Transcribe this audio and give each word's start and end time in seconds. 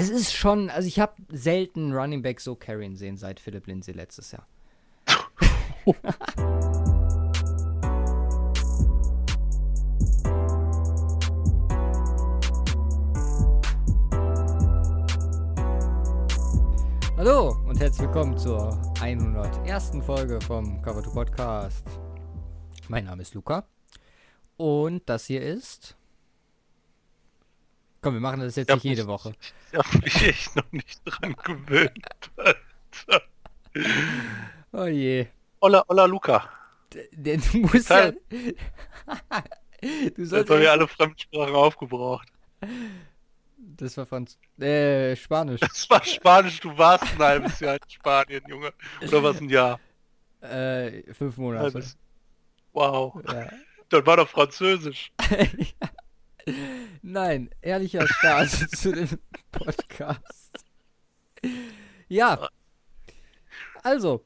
Es 0.00 0.08
ist 0.08 0.32
schon, 0.32 0.70
also 0.70 0.88
ich 0.88 0.98
habe 0.98 1.12
selten 1.28 1.92
Running 1.92 2.22
Back 2.22 2.40
so 2.40 2.54
carryen 2.54 2.96
sehen 2.96 3.18
seit 3.18 3.38
Philipp 3.38 3.66
Lindsay 3.66 3.92
letztes 3.92 4.32
Jahr. 4.32 4.46
Hallo 17.18 17.58
und 17.68 17.78
herzlich 17.78 18.06
willkommen 18.06 18.38
zur 18.38 18.80
101. 19.02 19.90
Folge 20.06 20.40
vom 20.40 20.80
Cover 20.80 21.02
2 21.02 21.10
Podcast. 21.10 21.86
Mein 22.88 23.04
Name 23.04 23.20
ist 23.20 23.34
Luca 23.34 23.66
und 24.56 25.06
das 25.10 25.26
hier 25.26 25.42
ist. 25.42 25.99
Komm, 28.02 28.14
wir 28.14 28.20
machen 28.20 28.40
das 28.40 28.56
jetzt 28.56 28.72
nicht 28.72 28.84
jede 28.84 29.06
Woche. 29.06 29.34
Ich 29.72 29.78
habe 29.78 29.98
mich 29.98 30.22
echt 30.26 30.56
noch 30.56 30.72
nicht 30.72 31.00
dran 31.04 31.34
gewöhnt. 31.36 32.08
Alter. 32.36 33.22
Oh 34.72 34.86
je. 34.86 35.26
Hola, 35.60 35.84
hola 35.88 36.04
Luca. 36.06 36.48
Der, 37.12 37.36
du 37.36 37.58
musst 37.58 37.90
ja. 37.90 38.10
Deshalb- 38.12 38.20
du 39.80 39.86
Jetzt 39.86 40.30
sollst 40.30 40.50
haben 40.50 40.60
wir 40.60 40.72
alle 40.72 40.88
Fremdsprachen 40.88 41.54
aufgebraucht. 41.54 42.28
Das 43.58 43.96
war 43.96 44.06
Franz. 44.06 44.38
Äh, 44.58 45.14
Spanisch. 45.16 45.60
Das 45.60 45.88
war 45.90 46.02
Spanisch, 46.04 46.60
du 46.60 46.76
warst 46.76 47.04
ein 47.04 47.18
halbes 47.18 47.60
Jahr 47.60 47.74
in 47.74 47.90
Spanien, 47.90 48.42
Junge. 48.48 48.72
Oder 49.06 49.22
was 49.22 49.40
ein 49.40 49.48
Jahr? 49.48 49.78
Äh, 50.40 51.02
fünf 51.12 51.36
Monate. 51.36 51.64
Halbes. 51.64 51.96
Wow. 52.72 53.20
Ja. 53.28 53.48
Dann 53.90 54.06
war 54.06 54.16
doch 54.16 54.28
Französisch. 54.28 55.12
Nein, 57.02 57.50
ehrlicher 57.60 58.06
Start 58.06 58.50
zu 58.76 58.92
dem 58.92 59.18
Podcast. 59.52 60.50
Ja. 62.08 62.48
Also, 63.82 64.24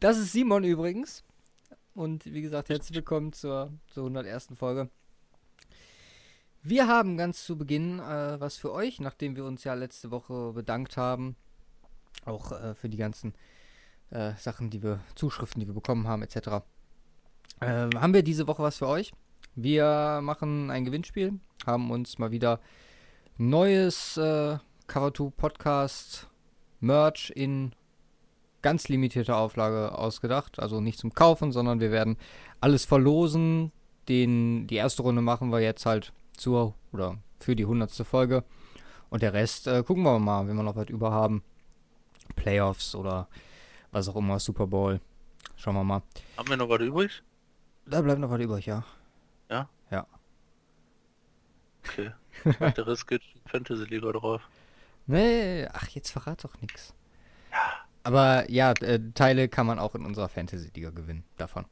das 0.00 0.18
ist 0.18 0.32
Simon 0.32 0.64
übrigens. 0.64 1.24
Und 1.94 2.24
wie 2.24 2.42
gesagt, 2.42 2.70
herzlich 2.70 2.96
willkommen 2.96 3.32
zur, 3.32 3.72
zur 3.88 4.04
101. 4.04 4.48
Folge. 4.56 4.88
Wir 6.62 6.86
haben 6.86 7.16
ganz 7.16 7.44
zu 7.44 7.58
Beginn 7.58 7.98
äh, 7.98 8.40
was 8.40 8.56
für 8.56 8.72
euch, 8.72 9.00
nachdem 9.00 9.36
wir 9.36 9.44
uns 9.44 9.64
ja 9.64 9.74
letzte 9.74 10.10
Woche 10.10 10.52
bedankt 10.52 10.96
haben. 10.96 11.36
Auch 12.24 12.52
äh, 12.52 12.74
für 12.74 12.88
die 12.88 12.96
ganzen 12.96 13.34
äh, 14.10 14.32
Sachen, 14.38 14.70
die 14.70 14.82
wir, 14.82 15.00
Zuschriften, 15.16 15.60
die 15.60 15.66
wir 15.66 15.74
bekommen 15.74 16.06
haben, 16.06 16.22
etc. 16.22 16.64
Äh, 17.60 17.90
haben 17.94 18.14
wir 18.14 18.22
diese 18.22 18.46
Woche 18.46 18.62
was 18.62 18.78
für 18.78 18.86
euch? 18.86 19.12
Wir 19.54 20.20
machen 20.22 20.70
ein 20.70 20.86
Gewinnspiel, 20.86 21.38
haben 21.66 21.90
uns 21.90 22.18
mal 22.18 22.30
wieder 22.30 22.58
neues 23.36 24.16
äh, 24.16 24.56
Cover2 24.88 25.30
Podcast 25.30 26.30
Merch 26.80 27.30
in 27.34 27.74
ganz 28.62 28.88
limitierter 28.88 29.36
Auflage 29.36 29.98
ausgedacht. 29.98 30.58
Also 30.58 30.80
nicht 30.80 30.98
zum 30.98 31.12
Kaufen, 31.12 31.52
sondern 31.52 31.80
wir 31.80 31.90
werden 31.90 32.16
alles 32.62 32.86
verlosen. 32.86 33.72
Den, 34.08 34.66
die 34.68 34.76
erste 34.76 35.02
Runde 35.02 35.20
machen 35.20 35.52
wir 35.52 35.60
jetzt 35.60 35.84
halt 35.84 36.14
zur 36.34 36.74
oder 36.90 37.18
für 37.38 37.54
die 37.54 37.66
hundertste 37.66 38.06
Folge. 38.06 38.44
Und 39.10 39.20
der 39.20 39.34
Rest 39.34 39.66
äh, 39.66 39.82
gucken 39.82 40.02
wir 40.04 40.18
mal, 40.18 40.48
wenn 40.48 40.56
wir 40.56 40.62
noch 40.62 40.76
was 40.76 40.88
über 40.88 41.10
haben. 41.10 41.42
Playoffs 42.36 42.94
oder 42.94 43.28
was 43.90 44.08
auch 44.08 44.16
immer, 44.16 44.38
Super 44.38 44.66
Bowl. 44.66 44.98
Schauen 45.56 45.74
wir 45.74 45.84
mal. 45.84 46.02
Haben 46.38 46.48
wir 46.48 46.56
noch 46.56 46.70
was 46.70 46.80
übrig? 46.80 47.22
Da 47.84 48.00
bleibt 48.00 48.18
noch 48.18 48.30
was 48.30 48.40
übrig. 48.40 48.64
Ja? 48.64 48.84
Okay. 51.84 52.10
Der 52.76 52.86
Rest 52.86 53.06
geht 53.06 53.22
Fantasy 53.46 53.84
Liga 53.84 54.12
drauf. 54.12 54.42
Nee, 55.06 55.66
ach, 55.72 55.88
jetzt 55.88 56.10
verrat 56.10 56.44
doch 56.44 56.60
nichts. 56.60 56.94
Aber 58.04 58.50
ja, 58.50 58.72
äh, 58.80 59.00
Teile 59.14 59.48
kann 59.48 59.66
man 59.66 59.78
auch 59.78 59.94
in 59.94 60.04
unserer 60.04 60.28
Fantasy-Liga 60.28 60.90
gewinnen, 60.90 61.24
davon. 61.36 61.66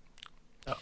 Ja. 0.66 0.76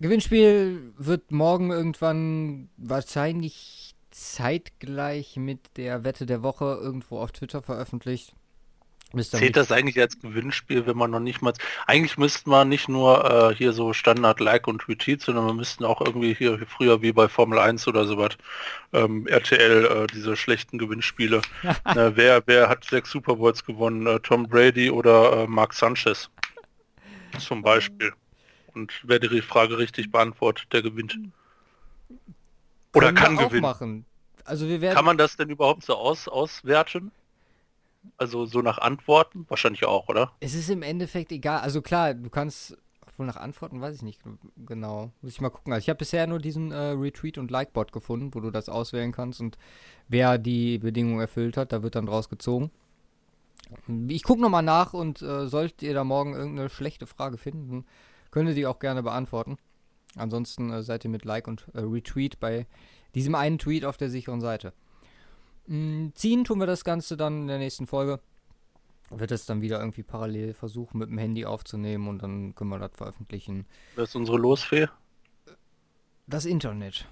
Gewinnspiel 0.00 0.92
wird 0.96 1.30
morgen 1.30 1.70
irgendwann 1.70 2.70
wahrscheinlich 2.76 3.94
zeitgleich 4.10 5.36
mit 5.36 5.76
der 5.76 6.04
Wette 6.04 6.24
der 6.24 6.42
Woche 6.42 6.78
irgendwo 6.80 7.18
auf 7.18 7.32
Twitter 7.32 7.62
veröffentlicht. 7.62 8.34
Zählt 9.22 9.56
das 9.56 9.72
eigentlich 9.72 10.00
als 10.00 10.20
Gewinnspiel, 10.20 10.86
wenn 10.86 10.96
man 10.96 11.10
noch 11.10 11.20
nicht 11.20 11.42
mal... 11.42 11.52
Eigentlich 11.86 12.18
müsste 12.18 12.48
man 12.48 12.68
nicht 12.68 12.88
nur 12.88 13.50
äh, 13.50 13.54
hier 13.54 13.72
so 13.72 13.92
Standard 13.92 14.40
Like 14.40 14.66
und 14.66 14.88
Retweet, 14.88 15.22
sondern 15.22 15.46
wir 15.46 15.54
müssten 15.54 15.84
auch 15.84 16.00
irgendwie 16.00 16.34
hier 16.34 16.58
früher 16.66 17.02
wie 17.02 17.12
bei 17.12 17.28
Formel 17.28 17.58
1 17.58 17.86
oder 17.88 18.06
sowas 18.06 18.36
ähm, 18.92 19.26
RTL 19.26 19.84
äh, 19.84 20.06
diese 20.06 20.36
schlechten 20.36 20.78
Gewinnspiele. 20.78 21.42
äh, 21.62 21.72
wer, 22.14 22.42
wer 22.46 22.68
hat 22.68 22.84
sechs 22.84 23.10
Super 23.10 23.36
Bowls 23.36 23.64
gewonnen? 23.64 24.06
Äh, 24.06 24.20
Tom 24.20 24.48
Brady 24.48 24.90
oder 24.90 25.44
äh, 25.44 25.46
Mark 25.46 25.74
Sanchez? 25.74 26.30
Zum 27.38 27.62
Beispiel. 27.62 28.12
Und 28.74 28.92
wer 29.04 29.18
die 29.18 29.42
Frage 29.42 29.78
richtig 29.78 30.10
beantwortet, 30.10 30.66
der 30.72 30.82
gewinnt. 30.82 31.18
Oder 32.92 33.12
kann 33.12 33.36
gewinnen. 33.36 33.62
machen. 33.62 34.04
Also 34.44 34.68
wir 34.68 34.80
werden 34.80 34.94
Kann 34.94 35.04
man 35.04 35.18
das 35.18 35.36
denn 35.36 35.48
überhaupt 35.48 35.84
so 35.84 35.94
aus, 35.96 36.28
auswerten? 36.28 37.10
Also 38.16 38.46
so 38.46 38.62
nach 38.62 38.78
Antworten? 38.78 39.46
Wahrscheinlich 39.48 39.84
auch, 39.84 40.08
oder? 40.08 40.32
Es 40.40 40.54
ist 40.54 40.70
im 40.70 40.82
Endeffekt 40.82 41.32
egal. 41.32 41.60
Also 41.60 41.82
klar, 41.82 42.14
du 42.14 42.30
kannst 42.30 42.76
obwohl 43.14 43.26
nach 43.26 43.36
Antworten 43.36 43.80
weiß 43.80 43.94
ich 43.94 44.02
nicht 44.02 44.20
genau. 44.66 45.12
Muss 45.22 45.32
ich 45.32 45.40
mal 45.40 45.50
gucken. 45.50 45.72
Also 45.72 45.84
ich 45.84 45.88
habe 45.88 45.98
bisher 45.98 46.26
nur 46.26 46.40
diesen 46.40 46.72
äh, 46.72 46.76
Retweet 46.76 47.38
und 47.38 47.48
Like-Bot 47.48 47.92
gefunden, 47.92 48.34
wo 48.34 48.40
du 48.40 48.50
das 48.50 48.68
auswählen 48.68 49.12
kannst 49.12 49.40
und 49.40 49.56
wer 50.08 50.36
die 50.36 50.78
Bedingungen 50.78 51.20
erfüllt 51.20 51.56
hat, 51.56 51.72
da 51.72 51.84
wird 51.84 51.94
dann 51.94 52.06
draus 52.06 52.28
gezogen. 52.28 52.72
Ich 54.08 54.24
gucke 54.24 54.42
nochmal 54.42 54.64
nach 54.64 54.94
und 54.94 55.22
äh, 55.22 55.46
solltet 55.46 55.82
ihr 55.82 55.94
da 55.94 56.02
morgen 56.02 56.34
irgendeine 56.34 56.68
schlechte 56.68 57.06
Frage 57.06 57.38
finden, 57.38 57.86
könnt 58.32 58.48
ihr 58.48 58.54
die 58.56 58.66
auch 58.66 58.80
gerne 58.80 59.04
beantworten. 59.04 59.58
Ansonsten 60.16 60.72
äh, 60.72 60.82
seid 60.82 61.04
ihr 61.04 61.10
mit 61.10 61.24
Like 61.24 61.46
und 61.46 61.66
äh, 61.72 61.80
Retweet 61.80 62.40
bei 62.40 62.66
diesem 63.14 63.36
einen 63.36 63.58
Tweet 63.58 63.84
auf 63.84 63.96
der 63.96 64.10
sicheren 64.10 64.40
Seite. 64.40 64.72
Mm, 65.66 66.08
ziehen 66.14 66.44
tun 66.44 66.58
wir 66.58 66.66
das 66.66 66.84
Ganze 66.84 67.16
dann 67.16 67.42
in 67.42 67.48
der 67.48 67.58
nächsten 67.58 67.86
Folge 67.86 68.20
wird 69.10 69.30
es 69.30 69.46
dann 69.46 69.60
wieder 69.60 69.80
irgendwie 69.80 70.02
parallel 70.02 70.54
versuchen, 70.54 70.98
mit 70.98 71.08
dem 71.08 71.18
Handy 71.18 71.44
aufzunehmen 71.44 72.08
und 72.08 72.22
dann 72.22 72.54
können 72.54 72.70
wir 72.70 72.78
das 72.78 72.92
veröffentlichen. 72.94 73.66
Das 73.96 74.10
ist 74.10 74.16
unsere 74.16 74.38
Losfee. 74.38 74.88
Das 76.26 76.44
Internet. 76.44 77.06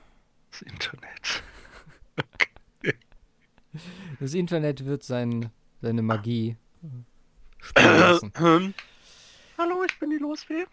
Das 0.50 0.62
Internet. 0.62 1.42
Das 4.20 4.34
Internet 4.34 4.84
wird 4.84 5.02
sein, 5.02 5.50
seine 5.80 6.02
Magie 6.02 6.58
spielen 7.58 7.98
lassen. 7.98 8.32
Hallo, 9.58 9.82
ich 9.88 9.98
bin 9.98 10.10
die 10.10 10.18
Losfee. 10.18 10.66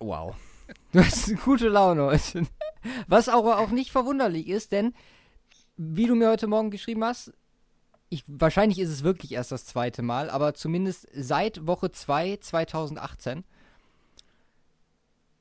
Wow. 0.00 0.34
Du 0.92 0.98
hast 0.98 1.28
eine 1.28 1.36
gute 1.36 1.68
Laune 1.68 2.04
heute. 2.04 2.46
Was 3.06 3.28
auch, 3.28 3.44
auch 3.44 3.70
nicht 3.70 3.92
verwunderlich 3.92 4.48
ist, 4.48 4.72
denn 4.72 4.94
wie 5.76 6.06
du 6.06 6.14
mir 6.14 6.28
heute 6.28 6.46
Morgen 6.46 6.70
geschrieben 6.70 7.04
hast, 7.04 7.32
ich, 8.08 8.22
wahrscheinlich 8.26 8.78
ist 8.78 8.90
es 8.90 9.02
wirklich 9.02 9.32
erst 9.32 9.50
das 9.52 9.64
zweite 9.64 10.02
Mal, 10.02 10.30
aber 10.30 10.54
zumindest 10.54 11.08
seit 11.14 11.66
Woche 11.66 11.90
2 11.90 12.36
2018 12.36 13.44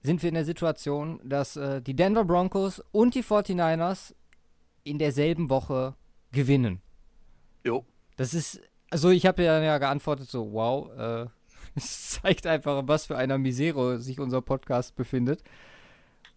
sind 0.02 0.22
wir 0.22 0.30
in 0.30 0.36
der 0.36 0.46
Situation, 0.46 1.20
dass 1.24 1.56
äh, 1.56 1.82
die 1.82 1.96
Denver 1.96 2.26
Broncos 2.26 2.84
und 2.92 3.16
die 3.16 3.24
49ers 3.24 4.14
in 4.84 5.00
derselben 5.00 5.50
Woche 5.50 5.96
gewinnen. 6.32 6.82
Jo. 7.64 7.86
Das 8.18 8.34
ist, 8.34 8.60
also 8.90 9.10
ich 9.12 9.26
habe 9.26 9.44
ja, 9.44 9.62
ja 9.62 9.78
geantwortet 9.78 10.30
so, 10.30 10.52
wow, 10.52 10.92
äh, 10.98 11.28
es 11.76 12.22
zeigt 12.22 12.46
einfach, 12.46 12.84
was 12.86 13.06
für 13.06 13.18
einer 13.18 13.38
Misere 13.38 14.00
sich 14.00 14.20
unser 14.20 14.42
Podcast 14.42 14.96
befindet. 14.96 15.44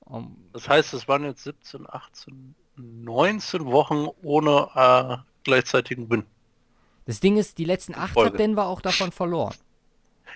Um, 0.00 0.36
Das 0.52 0.68
heißt, 0.68 0.94
es 0.94 1.08
waren 1.08 1.24
jetzt 1.24 1.42
17, 1.42 1.86
18, 1.88 2.54
19 2.76 3.64
Wochen 3.66 4.08
ohne 4.22 4.68
äh, 4.74 5.16
gleichzeitigen 5.44 6.10
Win. 6.10 6.24
das 7.06 7.20
Ding 7.20 7.36
ist, 7.36 7.58
die 7.58 7.64
letzten 7.64 7.94
acht 7.94 8.12
Folge. 8.12 8.32
hat 8.32 8.38
Denver 8.40 8.66
auch 8.66 8.80
davon 8.80 9.12
verloren. 9.12 9.54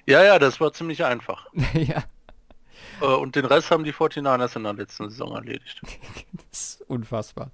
Ja, 0.07 0.23
ja, 0.25 0.39
das 0.39 0.61
war 0.61 0.73
ziemlich 0.73 1.05
einfach. 1.05 1.47
ja, 1.75 2.05
Äh, 3.01 3.07
und 3.07 3.37
den 3.37 3.45
Rest 3.45 3.71
haben 3.71 3.85
die 3.85 3.93
49ers 3.93 4.57
in 4.57 4.65
der 4.65 4.75
letzten 4.75 5.11
Saison 5.11 5.35
erledigt. 5.35 5.81
das 6.51 6.79
ist 6.79 6.83
unfassbar. 6.89 7.51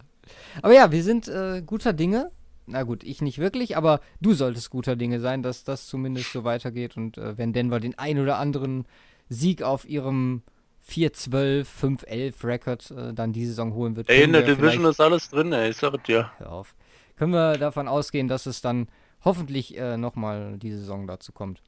Aber 0.63 0.75
ja, 0.75 0.91
wir 0.91 1.03
sind 1.03 1.29
äh, 1.29 1.63
guter 1.65 1.93
Dinge. 1.93 2.31
Na 2.67 2.83
gut, 2.83 3.05
ich 3.05 3.23
nicht 3.23 3.39
wirklich, 3.39 3.77
aber 3.77 4.01
du 4.21 4.35
solltest 4.35 4.71
guter 4.71 4.97
Dinge 4.97 5.21
sein, 5.21 5.43
dass 5.43 5.63
das 5.63 5.87
zumindest 5.87 6.33
so 6.33 6.43
weitergeht. 6.43 6.97
Und 6.97 7.17
äh, 7.17 7.39
wenn 7.39 7.53
Denver 7.53 7.79
den 7.79 7.97
ein 7.97 8.19
oder 8.19 8.39
anderen 8.39 8.87
Sieg 9.29 9.63
auf 9.63 9.89
ihrem 9.89 10.43
4-12, 10.89 11.67
5-11 11.67 12.45
Record 12.45 12.91
äh, 12.91 13.13
dann 13.13 13.33
die 13.33 13.47
Saison 13.47 13.75
holen 13.75 13.97
wird. 13.97 14.09
Ey, 14.09 14.23
in 14.23 14.33
der 14.33 14.43
Division 14.43 14.85
ist 14.85 15.01
alles 15.01 15.31
drin, 15.31 15.53
ey, 15.53 15.71
ich 15.71 15.77
sag 15.77 16.03
dir. 16.05 16.31
Hör 16.39 16.53
auf. 16.53 16.75
Können 17.17 17.33
wir 17.33 17.59
davon 17.59 17.89
ausgehen, 17.89 18.29
dass 18.29 18.47
es 18.47 18.61
dann 18.61 18.89
hoffentlich 19.25 19.77
äh, 19.77 19.97
nochmal 19.97 20.59
die 20.59 20.73
Saison 20.73 21.07
dazu 21.07 21.33
kommt. 21.33 21.63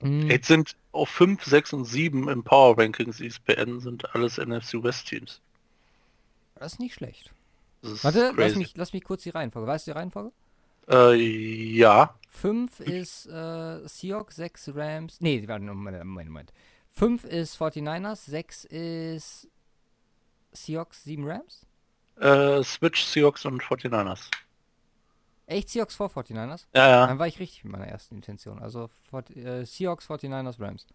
Mm, 0.00 0.30
Jetzt 0.30 0.48
sind 0.48 0.76
auf 0.92 1.08
5, 1.08 1.44
6 1.44 1.72
und 1.74 1.84
7 1.84 2.28
im 2.28 2.42
Power 2.42 2.78
Rankings 2.78 3.20
ESPN 3.20 3.80
sind 3.80 4.14
alles 4.14 4.38
NFC 4.38 4.82
West 4.82 5.08
Teams. 5.08 5.40
Das 6.54 6.74
ist 6.74 6.78
nicht 6.78 6.94
schlecht. 6.94 7.32
Warte, 7.82 8.32
lass 8.36 8.54
mich, 8.54 8.76
lass 8.76 8.92
mich 8.92 9.02
kurz 9.02 9.24
die 9.24 9.30
Reihenfolge. 9.30 9.66
Weißt 9.66 9.86
du 9.86 9.92
die 9.92 9.98
Reihenfolge? 9.98 10.32
Äh, 10.88 11.14
ja. 11.16 12.14
5 12.30 12.80
ist 12.80 13.26
äh, 13.26 13.86
Seahawks, 13.86 14.36
6 14.36 14.70
Rams. 14.74 15.20
Nee, 15.20 15.46
warte, 15.46 15.64
Moment, 15.64 16.04
Moment, 16.04 16.30
Moment. 16.30 16.52
5 16.92 17.24
ist 17.24 17.60
49ers, 17.60 18.30
6 18.30 18.64
ist 18.66 19.48
Seahawks, 20.52 21.04
7 21.04 21.26
Rams? 21.26 21.66
Äh, 22.20 22.62
Switch, 22.62 23.02
Seahawks 23.04 23.44
und 23.46 23.62
49ers. 23.62 24.30
Echt 25.46 25.70
Seahawks 25.70 25.96
vor 25.96 26.08
49ers? 26.08 26.66
Ja, 26.74 26.88
ja. 26.88 27.06
Dann 27.06 27.18
war 27.18 27.26
ich 27.26 27.40
richtig 27.40 27.64
mit 27.64 27.72
meiner 27.72 27.86
ersten 27.86 28.16
Intention. 28.16 28.58
Also 28.60 28.90
äh, 29.34 29.64
Seahawks, 29.64 30.08
49ers, 30.08 30.60
Rams. 30.60 30.86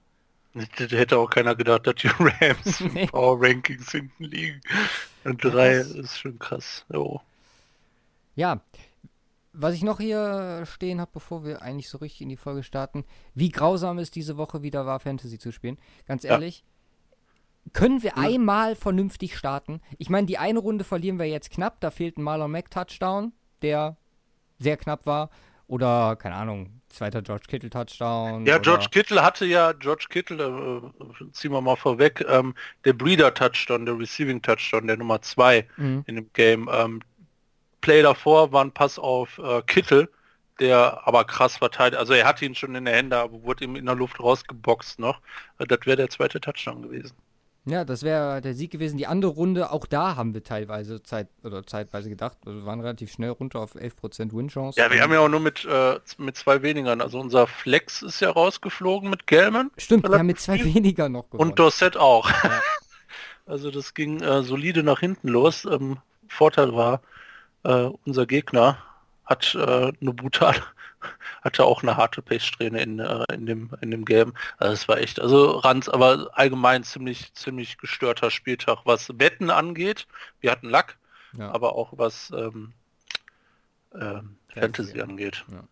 Das 0.54 0.92
hätte 0.92 1.18
auch 1.18 1.30
keiner 1.30 1.56
gedacht, 1.56 1.86
dass 1.86 1.96
die 1.96 2.08
Rams 2.20 2.80
nee. 2.94 3.08
Power 3.08 3.38
Rankings 3.40 3.92
hinten 3.92 4.24
liegen. 4.24 4.62
Und 5.24 5.44
drei 5.44 5.76
ja, 5.76 5.82
ist 5.82 6.20
schon 6.20 6.40
krass. 6.40 6.86
Jo. 6.92 7.22
Ja, 8.36 8.62
was 9.60 9.74
ich 9.74 9.84
noch 9.84 10.00
hier 10.00 10.64
stehen 10.66 11.02
habe, 11.02 11.12
bevor 11.14 11.44
wir 11.44 11.62
eigentlich 11.62 11.90
so 11.90 11.98
richtig 11.98 12.22
in 12.22 12.30
die 12.30 12.38
Folge 12.38 12.64
starten, 12.64 13.06
wie 13.34 13.50
grausam 13.50 13.98
es 13.98 14.12
diese 14.12 14.38
Woche 14.38 14.62
wieder 14.62 14.86
war, 14.86 15.00
Fantasy 15.00 15.40
zu 15.40 15.52
spielen. 15.52 15.78
Ganz 16.06 16.24
ehrlich, 16.24 16.64
ja. 17.66 17.72
können 17.74 18.04
wir 18.04 18.12
ja. 18.12 18.18
einmal 18.18 18.76
vernünftig 18.76 19.36
starten? 19.36 19.82
Ich 19.98 20.10
meine, 20.10 20.28
die 20.28 20.38
eine 20.38 20.60
Runde 20.60 20.84
verlieren 20.84 21.18
wir 21.18 21.26
jetzt 21.26 21.50
knapp, 21.50 21.82
da 21.82 21.90
fehlt 21.92 22.18
ein 22.18 22.24
Marlon 22.24 22.52
Mack 22.52 22.70
Touchdown, 22.70 23.34
der 23.62 23.98
sehr 24.60 24.78
knapp 24.78 25.06
war. 25.06 25.30
Oder, 25.66 26.16
keine 26.16 26.36
Ahnung, 26.36 26.82
zweiter 26.88 27.22
George 27.22 27.46
Kittle 27.48 27.70
Touchdown. 27.70 28.46
Ja, 28.46 28.58
George 28.60 28.88
Kittle 28.92 29.22
hatte 29.24 29.46
ja, 29.46 29.74
George 29.74 30.06
Kittle, 30.10 30.92
äh, 30.94 31.32
ziehen 31.32 31.52
wir 31.52 31.62
mal 31.62 31.76
vorweg, 31.76 32.24
ähm, 32.30 32.54
der 32.86 32.94
Breeder 32.94 33.34
Touchdown, 33.34 33.86
der 33.86 34.00
Receiving 34.00 34.42
Touchdown, 34.42 34.88
der 34.88 34.98
Nummer 34.98 35.22
zwei 35.22 35.68
mhm. 35.76 36.04
in 36.06 36.16
dem 36.16 36.32
Game. 36.34 36.70
Ähm, 36.72 37.02
Play 37.82 38.02
davor 38.02 38.52
war 38.52 38.64
ein 38.64 38.72
Pass 38.72 39.00
auf 39.00 39.38
äh, 39.40 39.62
Kittle, 39.64 40.10
der 40.60 41.08
aber 41.08 41.26
krass 41.26 41.58
verteidigt. 41.58 42.00
Also 42.00 42.14
er 42.14 42.26
hatte 42.26 42.46
ihn 42.46 42.56
schon 42.56 42.76
in 42.76 42.86
der 42.86 42.96
Hände, 42.96 43.18
aber 43.18 43.44
wurde 43.44 43.66
ihm 43.66 43.76
in 43.76 43.86
der 43.86 43.96
Luft 43.96 44.20
rausgeboxt 44.20 45.00
noch. 45.00 45.22
Äh, 45.60 45.66
das 45.66 45.80
wäre 45.86 45.98
der 45.98 46.10
zweite 46.10 46.42
Touchdown 46.42 46.82
gewesen. 46.82 47.16
Ja, 47.68 47.84
das 47.84 48.04
wäre 48.04 48.40
der 48.40 48.54
Sieg 48.54 48.72
gewesen. 48.72 48.98
Die 48.98 49.08
andere 49.08 49.32
Runde, 49.32 49.72
auch 49.72 49.86
da 49.86 50.16
haben 50.16 50.34
wir 50.34 50.42
teilweise 50.42 51.04
Zeit 51.04 51.28
oder 51.44 51.68
zeitweise 51.68 52.08
gedacht. 52.08 52.38
Also 52.46 52.60
wir 52.60 52.66
waren 52.66 52.80
relativ 52.80 53.12
schnell 53.12 53.32
runter 53.32 53.60
auf 53.60 53.76
11% 53.76 54.34
Win-Chance. 54.34 54.80
Ja, 54.80 54.90
wir 54.90 55.02
haben 55.02 55.12
ja 55.12 55.20
auch 55.20 55.28
nur 55.28 55.42
mit, 55.42 55.66
äh, 55.66 56.00
mit 56.18 56.38
zwei 56.38 56.62
wenigern. 56.62 57.02
Also 57.02 57.20
unser 57.20 57.46
Flex 57.46 58.02
ist 58.04 58.22
ja 58.22 58.30
rausgeflogen 58.30 59.10
mit 59.10 59.28
Gelman. 59.28 59.70
Stimmt, 59.78 60.08
wir 60.08 60.18
haben 60.18 60.28
mit 60.28 60.40
zwei 60.40 60.64
weniger 60.64 61.10
noch 61.10 61.30
gewonnen. 61.30 61.50
Und 61.50 61.60
Dorset 61.60 61.98
auch. 61.98 62.30
Ja. 62.30 62.62
also 63.46 63.70
das 63.70 63.94
ging 63.94 64.22
äh, 64.22 64.44
solide 64.44 64.82
nach 64.82 65.02
hinten 65.02 65.28
los. 65.28 65.66
Ähm, 65.66 65.98
Vorteil 66.30 66.74
war, 66.74 67.02
äh, 67.68 67.92
unser 68.06 68.26
Gegner 68.26 68.78
hat 69.26 69.54
äh, 69.56 69.92
eine 70.00 70.14
brutale 70.14 70.64
hatte 71.42 71.66
auch 71.66 71.84
eine 71.84 71.98
harte 71.98 72.22
Pechsträhne 72.22 72.82
in, 72.82 73.00
äh, 73.00 73.26
in 73.34 73.46
dem 73.46 73.72
in 73.82 73.92
dem 73.92 74.06
Game. 74.06 74.34
Also 74.58 74.74
es 74.74 74.88
war 74.88 74.98
echt, 74.98 75.20
also 75.20 75.52
Ranz, 75.52 75.90
aber 75.90 76.30
allgemein 76.34 76.84
ziemlich 76.84 77.34
ziemlich 77.34 77.78
gestörter 77.78 78.32
Spieltag, 78.32 78.80
was 78.86 79.10
Wetten 79.20 79.52
angeht. 79.52 80.08
Wir 80.40 80.52
hatten 80.52 80.70
Lack, 80.70 80.98
ja. 81.38 81.52
aber 81.52 81.76
auch 81.76 81.94
was 81.98 82.32
ähm, 82.36 82.74
äh, 83.92 84.22
Fantasy 84.54 85.02
angeht. 85.02 85.46
Ja. 85.52 85.64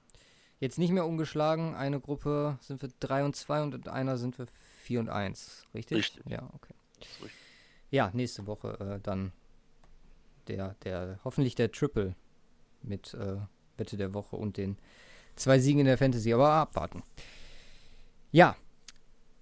Jetzt 0.59 0.77
nicht 0.77 0.91
mehr 0.91 1.05
umgeschlagen. 1.05 1.75
Eine 1.75 1.99
Gruppe 1.99 2.57
sind 2.61 2.81
wir 2.81 2.89
3 2.99 3.25
und 3.25 3.35
2 3.35 3.63
und 3.63 3.75
in 3.75 3.87
einer 3.87 4.17
sind 4.17 4.37
wir 4.37 4.47
4 4.83 4.99
und 4.99 5.09
1. 5.09 5.65
Richtig? 5.73 5.97
Richtig. 5.97 6.23
Ja, 6.27 6.49
okay. 6.53 6.73
Ja, 7.89 8.09
nächste 8.13 8.47
Woche 8.47 8.77
äh, 8.79 8.99
dann 9.01 9.31
der, 10.47 10.75
der, 10.83 11.19
hoffentlich 11.23 11.55
der 11.55 11.71
Triple 11.71 12.15
mit 12.81 13.13
äh, 13.13 13.37
Wette 13.77 13.97
der 13.97 14.13
Woche 14.13 14.35
und 14.35 14.57
den 14.57 14.77
zwei 15.35 15.59
Siegen 15.59 15.81
in 15.81 15.85
der 15.85 15.97
Fantasy, 15.97 16.33
aber 16.33 16.49
abwarten. 16.49 17.03
Ja, 18.31 18.55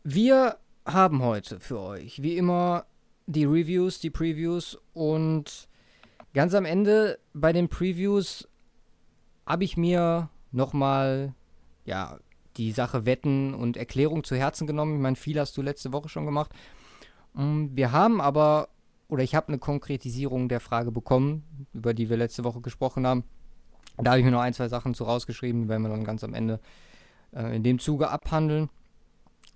wir 0.04 0.58
haben 0.86 1.22
heute 1.22 1.60
für 1.60 1.80
euch, 1.80 2.22
wie 2.22 2.38
immer, 2.38 2.86
die 3.26 3.46
Reviews, 3.46 4.00
die 4.00 4.10
Previews 4.10 4.78
und 4.94 5.68
ganz 6.34 6.54
am 6.54 6.66
Ende 6.66 7.20
bei 7.34 7.54
den 7.54 7.70
Previews 7.70 8.48
habe 9.46 9.64
ich 9.64 9.78
mir 9.78 10.30
nochmal, 10.52 11.34
ja, 11.86 12.18
die 12.58 12.72
Sache 12.72 13.06
Wetten 13.06 13.54
und 13.54 13.78
Erklärung 13.78 14.24
zu 14.24 14.36
Herzen 14.36 14.68
genommen. 14.68 14.96
Ich 14.96 15.02
meine, 15.02 15.16
viel 15.16 15.40
hast 15.40 15.58
du 15.58 15.62
letzte 15.62 15.92
Woche 15.92 16.10
schon 16.10 16.26
gemacht. 16.26 16.52
Mm, 17.34 17.68
wir 17.72 17.92
haben 17.92 18.22
aber, 18.22 18.70
oder 19.14 19.22
ich 19.22 19.36
habe 19.36 19.50
eine 19.50 19.60
Konkretisierung 19.60 20.50
der 20.50 20.60
Frage 20.60 20.92
bekommen, 20.92 21.44
über 21.72 21.94
die 21.94 22.10
wir 22.10 22.18
letzte 22.18 22.44
Woche 22.44 22.62
gesprochen 22.62 23.06
haben. 23.06 23.24
Da 23.98 24.10
habe 24.10 24.20
ich 24.20 24.26
mir 24.26 24.32
noch 24.32 24.42
ein, 24.42 24.56
zwei 24.56 24.70
Sachen 24.70 24.96
zu 24.96 25.04
rausgeschrieben, 25.04 25.62
die 25.62 25.70
werden 25.70 25.84
wir 25.84 25.90
dann 25.90 26.04
ganz 26.04 26.24
am 26.24 26.34
Ende 26.34 26.60
äh, 27.32 27.56
in 27.56 27.62
dem 27.62 27.78
Zuge 27.78 28.10
abhandeln. 28.10 28.72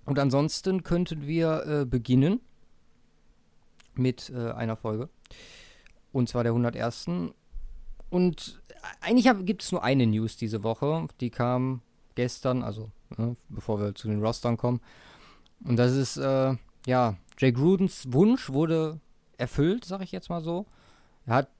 Und 0.04 0.20
ansonsten 0.20 0.84
könnten 0.84 1.26
wir 1.26 1.66
äh, 1.66 1.84
beginnen 1.84 2.40
mit 3.96 4.30
äh, 4.30 4.52
einer 4.52 4.76
Folge. 4.76 5.08
Und 6.12 6.28
zwar 6.28 6.44
der 6.44 6.52
101. 6.52 7.08
Und 8.10 8.62
eigentlich 9.00 9.28
gibt 9.44 9.64
es 9.64 9.72
nur 9.72 9.82
eine 9.82 10.06
News 10.06 10.36
diese 10.36 10.62
Woche. 10.62 11.08
Die 11.20 11.30
kam 11.30 11.82
gestern, 12.14 12.62
also 12.62 12.92
ne, 13.16 13.34
bevor 13.48 13.80
wir 13.80 13.96
zu 13.96 14.06
den 14.06 14.24
Rostern 14.24 14.56
kommen. 14.56 14.80
Und 15.64 15.74
das 15.80 15.96
ist, 15.96 16.16
äh, 16.16 16.54
ja, 16.86 17.16
Jay 17.40 17.50
Grudens 17.50 18.12
Wunsch 18.12 18.50
wurde 18.50 19.00
erfüllt, 19.38 19.84
sag 19.84 20.02
ich 20.02 20.12
jetzt 20.12 20.28
mal 20.28 20.42
so. 20.42 20.66
Er 21.26 21.36
hat 21.36 21.50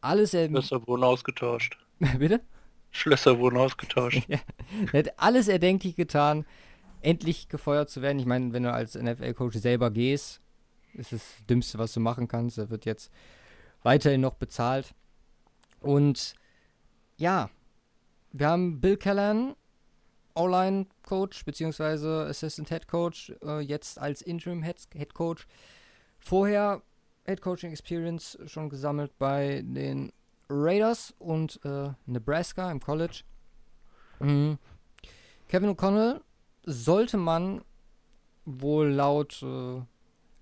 alles... 0.00 0.34
Er 0.34 0.48
Schlösser 0.48 0.86
wurden 0.86 1.02
ausgetauscht. 1.02 1.78
Bitte? 2.18 2.40
Schlösser 2.90 3.38
wurden 3.38 3.56
ausgetauscht. 3.56 4.22
ja. 4.28 4.38
Er 4.92 4.98
hat 5.00 5.18
alles 5.18 5.48
erdenklich 5.48 5.96
getan, 5.96 6.46
endlich 7.00 7.48
gefeuert 7.48 7.90
zu 7.90 8.02
werden. 8.02 8.18
Ich 8.18 8.26
meine, 8.26 8.52
wenn 8.52 8.62
du 8.62 8.72
als 8.72 8.94
NFL-Coach 8.94 9.56
selber 9.56 9.90
gehst, 9.90 10.40
ist 10.92 11.12
das 11.12 11.22
Dümmste, 11.48 11.78
was 11.78 11.92
du 11.92 12.00
machen 12.00 12.28
kannst. 12.28 12.58
Er 12.58 12.70
wird 12.70 12.84
jetzt 12.84 13.10
weiterhin 13.82 14.20
noch 14.20 14.34
bezahlt. 14.34 14.94
Und 15.80 16.34
ja, 17.16 17.50
wir 18.32 18.48
haben 18.48 18.80
Bill 18.80 18.96
Callahan, 18.96 19.54
O-Line-Coach 20.34 21.44
bzw. 21.44 22.28
Assistant 22.28 22.68
Head 22.68 22.88
Coach, 22.88 23.32
äh, 23.42 23.60
jetzt 23.60 23.98
als 23.98 24.22
Interim 24.22 24.62
Head, 24.62 24.88
Head 24.92 25.14
Coach. 25.14 25.46
Vorher 26.18 26.82
Head 27.24 27.40
Coaching 27.40 27.70
Experience 27.70 28.38
schon 28.46 28.68
gesammelt 28.68 29.18
bei 29.18 29.62
den 29.64 30.12
Raiders 30.48 31.14
und 31.18 31.58
äh, 31.64 31.90
Nebraska 32.06 32.70
im 32.70 32.80
College. 32.80 33.22
Mhm. 34.20 34.58
Kevin 35.48 35.70
O'Connell 35.70 36.20
sollte 36.64 37.16
man 37.16 37.62
wohl 38.44 38.88
laut 38.88 39.42
äh, 39.42 39.82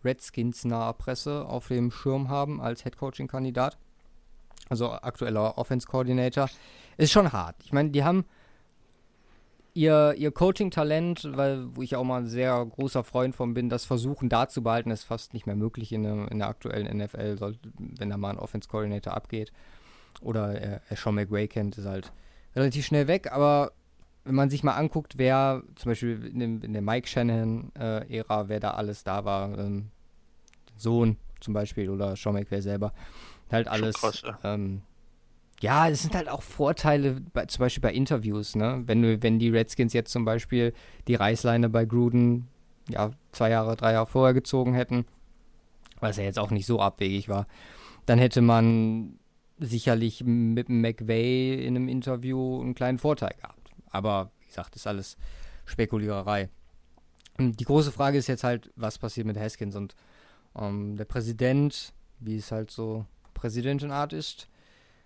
Redskins 0.05 0.65
naher 0.65 0.95
Presse 0.95 1.45
auf 1.47 1.69
dem 1.69 1.91
Schirm 1.91 2.29
haben 2.29 2.61
als 2.61 2.83
Head 2.83 2.97
Coaching 2.97 3.29
Kandidat. 3.29 3.79
Also 4.69 4.91
aktueller 4.91 5.59
Offense 5.59 5.87
Coordinator. 5.87 6.49
Ist 6.97 7.13
schon 7.13 7.33
hart. 7.33 7.57
Ich 7.65 7.73
meine, 7.73 7.91
die 7.91 8.05
haben 8.05 8.25
ihr, 9.75 10.15
ihr 10.17 10.31
Coaching-Talent, 10.31 11.31
weil 11.37 11.67
wo 11.75 11.83
ich 11.83 11.97
auch 11.97 12.05
mal 12.05 12.23
ein 12.23 12.27
sehr 12.27 12.65
großer 12.65 13.05
Freund 13.05 13.35
von 13.35 13.55
bin, 13.55 13.69
das 13.69 13.85
Versuchen 13.85 14.29
da 14.29 14.49
zu 14.49 14.63
behalten, 14.63 14.91
ist 14.91 15.05
fast 15.05 15.35
nicht 15.35 15.47
mehr 15.47 15.57
möglich 15.57 15.93
in, 15.93 16.03
der, 16.03 16.31
in 16.31 16.39
der 16.39 16.49
aktuellen 16.49 16.97
NFL, 16.97 17.39
soll, 17.39 17.59
wenn 17.79 18.11
da 18.11 18.17
mal 18.17 18.31
ein 18.31 18.39
Offense-Coordinator 18.39 19.15
abgeht. 19.15 19.53
Oder 20.21 20.61
er, 20.61 20.83
er 20.89 20.97
Sean 20.97 21.15
McWay 21.15 21.49
kennt, 21.49 21.79
ist 21.79 21.87
halt 21.87 22.13
relativ 22.55 22.85
schnell 22.85 23.09
weg, 23.09 23.33
aber 23.33 23.73
wenn 24.25 24.35
man 24.35 24.51
sich 24.51 24.63
mal 24.63 24.75
anguckt, 24.75 25.15
wer 25.19 25.63
zum 25.75 25.91
Beispiel 25.91 26.27
in, 26.27 26.39
dem, 26.39 26.63
in 26.63 26.73
der 26.73 26.83
Mike 26.83 27.09
Shannon-Ära, 27.09 28.41
äh, 28.43 28.49
wer 28.49 28.61
da 28.61 28.73
alles 28.73 29.05
da 29.05 29.25
war, 29.25 29.59
ähm, 29.59 29.91
Sohn 30.77 31.17
zum 31.41 31.55
Beispiel 31.55 31.91
oder 31.91 32.15
Sean 32.15 32.35
McVay 32.35 32.61
selber, 32.61 32.93
halt 33.51 33.69
alles 33.69 33.97
krass, 33.97 34.23
ja. 34.23 34.39
ähm, 34.45 34.83
ja, 35.63 35.89
es 35.89 36.03
sind 36.03 36.15
halt 36.15 36.29
auch 36.29 36.43
Vorteile, 36.43 37.21
bei, 37.33 37.47
zum 37.47 37.61
Beispiel 37.61 37.83
bei 37.83 37.93
Interviews, 37.93 38.57
ne? 38.57 38.83
Wenn 38.87 39.23
wenn 39.23 39.39
die 39.39 39.49
Redskins 39.49 39.93
jetzt 39.93 40.11
zum 40.11 40.25
Beispiel 40.25 40.75
die 41.07 41.15
Reißleine 41.15 41.69
bei 41.69 41.85
Gruden, 41.85 42.49
ja, 42.89 43.13
zwei 43.31 43.51
Jahre, 43.51 43.77
drei 43.77 43.93
Jahre 43.93 44.07
vorher 44.07 44.35
gezogen 44.35 44.75
hätten, 44.75 45.07
was 46.01 46.17
ja 46.17 46.25
jetzt 46.25 46.39
auch 46.41 46.51
nicht 46.51 46.67
so 46.67 46.81
abwegig 46.81 47.29
war, 47.29 47.47
dann 48.07 48.19
hätte 48.19 48.43
man 48.43 49.19
sicherlich 49.59 50.25
mit 50.25 50.69
McVay 50.69 51.65
in 51.65 51.77
einem 51.77 51.89
Interview 51.89 52.61
einen 52.61 52.75
kleinen 52.75 52.99
Vorteil 52.99 53.35
gehabt. 53.41 53.71
Aber 53.91 54.33
wie 54.41 54.47
gesagt, 54.47 54.75
ist 54.75 54.89
alles 54.89 55.17
Spekuliererei. 55.65 56.49
Die 57.39 57.65
große 57.65 57.93
Frage 57.93 58.19
ist 58.19 58.27
jetzt 58.27 58.43
halt, 58.43 58.73
was 58.75 58.99
passiert 58.99 59.29
mit 59.29 59.39
Haskins 59.39 59.77
und 59.77 59.95
ähm, 60.59 60.97
der 60.97 61.05
Präsident, 61.05 61.93
wie 62.19 62.37
es 62.37 62.51
halt 62.51 62.73
so 62.73 63.07
Präsidentenart 63.35 64.13
ist, 64.13 64.49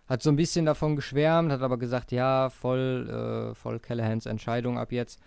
hat 0.08 0.22
so 0.22 0.30
ein 0.30 0.36
bisschen 0.36 0.66
davon 0.66 0.96
geschwärmt, 0.96 1.50
hat 1.50 1.62
aber 1.62 1.78
gesagt, 1.78 2.12
ja, 2.12 2.50
voll, 2.50 3.08
äh, 3.50 3.54
voll 3.54 3.80
Callahans 3.80 4.26
Entscheidung 4.26 4.78
ab 4.78 4.92
jetzt. 4.92 5.20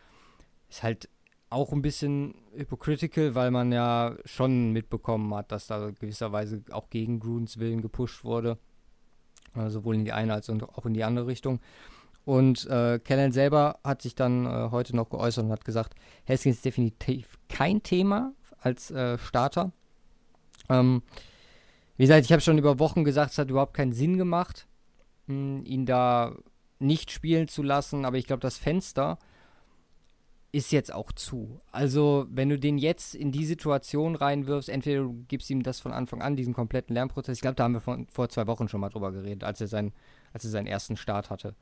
Ist 0.70 0.84
halt 0.84 1.10
auch 1.50 1.74
ein 1.74 1.82
bisschen 1.82 2.36
hypocritical, 2.56 3.36
weil 3.36 3.52
man 3.52 3.72
ja 3.72 4.16
schon 4.26 4.72
mitbekommen 4.72 5.34
hat, 5.34 5.52
dass 5.52 5.68
da 5.68 5.92
gewisserweise 5.92 6.64
auch 6.72 6.90
gegen 6.90 7.20
Grudens 7.20 7.58
Willen 7.60 7.82
gepusht 7.82 8.24
wurde. 8.24 8.58
Äh, 9.56 9.70
sowohl 9.70 9.96
in 9.96 10.06
die 10.06 10.14
eine 10.14 10.34
als 10.34 10.50
auch 10.50 10.86
in 10.86 10.94
die 10.94 11.04
andere 11.04 11.28
Richtung. 11.28 11.60
Und 12.26 12.68
äh, 12.68 13.00
Kellen 13.00 13.32
selber 13.32 13.80
hat 13.84 14.02
sich 14.02 14.14
dann 14.14 14.46
äh, 14.46 14.70
heute 14.72 14.96
noch 14.96 15.10
geäußert 15.10 15.46
und 15.46 15.52
hat 15.52 15.66
gesagt, 15.66 15.96
Haskins 16.28 16.58
ist 16.58 16.66
definitiv 16.66 17.40
kein 17.48 17.82
Thema 17.82 18.34
als 18.60 18.92
äh, 18.92 19.18
Starter. 19.18 19.72
Ähm, 20.70 21.02
wie 21.98 22.04
gesagt, 22.04 22.26
ich 22.26 22.32
habe 22.32 22.42
schon 22.42 22.58
über 22.58 22.78
Wochen 22.78 23.04
gesagt, 23.04 23.32
es 23.32 23.38
hat 23.38 23.50
überhaupt 23.50 23.74
keinen 23.74 23.94
Sinn 23.94 24.18
gemacht, 24.18 24.68
ihn 25.30 25.86
da 25.86 26.36
nicht 26.80 27.12
spielen 27.12 27.48
zu 27.48 27.64
lassen. 27.64 28.06
Aber 28.06 28.18
ich 28.18 28.28
glaube, 28.28 28.42
das 28.42 28.58
Fenster 28.58 29.18
ist 30.52 30.72
jetzt 30.72 30.94
auch 30.94 31.12
zu. 31.12 31.62
Also, 31.72 32.26
wenn 32.30 32.50
du 32.50 32.58
den 32.58 32.78
jetzt 32.78 33.14
in 33.14 33.32
die 33.32 33.46
Situation 33.46 34.16
reinwirfst, 34.16 34.70
entweder 34.70 35.04
du 35.04 35.26
gibst 35.28 35.50
ihm 35.50 35.62
das 35.62 35.80
von 35.80 35.92
Anfang 35.92 36.22
an, 36.22 36.36
diesen 36.36 36.54
kompletten 36.54 36.96
Lernprozess. 36.96 37.38
Ich 37.38 37.42
glaube, 37.42 37.56
da 37.56 37.66
haben 37.66 37.74
wir 37.74 37.82
von, 37.82 38.08
vor 38.08 38.30
zwei 38.30 38.48
Wochen 38.48 38.68
schon 38.68 38.82
mal 38.82 38.90
drüber 38.90 39.12
geredet, 39.12 39.44
als 39.44 39.62
er, 39.62 39.68
sein, 39.68 39.94
als 40.34 40.44
er 40.44 40.50
seinen 40.50 40.66
ersten 40.66 40.98
Start 40.98 41.30
hatte. 41.30 41.56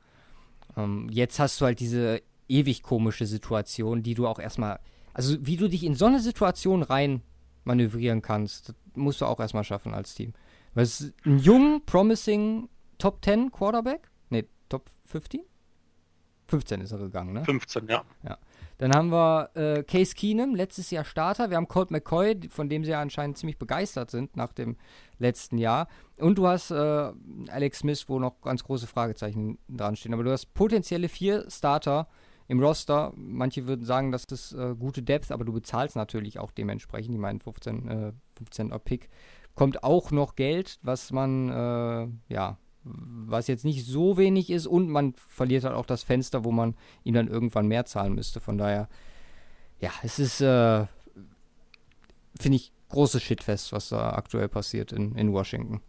Ähm, 0.76 1.08
jetzt 1.10 1.38
hast 1.38 1.60
du 1.60 1.66
halt 1.66 1.80
diese 1.80 2.22
ewig 2.48 2.82
komische 2.82 3.26
Situation, 3.26 4.02
die 4.02 4.14
du 4.14 4.26
auch 4.26 4.38
erstmal. 4.38 4.80
Also, 5.12 5.36
wie 5.40 5.56
du 5.56 5.68
dich 5.68 5.84
in 5.84 5.94
so 5.94 6.06
eine 6.06 6.20
Situation 6.20 6.82
rein 6.82 7.22
manövrieren 7.64 8.22
kannst, 8.22 8.74
musst 8.94 9.20
du 9.20 9.26
auch 9.26 9.40
erstmal 9.40 9.64
schaffen 9.64 9.92
als 9.92 10.14
Team. 10.14 10.32
Weil 10.72 10.84
es 10.84 11.00
ist 11.00 11.26
ein 11.26 11.38
jung, 11.38 11.82
promising 11.84 12.68
Top 12.98 13.24
10 13.24 13.52
Quarterback. 13.52 14.10
Ne, 14.30 14.46
Top 14.68 14.90
15? 15.06 15.42
15 16.48 16.80
ist 16.80 16.92
er 16.92 16.98
gegangen, 16.98 17.34
ne? 17.34 17.44
15, 17.44 17.88
ja. 17.88 18.02
Ja. 18.22 18.38
Dann 18.78 18.94
haben 18.94 19.10
wir 19.10 19.50
äh, 19.54 19.82
Case 19.82 20.14
Keenum, 20.14 20.54
letztes 20.54 20.90
Jahr 20.90 21.04
Starter. 21.04 21.50
Wir 21.50 21.56
haben 21.56 21.68
Colt 21.68 21.90
McCoy, 21.90 22.48
von 22.48 22.68
dem 22.68 22.84
sie 22.84 22.92
ja 22.92 23.00
anscheinend 23.00 23.36
ziemlich 23.36 23.58
begeistert 23.58 24.10
sind 24.10 24.36
nach 24.36 24.52
dem 24.52 24.76
letzten 25.18 25.58
Jahr. 25.58 25.88
Und 26.18 26.38
du 26.38 26.46
hast 26.46 26.70
äh, 26.70 27.12
Alex 27.48 27.80
Smith, 27.80 28.08
wo 28.08 28.18
noch 28.18 28.40
ganz 28.40 28.64
große 28.64 28.86
Fragezeichen 28.86 29.58
dran 29.68 29.96
stehen. 29.96 30.14
Aber 30.14 30.22
du 30.22 30.30
hast 30.30 30.54
potenzielle 30.54 31.08
vier 31.08 31.50
Starter 31.50 32.08
im 32.46 32.60
Roster. 32.60 33.12
Manche 33.16 33.66
würden 33.66 33.84
sagen, 33.84 34.12
das 34.12 34.24
ist 34.24 34.52
äh, 34.52 34.74
gute 34.78 35.02
Depth, 35.02 35.32
aber 35.32 35.44
du 35.44 35.52
bezahlst 35.52 35.96
natürlich 35.96 36.38
auch 36.38 36.52
dementsprechend. 36.52 37.14
Ich 37.14 37.20
meine, 37.20 37.40
15, 37.40 37.88
äh, 37.88 38.12
15 38.36 38.70
Pick 38.84 39.08
kommt 39.54 39.82
auch 39.82 40.12
noch 40.12 40.36
Geld, 40.36 40.78
was 40.82 41.10
man, 41.10 41.48
äh, 41.50 42.32
ja, 42.32 42.58
was 42.84 43.48
jetzt 43.48 43.64
nicht 43.64 43.84
so 43.86 44.16
wenig 44.16 44.50
ist 44.50 44.66
und 44.66 44.88
man 44.88 45.14
verliert 45.14 45.64
halt 45.64 45.74
auch 45.74 45.86
das 45.86 46.02
Fenster, 46.02 46.44
wo 46.44 46.52
man 46.52 46.74
ihm 47.04 47.14
dann 47.14 47.28
irgendwann 47.28 47.66
mehr 47.66 47.84
zahlen 47.84 48.14
müsste. 48.14 48.40
Von 48.40 48.58
daher, 48.58 48.88
ja, 49.80 49.90
es 50.02 50.18
ist, 50.18 50.40
äh, 50.40 50.86
finde 52.40 52.56
ich, 52.56 52.72
großes 52.88 53.22
Shitfest, 53.22 53.72
was 53.72 53.90
da 53.90 54.12
aktuell 54.12 54.48
passiert 54.48 54.92
in, 54.92 55.14
in 55.16 55.32
Washington. 55.32 55.80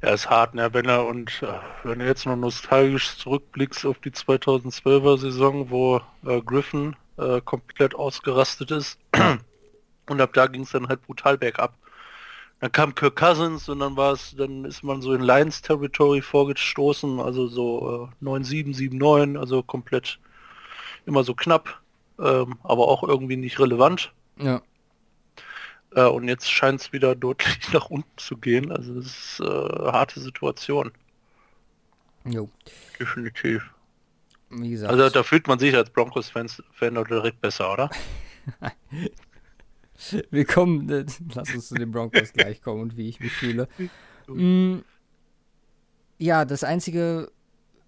Er 0.00 0.14
ist 0.14 0.30
hart, 0.30 0.54
ne? 0.54 0.72
Wenn 0.72 0.86
er 0.86 1.06
und 1.06 1.42
äh, 1.42 1.58
wenn 1.82 1.98
du 1.98 2.06
jetzt 2.06 2.24
noch 2.24 2.36
nostalgisch 2.36 3.16
zurückblickst 3.18 3.84
auf 3.84 3.98
die 3.98 4.12
2012er 4.12 5.18
Saison, 5.18 5.70
wo 5.70 6.00
äh, 6.24 6.40
Griffin 6.40 6.96
äh, 7.18 7.40
komplett 7.40 7.94
ausgerastet 7.94 8.70
ist 8.70 8.98
und 10.08 10.20
ab 10.20 10.32
da 10.32 10.46
ging 10.46 10.62
es 10.62 10.70
dann 10.70 10.88
halt 10.88 11.02
brutal 11.02 11.36
bergab. 11.36 11.74
Dann 12.62 12.70
kam 12.70 12.94
Kirk 12.94 13.16
Cousins 13.16 13.68
und 13.68 13.80
dann 13.80 13.96
war 13.96 14.12
es, 14.12 14.36
dann 14.36 14.64
ist 14.64 14.84
man 14.84 15.02
so 15.02 15.12
in 15.14 15.20
Lions 15.20 15.62
Territory 15.62 16.22
vorgestoßen, 16.22 17.18
also 17.18 17.48
so 17.48 18.08
äh, 18.22 18.24
9-7, 18.24 18.76
7-9, 18.76 19.36
also 19.36 19.64
komplett 19.64 20.20
immer 21.04 21.24
so 21.24 21.34
knapp, 21.34 21.80
ähm, 22.20 22.54
aber 22.62 22.86
auch 22.86 23.02
irgendwie 23.02 23.36
nicht 23.36 23.58
relevant. 23.58 24.12
Ja. 24.38 24.62
Äh, 25.90 26.04
und 26.04 26.28
jetzt 26.28 26.48
scheint 26.48 26.80
es 26.80 26.92
wieder 26.92 27.16
deutlich 27.16 27.58
nach 27.72 27.90
unten 27.90 28.16
zu 28.16 28.36
gehen. 28.36 28.70
Also 28.70 28.94
das 28.94 29.06
ist 29.06 29.40
äh, 29.40 29.44
eine 29.44 29.92
harte 29.92 30.20
Situation. 30.20 30.92
Jo. 32.24 32.48
Definitiv. 33.00 33.68
Wie 34.50 34.70
gesagt. 34.70 34.92
Also 34.92 35.08
da 35.08 35.24
fühlt 35.24 35.48
man 35.48 35.58
sich 35.58 35.74
als 35.74 35.90
Broncos-Fan 35.90 36.46
direkt 36.80 37.40
besser, 37.40 37.72
oder? 37.72 37.90
Wir 40.30 40.44
kommen, 40.44 40.88
äh, 40.90 41.04
lass 41.34 41.54
uns 41.54 41.68
zu 41.68 41.74
den 41.74 41.90
Broncos 41.90 42.32
gleich 42.32 42.62
kommen 42.62 42.80
und 42.80 42.96
wie 42.96 43.08
ich 43.08 43.20
mich 43.20 43.32
fühle. 43.32 43.68
Mm, 44.26 44.78
ja, 46.18 46.44
das 46.44 46.64
Einzige, 46.64 47.30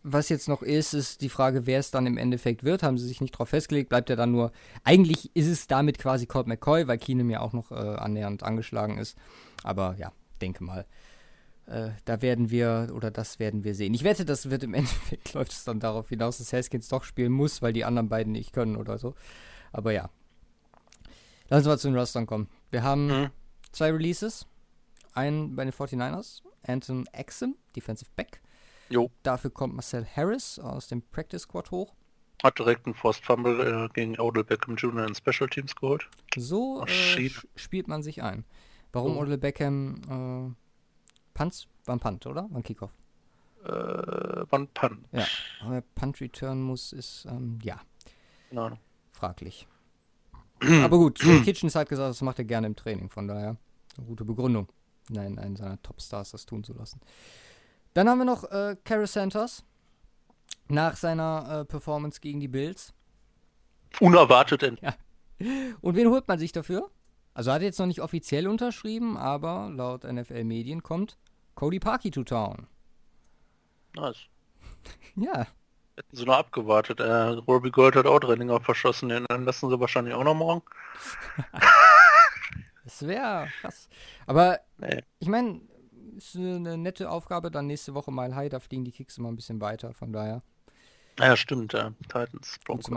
was 0.02 0.28
jetzt 0.28 0.48
noch 0.48 0.62
ist, 0.62 0.92
ist 0.92 1.22
die 1.22 1.28
Frage, 1.28 1.66
wer 1.66 1.78
es 1.78 1.90
dann 1.90 2.06
im 2.06 2.18
Endeffekt 2.18 2.62
wird. 2.64 2.82
Haben 2.82 2.98
sie 2.98 3.06
sich 3.08 3.20
nicht 3.20 3.34
darauf 3.34 3.48
festgelegt, 3.48 3.88
bleibt 3.88 4.10
er 4.10 4.16
dann 4.16 4.32
nur. 4.32 4.52
Eigentlich 4.84 5.34
ist 5.34 5.48
es 5.48 5.66
damit 5.66 5.98
quasi 5.98 6.26
Colt 6.26 6.46
McCoy, 6.46 6.86
weil 6.86 6.98
Keenum 6.98 7.30
ja 7.30 7.40
auch 7.40 7.52
noch 7.52 7.70
äh, 7.70 7.74
annähernd 7.74 8.42
angeschlagen 8.42 8.98
ist. 8.98 9.16
Aber 9.62 9.96
ja, 9.98 10.12
denke 10.40 10.62
mal. 10.62 10.84
Äh, 11.66 11.90
da 12.04 12.20
werden 12.20 12.50
wir, 12.50 12.92
oder 12.94 13.10
das 13.10 13.38
werden 13.38 13.64
wir 13.64 13.74
sehen. 13.74 13.94
Ich 13.94 14.04
wette, 14.04 14.24
das 14.24 14.50
wird 14.50 14.62
im 14.62 14.74
Endeffekt, 14.74 15.32
läuft 15.32 15.52
es 15.52 15.64
dann 15.64 15.80
darauf 15.80 16.08
hinaus, 16.10 16.38
dass 16.38 16.52
Haskins 16.52 16.88
doch 16.88 17.04
spielen 17.04 17.32
muss, 17.32 17.62
weil 17.62 17.72
die 17.72 17.84
anderen 17.84 18.08
beiden 18.08 18.32
nicht 18.32 18.52
können 18.52 18.76
oder 18.76 18.98
so. 18.98 19.14
Aber 19.72 19.92
ja, 19.92 20.10
Lass 21.54 21.60
uns 21.60 21.68
mal 21.68 21.78
zu 21.78 21.86
den 21.86 21.96
Rostern 21.96 22.26
kommen. 22.26 22.48
Wir 22.72 22.82
haben 22.82 23.06
mhm. 23.06 23.30
zwei 23.70 23.92
Releases. 23.92 24.44
Einen 25.12 25.54
bei 25.54 25.62
den 25.62 25.72
49ers, 25.72 26.42
Anton 26.66 27.06
Exum, 27.12 27.54
Defensive 27.76 28.10
Back. 28.16 28.40
Jo. 28.88 29.08
Dafür 29.22 29.50
kommt 29.50 29.72
Marcel 29.74 30.04
Harris 30.04 30.58
aus 30.58 30.88
dem 30.88 31.00
Practice 31.00 31.42
Squad 31.42 31.70
hoch. 31.70 31.94
Hat 32.42 32.58
direkt 32.58 32.86
einen 32.86 32.96
Forced 32.96 33.24
Fumble 33.24 33.84
äh, 33.84 33.88
gegen 33.94 34.18
Odell 34.18 34.42
Beckham 34.42 34.74
Jr. 34.74 35.06
in 35.06 35.14
Special 35.14 35.48
Teams 35.48 35.76
geholt. 35.76 36.08
So 36.36 36.84
äh, 36.86 37.30
spielt 37.54 37.86
man 37.86 38.02
sich 38.02 38.20
ein. 38.20 38.44
Warum 38.92 39.16
oh. 39.16 39.20
Odell 39.20 39.38
Beckham 39.38 40.56
äh, 40.56 41.34
Punts? 41.34 41.68
War 41.84 41.94
ein 41.94 42.00
Punt, 42.00 42.26
oder? 42.26 42.50
War 42.50 42.56
ein 42.56 42.64
Kickoff? 42.64 42.90
Äh, 43.62 43.68
war 43.68 44.58
ein 44.58 44.66
Punt. 44.74 45.06
Ja, 45.12 45.24
aber 45.60 45.82
Punt 45.94 46.20
Return 46.20 46.60
muss, 46.60 46.92
ist, 46.92 47.26
ähm, 47.26 47.60
ja. 47.62 47.80
No. 48.50 48.76
Fraglich. 49.12 49.68
Aber 50.60 50.98
gut, 50.98 51.18
Kitchens 51.44 51.74
hat 51.74 51.88
gesagt, 51.88 52.10
das 52.10 52.22
macht 52.22 52.38
er 52.38 52.44
gerne 52.44 52.66
im 52.66 52.76
Training, 52.76 53.10
von 53.10 53.28
daher 53.28 53.56
eine 53.96 54.06
gute 54.06 54.24
Begründung, 54.24 54.68
nein, 55.08 55.38
einen 55.38 55.56
seiner 55.56 55.80
Topstars 55.82 56.30
das 56.30 56.46
tun 56.46 56.64
zu 56.64 56.72
lassen. 56.72 57.00
Dann 57.92 58.08
haben 58.08 58.18
wir 58.18 58.24
noch 58.24 58.44
äh, 58.44 58.76
Carrie 58.84 59.06
Santos 59.06 59.64
nach 60.68 60.96
seiner 60.96 61.60
äh, 61.60 61.64
Performance 61.64 62.20
gegen 62.20 62.40
die 62.40 62.48
Bills. 62.48 62.92
Unerwartet 64.00 64.62
denn. 64.62 64.78
Ja. 64.82 64.94
Und 65.80 65.94
wen 65.96 66.08
holt 66.08 66.26
man 66.26 66.38
sich 66.38 66.52
dafür? 66.52 66.90
Also 67.34 67.52
hat 67.52 67.62
er 67.62 67.66
jetzt 67.66 67.78
noch 67.78 67.86
nicht 67.86 68.00
offiziell 68.00 68.48
unterschrieben, 68.48 69.16
aber 69.16 69.70
laut 69.72 70.04
NFL-Medien 70.04 70.82
kommt 70.82 71.18
Cody 71.54 71.80
Parkey 71.80 72.10
to 72.10 72.24
town. 72.24 72.66
Nice. 73.96 74.28
ja, 75.16 75.46
Hätten 75.96 76.16
sie 76.16 76.24
noch 76.24 76.38
abgewartet. 76.38 77.00
Äh, 77.00 77.12
Robbie 77.12 77.70
Gold 77.70 77.94
hat 77.94 78.06
auch 78.06 78.20
Renninger 78.22 78.60
verschossen, 78.60 79.08
den 79.10 79.26
lassen 79.28 79.70
sie 79.70 79.80
wahrscheinlich 79.80 80.14
auch 80.14 80.24
noch 80.24 80.34
morgen. 80.34 80.62
das 82.84 83.06
wäre 83.06 83.48
krass. 83.60 83.88
Aber 84.26 84.60
nee. 84.78 85.02
ich 85.20 85.28
meine, 85.28 85.60
ist 86.16 86.36
eine 86.36 86.76
nette 86.76 87.10
Aufgabe, 87.10 87.50
dann 87.50 87.66
nächste 87.66 87.94
Woche 87.94 88.10
mal 88.10 88.34
High, 88.34 88.50
da 88.50 88.60
fliegen 88.60 88.84
die 88.84 88.92
Kicks 88.92 89.18
immer 89.18 89.30
ein 89.30 89.36
bisschen 89.36 89.60
weiter, 89.60 89.94
von 89.94 90.12
daher. 90.12 90.42
Ja, 91.18 91.36
stimmt, 91.36 91.72
ja. 91.72 91.92
Titans, 92.08 92.58
Broncos. 92.64 92.90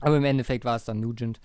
Aber 0.00 0.16
im 0.16 0.24
Endeffekt 0.24 0.64
war 0.64 0.76
es 0.76 0.84
dann 0.84 1.00
Nugent, 1.00 1.40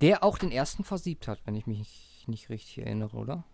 der 0.00 0.22
auch 0.22 0.38
den 0.38 0.52
ersten 0.52 0.84
versiebt 0.84 1.26
hat, 1.26 1.40
wenn 1.44 1.54
ich 1.54 1.66
mich 1.66 2.24
nicht 2.26 2.50
richtig 2.50 2.78
erinnere, 2.78 3.16
oder? 3.16 3.44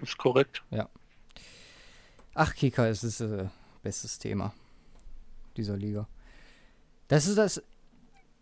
Ist 0.00 0.18
korrekt. 0.18 0.62
Ja. 0.70 0.88
Ach, 2.34 2.54
Kicker, 2.54 2.88
es 2.88 3.02
ist 3.02 3.20
äh, 3.20 3.48
bestes 3.82 4.18
Thema 4.18 4.52
dieser 5.56 5.76
Liga. 5.76 6.08
Das 7.08 7.26
ist 7.26 7.38
das. 7.38 7.62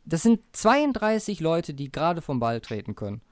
Das 0.07 0.23
sind 0.23 0.41
32 0.53 1.41
Leute, 1.41 1.73
die 1.73 1.91
gerade 1.91 2.21
vom 2.21 2.39
Ball 2.39 2.61
treten 2.61 2.95
können. 2.95 3.23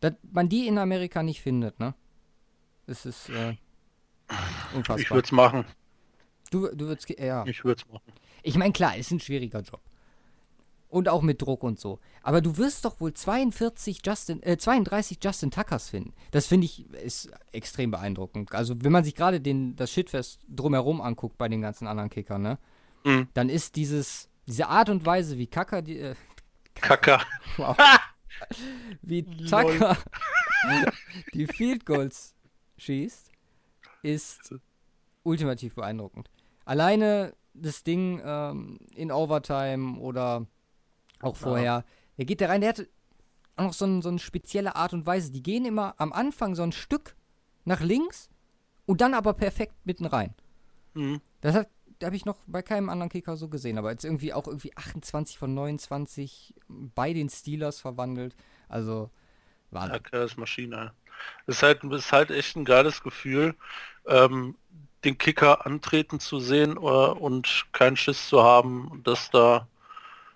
Dass 0.00 0.14
man 0.32 0.48
die 0.48 0.66
in 0.66 0.76
Amerika 0.76 1.22
nicht 1.22 1.40
findet, 1.40 1.78
ne? 1.78 1.94
Es 2.86 3.06
ist 3.06 3.28
äh, 3.28 3.56
unfassbar. 4.74 4.98
Ich 4.98 5.10
würde 5.10 5.26
es 5.26 5.32
machen. 5.32 5.64
Du, 6.50 6.68
du 6.68 6.86
würdest, 6.86 7.08
ja. 7.18 7.44
Ich 7.46 7.64
würde 7.64 7.82
es 7.84 7.92
machen. 7.92 8.12
Ich 8.42 8.56
meine, 8.56 8.72
klar, 8.72 8.96
ist 8.96 9.10
ein 9.10 9.20
schwieriger 9.20 9.60
Job. 9.60 9.80
Und 10.88 11.08
auch 11.08 11.20
mit 11.20 11.42
Druck 11.42 11.64
und 11.64 11.78
so. 11.78 11.98
Aber 12.22 12.40
du 12.40 12.56
wirst 12.56 12.86
doch 12.86 12.98
wohl 13.00 13.12
42 13.12 14.00
Justin, 14.04 14.42
äh, 14.42 14.56
32 14.56 15.18
Justin 15.22 15.50
Tuckers 15.50 15.90
finden. 15.90 16.14
Das 16.30 16.46
finde 16.46 16.64
ich 16.64 16.88
ist 16.90 17.30
extrem 17.52 17.90
beeindruckend. 17.90 18.54
Also, 18.54 18.74
wenn 18.82 18.92
man 18.92 19.04
sich 19.04 19.14
gerade 19.14 19.40
das 19.74 19.90
Shitfest 19.90 20.40
drumherum 20.48 21.02
anguckt 21.02 21.36
bei 21.36 21.48
den 21.48 21.60
ganzen 21.60 21.86
anderen 21.86 22.08
Kickern, 22.08 22.40
ne? 22.40 22.58
Mhm. 23.04 23.28
Dann 23.34 23.50
ist 23.50 23.76
dieses, 23.76 24.30
diese 24.46 24.68
Art 24.68 24.88
und 24.88 25.04
Weise, 25.04 25.36
wie 25.36 25.46
Kacker 25.46 25.82
die. 25.82 25.98
Äh, 25.98 26.14
Kacker. 26.74 27.20
Wow. 27.58 27.76
wie 29.02 29.24
Tucker 29.24 29.96
die 31.34 31.46
Field 31.46 31.84
Goals 31.84 32.34
schießt, 32.78 33.30
ist 34.02 34.54
ultimativ 35.22 35.74
beeindruckend. 35.74 36.30
Alleine 36.68 37.34
das 37.54 37.82
Ding 37.82 38.20
ähm, 38.22 38.78
in 38.94 39.10
Overtime 39.10 39.98
oder 39.98 40.46
auch 41.20 41.34
vorher. 41.34 41.84
Der 42.18 42.26
geht 42.26 42.42
da 42.42 42.46
rein, 42.48 42.60
der 42.60 42.70
hat 42.70 42.86
auch 43.56 43.64
noch 43.64 43.72
so, 43.72 43.86
ein, 43.86 44.02
so 44.02 44.10
eine 44.10 44.18
spezielle 44.18 44.76
Art 44.76 44.92
und 44.92 45.06
Weise. 45.06 45.32
Die 45.32 45.42
gehen 45.42 45.64
immer 45.64 45.94
am 45.96 46.12
Anfang 46.12 46.54
so 46.54 46.62
ein 46.62 46.72
Stück 46.72 47.16
nach 47.64 47.80
links 47.80 48.28
und 48.84 49.00
dann 49.00 49.14
aber 49.14 49.32
perfekt 49.32 49.74
mitten 49.84 50.04
rein. 50.04 50.34
Mhm. 50.92 51.22
Das 51.40 51.54
hat 51.54 51.68
habe 52.04 52.14
ich 52.14 52.24
noch 52.24 52.36
bei 52.46 52.62
keinem 52.62 52.90
anderen 52.90 53.10
Kicker 53.10 53.36
so 53.36 53.48
gesehen, 53.48 53.76
aber 53.76 53.90
jetzt 53.90 54.04
irgendwie 54.04 54.32
auch 54.32 54.46
irgendwie 54.46 54.76
28 54.76 55.36
von 55.36 55.52
29 55.52 56.54
bei 56.68 57.12
den 57.12 57.28
Steelers 57.28 57.80
verwandelt. 57.80 58.36
Also 58.68 59.10
Wahnsinn. 59.70 60.00
Ja, 60.12 60.24
ist 60.24 60.36
Maschine. 60.36 60.92
Ist 61.48 61.64
halt, 61.64 61.82
ist 61.82 62.12
halt 62.12 62.30
echt 62.30 62.56
ein 62.56 62.64
geiles 62.64 63.02
Gefühl, 63.02 63.56
ähm, 64.06 64.56
den 65.04 65.18
Kicker 65.18 65.66
antreten 65.66 66.20
zu 66.20 66.40
sehen 66.40 66.76
äh, 66.76 66.80
und 66.80 67.66
keinen 67.72 67.96
Schiss 67.96 68.28
zu 68.28 68.42
haben, 68.42 69.00
dass 69.04 69.30
da 69.30 69.68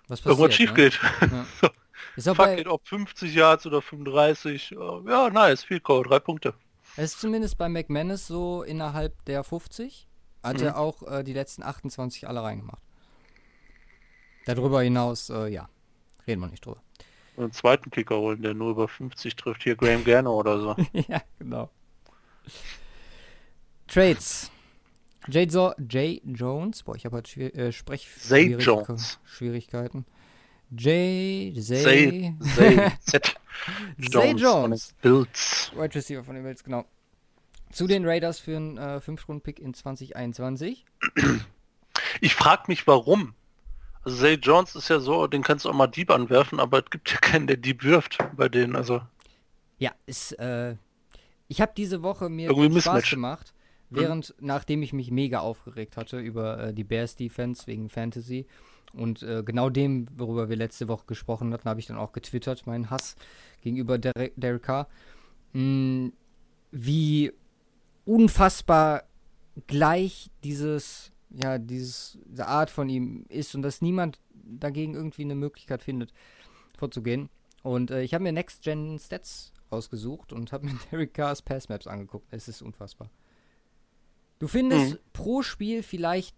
was 0.07 0.25
irgendwas 0.25 0.53
schief 0.53 0.71
ne? 0.71 0.75
geht. 0.75 0.99
Ja. 1.21 1.69
Ist 2.15 2.27
Fuck 2.27 2.37
bei, 2.37 2.59
it, 2.59 2.67
ob 2.67 2.87
50 2.87 3.33
Yards 3.33 3.65
oder 3.65 3.81
35. 3.81 4.77
Uh, 4.77 5.01
ja, 5.07 5.29
nice, 5.31 5.63
viel 5.63 5.79
Code, 5.79 6.09
drei 6.09 6.19
Punkte. 6.19 6.53
Es 6.95 7.13
ist 7.13 7.21
zumindest 7.21 7.57
bei 7.57 7.67
McManus 7.69 8.27
so 8.27 8.61
innerhalb 8.61 9.25
der 9.25 9.43
50. 9.43 10.07
Hat 10.43 10.59
mhm. 10.59 10.63
er 10.63 10.77
auch 10.77 11.01
äh, 11.03 11.23
die 11.23 11.33
letzten 11.33 11.63
28 11.63 12.27
alle 12.27 12.43
reingemacht. 12.43 12.81
Darüber 14.45 14.83
hinaus, 14.83 15.29
äh, 15.29 15.47
ja, 15.47 15.69
reden 16.27 16.41
wir 16.41 16.49
nicht 16.49 16.63
drüber. 16.65 16.83
Einen 17.35 17.51
zweiten 17.51 17.89
Kicker 17.89 18.17
holen, 18.17 18.43
der 18.43 18.53
nur 18.53 18.71
über 18.71 18.87
50 18.87 19.35
trifft. 19.35 19.63
Hier 19.63 19.75
Graham 19.75 20.03
Garner 20.03 20.31
oder 20.31 20.59
so. 20.59 20.75
ja, 21.07 21.21
genau. 21.39 21.69
Trades. 23.87 24.51
Jay, 25.27 25.47
so 25.49 25.73
Jay 25.89 26.21
Jones. 26.25 26.83
Boah, 26.83 26.95
ich 26.95 27.05
habe 27.05 27.15
halt 27.15 27.27
Schwier 27.27 27.55
äh, 27.55 27.71
Sprech 27.71 28.07
Zay 28.19 28.55
Jones. 28.55 29.19
Schwierigkeiten. 29.23 30.05
Jay, 30.75 31.53
Zay, 31.59 32.35
Zay, 32.55 32.91
Z. 32.99 33.35
Zay 34.11 34.31
Jones. 34.35 34.93
Bills. 35.01 35.71
Wide 35.75 35.95
Receiver 35.95 36.23
von 36.23 36.35
den 36.35 36.43
Bills, 36.43 36.63
genau. 36.63 36.85
Zu 37.71 37.87
den 37.87 38.05
Raiders 38.05 38.39
für 38.39 38.57
einen 38.57 38.77
äh, 38.77 38.99
5-Runden-Pick 39.03 39.59
in 39.59 39.73
2021. 39.73 40.85
Ich 42.21 42.35
frage 42.35 42.63
mich, 42.67 42.87
warum. 42.87 43.33
Also 44.03 44.17
Zay 44.17 44.33
Jones 44.35 44.75
ist 44.75 44.89
ja 44.89 44.99
so, 44.99 45.27
den 45.27 45.43
kannst 45.43 45.65
du 45.65 45.69
auch 45.69 45.73
mal 45.73 45.87
Dieb 45.87 46.09
anwerfen, 46.09 46.59
aber 46.59 46.79
es 46.79 46.89
gibt 46.89 47.11
ja 47.11 47.17
keinen, 47.17 47.47
der 47.47 47.57
Dieb 47.57 47.83
wirft 47.83 48.17
bei 48.35 48.49
denen, 48.49 48.75
also. 48.75 49.01
Ja, 49.77 49.91
ist, 50.05 50.33
äh, 50.39 50.75
ich 51.47 51.61
habe 51.61 51.73
diese 51.75 52.01
Woche 52.01 52.29
mir 52.29 52.49
Spaß 52.81 53.09
gemacht 53.09 53.53
Während, 53.95 54.35
nachdem 54.39 54.81
ich 54.81 54.93
mich 54.93 55.11
mega 55.11 55.39
aufgeregt 55.39 55.97
hatte 55.97 56.19
über 56.19 56.59
äh, 56.59 56.73
die 56.73 56.83
Bears 56.83 57.15
Defense 57.15 57.67
wegen 57.67 57.89
Fantasy 57.89 58.47
und 58.93 59.23
äh, 59.23 59.43
genau 59.43 59.69
dem, 59.69 60.07
worüber 60.15 60.49
wir 60.49 60.55
letzte 60.55 60.87
Woche 60.87 61.05
gesprochen 61.07 61.53
hatten, 61.53 61.69
habe 61.69 61.79
ich 61.79 61.87
dann 61.87 61.97
auch 61.97 62.11
getwittert, 62.11 62.65
meinen 62.67 62.89
Hass 62.89 63.15
gegenüber 63.61 63.97
Derek, 63.97 64.63
Carr. 64.63 64.87
Mh, 65.53 65.61
hm, 65.61 66.13
wie 66.71 67.31
unfassbar 68.05 69.03
gleich 69.67 70.29
dieses, 70.43 71.11
ja, 71.29 71.57
dieses, 71.57 72.17
diese 72.25 72.47
Art 72.47 72.69
von 72.69 72.89
ihm 72.89 73.25
ist 73.29 73.55
und 73.55 73.61
dass 73.61 73.81
niemand 73.81 74.19
dagegen 74.33 74.95
irgendwie 74.95 75.23
eine 75.23 75.35
Möglichkeit 75.35 75.83
findet, 75.83 76.13
vorzugehen. 76.77 77.29
Und 77.61 77.91
äh, 77.91 78.01
ich 78.01 78.13
habe 78.13 78.23
mir 78.23 78.33
Next 78.33 78.63
Gen 78.63 78.99
Stats 78.99 79.53
rausgesucht 79.71 80.33
und 80.33 80.51
habe 80.51 80.65
mir 80.65 80.73
Derek 80.91 81.13
Carrs 81.13 81.41
Pass 81.41 81.69
Maps 81.69 81.87
angeguckt. 81.87 82.27
Es 82.31 82.47
ist 82.47 82.61
unfassbar. 82.61 83.09
Du 84.39 84.47
findest 84.47 84.93
mhm. 84.93 84.99
pro 85.13 85.41
Spiel 85.41 85.83
vielleicht, 85.83 86.35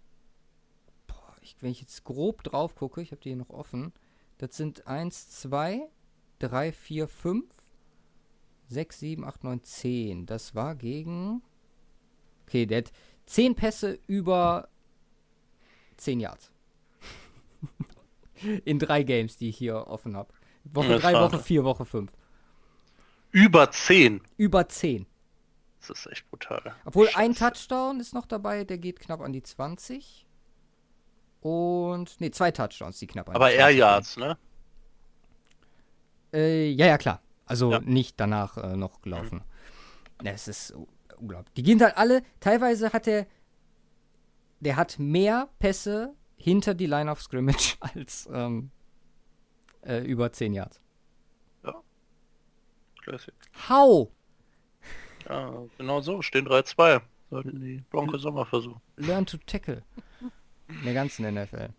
boah, 1.08 1.36
ich, 1.42 1.56
wenn 1.62 1.72
ich 1.72 1.82
jetzt 1.82 2.04
grob 2.04 2.44
drauf 2.44 2.76
gucke, 2.76 3.02
ich 3.02 3.12
habe 3.12 3.22
die 3.22 3.30
hier 3.30 3.38
noch 3.38 3.50
offen, 3.50 3.94
das 4.38 4.58
sind 4.58 4.88
1, 4.88 5.30
2, 5.30 5.88
3, 6.40 6.72
4, 6.72 7.08
5, 7.08 7.46
6, 8.68 9.00
7, 9.00 9.26
8, 9.26 9.44
9, 9.44 9.64
10. 9.64 10.26
Das 10.26 10.56
war 10.56 10.76
gegen. 10.76 11.42
Okay, 12.46 12.66
der 12.66 12.80
hat 12.80 12.92
10 13.26 13.56
Pässe 13.56 14.00
über 14.08 14.70
10 15.98 16.20
Yards. 16.20 16.52
In 18.66 18.80
drei 18.80 19.04
Games, 19.04 19.38
die 19.38 19.50
ich 19.50 19.58
hier 19.58 19.88
offen 19.88 20.16
habe. 20.16 20.34
Woche 20.66 21.00
3, 21.00 21.14
Woche 21.14 21.40
4, 21.40 21.64
Woche 21.64 21.86
5. 21.86 22.12
Über 23.32 23.72
10. 23.72 24.22
Über 24.38 24.68
10. 24.68 25.06
Das 25.88 26.00
ist 26.00 26.12
echt 26.12 26.30
brutal. 26.30 26.76
Obwohl 26.86 27.08
Scheiße. 27.08 27.18
ein 27.20 27.36
Touchdown 27.36 28.00
ist 28.00 28.14
noch 28.14 28.26
dabei, 28.26 28.64
der 28.64 28.78
geht 28.78 29.00
knapp 29.00 29.22
an 29.22 29.34
die 29.34 29.44
20. 29.44 30.26
Und, 31.42 32.20
nee, 32.20 32.32
zwei 32.32 32.52
Touchdowns, 32.52 32.98
die 33.00 33.08
knapp 33.08 33.30
an 33.30 33.36
Aber 33.36 33.50
die 33.50 33.56
20. 33.56 33.62
Aber 33.62 33.72
Air 33.72 33.78
Yards, 33.78 34.18
ne? 34.18 34.38
Äh, 36.34 36.70
ja, 36.72 36.88
ja, 36.88 36.98
klar. 36.98 37.22
Also 37.46 37.72
ja. 37.72 37.80
nicht 37.80 38.20
danach 38.20 38.58
äh, 38.58 38.76
noch 38.76 39.02
gelaufen. 39.02 39.44
Mhm. 40.20 40.26
Ja, 40.26 40.32
es 40.32 40.48
ist 40.48 40.74
unglaublich. 41.18 41.54
Die 41.54 41.64
gehen 41.64 41.82
halt 41.82 41.98
alle, 41.98 42.24
teilweise 42.40 42.92
hat 42.94 43.08
er, 43.08 43.28
der 44.60 44.76
hat 44.76 44.98
mehr 44.98 45.50
Pässe 45.60 46.14
hinter 46.38 46.74
die 46.74 46.88
Line 46.88 47.12
of 47.12 47.22
Scrimmage 47.22 47.78
als 47.80 48.28
ähm, 48.32 48.72
äh, 49.82 50.00
über 50.00 50.32
10 50.32 50.54
Yards. 50.54 50.82
Ja. 51.64 51.76
Classic. 53.04 53.34
How? 53.70 54.10
Ja, 55.30 55.52
genau 55.78 56.02
so, 56.02 56.22
stehen 56.22 56.48
3-2. 56.48 57.02
Sollten 57.30 57.60
die 57.60 57.84
Broncos 57.90 58.22
Sommer 58.22 58.46
versuchen. 58.46 58.82
Learn 58.98 59.26
to 59.26 59.38
tackle. 59.46 59.82
In 60.70 60.84
der 60.84 60.94
ganzen 60.94 61.32
NFL. 61.34 61.70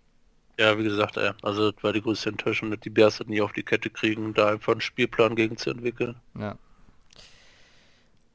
Ja, 0.59 0.79
wie 0.79 0.85
gesagt, 0.85 1.17
ey, 1.17 1.33
also 1.43 1.71
das 1.71 1.83
war 1.85 1.93
die 1.93 2.01
größte 2.01 2.31
Enttäuschung, 2.31 2.71
dass 2.71 2.81
die 2.81 2.91
Bears 2.91 3.19
das 3.19 3.27
nie 3.27 3.41
auf 3.41 3.53
die 3.53 3.63
Kette 3.63 3.91
kriegen, 3.91 4.33
da 4.33 4.49
einfach 4.49 4.73
einen 4.73 4.81
Spielplan 4.81 5.37
gegen 5.37 5.57
zu 5.57 5.71
entwickeln. 5.71 6.17
Ja. 6.39 6.57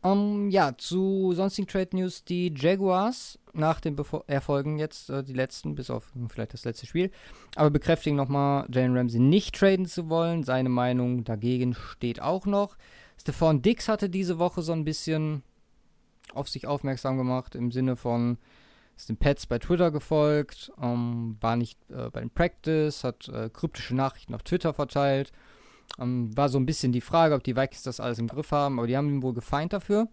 Um, 0.03 0.49
ja, 0.49 0.75
zu 0.77 1.31
sonstigen 1.33 1.67
Trade 1.67 1.95
News, 1.95 2.23
die 2.23 2.51
Jaguars 2.55 3.37
nach 3.53 3.79
den 3.79 3.95
Befo 3.95 4.23
Erfolgen 4.25 4.79
jetzt, 4.79 5.11
äh, 5.11 5.23
die 5.23 5.33
letzten, 5.33 5.75
bis 5.75 5.91
auf 5.91 6.11
vielleicht 6.29 6.53
das 6.53 6.65
letzte 6.65 6.87
Spiel, 6.87 7.11
aber 7.55 7.69
bekräftigen 7.69 8.15
nochmal, 8.15 8.67
Jalen 8.71 8.97
Ramsey 8.97 9.19
nicht 9.19 9.55
traden 9.55 9.85
zu 9.85 10.09
wollen. 10.09 10.43
Seine 10.43 10.69
Meinung 10.69 11.23
dagegen 11.23 11.75
steht 11.75 12.19
auch 12.19 12.47
noch. 12.47 12.77
Stefan 13.21 13.61
Dix 13.61 13.87
hatte 13.87 14.09
diese 14.09 14.39
Woche 14.39 14.63
so 14.63 14.71
ein 14.71 14.83
bisschen 14.83 15.43
auf 16.33 16.49
sich 16.49 16.65
aufmerksam 16.65 17.17
gemacht, 17.17 17.53
im 17.53 17.71
Sinne 17.71 17.95
von, 17.95 18.39
ist 18.97 19.09
den 19.09 19.17
Pets 19.17 19.45
bei 19.45 19.59
Twitter 19.59 19.91
gefolgt, 19.91 20.71
ähm, 20.81 21.37
war 21.39 21.55
nicht 21.55 21.77
äh, 21.91 22.09
bei 22.09 22.21
den 22.21 22.31
Practice, 22.31 23.03
hat 23.03 23.27
äh, 23.29 23.51
kryptische 23.53 23.95
Nachrichten 23.95 24.33
auf 24.33 24.41
Twitter 24.41 24.73
verteilt. 24.73 25.31
Ähm, 25.99 26.35
war 26.35 26.49
so 26.49 26.57
ein 26.57 26.65
bisschen 26.65 26.93
die 26.93 27.01
Frage, 27.01 27.35
ob 27.35 27.43
die 27.43 27.55
Vikings 27.55 27.83
das 27.83 27.99
alles 27.99 28.17
im 28.17 28.27
Griff 28.27 28.51
haben, 28.51 28.79
aber 28.79 28.87
die 28.87 28.97
haben 28.97 29.09
ihn 29.09 29.21
wohl 29.21 29.33
gefeind 29.33 29.71
dafür. 29.71 30.07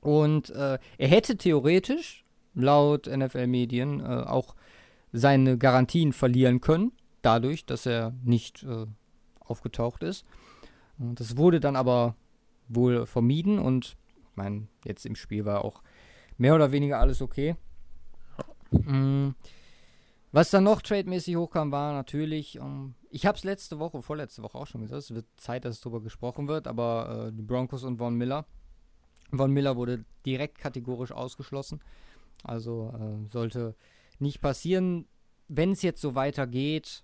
Und 0.00 0.50
äh, 0.50 0.78
er 0.98 1.08
hätte 1.08 1.36
theoretisch, 1.36 2.24
laut 2.54 3.06
NFL-Medien, 3.06 4.00
äh, 4.00 4.24
auch 4.26 4.56
seine 5.12 5.58
Garantien 5.58 6.12
verlieren 6.12 6.60
können, 6.60 6.90
dadurch, 7.22 7.66
dass 7.66 7.86
er 7.86 8.14
nicht 8.24 8.64
äh, 8.64 8.86
aufgetaucht 9.38 10.02
ist. 10.02 10.24
Das 11.00 11.36
wurde 11.36 11.60
dann 11.60 11.76
aber 11.76 12.14
wohl 12.68 13.06
vermieden 13.06 13.58
und 13.58 13.96
ich 14.30 14.36
meine, 14.36 14.68
jetzt 14.84 15.06
im 15.06 15.16
Spiel 15.16 15.44
war 15.44 15.64
auch 15.64 15.82
mehr 16.36 16.54
oder 16.54 16.72
weniger 16.72 17.00
alles 17.00 17.22
okay. 17.22 17.56
Mhm. 18.70 19.34
Was 20.32 20.50
dann 20.50 20.64
noch 20.64 20.80
trademäßig 20.80 21.36
hochkam, 21.36 21.72
war 21.72 21.92
natürlich, 21.92 22.60
um, 22.60 22.66
ähm, 22.66 22.94
ich 23.10 23.26
habe 23.26 23.36
es 23.36 23.42
letzte 23.42 23.80
Woche, 23.80 24.00
vorletzte 24.02 24.42
Woche 24.42 24.58
auch 24.58 24.66
schon 24.66 24.82
gesagt, 24.82 25.02
es 25.02 25.14
wird 25.14 25.26
Zeit, 25.36 25.64
dass 25.64 25.76
es 25.76 25.80
darüber 25.80 26.00
gesprochen 26.00 26.46
wird, 26.46 26.68
aber 26.68 27.28
äh, 27.28 27.32
die 27.32 27.42
Broncos 27.42 27.82
und 27.82 27.96
Von 27.98 28.14
Miller. 28.14 28.46
Von 29.32 29.52
Miller 29.52 29.76
wurde 29.76 30.04
direkt 30.24 30.58
kategorisch 30.58 31.10
ausgeschlossen. 31.10 31.80
Also 32.44 32.94
äh, 32.94 33.28
sollte 33.28 33.74
nicht 34.18 34.40
passieren. 34.40 35.08
Wenn 35.48 35.72
es 35.72 35.82
jetzt 35.82 36.00
so 36.00 36.14
weitergeht, 36.14 37.02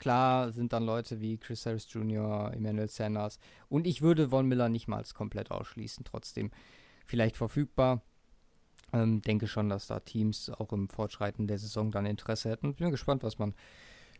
Klar 0.00 0.50
sind 0.50 0.72
dann 0.72 0.84
Leute 0.84 1.20
wie 1.20 1.38
Chris 1.38 1.66
Harris 1.66 1.86
Jr., 1.92 2.52
Emmanuel 2.52 2.88
Sanders 2.88 3.38
und 3.68 3.86
ich 3.86 4.02
würde 4.02 4.30
Von 4.30 4.46
Miller 4.46 4.68
nicht 4.68 4.88
mal 4.88 5.04
komplett 5.14 5.50
ausschließen, 5.52 6.04
trotzdem 6.04 6.50
vielleicht 7.06 7.36
verfügbar. 7.36 8.02
Ähm, 8.92 9.22
denke 9.22 9.46
schon, 9.46 9.68
dass 9.68 9.86
da 9.86 10.00
Teams 10.00 10.50
auch 10.50 10.72
im 10.72 10.88
Fortschreiten 10.88 11.46
der 11.46 11.58
Saison 11.58 11.92
dann 11.92 12.06
Interesse 12.06 12.50
hätten. 12.50 12.74
Bin 12.74 12.90
gespannt, 12.90 13.22
was 13.22 13.38
man 13.38 13.54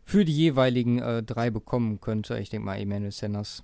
für 0.05 0.23
die 0.23 0.35
jeweiligen 0.35 0.99
äh, 0.99 1.23
drei 1.23 1.49
bekommen 1.49 1.99
könnte. 1.99 2.37
Ich 2.39 2.49
denke 2.49 2.65
mal, 2.65 2.77
Emmanuel 2.79 3.11
Sanders. 3.11 3.63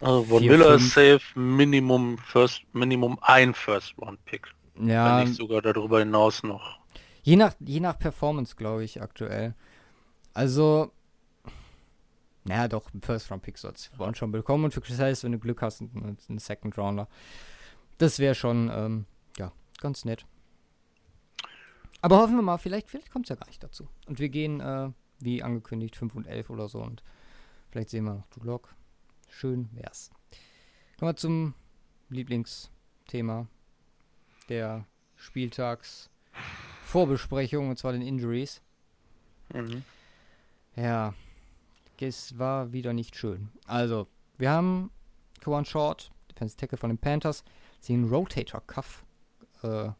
Also 0.00 0.24
Von 0.24 0.44
Miller 0.44 0.76
ist 0.76 0.90
safe 0.90 1.20
Minimum 1.34 2.18
First, 2.18 2.62
Minimum 2.72 3.18
ein 3.20 3.52
First 3.52 3.94
Round 4.00 4.24
Pick. 4.24 4.46
Ja. 4.80 5.18
Wenn 5.18 5.28
nicht 5.28 5.36
sogar 5.36 5.60
darüber 5.60 5.98
hinaus 5.98 6.42
noch. 6.44 6.78
Je 7.22 7.36
nach, 7.36 7.54
je 7.58 7.80
nach 7.80 7.98
Performance, 7.98 8.54
glaube 8.56 8.84
ich, 8.84 9.02
aktuell. 9.02 9.54
Also, 10.34 10.92
naja, 12.48 12.66
doch, 12.66 12.90
First 13.02 13.30
Round 13.30 13.42
Pick 13.42 13.58
sollst 13.58 13.90
du 13.96 14.14
schon 14.14 14.32
bekommen. 14.32 14.64
Und 14.64 14.72
für 14.72 14.80
Chris 14.80 14.98
Harris, 14.98 15.22
wenn 15.22 15.32
du 15.32 15.38
Glück 15.38 15.60
hast, 15.60 15.82
einen, 15.82 16.16
einen 16.28 16.38
Second 16.38 16.78
Rounder. 16.78 17.08
Das 17.98 18.18
wäre 18.18 18.34
schon, 18.34 18.70
ähm, 18.72 19.04
ja, 19.36 19.52
ganz 19.80 20.06
nett. 20.06 20.24
Aber 22.00 22.18
hoffen 22.18 22.36
wir 22.36 22.42
mal, 22.42 22.56
vielleicht, 22.56 22.88
vielleicht 22.88 23.10
kommt 23.10 23.26
es 23.26 23.30
ja 23.30 23.36
gar 23.36 23.48
nicht 23.48 23.62
dazu. 23.62 23.86
Und 24.06 24.18
wir 24.18 24.30
gehen, 24.30 24.60
äh, 24.60 24.90
wie 25.20 25.42
angekündigt, 25.42 25.96
5 25.96 26.14
und 26.14 26.26
11 26.26 26.48
oder 26.48 26.68
so. 26.68 26.80
Und 26.80 27.02
vielleicht 27.70 27.90
sehen 27.90 28.04
wir 28.04 28.14
noch 28.14 28.26
Dulok. 28.28 28.74
Schön 29.28 29.68
wär's. 29.72 30.10
Kommen 30.98 31.10
wir 31.10 31.16
zum 31.16 31.52
Lieblingsthema 32.08 33.46
der 34.48 34.86
Spieltagsvorbesprechung, 35.16 37.68
und 37.68 37.78
zwar 37.78 37.92
den 37.92 38.00
Injuries. 38.00 38.62
Mhm. 39.52 39.84
Ja, 40.76 41.12
es 42.02 42.38
war 42.38 42.72
wieder 42.72 42.92
nicht 42.92 43.16
schön. 43.16 43.48
Also, 43.66 44.06
wir 44.36 44.50
haben 44.50 44.90
Kawan 45.40 45.64
Short, 45.64 46.10
Defense 46.30 46.56
Tackle 46.56 46.78
von 46.78 46.90
den 46.90 46.98
Panthers, 46.98 47.44
sie 47.80 47.94
einen 47.94 48.08
Rotator 48.08 48.60
Cuff 48.66 49.04
äh, 49.62 49.90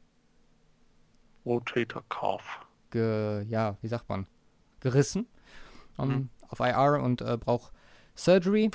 Rotator 1.45 2.03
Cuff. 2.09 2.67
Ge, 2.91 3.45
ja, 3.49 3.77
wie 3.81 3.89
sagt 3.89 4.09
man? 4.09 4.27
Gerissen. 4.81 5.27
Um, 5.97 6.09
mhm. 6.09 6.29
Auf 6.49 6.61
IR 6.61 7.01
und 7.03 7.21
äh, 7.21 7.37
braucht 7.37 7.73
Surgery. 8.15 8.71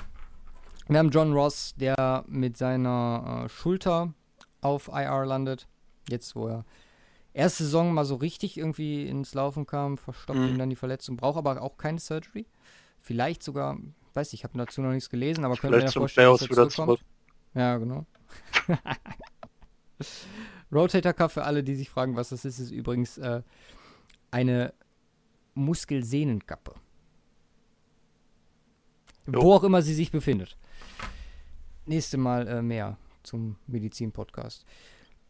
Wir 0.88 1.00
haben 1.00 1.10
John 1.10 1.34
Ross, 1.34 1.74
der 1.76 2.24
mit 2.28 2.58
seiner 2.58 3.46
äh, 3.46 3.50
Schulter 3.50 4.14
auf 4.62 4.90
IR 4.90 5.26
landet. 5.26 5.68
Jetzt, 6.10 6.36
wo 6.36 6.48
er 6.48 6.66
erste 7.34 7.64
Saison 7.64 7.94
mal 7.94 8.06
so 8.06 8.16
richtig 8.16 8.58
irgendwie 8.58 9.08
ins 9.08 9.34
Laufen 9.34 9.66
kam, 9.66 9.98
verstopft 9.98 10.40
mhm. 10.40 10.50
ihm 10.50 10.58
dann 10.58 10.70
die 10.70 10.76
Verletzung, 10.76 11.18
braucht 11.18 11.38
aber 11.38 11.62
auch 11.62 11.78
keine 11.78 12.00
Surgery. 12.00 12.46
Vielleicht 13.04 13.44
sogar, 13.44 13.78
weiß 14.14 14.30
ich, 14.30 14.40
ich 14.40 14.44
habe 14.46 14.58
dazu 14.58 14.82
noch 14.82 14.92
nichts 14.92 15.10
gelesen, 15.10 15.44
aber 15.44 15.58
könnte 15.58 15.78
mir 15.78 15.84
ja 15.84 15.92
vorstellen, 15.92 16.32
dass 16.32 16.50
wieder 16.50 16.70
zurück. 16.70 17.02
Ja, 17.54 17.78
genau. 17.78 18.06
Rotator 20.72 21.12
Cuff 21.12 21.34
für 21.34 21.44
alle, 21.44 21.64
die 21.64 21.76
sich 21.76 21.90
fragen, 21.90 22.16
was 22.16 22.30
das 22.30 22.46
ist, 22.46 22.60
ist 22.60 22.72
übrigens 22.72 23.18
äh, 23.18 23.42
eine 24.32 24.74
Muskelsehnenkappe. 25.54 26.76
Wo 29.26 29.52
auch 29.54 29.64
immer 29.64 29.82
sie 29.82 29.94
sich 29.94 30.10
befindet. 30.10 30.58
Nächste 31.86 32.18
Mal 32.18 32.48
äh, 32.48 32.62
mehr 32.62 32.98
zum 33.24 33.58
Medizin-Podcast. 33.68 34.66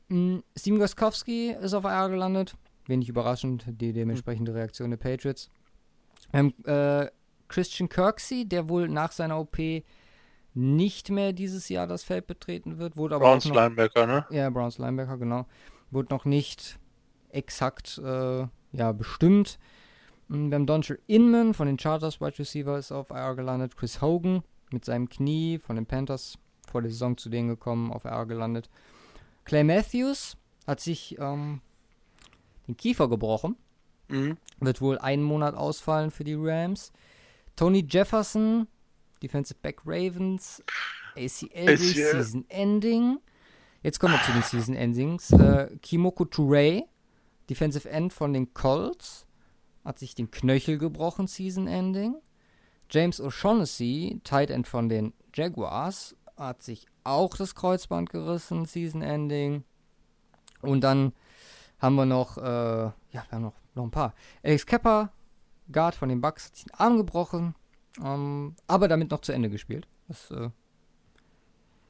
Mhm, 0.09 0.43
Steven 0.55 0.77
Goskowski 0.77 1.55
ist 1.59 1.73
auf 1.73 1.85
AR 1.85 2.09
gelandet. 2.09 2.55
Wenig 2.85 3.09
überraschend, 3.09 3.65
die 3.67 3.93
dementsprechende 3.93 4.53
Reaktion 4.53 4.91
der 4.91 4.97
Patriots. 4.97 5.49
Ähm, 6.33 6.53
äh, 6.65 7.07
Christian 7.47 7.89
Kirksey, 7.89 8.45
der 8.45 8.69
wohl 8.69 8.87
nach 8.87 9.11
seiner 9.11 9.39
OP 9.39 9.57
nicht 10.53 11.09
mehr 11.09 11.33
dieses 11.33 11.69
Jahr 11.69 11.87
das 11.87 12.03
Feld 12.03 12.27
betreten 12.27 12.77
wird. 12.77 12.95
Wurde 12.97 13.15
aber 13.15 13.25
Browns 13.25 13.45
noch, 13.45 13.55
Linebacker, 13.55 14.05
ne? 14.05 14.25
Ja, 14.29 14.49
Browns 14.49 14.77
Linebacker, 14.77 15.17
genau. 15.17 15.45
Wurde 15.91 16.13
noch 16.13 16.25
nicht 16.25 16.79
exakt 17.29 17.97
äh, 17.97 18.47
ja, 18.71 18.91
bestimmt. 18.91 19.59
Wir 20.27 20.55
haben 20.55 20.65
Doncher 20.65 20.95
Inman 21.07 21.53
von 21.53 21.67
den 21.67 21.77
Chargers, 21.77 22.21
Wide 22.21 22.39
Receiver, 22.39 22.77
ist 22.77 22.91
auf 22.91 23.09
IR 23.09 23.35
gelandet. 23.35 23.75
Chris 23.75 24.01
Hogan 24.01 24.43
mit 24.71 24.85
seinem 24.85 25.09
Knie 25.09 25.59
von 25.59 25.75
den 25.75 25.85
Panthers 25.85 26.37
vor 26.71 26.81
der 26.81 26.91
Saison 26.91 27.17
zu 27.17 27.29
denen 27.29 27.49
gekommen, 27.49 27.91
auf 27.91 28.05
IR 28.05 28.25
gelandet. 28.25 28.69
Clay 29.45 29.63
Matthews 29.63 30.37
hat 30.65 30.79
sich 30.79 31.17
ähm, 31.19 31.61
den 32.67 32.77
Kiefer 32.77 33.09
gebrochen. 33.09 33.57
Mhm. 34.07 34.37
Wird 34.59 34.81
wohl 34.81 34.97
einen 34.97 35.23
Monat 35.23 35.55
ausfallen 35.55 36.11
für 36.11 36.23
die 36.23 36.37
Rams. 36.37 36.91
Tony 37.55 37.85
Jefferson, 37.87 38.67
Defensive 39.21 39.59
Back 39.61 39.81
Ravens, 39.85 40.63
ACL, 41.15 41.77
Season 41.77 42.45
Ending. 42.49 43.19
Jetzt 43.83 43.99
kommen 43.99 44.13
wir 44.13 44.21
zu 44.23 44.31
den 44.31 44.43
Season 44.43 44.75
Endings. 44.75 45.31
Äh, 45.31 45.77
Kimoko 45.81 46.23
Touré, 46.23 46.83
Defensive 47.49 47.89
End 47.89 48.13
von 48.13 48.33
den 48.33 48.53
Colts, 48.53 49.25
hat 49.83 49.99
sich 49.99 50.15
den 50.15 50.31
Knöchel 50.31 50.77
gebrochen, 50.77 51.27
Season 51.27 51.67
Ending. 51.67 52.15
James 52.89 53.21
O'Shaughnessy, 53.21 54.21
Tight 54.23 54.49
End 54.49 54.67
von 54.67 54.89
den 54.89 55.13
Jaguars, 55.33 56.15
hat 56.37 56.61
sich 56.61 56.85
auch 57.03 57.35
das 57.35 57.55
Kreuzband 57.55 58.09
gerissen, 58.09 58.65
Season 58.65 59.01
Ending. 59.01 59.63
Und 60.61 60.81
dann 60.81 61.13
haben 61.79 61.95
wir 61.95 62.05
noch, 62.05 62.37
äh, 62.37 62.41
ja, 62.41 62.93
wir 63.11 63.31
haben 63.31 63.41
noch, 63.41 63.55
noch 63.75 63.83
ein 63.83 63.91
paar. 63.91 64.13
Alex 64.43 64.65
Kepper, 64.65 65.11
Guard 65.73 65.95
von 65.95 66.09
den 66.09 66.21
Bucks, 66.21 66.45
hat 66.47 66.55
sich 66.55 66.65
den 66.65 66.75
Arm 66.75 66.97
gebrochen, 66.97 67.55
ähm, 68.03 68.55
aber 68.67 68.87
damit 68.87 69.11
noch 69.11 69.21
zu 69.21 69.31
Ende 69.33 69.49
gespielt. 69.49 69.87
Das, 70.07 70.31
äh, 70.31 70.49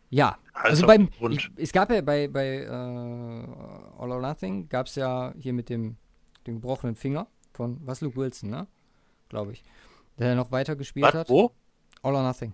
ja, 0.10 0.38
also, 0.54 0.86
also 0.86 0.88
beim, 0.88 1.10
ich, 1.32 1.50
es 1.56 1.72
gab 1.72 1.89
ja 1.91 2.02
bei, 2.02 2.28
bei 2.28 2.60
äh, 2.60 2.69
All 2.69 4.12
or 4.12 4.22
Nothing, 4.22 4.69
gab 4.69 4.88
es 4.88 4.96
ja 4.96 5.34
hier 5.38 5.54
mit 5.54 5.69
dem, 5.69 5.98
dem 6.46 6.56
gebrochenen 6.56 6.96
Finger 6.96 7.28
von, 7.52 7.80
was, 7.86 8.02
Luke 8.02 8.15
Wilson, 8.15 8.50
ne? 8.50 8.67
Glaube 9.30 9.54
ich. 9.54 9.63
Der 10.19 10.36
noch 10.36 10.52
weiter 10.52 10.76
gespielt 10.76 11.06
was, 11.06 11.13
hat. 11.13 11.30
Wo? 11.30 11.52
All 12.04 12.15
or 12.15 12.22
Nothing. 12.22 12.54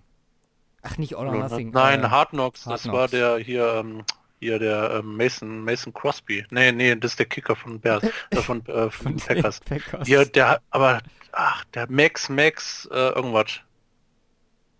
Ach, 0.82 0.96
nicht 0.96 1.16
All 1.16 1.26
or 1.26 1.36
Nothing. 1.36 1.70
Nein, 1.70 2.02
äh, 2.02 2.08
Hard 2.08 2.30
Knocks, 2.30 2.64
Hard 2.64 2.74
das 2.76 2.82
Knocks. 2.84 2.96
war 2.96 3.08
der 3.08 3.38
hier, 3.38 3.74
ähm, 3.74 4.04
hier 4.40 4.58
der 4.58 4.90
ähm, 4.94 5.16
Mason, 5.16 5.62
Mason 5.62 5.92
Crosby. 5.92 6.44
Nee, 6.50 6.72
nee, 6.72 6.96
das 6.96 7.12
ist 7.12 7.18
der 7.18 7.26
Kicker 7.26 7.54
von 7.54 7.78
Bears, 7.78 8.02
äh, 8.30 8.36
von, 8.36 8.66
äh, 8.66 8.90
von, 8.90 8.90
von 8.90 9.16
Packers. 9.16 9.60
Packers. 9.60 10.06
Hier, 10.06 10.24
der, 10.24 10.60
aber, 10.70 11.00
ach, 11.32 11.64
der 11.66 11.90
Max, 11.90 12.28
Max, 12.28 12.88
äh, 12.90 13.10
irgendwas. 13.10 13.60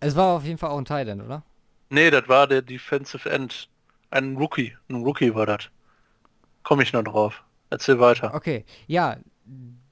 Es 0.01 0.17
war 0.17 0.37
auf 0.37 0.45
jeden 0.45 0.59
Fall 0.59 0.71
auch 0.71 0.79
ein 0.79 0.87
Thailand, 0.87 1.23
oder? 1.23 1.45
Nee, 1.91 2.11
das 2.11 2.27
war 2.29 2.47
der 2.47 2.63
Defensive 2.63 3.29
End. 3.29 3.69
Ein 4.11 4.37
Rookie. 4.37 4.77
Ein 4.89 4.97
Rookie 4.97 5.35
war 5.35 5.47
das. 5.47 5.69
Komme 6.63 6.83
ich 6.83 6.93
noch 6.93 7.05
drauf. 7.05 7.45
Erzähl 7.69 8.01
weiter. 8.01 8.35
Okay, 8.35 8.65
ja, 8.87 9.19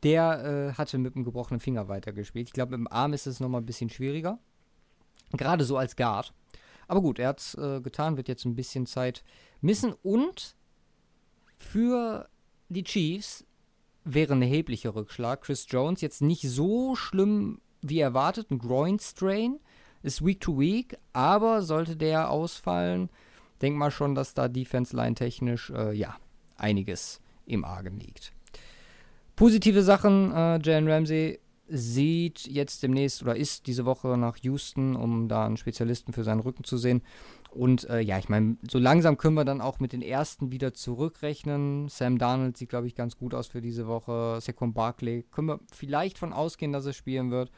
der 0.02 0.72
äh, 0.72 0.78
hatte 0.78 0.98
mit 0.98 1.14
dem 1.14 1.24
gebrochenen 1.24 1.61
Finger 1.61 1.88
weitergespielt. 1.88 2.48
Ich 2.48 2.52
glaube, 2.52 2.76
mit 2.76 2.87
dem 2.87 2.92
Arm 2.92 3.12
ist 3.12 3.26
es 3.26 3.40
nochmal 3.40 3.61
ein 3.61 3.66
bisschen 3.66 3.90
schwieriger. 3.90 4.38
Gerade 5.33 5.64
so 5.64 5.76
als 5.76 5.94
Guard. 5.94 6.33
Aber 6.88 7.03
gut, 7.03 7.18
er 7.18 7.29
hat 7.29 7.40
es 7.40 7.55
äh, 7.55 7.81
getan, 7.81 8.16
wird 8.16 8.29
jetzt 8.29 8.44
ein 8.44 8.57
bisschen 8.57 8.87
Zeit 8.87 9.22
missen. 9.61 9.94
Und 10.03 10.57
für 11.57 12.29
die 12.68 12.83
Chiefs 12.83 13.46
wäre 14.05 14.33
ein 14.33 14.42
erheblicher 14.42 14.94
Rückschlag. 14.94 15.42
Chris 15.42 15.66
Jones 15.68 16.01
jetzt 16.01 16.22
nicht 16.22 16.48
so 16.48 16.96
schlimm 16.96 17.61
wie 17.83 18.01
erwartet, 18.01 18.51
ein 18.51 18.59
Groin-Strain. 18.59 19.61
Ist 20.03 20.24
Week 20.24 20.40
to 20.40 20.59
Week, 20.59 20.96
aber 21.12 21.62
sollte 21.62 21.96
der 21.96 22.31
ausfallen, 22.31 23.11
denk 23.61 23.77
mal 23.77 23.90
schon, 23.90 24.14
dass 24.14 24.33
da 24.33 24.48
Defense-Line 24.48 25.14
technisch, 25.14 25.70
äh, 25.70 25.92
ja, 25.92 26.16
einiges 26.57 27.20
im 27.46 27.64
Argen 27.64 27.98
liegt. 27.98 28.33
Positive 29.35 29.83
Sachen, 29.83 30.33
äh, 30.33 30.61
Jalen 30.62 30.88
Ramsey 30.88 31.40
sieht 31.68 32.46
jetzt 32.46 32.83
demnächst 32.83 33.22
oder 33.22 33.37
ist 33.37 33.66
diese 33.66 33.85
Woche 33.85 34.16
nach 34.16 34.37
Houston, 34.38 34.96
um 34.96 35.28
da 35.28 35.46
einen 35.46 35.57
Spezialisten 35.57 36.12
für 36.12 36.24
seinen 36.24 36.40
Rücken 36.40 36.64
zu 36.64 36.76
sehen. 36.76 37.02
Und 37.50 37.88
äh, 37.88 38.00
ja, 38.00 38.18
ich 38.18 38.28
meine, 38.28 38.57
so 38.68 38.78
langsam 38.78 39.16
können 39.16 39.35
wir 39.35 39.44
dann 39.44 39.61
auch 39.61 39.81
mit 39.81 39.92
den 39.92 40.02
ersten 40.02 40.52
wieder 40.52 40.74
zurückrechnen. 40.74 41.88
Sam 41.88 42.18
Darnold 42.18 42.57
sieht, 42.57 42.68
glaube 42.68 42.87
ich, 42.87 42.94
ganz 42.94 43.16
gut 43.16 43.35
aus 43.35 43.48
für 43.48 43.61
diese 43.61 43.87
Woche. 43.87 44.38
Saquon 44.40 44.74
Barkley 44.74 45.24
können 45.31 45.48
wir 45.48 45.61
vielleicht 45.72 46.18
von 46.18 46.33
ausgehen, 46.33 46.72
dass 46.72 46.87
er 46.87 46.92
spielen 46.92 47.31
wird. 47.31 47.50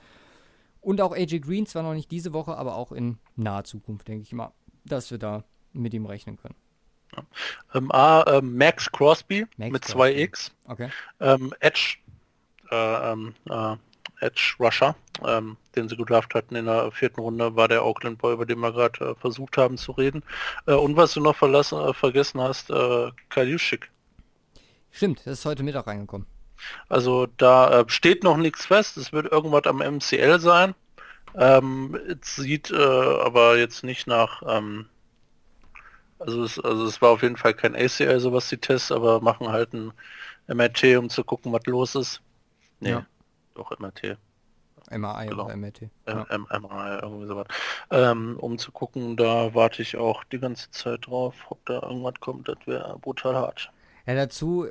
Und 0.81 1.01
auch 1.01 1.13
AJ 1.13 1.41
Green, 1.41 1.67
zwar 1.67 1.83
noch 1.83 1.95
nicht 1.95 2.11
diese 2.11 2.33
Woche, 2.33 2.57
aber 2.57 2.77
auch 2.77 2.93
in 2.93 3.19
naher 3.37 3.65
Zukunft, 3.65 4.09
denke 4.09 4.23
ich 4.23 4.33
mal, 4.33 4.53
dass 4.85 5.11
wir 5.11 5.19
da 5.19 5.45
mit 5.73 5.93
ihm 5.93 6.07
rechnen 6.07 6.37
können. 6.37 6.55
Ja. 7.15 7.25
Ähm, 7.75 7.91
A, 7.93 8.23
äh, 8.23 8.41
Max 8.41 8.91
Crosby 8.91 9.47
Max 9.57 9.73
mit 9.73 9.85
2x. 9.85 10.53
Okay. 10.67 10.89
Ähm, 11.19 11.53
Edge, 11.61 11.99
äh, 12.71 13.13
ähm, 13.13 13.35
äh, 13.49 13.77
Edge 14.21 14.55
Rusher, 14.61 14.97
ähm, 15.27 15.57
den 15.77 15.89
sie 15.89 15.97
gedraft 15.97 16.35
hatten 16.35 16.57
in 16.57 16.67
der 16.67 16.93
vierten 16.93 17.21
Runde, 17.21 17.57
war 17.57 17.69
der 17.69 17.85
Oakland 17.85 18.19
Boy, 18.19 18.35
über 18.35 18.47
den 18.47 18.61
wir 18.61 18.73
gerade 18.73 19.11
äh, 19.11 19.15
versucht 19.17 19.57
haben 19.57 19.77
zu 19.79 19.93
reden. 19.93 20.23
Äh, 20.67 20.75
und 20.75 20.97
was 20.97 21.15
du 21.15 21.21
noch 21.21 21.37
verlassen, 21.37 21.79
äh, 21.81 21.95
vergessen 21.95 22.41
hast, 22.41 22.71
äh, 22.71 23.11
Kajuschik. 23.31 23.91
Stimmt, 24.91 25.21
das 25.27 25.41
ist 25.41 25.45
heute 25.45 25.63
Mittag 25.63 25.87
reingekommen. 25.87 26.27
Also 26.89 27.27
da 27.39 27.81
äh, 27.81 27.85
steht 27.89 28.25
noch 28.25 28.37
nichts 28.37 28.67
fest, 28.67 28.97
es 28.97 29.13
wird 29.13 29.31
irgendwas 29.33 29.65
am 29.67 29.79
MCL 29.79 30.41
sein. 30.41 30.75
Ähm, 31.35 31.99
es 32.23 32.37
sieht 32.37 32.71
äh, 32.73 32.77
aber 32.77 33.59
jetzt 33.59 33.85
nicht 33.85 34.07
nach 34.09 34.43
ähm, 34.49 34.89
Also 36.19 36.45
es, 36.45 36.59
also 36.61 36.87
es 36.87 37.01
war 37.03 37.11
auf 37.11 37.23
jeden 37.23 37.37
Fall 37.37 37.55
kein 37.55 37.75
ACL, 37.75 38.21
sowas 38.21 38.49
die 38.49 38.59
Tests, 38.59 38.93
aber 38.93 39.21
machen 39.21 39.49
halt 39.49 39.73
ein 39.73 39.93
MRT, 40.49 40.97
um 40.99 41.09
zu 41.11 41.25
gucken, 41.25 41.53
was 41.53 41.65
los 41.67 41.95
ist. 41.95 42.23
Nee, 42.81 42.91
Ja. 42.91 43.07
Doch 43.55 43.71
MRT. 43.79 44.17
MRI 44.91 45.27
Genau. 45.29 45.45
oder 45.45 45.57
MRT. 45.57 45.83
Ja. 45.83 45.91
Ja. 46.07 46.27
M 46.31 46.47
MRI, 46.51 46.99
irgendwie 47.03 47.27
sowas. 47.27 47.47
Ähm, 47.91 48.37
um 48.41 48.59
zu 48.59 48.73
gucken, 48.73 49.17
da 49.17 49.55
warte 49.55 49.83
ich 49.83 49.97
auch 49.97 50.25
die 50.25 50.39
ganze 50.39 50.71
Zeit 50.71 51.07
drauf, 51.07 51.35
ob 51.51 51.65
da 51.67 51.83
irgendwas 51.83 52.15
kommt, 52.21 52.49
das 52.49 52.57
wäre 52.67 52.99
brutal 53.01 53.35
hart. 53.37 53.71
ja, 54.07 54.15
dazu 54.15 54.67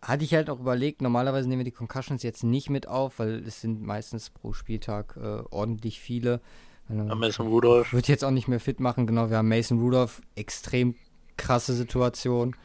hatte 0.00 0.24
ich 0.24 0.34
halt 0.34 0.48
auch 0.50 0.58
überlegt, 0.60 1.00
normalerweise 1.02 1.48
nehmen 1.48 1.60
wir 1.60 1.64
die 1.64 1.70
Concussions 1.70 2.22
jetzt 2.22 2.42
nicht 2.44 2.70
mit 2.70 2.88
auf, 2.88 3.18
weil 3.18 3.44
es 3.46 3.60
sind 3.60 3.82
meistens 3.82 4.30
pro 4.30 4.52
Spieltag 4.52 5.16
äh, 5.16 5.42
ordentlich 5.50 6.00
viele. 6.00 6.40
Am 6.88 7.20
Mason 7.20 7.46
Rudolph. 7.46 7.92
Wird 7.92 8.08
jetzt 8.08 8.24
auch 8.24 8.30
nicht 8.32 8.48
mehr 8.48 8.60
fit 8.60 8.80
machen, 8.80 9.06
genau. 9.06 9.30
Wir 9.30 9.38
haben 9.38 9.48
Mason 9.48 9.80
Rudolph, 9.80 10.20
extrem 10.34 10.94
krasse 11.36 11.72
Situation. 11.72 12.56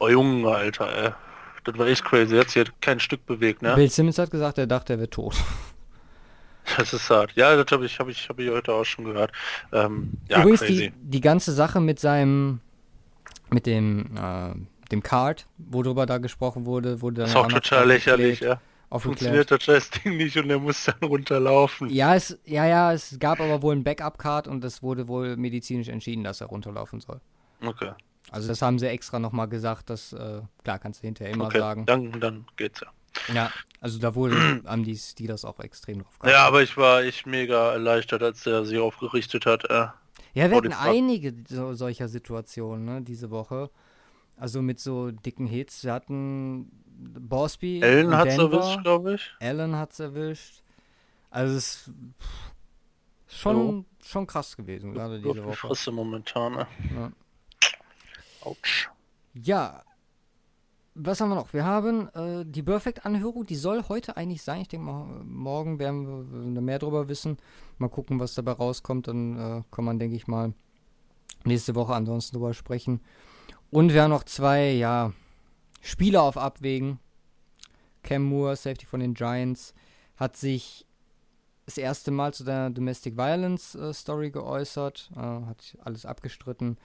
Oh 0.00 0.08
Junge, 0.08 0.48
Alter, 0.54 0.94
ey. 1.04 1.10
Das 1.64 1.78
war 1.78 1.86
echt 1.86 2.04
crazy. 2.04 2.34
Jetzt 2.34 2.52
hier 2.52 2.64
kein 2.80 3.00
Stück 3.00 3.24
bewegt, 3.26 3.62
ne? 3.62 3.74
Bill 3.74 3.88
Simmons 3.88 4.18
hat 4.18 4.30
gesagt, 4.30 4.58
er 4.58 4.66
dachte, 4.66 4.94
er 4.94 4.98
wäre 4.98 5.10
tot. 5.10 5.34
Das 6.76 6.92
ist 6.92 7.10
hart. 7.10 7.32
Ja, 7.34 7.56
das 7.56 7.70
habe 7.72 7.84
ich, 7.84 7.98
habe 7.98 8.12
ich, 8.12 8.28
habe 8.28 8.44
ich 8.44 8.48
heute 8.48 8.72
auch 8.72 8.84
schon 8.84 9.04
gehört. 9.04 9.32
Ähm, 9.72 10.12
ja, 10.28 10.40
Übrigens 10.40 10.60
crazy. 10.60 10.90
die, 10.90 11.10
die 11.10 11.20
ganze 11.20 11.52
Sache 11.52 11.80
mit 11.80 11.98
seinem, 11.98 12.60
mit 13.50 13.66
dem, 13.66 14.16
äh, 14.16 14.54
dem 14.92 15.02
Card, 15.02 15.48
worüber 15.58 16.06
da 16.06 16.18
gesprochen 16.18 16.64
wurde, 16.64 17.02
wurde 17.02 17.22
dann 17.22 17.30
ist 17.30 17.36
auch 17.36 17.48
total 17.48 17.88
lächerlich, 17.88 18.40
ja. 18.40 18.60
Funktioniert 18.90 19.50
das 19.50 19.62
scheiß 19.64 19.90
Ding 19.90 20.16
nicht 20.18 20.36
und 20.36 20.48
der 20.48 20.60
muss 20.60 20.84
dann 20.84 21.08
runterlaufen. 21.08 21.88
Ja, 21.90 22.14
es, 22.14 22.38
ja, 22.44 22.64
ja, 22.64 22.92
es 22.92 23.16
gab 23.18 23.40
aber 23.40 23.60
wohl 23.62 23.74
ein 23.74 23.84
Backup-Card 23.84 24.46
und 24.48 24.62
es 24.64 24.84
wurde 24.84 25.08
wohl 25.08 25.36
medizinisch 25.36 25.88
entschieden, 25.88 26.22
dass 26.24 26.40
er 26.40 26.46
runterlaufen 26.46 27.00
soll. 27.00 27.20
Okay, 27.64 27.90
Also 28.32 28.48
das 28.48 28.62
haben 28.62 28.78
sie 28.78 28.88
extra 28.88 29.18
nochmal 29.18 29.48
gesagt, 29.48 29.90
dass, 29.90 30.12
äh, 30.12 30.40
klar, 30.64 30.78
kannst 30.78 31.02
du 31.02 31.06
hinterher 31.06 31.34
immer 31.34 31.46
okay. 31.46 31.58
sagen. 31.58 31.86
Dann, 31.86 32.18
dann 32.20 32.46
geht's 32.56 32.80
ja. 32.80 32.88
Ja, 33.34 33.52
also 33.80 33.98
da 33.98 34.14
wurde, 34.14 34.36
haben 34.66 34.84
die 34.84 34.96
Steelers 34.96 35.44
auch 35.44 35.60
extrem 35.60 36.02
drauf 36.02 36.18
geachtet. 36.18 36.34
Ja, 36.34 36.46
aber 36.46 36.62
ich 36.62 36.76
war 36.76 37.02
echt 37.02 37.26
mega 37.26 37.72
erleichtert, 37.72 38.22
als 38.22 38.42
der 38.42 38.64
sich 38.64 38.78
aufgerichtet 38.78 39.46
hat. 39.46 39.68
Äh. 39.70 39.88
Ja, 40.34 40.50
wir 40.50 40.56
hatten 40.56 40.72
einige 40.72 41.34
so, 41.46 41.74
solcher 41.74 42.08
Situationen, 42.08 42.84
ne, 42.84 43.02
diese 43.02 43.30
Woche. 43.30 43.70
Also 44.36 44.62
mit 44.62 44.80
so 44.80 45.10
dicken 45.10 45.46
Hits. 45.46 45.84
Wir 45.84 45.92
hatten 45.92 46.70
Bosby. 46.86 47.80
Ellen 47.82 48.06
in 48.06 48.16
hat's 48.16 48.36
Denver. 48.36 48.60
erwischt, 48.60 48.82
glaube 48.82 49.14
ich. 49.14 49.30
Allen 49.40 49.76
hat's 49.76 50.00
erwischt. 50.00 50.62
Also 51.30 51.56
es 51.56 51.90
ist 53.26 53.40
schon, 53.40 53.86
schon 54.02 54.26
krass 54.26 54.56
gewesen, 54.56 54.92
gerade 54.92 55.20
diese 55.20 55.44
Woche. 55.44 55.56
Frisse 55.56 55.92
momentan. 55.92 56.52
Ne? 56.52 56.66
Ja. 56.94 57.12
Autsch. 58.44 58.90
Ja, 59.34 59.82
was 60.94 61.20
haben 61.20 61.30
wir 61.30 61.36
noch? 61.36 61.52
Wir 61.54 61.64
haben 61.64 62.08
äh, 62.08 62.44
die 62.44 62.62
Perfect-Anhörung, 62.62 63.46
die 63.46 63.56
soll 63.56 63.84
heute 63.88 64.16
eigentlich 64.16 64.42
sein. 64.42 64.60
Ich 64.60 64.68
denke 64.68 64.84
morgen 64.84 65.78
werden 65.78 66.54
wir 66.54 66.60
mehr 66.60 66.78
darüber 66.78 67.08
wissen. 67.08 67.38
Mal 67.78 67.88
gucken, 67.88 68.20
was 68.20 68.34
dabei 68.34 68.52
rauskommt. 68.52 69.08
Dann 69.08 69.38
äh, 69.38 69.62
kann 69.70 69.84
man, 69.86 69.98
denke 69.98 70.16
ich 70.16 70.26
mal, 70.26 70.52
nächste 71.44 71.74
Woche 71.74 71.94
ansonsten 71.94 72.36
drüber 72.36 72.52
sprechen. 72.52 73.00
Und 73.70 73.94
wir 73.94 74.02
haben 74.02 74.10
noch 74.10 74.24
zwei, 74.24 74.72
ja, 74.72 75.12
Spieler 75.80 76.22
auf 76.22 76.36
Abwägen. 76.36 76.98
Cam 78.02 78.24
Moore, 78.24 78.56
Safety 78.56 78.84
von 78.84 79.00
den 79.00 79.14
Giants, 79.14 79.74
hat 80.16 80.36
sich 80.36 80.86
das 81.64 81.78
erste 81.78 82.10
Mal 82.10 82.34
zu 82.34 82.44
der 82.44 82.70
Domestic 82.70 83.16
Violence 83.16 83.74
äh, 83.76 83.94
Story 83.94 84.30
geäußert, 84.30 85.10
äh, 85.14 85.20
hat 85.20 85.78
alles 85.84 86.04
abgestritten. 86.04 86.76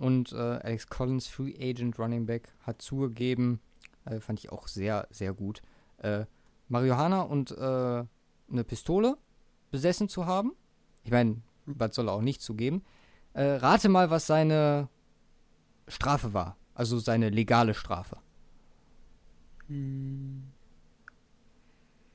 Und 0.00 0.32
äh, 0.32 0.36
Alex 0.36 0.86
Collins, 0.86 1.28
Free 1.28 1.54
Agent 1.60 1.98
Running 1.98 2.24
Back, 2.24 2.54
hat 2.62 2.80
zugegeben, 2.80 3.60
äh, 4.06 4.18
fand 4.18 4.38
ich 4.38 4.50
auch 4.50 4.66
sehr, 4.66 5.06
sehr 5.10 5.34
gut, 5.34 5.60
äh, 5.98 6.24
Marihuana 6.68 7.20
und 7.20 7.50
äh, 7.50 7.54
eine 8.50 8.64
Pistole 8.66 9.18
besessen 9.70 10.08
zu 10.08 10.24
haben. 10.24 10.52
Ich 11.04 11.10
meine, 11.10 11.42
was 11.66 11.94
soll 11.94 12.08
er 12.08 12.14
auch 12.14 12.22
nicht 12.22 12.40
zugeben. 12.40 12.82
Äh, 13.34 13.42
rate 13.42 13.90
mal, 13.90 14.08
was 14.10 14.26
seine 14.26 14.88
Strafe 15.86 16.32
war. 16.32 16.56
Also 16.72 16.98
seine 16.98 17.28
legale 17.28 17.74
Strafe. 17.74 18.16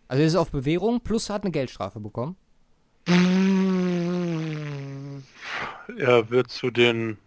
Also 0.08 0.21
er 0.21 0.28
ist 0.28 0.36
auf 0.36 0.50
Bewährung 0.50 1.02
plus 1.02 1.30
hat 1.30 1.43
eine 1.43 1.52
Geldstrafe 1.52 2.00
bekommen. 2.00 2.36
Er 5.98 6.30
wird 6.32 6.50
zu 6.50 6.71
den 6.71 7.19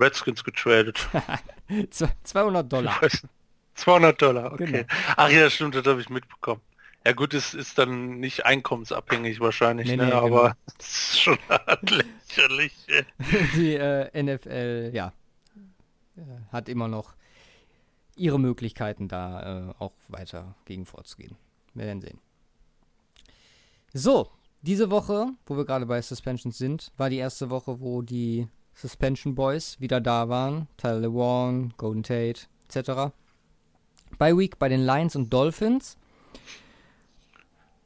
Redskins 0.00 0.42
getradet. 0.44 0.98
Zwe- 1.68 2.10
200 2.24 2.72
Dollar. 2.72 2.96
Ich 2.96 3.02
weiß 3.02 3.22
nicht. 3.24 3.34
200 3.74 4.20
Dollar, 4.20 4.52
okay. 4.52 4.64
Genau. 4.66 4.84
Ach 5.16 5.30
ja, 5.30 5.48
stimmt, 5.50 5.74
das 5.74 5.86
habe 5.86 6.00
ich 6.00 6.10
mitbekommen. 6.10 6.60
Ja 7.06 7.12
gut, 7.12 7.32
es 7.32 7.54
ist 7.54 7.78
dann 7.78 8.18
nicht 8.20 8.44
einkommensabhängig 8.44 9.40
wahrscheinlich, 9.40 9.86
Nee, 9.88 9.96
ne? 9.96 10.06
nee, 10.06 10.12
aber 10.12 10.28
genau. 10.50 10.54
es 10.78 10.86
ist 11.14 11.20
schon 11.20 11.38
lächerlich. 11.82 12.74
Die 13.54 13.74
äh, 13.74 14.22
NFL, 14.22 14.90
ja, 14.92 15.12
äh, 16.16 16.20
hat 16.52 16.68
immer 16.68 16.88
noch 16.88 17.14
ihre 18.16 18.38
Möglichkeiten 18.38 19.08
da 19.08 19.70
äh, 19.70 19.74
auch 19.78 19.92
weiter 20.08 20.54
gegen 20.66 20.84
vorzugehen. 20.84 21.36
Wir 21.72 21.86
werden 21.86 22.02
sehen. 22.02 22.18
So, 23.94 24.30
diese 24.62 24.90
Woche, 24.90 25.28
wo 25.46 25.56
wir 25.56 25.64
gerade 25.64 25.86
bei 25.86 26.02
Suspensions 26.02 26.58
sind, 26.58 26.92
war 26.98 27.08
die 27.08 27.16
erste 27.16 27.48
Woche, 27.48 27.80
wo 27.80 28.02
die 28.02 28.46
Suspension 28.80 29.34
Boys 29.34 29.78
wieder 29.80 30.00
da 30.00 30.28
waren. 30.28 30.66
Tyler 30.76 31.00
Lewan, 31.00 31.74
Golden 31.76 32.02
Tate, 32.02 32.42
etc. 32.68 33.12
Bei 34.18 34.36
Week 34.36 34.58
bei 34.58 34.68
den 34.68 34.80
Lions 34.84 35.16
und 35.16 35.32
Dolphins. 35.32 35.96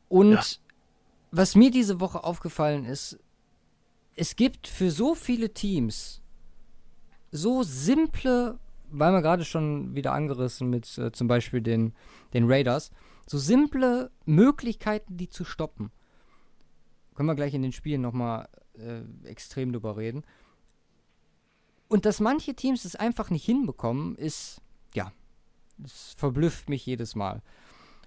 Und 0.09 0.33
Ja. 0.33 0.42
was 1.30 1.54
mir 1.54 1.70
diese 1.70 2.00
Woche 2.00 2.22
aufgefallen 2.24 2.85
ist, 2.85 3.18
es 4.16 4.37
gibt 4.37 4.68
für 4.68 4.90
so 4.90 5.14
viele 5.14 5.52
Teams 5.52 6.20
so 7.33 7.64
simple, 7.64 8.59
weil 8.90 9.12
wir 9.12 9.22
gerade 9.22 9.44
schon 9.44 9.94
wieder 9.96 10.12
angerissen 10.12 10.70
mit 10.70 10.96
äh, 10.98 11.11
zum 11.11 11.26
Beispiel 11.26 11.61
den, 11.61 11.94
den 12.33 12.48
Raiders, 12.50 12.92
so 13.26 13.38
simple 13.38 14.12
Möglichkeiten, 14.24 15.16
die 15.16 15.28
zu 15.28 15.44
stoppen. 15.44 15.90
Können 17.16 17.28
wir 17.28 17.35
gleich 17.35 17.54
in 17.54 17.62
den 17.62 17.72
Spielen 17.72 18.02
nochmal 18.02 18.48
äh, 18.78 19.00
extrem 19.28 19.72
drüber 19.72 19.96
reden. 19.96 20.22
Und 21.88 22.07
dass 22.07 22.20
manche 22.20 22.55
Teams 22.55 22.85
es 22.85 22.97
einfach 22.97 23.31
nicht 23.31 23.44
hinbekommen, 23.44 24.16
ist, 24.16 24.61
ja, 24.94 25.12
das 25.79 26.14
verblüfft 26.16 26.68
mich 26.68 26.87
jedes 26.87 27.14
Mal. 27.14 27.42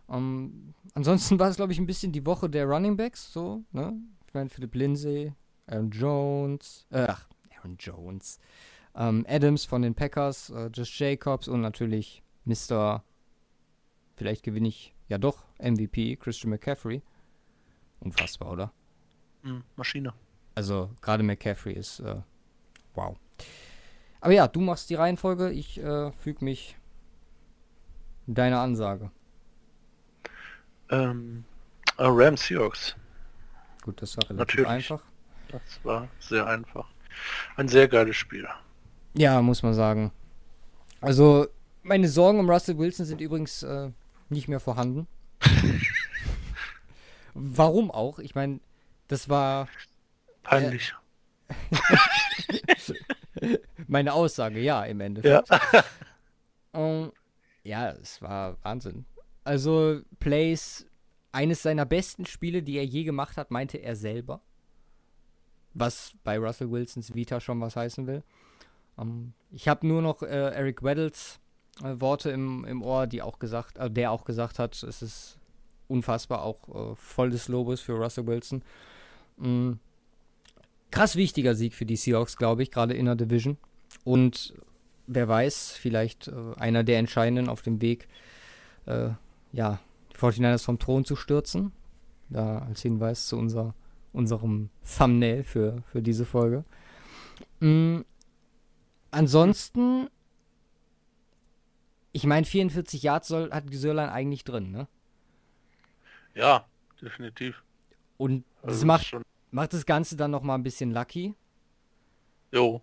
Ähm, 0.09 0.73
ansonsten 0.93 1.39
war 1.39 1.49
es, 1.49 1.57
glaube 1.57 1.73
ich, 1.73 1.79
ein 1.79 1.85
bisschen 1.85 2.11
die 2.11 2.25
Woche 2.25 2.49
der 2.49 2.65
Running 2.65 2.97
Backs, 2.97 3.31
so, 3.31 3.63
ne? 3.71 3.93
Ich 4.27 4.33
meine, 4.33 4.49
Philipp 4.49 4.75
Lindsay, 4.75 5.33
Aaron 5.67 5.91
Jones, 5.91 6.85
äh, 6.91 7.07
ach, 7.09 7.27
Aaron 7.57 7.77
Jones, 7.77 8.39
ähm, 8.95 9.25
Adams 9.27 9.65
von 9.65 9.81
den 9.81 9.95
Packers, 9.95 10.49
äh, 10.49 10.67
Josh 10.67 10.99
Jacobs 10.99 11.47
und 11.47 11.61
natürlich 11.61 12.23
Mr. 12.45 13.03
Vielleicht 14.15 14.43
gewinne 14.43 14.69
ich 14.69 14.95
ja 15.07 15.17
doch 15.17 15.45
MVP, 15.59 16.15
Christian 16.17 16.49
McCaffrey. 16.49 17.01
Unfassbar, 17.99 18.51
oder? 18.51 18.73
Hm, 19.43 19.63
Maschine. 19.75 20.13
Also 20.55 20.89
gerade 21.01 21.23
McCaffrey 21.23 21.73
ist 21.73 21.99
äh, 21.99 22.21
wow. 22.95 23.15
Aber 24.21 24.33
ja, 24.33 24.47
du 24.47 24.59
machst 24.61 24.89
die 24.89 24.95
Reihenfolge, 24.95 25.51
ich 25.51 25.79
äh, 25.81 26.11
füge 26.13 26.43
mich 26.43 26.77
deiner 28.25 28.59
Ansage. 28.59 29.11
Ähm, 30.89 31.43
äh, 31.97 32.03
Rams 32.03 32.45
Seahawks. 32.45 32.95
Gut, 33.83 34.01
das 34.01 34.17
war 34.17 34.29
relativ 34.29 34.37
Natürlich. 34.39 34.69
einfach. 34.69 35.01
Das 35.49 35.61
war 35.83 36.07
sehr 36.19 36.45
einfach. 36.45 36.87
Ein 37.55 37.67
sehr 37.67 37.87
geiles 37.87 38.15
Spiel. 38.15 38.47
Ja, 39.13 39.41
muss 39.41 39.63
man 39.63 39.73
sagen. 39.73 40.11
Also, 40.99 41.47
meine 41.83 42.07
Sorgen 42.07 42.39
um 42.39 42.49
Russell 42.49 42.77
Wilson 42.77 43.05
sind 43.05 43.21
übrigens 43.21 43.63
äh, 43.63 43.91
nicht 44.29 44.47
mehr 44.47 44.59
vorhanden. 44.59 45.07
Warum 47.33 47.91
auch? 47.91 48.19
Ich 48.19 48.35
meine, 48.35 48.59
das 49.07 49.29
war 49.29 49.67
Peinlich. 50.47 50.93
meine 53.87 54.13
Aussage, 54.13 54.59
ja, 54.59 54.83
im 54.83 54.99
Endeffekt. 55.01 55.49
Ja. 55.49 55.83
Ähm, 56.73 57.11
ja, 57.63 57.89
es 57.91 58.21
war 58.21 58.57
Wahnsinn. 58.61 59.05
Also, 59.43 60.01
Plays, 60.19 60.85
eines 61.31 61.63
seiner 61.63 61.85
besten 61.85 62.25
Spiele, 62.25 62.61
die 62.61 62.77
er 62.77 62.85
je 62.85 63.03
gemacht 63.03 63.37
hat, 63.37 63.49
meinte 63.49 63.77
er 63.77 63.95
selber. 63.95 64.41
Was 65.73 66.13
bei 66.23 66.37
Russell 66.37 66.69
Wilsons 66.69 67.15
Vita 67.15 67.39
schon 67.39 67.59
was 67.61 67.75
heißen 67.75 68.05
will. 68.05 68.23
Ähm, 68.97 69.33
ich 69.51 69.67
habe 69.67 69.87
nur 69.87 70.01
noch 70.01 70.21
äh, 70.21 70.27
Eric 70.27 70.83
Weddles 70.83 71.39
äh, 71.83 71.99
Worte 71.99 72.31
im, 72.31 72.65
im 72.65 72.81
Ohr, 72.81 73.07
die 73.07 73.21
auch 73.21 73.39
gesagt, 73.39 73.77
äh, 73.77 73.89
der 73.89 74.11
auch 74.11 74.25
gesagt 74.25 74.59
hat, 74.59 74.81
es 74.83 75.01
ist 75.01 75.39
unfassbar, 75.87 76.43
auch 76.43 76.91
äh, 76.91 76.95
voll 76.95 77.29
des 77.29 77.47
Lobes 77.47 77.81
für 77.81 77.93
Russell 77.93 78.27
Wilson. 78.27 78.63
Mm. 79.37 79.73
Krass 80.91 81.15
wichtiger 81.15 81.55
Sieg 81.55 81.73
für 81.73 81.85
die 81.85 81.95
Seahawks, 81.95 82.37
glaube 82.37 82.63
ich, 82.63 82.71
gerade 82.71 82.93
in 82.93 83.05
der 83.05 83.15
Division. 83.15 83.57
Und 84.03 84.53
wer 85.07 85.27
weiß, 85.27 85.71
vielleicht 85.71 86.27
äh, 86.27 86.53
einer 86.57 86.83
der 86.83 86.99
entscheidenden 86.99 87.49
auf 87.49 87.61
dem 87.61 87.81
Weg, 87.81 88.07
äh, 88.85 89.09
ja, 89.51 89.79
die 90.11 90.17
49ers 90.17 90.63
vom 90.63 90.79
Thron 90.79 91.05
zu 91.05 91.15
stürzen. 91.15 91.71
Da 92.29 92.59
als 92.59 92.81
Hinweis 92.81 93.27
zu 93.27 93.37
unser, 93.37 93.73
unserem 94.11 94.69
Thumbnail 94.97 95.43
für, 95.43 95.83
für 95.91 96.01
diese 96.01 96.25
Folge. 96.25 96.63
Mhm. 97.59 98.03
Ansonsten, 99.11 100.09
ich 102.11 102.25
meine, 102.25 102.45
44 102.45 103.01
Yards 103.01 103.29
soll, 103.29 103.51
hat 103.51 103.63
Sörlein 103.71 104.09
eigentlich 104.09 104.43
drin, 104.43 104.71
ne? 104.71 104.87
Ja, 106.35 106.65
definitiv. 107.01 107.63
Und 108.17 108.43
das 108.61 108.73
also 108.73 108.85
macht, 108.85 109.15
macht 109.57 109.73
das 109.73 109.87
Ganze 109.87 110.15
dann 110.15 110.29
nochmal 110.29 110.57
ein 110.57 110.63
bisschen 110.63 110.91
lucky. 110.91 111.33
Jo. 112.51 112.79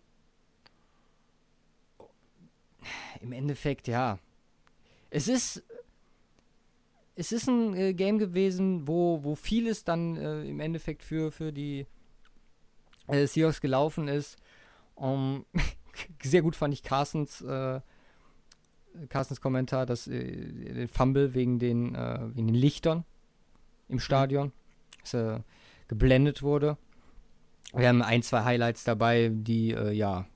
Im 3.21 3.31
Endeffekt, 3.33 3.87
ja. 3.87 4.19
Es 5.09 5.29
ist. 5.29 5.63
Es 7.17 7.31
ist 7.31 7.47
ein 7.47 7.77
äh, 7.77 7.95
Game 7.95 8.19
gewesen, 8.19 8.89
wo, 8.89 9.23
wo 9.23 9.37
vieles 9.37 9.85
dann 9.85 10.17
äh, 10.17 10.43
im 10.43 10.59
Endeffekt 10.59 11.05
für, 11.05 11.31
für 11.31 11.53
die 11.53 11.87
äh, 13.07 13.29
Seahawks 13.29 13.61
gelaufen 13.61 14.09
ist. 14.09 14.37
Um, 14.97 15.47
sehr 16.23 16.43
gut 16.43 16.57
fand 16.57 16.75
ich 16.75 16.83
Carstens, 16.83 17.41
äh, 17.41 17.81
Carstens 19.09 19.41
Kommentar, 19.41 19.87
dass 19.87 20.09
äh, 20.09 20.25
den 20.25 20.89
Fumble 20.89 21.35
wegen 21.35 21.61
den, 21.61 21.95
äh, 21.95 22.35
wegen 22.35 22.49
den 22.49 22.57
Lichtern 22.57 23.05
im 23.89 24.01
Stadion, 24.01 24.51
dass 25.03 25.15
er 25.15 25.45
geblendet 25.89 26.43
wurde. 26.43 26.77
Wir 27.75 27.89
haben 27.89 28.03
ein, 28.03 28.23
zwei 28.23 28.45
Highlights 28.45 28.85
dabei, 28.85 29.31
die, 29.33 29.73
äh, 29.73 29.91
ja, 29.91 30.27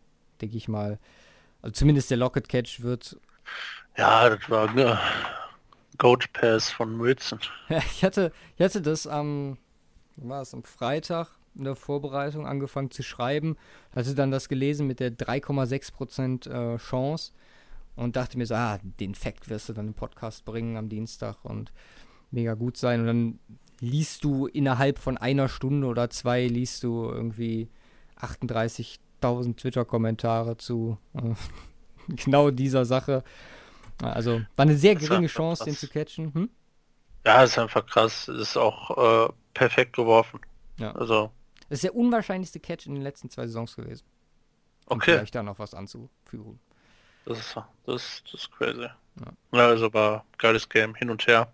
denke 0.41 0.57
ich 0.57 0.69
mal, 0.69 0.99
also 1.63 1.73
zumindest 1.73 2.11
der 2.11 2.19
Locket 2.19 2.49
Catch 2.49 2.83
wird. 2.83 3.19
Ja, 3.97 4.29
das 4.29 4.49
war 4.51 4.73
ne, 4.75 4.99
Goat 5.99 6.33
Pass 6.33 6.71
von. 6.71 6.99
Ja, 7.69 7.79
ich 7.79 8.05
hatte, 8.05 8.33
ich 8.57 8.65
hatte 8.65 8.83
das 8.83 9.07
am, 9.07 9.59
war 10.17 10.43
es 10.43 10.55
am 10.55 10.65
Freitag 10.65 11.29
in 11.55 11.65
der 11.65 11.77
Vorbereitung 11.77 12.47
angefangen 12.47 12.91
zu 12.91 13.03
schreiben, 13.03 13.57
hatte 13.95 14.15
dann 14.15 14.31
das 14.31 14.49
gelesen 14.49 14.87
mit 14.87 15.01
der 15.01 15.11
3,6% 15.11 16.49
äh, 16.49 16.79
Chance 16.79 17.33
und 17.97 18.15
dachte 18.15 18.39
mir 18.39 18.47
so, 18.47 18.55
ah, 18.55 18.79
den 19.01 19.15
Fact 19.17 19.49
wirst 19.49 19.69
du 19.69 19.73
dann 19.73 19.89
im 19.89 19.95
Podcast 19.95 20.45
bringen 20.45 20.77
am 20.77 20.89
Dienstag 20.89 21.45
und 21.45 21.73
mega 22.31 22.55
gut 22.55 22.77
sein. 22.77 23.01
Und 23.01 23.07
dann 23.07 23.39
liest 23.81 24.25
du 24.25 24.47
innerhalb 24.47 24.99
von 24.99 25.17
einer 25.19 25.49
Stunde 25.49 25.87
oder 25.87 26.11
zwei, 26.11 26.47
liest 26.47 26.83
du 26.83 27.11
irgendwie 27.11 27.69
38.000 28.21 29.57
Twitter-Kommentare 29.57 30.57
zu 30.57 30.99
äh, 31.15 31.35
genau 32.09 32.51
dieser 32.51 32.85
Sache. 32.85 33.23
Also 34.03 34.41
war 34.57 34.65
eine 34.65 34.77
sehr 34.77 34.95
geringe 34.95 35.27
Chance, 35.27 35.65
krass. 35.65 35.67
den 35.67 35.77
zu 35.77 35.89
catchen. 35.89 36.35
Hm? 36.35 36.51
Ja, 37.25 37.43
ist 37.43 37.59
einfach 37.59 37.85
krass. 37.87 38.29
Ist 38.29 38.57
auch 38.57 39.27
äh, 39.27 39.33
perfekt 39.55 39.95
geworfen. 39.95 40.41
Ja. 40.79 40.93
Also. 40.93 41.33
Das 41.69 41.79
ist 41.79 41.85
der 41.85 41.95
unwahrscheinlichste 41.95 42.61
Catch 42.61 42.87
in 42.87 42.95
den 42.95 43.03
letzten 43.03 43.29
zwei 43.29 43.47
Saisons 43.47 43.77
gewesen. 43.77 44.05
Um 44.87 44.97
okay. 44.97 45.17
Vielleicht 45.17 45.35
da 45.35 45.43
noch 45.43 45.59
was 45.59 45.75
anzuführen. 45.75 46.59
Das 47.27 47.39
ist, 47.39 47.57
das, 47.85 48.23
das 48.25 48.35
ist 48.35 48.53
crazy. 48.53 48.81
Ja. 48.81 49.33
ja, 49.53 49.67
also 49.67 49.93
war 49.93 50.25
geiles 50.39 50.69
Game 50.69 50.95
hin 50.95 51.11
und 51.11 51.27
her. 51.27 51.53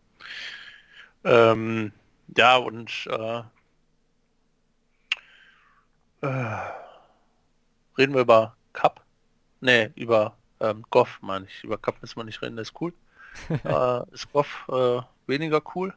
Ähm, 1.25 1.93
ja, 2.37 2.57
und 2.57 3.07
äh, 3.11 3.43
äh, 6.23 6.59
reden 7.99 8.15
wir 8.15 8.23
über 8.23 8.57
Cup? 8.73 9.05
Nee, 9.61 9.91
über 9.95 10.37
ähm, 10.61 10.85
Goff, 10.91 11.19
meine 11.21 11.47
ich. 11.47 11.65
Über 11.65 11.79
Cup 11.79 12.01
müssen 12.01 12.17
wir 12.17 12.25
nicht 12.25 12.43
reden, 12.43 12.57
das 12.57 12.69
ist 12.69 12.81
cool. 12.81 12.93
äh, 13.65 14.13
ist 14.13 14.33
Goff 14.33 14.67
äh, 14.69 15.01
weniger 15.27 15.63
cool? 15.75 15.95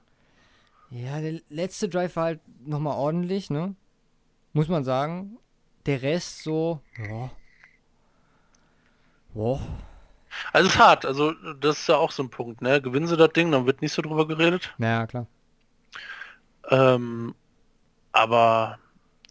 Ja, 0.90 1.20
der 1.20 1.42
letzte 1.50 1.90
Drive 1.90 2.16
war 2.16 2.26
halt 2.26 2.40
nochmal 2.66 2.98
ordentlich, 2.98 3.50
ne? 3.50 3.76
Muss 4.54 4.70
man 4.70 4.84
sagen. 4.84 5.38
Der 5.86 6.02
Rest 6.02 6.44
so, 6.44 6.82
ja. 6.98 7.30
Boah. 9.34 9.60
Also 10.52 10.68
es 10.68 10.74
ist 10.74 10.80
hart, 10.80 11.06
also 11.06 11.32
das 11.60 11.80
ist 11.80 11.88
ja 11.88 11.96
auch 11.96 12.12
so 12.12 12.24
ein 12.24 12.30
Punkt, 12.30 12.62
ne? 12.62 12.82
Gewinnen 12.82 13.08
sie 13.08 13.18
das 13.18 13.32
Ding, 13.34 13.52
dann 13.52 13.66
wird 13.66 13.82
nicht 13.82 13.94
so 13.94 14.02
drüber 14.02 14.28
geredet. 14.28 14.74
Ja, 14.78 15.06
klar. 15.08 15.28
Ähm, 16.70 17.34
aber 18.12 18.80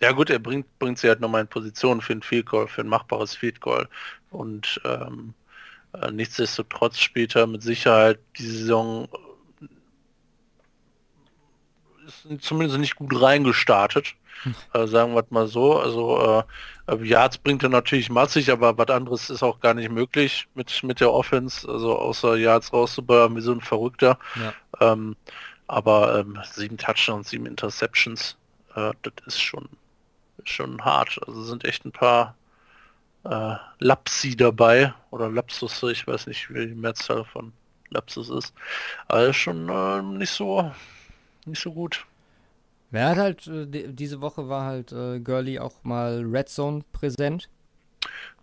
ja 0.01 0.13
gut, 0.13 0.31
er 0.31 0.39
bringt, 0.39 0.79
bringt 0.79 0.99
sie 0.99 1.09
halt 1.09 1.21
nochmal 1.21 1.43
in 1.43 1.49
Position 1.49 2.01
für 2.01 2.13
ein 2.13 2.23
Field 2.23 2.47
Goal, 2.47 2.69
für 2.69 2.83
ein 2.83 2.89
machbares 2.89 3.35
Field 3.35 3.61
Goal. 3.61 3.89
Und 4.31 4.81
ähm, 4.85 5.35
äh, 5.93 6.11
nichtsdestotrotz 6.11 6.99
später 6.99 7.47
mit 7.47 7.63
Sicherheit 7.63 8.19
die 8.39 8.47
Saison 8.47 9.09
äh, 12.03 12.35
ist 12.35 12.45
zumindest 12.45 12.79
nicht 12.79 12.97
gut 12.97 13.21
reingestartet. 13.21 14.15
Äh, 14.75 14.87
sagen 14.87 15.15
wir 15.15 15.25
mal 15.31 15.49
so. 15.49 15.79
Also 15.79 16.45
äh, 16.89 16.93
äh, 16.93 17.05
Yards 17.05 17.39
bringt 17.39 17.63
er 17.63 17.69
natürlich 17.69 18.11
massig, 18.11 18.51
aber 18.51 18.77
was 18.77 18.89
anderes 18.89 19.31
ist 19.31 19.43
auch 19.43 19.61
gar 19.61 19.75
nicht 19.75 19.91
möglich 19.91 20.47
mit, 20.55 20.83
mit 20.83 21.01
der 21.01 21.13
Offense. 21.13 21.69
Also 21.69 21.97
außer 21.99 22.37
Yards 22.37 22.73
rauszubeuern 22.73 23.35
wie 23.35 23.41
so 23.41 23.53
ein 23.53 23.61
Verrückter. 23.61 24.19
Ja. 24.37 24.93
Ähm, 24.93 25.17
aber 25.67 26.21
ähm, 26.21 26.39
sieben 26.53 26.77
Touchdowns, 26.77 27.31
sieben 27.31 27.47
Interceptions, 27.47 28.37
äh, 28.75 28.93
das 29.03 29.13
ist 29.27 29.41
schon, 29.41 29.69
schon 30.45 30.85
hart. 30.85 31.19
Also 31.27 31.43
sind 31.43 31.65
echt 31.65 31.85
ein 31.85 31.93
paar 31.93 32.37
äh, 33.25 33.57
Lapsi 33.79 34.37
dabei 34.37 34.95
oder 35.11 35.31
Lapsus, 35.31 35.83
ich 35.85 36.07
weiß 36.07 36.27
nicht, 36.29 36.53
wie 36.53 36.69
die 36.69 36.75
Mehrzahl 36.75 37.25
von 37.25 37.53
Lapsus 37.91 38.31
ist. 38.31 38.55
Aber 39.09 39.33
schon 39.33 39.69
äh, 39.69 40.03
nicht 40.03 40.31
so 40.31 40.71
nicht 41.47 41.63
so 41.63 41.73
gut. 41.73 42.05
Wer 42.91 43.09
hat 43.11 43.19
halt, 43.19 43.47
äh, 43.47 43.93
diese 43.93 44.21
Woche 44.21 44.49
war 44.49 44.65
halt 44.65 44.93
äh, 44.93 45.21
Gurley 45.21 45.59
auch 45.59 45.83
mal 45.85 46.25
Red 46.25 46.49
Zone 46.49 46.85
präsent. 46.93 47.49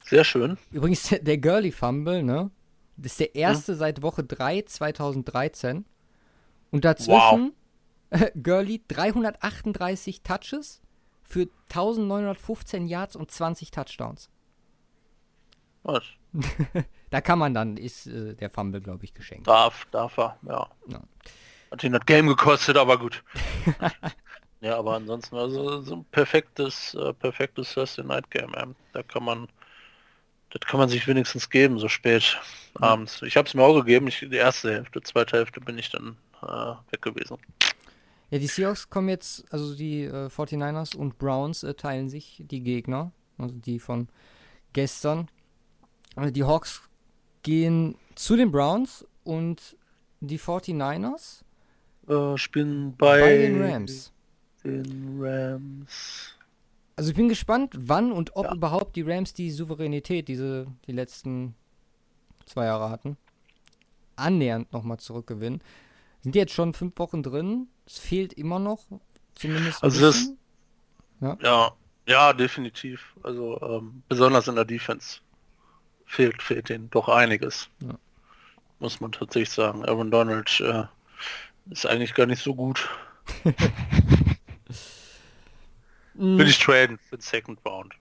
Sehr 0.06 0.24
schön. 0.24 0.58
Übrigens, 0.72 1.10
der, 1.10 1.20
der 1.24 1.38
Gurley 1.38 1.72
Fumble, 1.72 2.24
ne? 2.24 2.50
Das 2.98 3.14
ist 3.14 3.20
der 3.20 3.36
erste 3.36 3.74
hm. 3.74 3.80
seit 3.80 4.02
Woche 4.02 4.24
3 4.24 4.64
2013. 4.64 5.86
Und 6.74 6.84
dazwischen 6.86 7.54
wow. 8.10 8.32
Gurley 8.44 8.82
338 8.88 10.24
Touches 10.24 10.82
für 11.22 11.48
1915 11.70 12.88
Yards 12.88 13.16
und 13.16 13.30
20 13.30 13.70
Touchdowns. 13.70 14.32
Was? 15.84 16.04
da 17.12 17.22
kann 17.22 17.38
man 17.38 17.54
dann, 17.54 17.78
ist 17.78 18.08
äh, 18.08 18.34
der 18.34 18.50
Fumble, 18.50 18.82
glaube 18.82 19.06
ich, 19.06 19.14
geschenkt. 19.14 19.48
Darf, 19.48 19.86
darf 19.92 20.18
er, 20.18 20.36
ja. 20.48 20.68
ja. 20.88 21.02
Hat 21.70 21.84
ihn 21.84 21.92
das 21.92 22.06
Game 22.08 22.26
gekostet, 22.26 22.76
aber 22.76 22.98
gut. 22.98 23.24
ja, 24.62 24.76
aber 24.76 24.96
ansonsten, 24.96 25.36
also 25.36 25.82
so 25.82 25.98
ein 25.98 26.06
perfektes, 26.06 26.96
äh, 26.96 27.14
perfektes 27.14 27.72
Thursday 27.72 28.04
Night 28.04 28.32
Game. 28.32 28.52
Ähm. 28.58 28.76
Da 28.94 29.04
kann 29.04 29.24
man, 29.24 29.48
das 30.50 30.62
kann 30.62 30.80
man 30.80 30.90
sich 30.90 31.08
wenigstens 31.08 31.52
geben, 31.52 31.78
so 31.78 31.88
spät 31.88 32.36
mhm. 32.80 32.84
abends. 32.84 33.22
Ich 33.22 33.38
habe 33.38 33.48
es 33.48 33.54
mir 33.54 33.62
auch 33.62 33.76
gegeben, 33.76 34.08
ich, 34.08 34.22
die 34.22 34.36
erste 34.38 34.74
Hälfte, 34.74 35.04
zweite 35.04 35.38
Hälfte 35.38 35.62
bin 35.62 35.78
ich 35.78 35.92
dann 35.92 36.18
äh, 36.44 36.92
weg 36.92 37.02
gewesen. 37.02 37.38
Ja, 38.30 38.40
die 38.40 38.48
Seahawks 38.48 38.90
kommen 38.90 39.10
jetzt, 39.10 39.46
also 39.54 39.76
die 39.76 40.06
äh, 40.06 40.28
49ers 40.28 40.96
und 40.96 41.18
Browns 41.18 41.64
äh, 41.64 41.74
teilen 41.76 42.10
sich 42.10 42.44
die 42.48 42.62
Gegner, 42.62 43.12
also 43.38 43.56
die 43.56 43.80
von 43.80 44.08
gestern. 44.74 45.28
Also 46.16 46.32
die 46.32 46.44
Hawks 46.44 46.82
gehen 47.44 47.96
zu 48.16 48.36
den 48.36 48.52
Browns 48.52 49.06
und 49.24 49.78
die 50.20 50.40
49ers 50.40 51.44
äh, 52.08 52.38
spielen 52.38 52.96
bei, 52.98 53.20
bei 53.20 53.38
den 53.38 53.62
Rams. 53.62 54.12
Den 54.64 55.20
Rams. 55.20 56.36
Also 56.96 57.10
ich 57.10 57.16
bin 57.16 57.30
gespannt, 57.30 57.76
wann 57.78 58.12
und 58.12 58.36
ob 58.36 58.46
ja. 58.46 58.54
überhaupt 58.54 58.96
die 58.96 59.02
Rams 59.02 59.34
die 59.34 59.52
Souveränität, 59.52 60.28
diese 60.28 60.68
die 60.88 60.92
letzten 60.92 61.56
zwei 62.46 62.66
Jahre 62.66 62.90
hatten, 62.90 63.18
annähernd 64.16 64.72
nochmal 64.72 65.00
zurückgewinnen. 65.00 65.62
Sind 66.24 66.36
die 66.36 66.40
jetzt 66.40 66.54
schon 66.54 66.74
fünf 66.74 66.98
Wochen 67.00 67.22
drin? 67.22 67.68
Es 67.86 68.00
fehlt 68.00 68.32
immer 68.34 68.58
noch, 68.58 68.86
zumindest. 69.36 69.84
Also 69.84 70.00
das, 70.00 70.30
ja. 71.20 71.38
ja, 71.42 71.72
ja, 72.08 72.34
definitiv. 72.34 73.14
Also 73.24 73.62
ähm, 73.62 74.04
besonders 74.08 74.48
in 74.48 74.56
der 74.56 74.64
Defense 74.64 75.20
fehlt, 76.06 76.42
fehlt 76.42 76.70
denen 76.70 76.90
doch 76.90 77.10
einiges. 77.10 77.70
Ja. 77.82 78.00
Muss 78.80 79.02
man 79.02 79.12
tatsächlich 79.12 79.50
sagen. 79.50 79.84
Aaron 79.86 80.12
Donald 80.12 80.62
äh, 80.62 80.84
ist 81.70 81.86
eigentlich 81.86 82.14
gar 82.14 82.26
nicht 82.26 82.42
so 82.42 82.56
gut. 82.56 82.90
Will 86.14 86.48
ich 86.48 86.60
traden 86.60 87.00
für 87.10 87.18
den 87.18 87.22
Second 87.22 87.60
Round. 87.66 87.94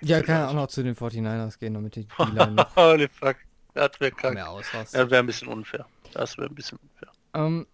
Ja, 0.00 0.22
kann 0.22 0.48
auch 0.48 0.54
noch 0.54 0.68
zu 0.68 0.82
den 0.82 0.96
49ers 0.96 1.58
gehen, 1.58 1.74
damit 1.74 1.96
die 1.96 2.06
Holy 2.76 3.08
fuck. 3.08 3.36
Das 3.74 4.00
wäre 4.00 4.12
krank. 4.12 4.34
Mehr 4.34 4.48
aus, 4.48 4.64
das 4.72 4.94
wäre 4.94 5.18
ein 5.18 5.26
bisschen 5.26 5.48
unfair. 5.48 5.84
Das 6.12 6.38
wäre 6.38 6.48
ein 6.48 6.54
bisschen 6.54 6.78
unfair. 6.78 7.10
Um, 7.32 7.40
ähm, 7.40 7.66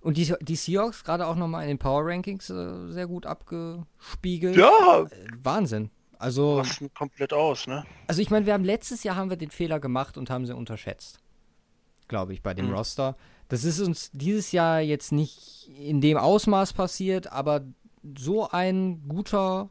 Und 0.00 0.16
die, 0.18 0.34
die 0.40 0.56
Seahawks 0.56 1.02
gerade 1.04 1.26
auch 1.26 1.36
nochmal 1.36 1.62
in 1.62 1.68
den 1.68 1.78
Power 1.78 2.04
Rankings 2.04 2.50
äh, 2.50 2.90
sehr 2.92 3.06
gut 3.06 3.24
abgespiegelt. 3.26 4.56
Ja, 4.56 5.02
Äh, 5.02 5.08
Wahnsinn. 5.42 5.90
Also, 6.18 6.58
rasten 6.58 6.92
komplett 6.94 7.32
aus, 7.32 7.66
ne? 7.66 7.84
also 8.06 8.22
ich 8.22 8.30
meine, 8.30 8.46
wir 8.46 8.52
haben 8.54 8.64
letztes 8.64 9.02
Jahr 9.02 9.16
haben 9.16 9.30
wir 9.30 9.36
den 9.36 9.50
Fehler 9.50 9.80
gemacht 9.80 10.16
und 10.16 10.30
haben 10.30 10.46
sie 10.46 10.54
unterschätzt. 10.54 11.18
Glaube 12.08 12.32
ich, 12.34 12.42
bei 12.42 12.54
dem 12.54 12.68
Mhm. 12.68 12.74
Roster. 12.74 13.16
Das 13.48 13.64
ist 13.64 13.80
uns 13.80 14.10
dieses 14.12 14.52
Jahr 14.52 14.80
jetzt 14.80 15.10
nicht 15.12 15.68
in 15.78 16.00
dem 16.00 16.16
Ausmaß 16.16 16.72
passiert, 16.72 17.30
aber 17.32 17.62
so 18.16 18.48
ein 18.50 19.02
guter 19.08 19.68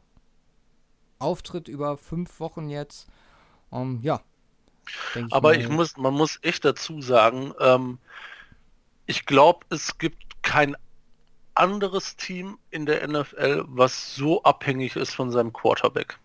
Auftritt 1.18 1.68
über 1.68 1.96
fünf 1.96 2.40
Wochen 2.40 2.68
jetzt, 2.68 3.08
ähm, 3.72 4.00
ja. 4.02 4.20
Aber 5.30 5.50
mal- 5.52 5.60
ich 5.60 5.68
muss, 5.68 5.96
man 5.96 6.14
muss 6.14 6.38
echt 6.42 6.64
dazu 6.64 7.00
sagen, 7.00 7.52
ähm, 7.60 7.98
ich 9.06 9.26
glaube, 9.26 9.66
es 9.70 9.98
gibt 9.98 10.42
kein 10.42 10.76
anderes 11.54 12.16
Team 12.16 12.58
in 12.70 12.86
der 12.86 13.06
NFL, 13.06 13.64
was 13.68 14.14
so 14.14 14.42
abhängig 14.42 14.96
ist 14.96 15.14
von 15.14 15.30
seinem 15.30 15.52
Quarterback. 15.52 16.18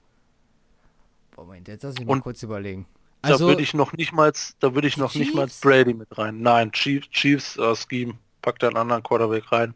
Moment, 1.37 1.67
jetzt 1.67 1.83
lass 1.83 1.95
ich 1.97 2.05
mal 2.05 2.13
Und 2.13 2.21
kurz 2.21 2.43
überlegen. 2.43 2.85
da 3.21 3.29
Also, 3.29 3.47
würde 3.47 3.61
ich 3.61 3.73
noch 3.73 3.93
nicht 3.93 4.11
mal, 4.11 4.33
da 4.59 4.75
würde 4.75 4.87
ich 4.87 4.97
noch 4.97 5.13
nicht 5.15 5.33
mal 5.33 5.45
Chiefs? 5.47 5.61
Brady 5.61 5.93
mit 5.93 6.17
rein. 6.17 6.41
Nein, 6.41 6.71
Chiefs, 6.71 7.09
Chiefs 7.11 7.57
äh, 7.57 7.75
Scheme, 7.75 8.15
packt 8.41 8.63
einen 8.63 8.77
anderen 8.77 9.03
Quarterback 9.03 9.51
rein. 9.51 9.73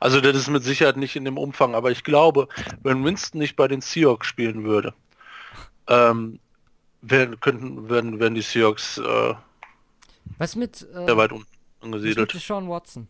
Also 0.00 0.20
das 0.20 0.36
ist 0.36 0.48
mit 0.48 0.62
Sicherheit 0.62 0.96
nicht 0.96 1.16
in 1.16 1.24
dem 1.24 1.38
Umfang, 1.38 1.74
aber 1.74 1.90
ich 1.90 2.04
glaube, 2.04 2.48
wenn 2.82 3.04
Winston 3.04 3.40
nicht 3.40 3.56
bei 3.56 3.66
den 3.66 3.80
Seahawks 3.80 4.26
spielen 4.26 4.64
würde, 4.64 4.94
ähm, 5.88 6.38
wären, 7.02 7.40
könnten, 7.40 7.88
wären, 7.88 8.20
wären 8.20 8.34
die 8.34 8.42
Seahawks 8.42 8.98
äh, 8.98 9.34
was 10.38 10.56
mit, 10.56 10.82
äh, 10.94 11.06
sehr 11.06 11.16
weit 11.16 11.32
unten 11.32 11.53
was 11.92 12.00
mit 12.00 12.02
angesiedelt. 12.02 12.34
Deshaun 12.34 12.68
Watson? 12.68 13.08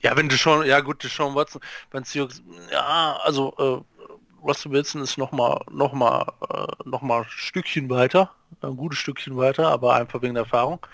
Ja, 0.00 0.16
wenn 0.16 0.28
du 0.28 0.36
schon, 0.36 0.66
ja 0.66 0.80
gut, 0.80 1.02
Deshaun 1.02 1.34
Watson 1.34 1.62
den 1.92 2.04
Seahawks, 2.04 2.42
ja, 2.70 3.18
also 3.22 3.54
äh, 3.58 4.44
Russell 4.44 4.72
Wilson 4.72 5.00
ist 5.00 5.16
noch 5.16 5.32
mal, 5.32 5.64
noch 5.70 5.94
mal, 5.94 6.30
äh, 6.50 6.88
noch 6.88 7.00
mal 7.00 7.22
ein 7.22 7.28
Stückchen 7.28 7.88
weiter, 7.88 8.34
ein 8.60 8.76
gutes 8.76 8.98
Stückchen 8.98 9.36
weiter, 9.36 9.68
aber 9.68 9.94
einfach 9.94 10.20
wegen 10.20 10.34
der 10.34 10.42
Erfahrung. 10.44 10.86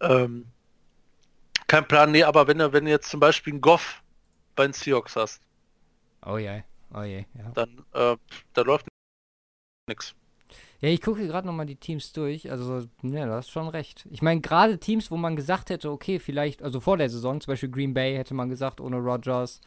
Ähm, 0.00 0.46
kein 1.66 1.86
Plan, 1.86 2.12
nee, 2.12 2.22
aber 2.22 2.46
wenn 2.46 2.58
du, 2.58 2.72
wenn 2.72 2.86
du 2.86 2.90
jetzt 2.90 3.10
zum 3.10 3.20
Beispiel 3.20 3.52
einen 3.52 3.60
Goff 3.60 4.02
bei 4.54 4.64
den 4.64 4.72
Seahawks 4.72 5.16
hast, 5.16 5.42
Oh 6.24 6.38
je, 6.38 6.64
oh 6.92 7.02
je, 7.02 7.24
ja. 7.34 7.50
dann 7.54 7.84
äh, 7.92 8.16
da 8.52 8.62
läuft 8.62 8.86
nichts. 9.88 10.14
Ja, 10.80 10.88
ich 10.90 11.00
gucke 11.00 11.26
gerade 11.26 11.46
nochmal 11.46 11.66
die 11.66 11.76
Teams 11.76 12.12
durch. 12.12 12.50
Also, 12.50 12.86
ja, 13.02 13.26
du 13.26 13.32
hast 13.32 13.50
schon 13.50 13.68
recht. 13.68 14.06
Ich 14.10 14.22
meine, 14.22 14.40
gerade 14.40 14.78
Teams, 14.78 15.10
wo 15.10 15.16
man 15.16 15.36
gesagt 15.36 15.70
hätte, 15.70 15.90
okay, 15.90 16.18
vielleicht, 16.18 16.62
also 16.62 16.80
vor 16.80 16.98
der 16.98 17.08
Saison, 17.08 17.40
zum 17.40 17.52
Beispiel 17.52 17.70
Green 17.70 17.94
Bay 17.94 18.14
hätte 18.14 18.34
man 18.34 18.50
gesagt, 18.50 18.80
ohne 18.80 18.98
Rodgers. 18.98 19.60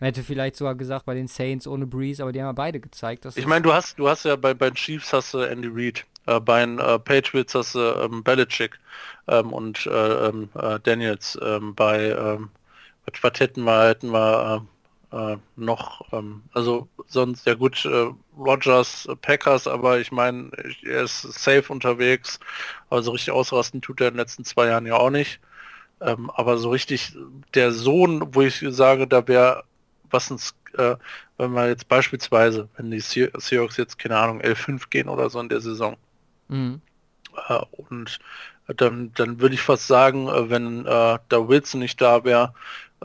Man 0.00 0.08
hätte 0.08 0.22
vielleicht 0.22 0.56
sogar 0.56 0.74
gesagt, 0.74 1.06
bei 1.06 1.14
den 1.14 1.26
Saints 1.28 1.66
ohne 1.66 1.86
Breeze, 1.86 2.22
aber 2.22 2.32
die 2.32 2.40
haben 2.40 2.48
ja 2.48 2.52
beide 2.52 2.80
gezeigt, 2.80 3.24
dass 3.24 3.36
Ich 3.36 3.46
meine, 3.46 3.62
du 3.62 3.72
hast, 3.72 3.98
du 3.98 4.08
hast 4.08 4.24
ja 4.24 4.36
bei, 4.36 4.52
bei 4.52 4.70
den 4.70 4.74
Chiefs 4.74 5.12
hast 5.12 5.32
du 5.32 5.38
Andy 5.38 5.68
Reid, 5.72 6.04
äh, 6.26 6.38
bei 6.40 6.60
den 6.60 6.78
äh, 6.78 6.98
Patriots 6.98 7.54
hast 7.54 7.74
du 7.74 7.78
ähm, 7.78 8.22
Belichick 8.22 8.78
ähm, 9.28 9.52
und 9.52 9.86
äh, 9.86 10.28
ähm, 10.28 10.50
äh, 10.54 10.78
Daniels. 10.80 11.38
Ähm, 11.42 11.74
bei 11.74 12.10
ähm, 12.10 12.50
was, 13.06 13.22
was 13.22 13.40
hätten 13.40 13.62
wir, 13.64 13.88
hätten 13.88 14.10
wir 14.10 14.66
äh, 15.12 15.36
noch, 15.56 16.12
ähm, 16.12 16.44
also 16.52 16.88
sonst 17.06 17.46
ja 17.46 17.54
gut, 17.54 17.84
äh, 17.84 18.10
Rogers, 18.36 19.06
äh, 19.06 19.16
Packers, 19.16 19.66
aber 19.66 20.00
ich 20.00 20.12
meine, 20.12 20.50
er 20.82 21.04
ist 21.04 21.22
safe 21.22 21.72
unterwegs, 21.72 22.40
also 22.90 23.12
richtig 23.12 23.32
ausrasten 23.32 23.82
tut 23.82 24.00
er 24.00 24.08
in 24.08 24.14
den 24.14 24.18
letzten 24.20 24.44
zwei 24.44 24.66
Jahren 24.68 24.86
ja 24.86 24.94
auch 24.96 25.10
nicht. 25.10 25.40
Ähm, 26.00 26.30
aber 26.30 26.58
so 26.58 26.70
richtig 26.70 27.16
der 27.54 27.72
Sohn, 27.72 28.34
wo 28.34 28.42
ich 28.42 28.64
sage, 28.68 29.06
da 29.08 29.26
wäre 29.28 29.64
was 30.10 30.30
uns, 30.30 30.54
äh, 30.78 30.96
wenn 31.38 31.52
wir 31.52 31.68
jetzt 31.68 31.88
beispielsweise, 31.88 32.68
wenn 32.76 32.90
die 32.90 33.00
Se- 33.00 33.32
Seahawks 33.38 33.76
jetzt, 33.78 33.98
keine 33.98 34.18
Ahnung, 34.18 34.40
11-5 34.40 34.90
gehen 34.90 35.08
oder 35.08 35.30
so 35.30 35.40
in 35.40 35.48
der 35.48 35.60
Saison, 35.60 35.96
Mhm. 36.48 36.80
äh, 37.48 37.60
und 37.88 38.18
dann, 38.68 39.12
dann 39.14 39.40
würde 39.40 39.54
ich 39.54 39.60
fast 39.62 39.86
sagen, 39.86 40.28
äh, 40.28 40.50
wenn 40.50 40.86
äh, 40.86 41.18
da 41.28 41.48
Wilson 41.48 41.80
nicht 41.80 42.00
da 42.00 42.24
wäre, 42.24 42.52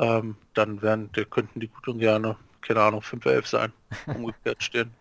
ähm, 0.02 0.36
dann 0.54 0.82
wären, 0.82 1.12
der 1.14 1.26
könnten 1.26 1.60
die 1.60 1.68
gut 1.68 1.88
und 1.88 2.00
gerne, 2.00 2.36
keine 2.62 2.82
Ahnung, 2.82 3.02
5-11 3.02 3.48
sein, 3.48 3.74
umgekehrt 4.08 4.62
stehen. 4.64 4.92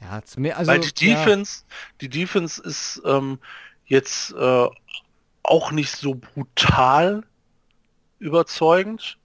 Ja, 0.00 0.22
zu 0.22 0.40
mir, 0.40 0.56
also. 0.56 0.70
Weil 0.70 0.80
die 0.80 1.06
ja, 1.06 1.16
Defense, 1.16 1.64
die 2.00 2.08
Defense 2.08 2.62
ist 2.62 3.02
ähm, 3.04 3.38
jetzt 3.86 4.32
äh, 4.32 4.68
auch 5.42 5.72
nicht 5.72 5.90
so 5.90 6.14
brutal 6.14 7.24
überzeugend 8.20 9.18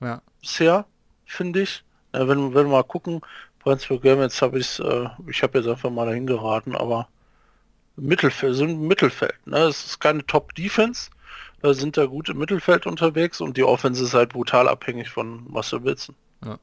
ja. 0.00 0.22
bisher, 0.40 0.86
finde 1.26 1.62
ich. 1.62 1.84
Äh, 2.12 2.26
wenn, 2.26 2.54
wenn 2.54 2.66
wir 2.66 2.72
mal 2.72 2.82
gucken, 2.82 3.20
Brownsburg 3.58 4.02
Game, 4.02 4.20
jetzt 4.20 4.40
habe 4.40 4.58
ich 4.58 4.80
äh, 4.80 5.08
ich 5.28 5.42
habe 5.42 5.58
jetzt 5.58 5.68
einfach 5.68 5.90
mal 5.90 6.06
dahin 6.06 6.26
geraten, 6.26 6.74
aber 6.74 7.08
Mittelfeld, 7.96 8.56
sind 8.56 8.80
Mittelfeld. 8.80 9.34
Ne? 9.46 9.58
Es 9.58 9.84
ist 9.84 10.00
keine 10.00 10.24
Top-Defense, 10.24 11.10
da 11.10 11.17
sind 11.62 11.96
da 11.96 12.06
gut 12.06 12.28
im 12.28 12.38
Mittelfeld 12.38 12.86
unterwegs 12.86 13.40
und 13.40 13.56
die 13.56 13.64
Offense 13.64 14.04
ist 14.04 14.14
halt 14.14 14.30
brutal 14.30 14.68
abhängig 14.68 15.10
von 15.10 15.50
Marcel 15.50 15.82
Wilson. 15.82 16.14
Ja. 16.44 16.58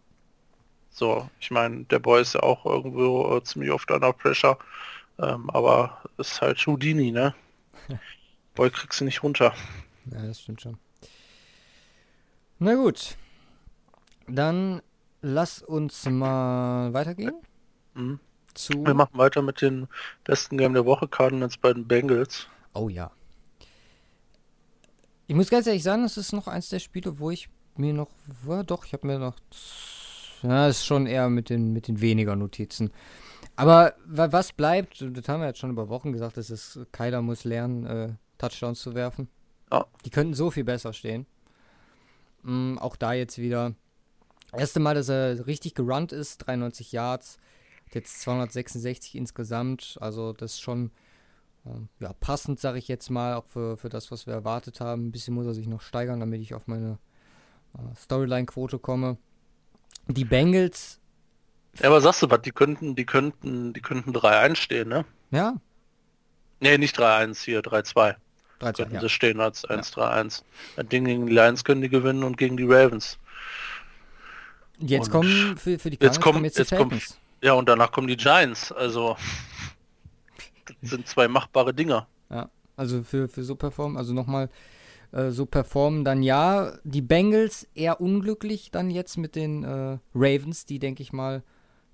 So, 0.90 1.30
ich 1.40 1.52
meine, 1.52 1.84
der 1.86 2.00
Boy 2.00 2.22
ist 2.22 2.36
ja 2.36 2.44
auch 2.44 2.66
irgendwo 2.66 3.36
äh, 3.36 3.44
ziemlich 3.44 3.72
oft 3.72 3.92
under 3.92 4.14
Pressure, 4.14 4.58
ähm, 5.20 5.50
aber 5.50 6.02
ist 6.18 6.42
halt 6.42 6.66
Houdini, 6.66 7.12
ne? 7.12 7.36
Boy 8.56 8.70
kriegst 8.70 9.02
du 9.02 9.06
nicht 9.06 9.22
runter. 9.22 9.54
Ja, 10.12 10.22
das 10.22 10.42
stimmt 10.42 10.62
schon. 10.62 10.78
Na 12.60 12.76
gut. 12.76 13.18
Dann 14.28 14.82
lass 15.22 15.62
uns 15.62 16.06
mal 16.06 16.94
weitergehen. 16.94 17.36
Mhm. 17.94 18.20
Zu. 18.54 18.86
Wir 18.86 18.94
machen 18.94 19.18
weiter 19.18 19.42
mit 19.42 19.62
den 19.62 19.90
besten 20.24 20.58
Game 20.58 20.74
der 20.74 20.86
Woche, 20.86 21.10
Cardinals 21.10 21.58
bei 21.58 21.74
den 21.74 21.86
Bengals. 21.86 22.48
Oh 22.74 22.88
ja. 22.88 23.12
Ich 25.28 25.36
muss 25.36 25.50
ganz 25.50 25.68
ehrlich 25.68 25.84
sagen, 25.84 26.04
es 26.04 26.18
ist 26.18 26.34
noch 26.34 26.48
eins 26.48 26.70
der 26.70 26.80
Spiele, 26.80 27.20
wo 27.20 27.32
ich 27.32 27.50
mir 27.78 27.94
noch. 27.94 28.10
Ja, 28.48 28.64
doch, 28.64 28.86
ich 28.86 28.94
habe 28.94 29.08
mir 29.08 29.20
noch. 29.20 29.36
Ja, 30.44 30.68
ist 30.68 30.86
schon 30.86 31.08
eher 31.08 31.30
mit 31.30 31.50
den, 31.50 31.74
mit 31.74 31.88
den 31.88 32.00
weniger 32.02 32.36
Notizen. 32.36 32.92
Aber 33.56 33.96
wa- 34.06 34.32
was 34.32 34.52
bleibt, 34.54 35.02
das 35.02 35.28
haben 35.28 35.40
wir 35.42 35.48
jetzt 35.48 35.60
schon 35.60 35.72
über 35.72 35.90
Wochen 35.90 36.12
gesagt, 36.12 36.38
das 36.38 36.50
ist, 36.50 36.80
Kyler 36.92 37.22
muss 37.22 37.44
lernen, 37.46 37.86
äh, 37.86 38.10
Touchdowns 38.38 38.82
zu 38.82 38.94
werfen. 38.94 39.30
Ja. 39.72 39.86
Die 40.06 40.10
könnten 40.10 40.34
so 40.34 40.52
viel 40.52 40.64
besser 40.64 40.94
stehen. 40.94 41.26
Mm, 42.44 42.78
auch 42.78 42.96
da 42.96 43.14
jetzt 43.14 43.38
wieder. 43.38 43.74
Erste 44.54 44.80
Mal, 44.80 44.94
dass 44.94 45.10
er 45.10 45.48
richtig 45.48 45.74
gerannt 45.74 46.12
ist, 46.12 46.38
93 46.46 46.92
Yards. 46.92 47.38
Jetzt 47.94 48.22
266 48.22 49.16
insgesamt. 49.16 49.98
Also 50.02 50.34
das 50.34 50.54
ist 50.54 50.62
schon 50.62 50.92
ja, 52.00 52.14
passend, 52.14 52.60
sage 52.60 52.78
ich 52.78 52.88
jetzt 52.88 53.10
mal, 53.10 53.36
auch 53.36 53.46
für, 53.46 53.78
für 53.78 53.90
das, 53.90 54.12
was 54.12 54.28
wir 54.28 54.34
erwartet 54.34 54.80
haben. 54.82 55.08
Ein 55.08 55.12
bisschen 55.12 55.34
muss 55.34 55.46
er 55.46 55.54
sich 55.54 55.68
noch 55.68 55.82
steigern, 55.82 56.20
damit 56.20 56.42
ich 56.42 56.54
auf 56.54 56.68
meine 56.68 57.00
äh, 57.78 57.96
Storyline-Quote 57.96 58.80
komme. 58.80 59.18
Die 60.08 60.26
Bengals, 60.26 61.00
Ja, 61.80 61.88
aber 61.90 62.02
sagst 62.02 62.22
du 62.22 62.30
was, 62.30 62.42
die 62.42 62.52
könnten, 62.52 62.96
die 62.96 63.06
könnten, 63.06 63.74
die 63.74 63.82
könnten 63.82 64.12
3-1 64.12 64.56
stehen, 64.56 64.90
ne? 64.90 65.06
ja, 65.32 65.56
Nee, 66.62 66.78
nicht 66.78 66.98
3-1 66.98 67.44
hier, 67.44 67.62
3-2. 67.62 68.16
13, 68.60 68.74
Könnten 68.86 68.96
ja. 68.96 69.02
sie 69.02 69.10
stehen 69.10 69.42
als 69.42 69.68
1-3-1. 69.68 70.44
Das 70.78 70.88
Ding 70.88 71.04
gegen 71.04 71.26
die 71.28 71.34
Lions 71.34 71.64
können 71.66 71.82
die 71.82 71.90
gewinnen 71.90 72.24
und 72.24 72.38
gegen 72.38 72.56
die 72.56 72.64
Ravens. 72.64 73.20
Jetzt 74.80 75.08
und 75.08 75.12
kommen 75.12 75.58
für, 75.58 75.78
für 75.78 75.90
die 75.90 75.98
jetzt 76.00 76.22
Cardinals 76.22 76.22
kommen- 76.22 76.34
kommen 76.34 76.46
jetzt 76.46 76.56
die 76.58 76.62
jetzt 76.62 76.70
kommen- 76.78 76.92
Falcons. 76.92 77.18
Ja, 77.42 77.54
und 77.54 77.68
danach 77.68 77.92
kommen 77.92 78.08
die 78.08 78.16
Giants. 78.18 78.72
Also 78.72 79.18
das 80.82 80.90
sind 80.92 81.08
zwei 81.08 81.28
machbare 81.28 81.74
Dinger. 81.74 82.08
Ja, 82.30 82.50
also 82.76 83.04
für, 83.04 83.28
für 83.28 83.44
so 83.44 83.56
performen, 83.56 83.98
also 83.98 84.14
nochmal 84.14 84.50
äh, 85.12 85.32
so 85.32 85.46
performen, 85.46 86.04
dann 86.04 86.24
ja, 86.24 86.78
die 86.84 87.02
Bengals 87.02 87.68
eher 87.74 88.02
unglücklich 88.02 88.72
dann 88.72 88.90
jetzt 88.90 89.18
mit 89.18 89.36
den 89.36 89.64
äh, 89.64 89.98
Ravens, 90.14 90.66
die 90.66 90.80
denke 90.80 91.02
ich 91.02 91.14
mal, 91.14 91.44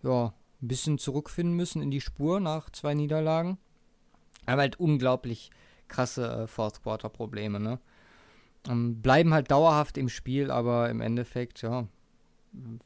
ja, 0.04 0.34
ein 0.62 0.68
bisschen 0.68 0.98
zurückfinden 0.98 1.56
müssen 1.56 1.82
in 1.82 1.92
die 1.92 2.02
Spur 2.02 2.40
nach 2.40 2.70
zwei 2.70 2.94
Niederlagen. 2.94 3.58
Aber 4.46 4.62
halt 4.62 4.80
unglaublich 4.80 5.52
krasse 5.88 6.44
äh, 6.44 6.48
Fourth 6.48 6.82
Quarter 6.82 7.10
Probleme, 7.10 7.60
ne? 7.60 7.80
Ähm, 8.68 9.02
bleiben 9.02 9.34
halt 9.34 9.50
dauerhaft 9.50 9.98
im 9.98 10.08
Spiel, 10.08 10.52
aber 10.52 10.90
im 10.90 11.02
Endeffekt, 11.02 11.64
ja, 11.64 11.88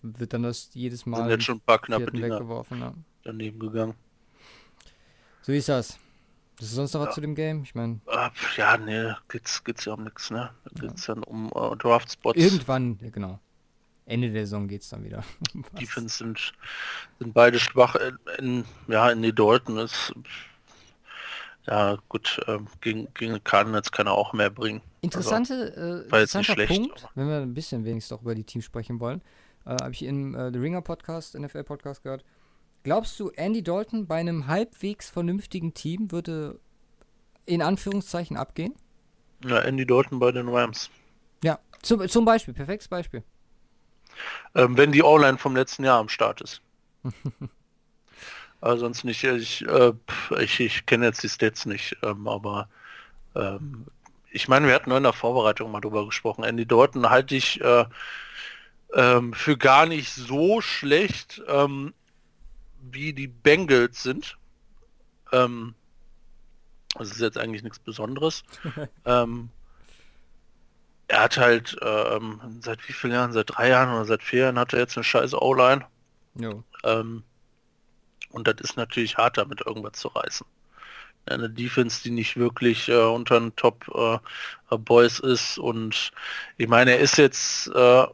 wird 0.01 0.33
dann 0.33 0.43
das 0.43 0.69
jedes 0.73 1.01
Sind 1.01 1.11
Mal 1.11 1.29
jetzt 1.29 1.43
schon 1.43 1.57
ein 1.57 1.61
paar 1.61 1.79
knappe 1.79 2.11
Dinger 2.11 2.35
weggeworfen, 2.35 2.79
ja. 2.79 2.93
daneben 3.23 3.59
gegangen. 3.59 3.93
So 5.45 5.51
ist 5.51 5.69
das. 5.69 5.99
Das 6.57 6.69
ist 6.69 6.73
sonst 6.73 6.93
noch 6.93 7.01
was 7.01 7.09
Ja. 7.09 7.13
zu 7.13 7.21
dem 7.21 7.35
Game? 7.35 7.61
Ich 7.61 7.75
meine, 7.75 7.99
Äh, 8.07 8.29
ja, 8.57 8.77
nee, 8.77 9.13
geht's, 9.29 9.63
geht's 9.63 9.85
ja 9.85 9.93
um 9.93 10.03
nichts, 10.03 10.31
ne? 10.31 10.49
Da 10.73 10.87
geht's 10.87 11.05
dann 11.05 11.21
um 11.21 11.51
äh, 11.53 11.75
Draft-Spots. 11.75 12.39
irgendwann, 12.39 12.97
ja, 12.99 13.11
genau. 13.11 13.39
Ende 14.07 14.31
der 14.31 14.47
Saison 14.47 14.67
geht's 14.67 14.89
dann 14.89 15.03
wieder. 15.03 15.23
Was? 15.53 15.79
Defense 15.79 16.17
sind, 16.17 16.53
sind 17.19 17.33
beide 17.35 17.59
schwach. 17.59 17.95
In, 17.95 18.17
in, 18.39 18.65
ja, 18.87 19.11
in 19.11 19.21
die 19.21 19.35
Dalton 19.35 19.77
ist 19.77 20.13
ja 21.67 21.97
gut, 22.09 22.39
ähm, 22.47 22.67
gegen, 22.81 23.07
gegen 23.13 23.43
Cardinals 23.43 23.91
kann 23.91 24.07
er 24.07 24.13
auch 24.13 24.33
mehr 24.33 24.49
bringen. 24.49 24.81
Interessante, 25.01 25.73
also, 25.75 25.79
äh, 25.79 26.03
interessanter 26.05 26.53
schlecht, 26.53 26.73
Punkt, 26.73 27.03
aber. 27.03 27.11
wenn 27.13 27.27
wir 27.27 27.37
ein 27.41 27.53
bisschen 27.53 27.85
wenigstens 27.85 28.17
doch 28.17 28.23
über 28.23 28.33
die 28.33 28.43
Teams 28.45 28.65
sprechen 28.65 28.99
wollen, 28.99 29.21
äh, 29.65 29.75
habe 29.79 29.91
ich 29.91 30.01
im 30.01 30.33
äh, 30.33 30.51
The 30.51 30.57
Ringer 30.57 30.81
Podcast, 30.81 31.37
NFL 31.37 31.63
Podcast 31.65 32.01
gehört. 32.01 32.23
Glaubst 32.85 33.19
du, 33.19 33.31
Andy 33.31 33.63
Dalton 33.63 34.05
bei 34.05 34.17
einem 34.17 34.45
halbwegs 34.45 35.09
vernünftigen 35.09 35.73
Team 35.73 36.11
würde 36.11 36.59
in 37.47 37.63
Anführungszeichen 37.63 38.37
abgehen? 38.37 38.75
Ja, 39.43 39.57
Andy 39.61 39.87
Dalton 39.87 40.19
bei 40.19 40.31
den 40.31 40.47
Rams. 40.47 40.91
Ja, 41.43 41.57
zum, 41.81 42.07
zum 42.07 42.25
Beispiel, 42.25 42.53
perfektes 42.53 42.87
Beispiel. 42.87 43.23
Ähm, 44.53 44.77
wenn 44.77 44.91
die 44.91 45.01
O-Line 45.01 45.39
vom 45.39 45.55
letzten 45.55 45.83
Jahr 45.83 45.97
am 45.97 46.09
Start 46.09 46.41
ist. 46.41 46.61
Aber 48.61 48.77
sonst 48.77 49.03
nicht. 49.03 49.23
Ich, 49.23 49.65
äh, 49.65 49.93
ich, 50.39 50.59
ich 50.59 50.85
kenne 50.85 51.07
jetzt 51.07 51.23
die 51.23 51.29
Stats 51.29 51.65
nicht, 51.65 51.97
ähm, 52.03 52.27
aber 52.27 52.69
ähm, 53.35 53.87
ich 54.29 54.47
meine, 54.47 54.67
wir 54.67 54.75
hatten 54.75 54.89
nur 54.89 54.99
in 54.99 55.03
der 55.03 55.13
Vorbereitung 55.13 55.71
mal 55.71 55.81
drüber 55.81 56.05
gesprochen. 56.05 56.43
Andy 56.43 56.67
Dalton 56.67 57.09
halte 57.09 57.35
ich 57.35 57.59
äh, 57.61 57.85
ähm, 58.93 59.33
für 59.33 59.57
gar 59.57 59.87
nicht 59.87 60.13
so 60.13 60.61
schlecht, 60.61 61.41
ähm, 61.47 61.95
wie 62.91 63.13
die 63.13 63.27
Bengals 63.27 64.03
sind. 64.03 64.37
Ähm, 65.31 65.75
das 66.97 67.11
ist 67.11 67.19
jetzt 67.19 67.37
eigentlich 67.37 67.63
nichts 67.63 67.79
Besonderes. 67.79 68.43
ähm, 69.05 69.49
er 71.07 71.21
hat 71.21 71.37
halt 71.37 71.77
ähm, 71.81 72.41
seit 72.61 72.87
wie 72.87 72.93
vielen 72.93 73.13
Jahren, 73.13 73.33
seit 73.33 73.55
drei 73.55 73.69
Jahren 73.69 73.93
oder 73.93 74.05
seit 74.05 74.23
vier 74.23 74.41
Jahren 74.41 74.59
hat 74.59 74.73
er 74.73 74.79
jetzt 74.79 74.97
eine 74.97 75.03
scheiß 75.03 75.33
O-Line. 75.35 75.85
Ähm, 76.83 77.23
und 78.31 78.47
das 78.47 78.55
ist 78.61 78.77
natürlich 78.77 79.17
hart, 79.17 79.37
damit 79.37 79.61
irgendwas 79.65 79.93
zu 79.93 80.09
reißen. 80.09 80.45
Eine 81.27 81.49
Defense, 81.49 82.03
die 82.03 82.11
nicht 82.11 82.37
wirklich 82.37 82.89
äh, 82.89 82.97
unter 82.97 83.39
den 83.39 83.55
Top 83.55 83.85
äh, 83.95 84.77
Boys 84.77 85.19
ist. 85.19 85.57
Und 85.57 86.11
ich 86.57 86.67
meine, 86.67 86.91
er 86.91 86.99
ist 86.99 87.17
jetzt 87.17 87.67
äh, 87.67 88.05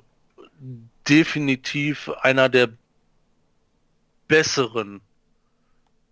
definitiv 1.07 2.09
einer 2.21 2.49
der 2.49 2.69
besseren 4.31 5.01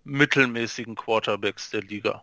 mittelmäßigen 0.04 0.96
Quarterbacks 0.96 1.70
der 1.70 1.84
Liga. 1.84 2.22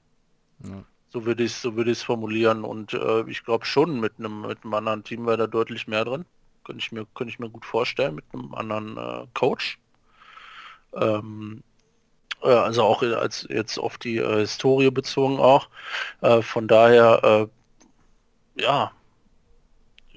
Ja. 0.63 0.85
So 1.09 1.25
würde 1.25 1.45
ich 1.45 1.55
so 1.55 1.75
würde 1.75 1.91
ich 1.91 1.99
es 1.99 2.05
formulieren 2.05 2.65
und 2.65 2.93
äh, 2.93 3.23
ich 3.31 3.43
glaube 3.45 3.65
schon 3.65 3.99
mit 3.99 4.13
einem 4.19 4.43
mit 4.43 4.63
einem 4.63 4.75
anderen 4.75 5.05
Team 5.05 5.25
wäre 5.27 5.39
da 5.39 5.47
deutlich 5.47 5.89
mehr 5.89 6.05
drin. 6.05 6.27
Könnte 6.65 6.81
ich 6.81 6.93
mir 6.93 7.07
könnte 7.15 7.33
ich 7.33 7.39
mir 7.39 7.49
gut 7.49 7.65
vorstellen 7.65 8.17
mit 8.17 8.27
einem 8.35 8.55
anderen 8.55 8.99
äh, 8.99 9.27
Coach. 9.33 9.79
Ähm, 10.93 11.63
äh, 12.43 12.49
also 12.49 12.83
auch 12.83 13.03
als 13.03 13.47
jetzt 13.49 13.79
auf 13.79 13.97
die 13.97 14.19
äh, 14.19 14.41
Historie 14.41 14.91
bezogen 14.91 15.39
auch. 15.39 15.71
Äh, 16.21 16.43
von 16.43 16.69
daher 16.69 17.49
äh, 18.57 18.63
ja, 18.63 18.93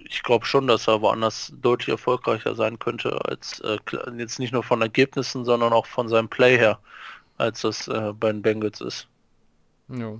ich 0.09 0.23
glaube 0.23 0.45
schon, 0.45 0.67
dass 0.67 0.87
er 0.87 1.01
woanders 1.01 1.53
deutlich 1.61 1.89
erfolgreicher 1.89 2.55
sein 2.55 2.79
könnte 2.79 3.23
als 3.25 3.61
jetzt 4.17 4.39
nicht 4.39 4.51
nur 4.51 4.63
von 4.63 4.81
Ergebnissen, 4.81 5.45
sondern 5.45 5.71
auch 5.71 5.85
von 5.85 6.09
seinem 6.09 6.27
Play 6.27 6.57
her, 6.57 6.79
als 7.37 7.61
das 7.61 7.85
bei 7.85 8.31
den 8.31 8.41
Bengals 8.41 8.81
ist. 8.81 9.07
Ja. 9.87 10.19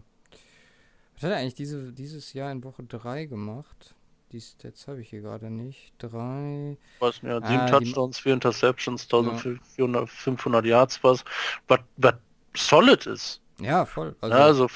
Was 1.16 1.24
hat 1.24 1.32
er 1.32 1.38
eigentlich 1.38 1.56
diese, 1.56 1.92
dieses 1.92 2.34
Jahr 2.34 2.52
in 2.52 2.64
Woche 2.64 2.84
3 2.84 3.26
gemacht? 3.26 3.96
Die 4.32 4.40
Stats 4.40 4.88
habe 4.88 5.02
ich 5.02 5.10
hier 5.10 5.22
gerade 5.22 5.50
nicht. 5.50 5.92
Drei. 5.98 6.78
Was, 7.00 7.20
ja, 7.24 7.42
sieben 7.42 7.62
ah, 7.62 7.68
Touchdowns, 7.68 8.20
vier 8.20 8.34
Interceptions, 8.34 9.04
1500 9.04 10.66
ja. 10.66 10.70
Yards, 10.70 11.04
was, 11.04 11.26
was, 11.68 11.80
was 11.98 12.14
solid 12.56 13.08
ist. 13.08 13.42
Ja, 13.60 13.86
voll. 13.86 14.16
Also, 14.22 14.36
ja, 14.36 14.44
also 14.44 14.68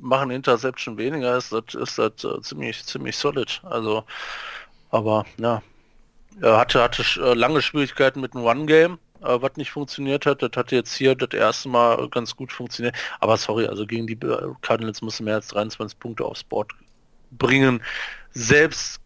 machen 0.00 0.30
Interception 0.30 0.98
weniger, 0.98 1.36
ist 1.36 1.52
das, 1.52 1.74
ist 1.74 1.98
das 1.98 2.24
uh, 2.24 2.40
ziemlich, 2.40 2.84
ziemlich 2.84 3.16
solid. 3.16 3.60
Also, 3.64 4.04
aber 4.90 5.24
ja, 5.38 5.62
er 6.40 6.58
hatte, 6.58 6.82
hatte 6.82 7.02
uh, 7.20 7.34
lange 7.34 7.62
Schwierigkeiten 7.62 8.20
mit 8.20 8.34
dem 8.34 8.44
One-Game 8.44 8.98
äh, 9.20 9.40
was 9.40 9.56
nicht 9.56 9.70
funktioniert 9.70 10.26
hat. 10.26 10.42
Das 10.42 10.50
hat 10.56 10.72
jetzt 10.72 10.94
hier 10.94 11.14
das 11.14 11.30
erste 11.30 11.68
Mal 11.68 12.08
ganz 12.08 12.36
gut 12.36 12.52
funktioniert. 12.52 12.94
Aber 13.20 13.36
sorry, 13.36 13.66
also 13.66 13.86
gegen 13.86 14.06
die 14.06 14.18
Cardinals 14.62 15.02
musste 15.02 15.24
mehr 15.24 15.36
als 15.36 15.48
23 15.48 15.98
Punkte 15.98 16.24
aufs 16.24 16.44
Board 16.44 16.72
bringen. 17.30 17.82
Selbst 18.30 19.00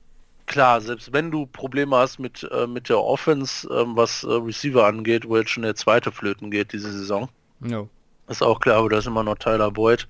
klar, 0.47 0.81
selbst 0.81 1.13
wenn 1.13 1.31
du 1.31 1.47
Probleme 1.47 1.97
hast 1.97 2.19
mit, 2.19 2.49
äh, 2.53 2.67
mit 2.67 2.89
der 2.89 3.01
Offense, 3.01 3.67
äh, 3.69 3.85
was 3.87 4.25
äh, 4.25 4.33
Receiver 4.33 4.85
angeht, 4.87 5.29
wo 5.29 5.37
jetzt 5.37 5.51
schon 5.51 5.63
der 5.63 5.75
zweite 5.75 6.13
Flöten 6.13 6.51
geht 6.51 6.73
diese 6.73 6.93
Saison. 6.93 7.29
No. 7.61 7.89
Ist 8.33 8.43
auch 8.43 8.61
klar, 8.61 8.79
aber 8.79 8.89
da 8.89 8.99
ist 8.99 9.07
immer 9.07 9.23
noch 9.23 9.37
Tyler 9.37 9.71
Boyd. 9.71 10.09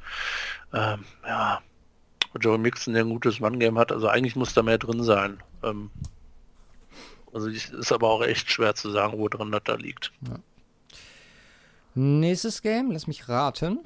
Ähm, 0.73 1.05
ja, 1.27 1.61
Joe 2.41 2.57
Mixon, 2.57 2.95
der 2.95 3.03
ein 3.03 3.11
gutes 3.11 3.41
One-Game 3.41 3.77
hat, 3.79 3.91
also 3.91 4.07
eigentlich 4.07 4.37
muss 4.37 4.55
da 4.55 4.62
mehr 4.62 4.79
drin 4.79 5.03
sein. 5.03 5.43
Ähm, 5.64 5.91
also 7.33 7.49
ist 7.49 7.93
aber 7.93 8.09
auch 8.09 8.23
echt 8.23 8.49
schwer 8.49 8.77
zu 8.77 8.91
sagen, 8.91 9.18
wo 9.18 9.29
drin 9.29 9.51
das 9.51 9.62
da 9.64 9.75
liegt. 9.75 10.12
Ja. 10.29 10.39
Nächstes 11.95 12.62
Game, 12.62 12.93
lass 12.93 13.09
mich 13.09 13.29
raten. 13.29 13.81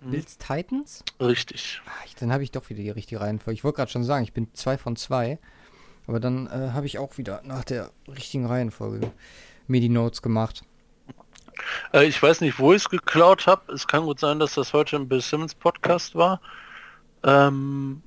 Hm. 0.00 0.10
Bills 0.12 0.38
Titans? 0.38 1.04
Richtig. 1.20 1.82
Ach, 1.86 2.14
dann 2.20 2.32
habe 2.32 2.44
ich 2.44 2.52
doch 2.52 2.70
wieder 2.70 2.82
die 2.82 2.90
richtige 2.90 3.20
Reihenfolge. 3.20 3.56
Ich 3.56 3.64
wollte 3.64 3.76
gerade 3.76 3.90
schon 3.90 4.04
sagen, 4.04 4.22
ich 4.22 4.32
bin 4.32 4.48
zwei 4.54 4.78
von 4.78 4.94
zwei. 4.94 5.38
Aber 6.06 6.20
dann 6.20 6.46
äh, 6.46 6.70
habe 6.72 6.86
ich 6.86 6.98
auch 6.98 7.18
wieder 7.18 7.42
nach 7.44 7.64
der 7.64 7.90
richtigen 8.08 8.46
Reihenfolge 8.46 9.10
mir 9.66 9.80
die 9.80 9.88
Notes 9.88 10.22
gemacht. 10.22 10.62
Äh, 11.92 12.06
ich 12.06 12.22
weiß 12.22 12.40
nicht, 12.40 12.58
wo 12.58 12.72
ich 12.72 12.82
es 12.82 12.88
geklaut 12.88 13.46
habe. 13.46 13.72
Es 13.72 13.86
kann 13.86 14.04
gut 14.04 14.18
sein, 14.20 14.38
dass 14.38 14.54
das 14.54 14.72
heute 14.72 14.96
im 14.96 15.08
Bill 15.08 15.20
Simmons 15.20 15.54
Podcast 15.54 16.14
war. 16.14 16.40
Ähm, 17.24 18.02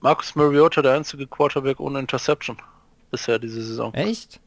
Marcus 0.00 0.34
Mariota, 0.34 0.82
der 0.82 0.94
einzige 0.94 1.26
Quarterback 1.26 1.80
ohne 1.80 1.98
Interception 2.00 2.56
bisher 3.10 3.38
diese 3.38 3.62
Saison. 3.62 3.94
Echt? 3.94 4.40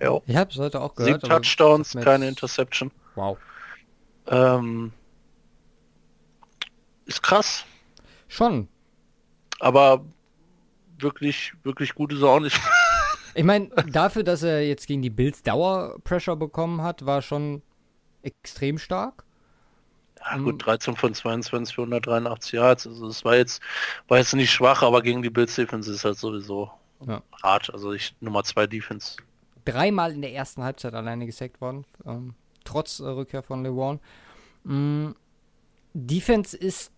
Ja. 0.00 0.20
Ich 0.26 0.36
habe 0.36 0.50
es 0.50 0.58
heute 0.58 0.80
auch 0.80 0.94
gehört. 0.94 1.20
Sieben 1.20 1.30
Touchdowns, 1.30 1.94
keine 2.02 2.28
Interception. 2.28 2.90
Wow. 3.14 3.36
Ähm, 4.28 4.92
ist 7.04 7.22
krass. 7.22 7.64
Schon. 8.28 8.68
Aber 9.60 10.04
wirklich, 10.98 11.52
wirklich 11.62 11.94
gut 11.94 12.12
ist 12.12 12.22
er 12.22 12.28
auch 12.28 12.40
nicht. 12.40 12.58
Ich 13.34 13.44
meine, 13.44 13.68
dafür, 13.90 14.22
dass 14.22 14.42
er 14.42 14.66
jetzt 14.66 14.86
gegen 14.86 15.02
die 15.02 15.10
Bills 15.10 15.42
Dauerpressure 15.42 16.36
bekommen 16.36 16.82
hat, 16.82 17.06
war 17.06 17.22
schon 17.22 17.62
extrem 18.22 18.78
stark. 18.78 19.24
Ja, 20.24 20.36
gut, 20.38 20.64
13 20.64 20.94
von 20.96 21.14
22 21.14 21.74
für 21.74 21.82
183 21.82 22.52
Yards. 22.52 22.86
Also 22.86 23.08
es 23.08 23.24
war 23.24 23.36
jetzt, 23.36 23.60
war 24.08 24.18
jetzt 24.18 24.34
nicht 24.34 24.52
schwach, 24.52 24.82
aber 24.82 25.02
gegen 25.02 25.22
die 25.22 25.30
Bills 25.30 25.54
Defense 25.54 25.90
ist 25.90 26.04
halt 26.04 26.18
sowieso 26.18 26.70
ja. 27.06 27.22
hart. 27.42 27.72
Also 27.72 27.92
ich 27.92 28.14
Nummer 28.20 28.44
zwei 28.44 28.66
Defense. 28.66 29.16
Dreimal 29.64 30.12
in 30.12 30.22
der 30.22 30.32
ersten 30.32 30.62
Halbzeit 30.62 30.94
alleine 30.94 31.26
gesackt 31.26 31.60
worden, 31.60 31.84
ähm, 32.06 32.34
trotz 32.64 33.00
äh, 33.00 33.04
Rückkehr 33.04 33.42
von 33.42 33.64
LeWarn. 33.64 34.00
Mm, 34.64 35.10
Defense 35.94 36.56
ist 36.56 36.92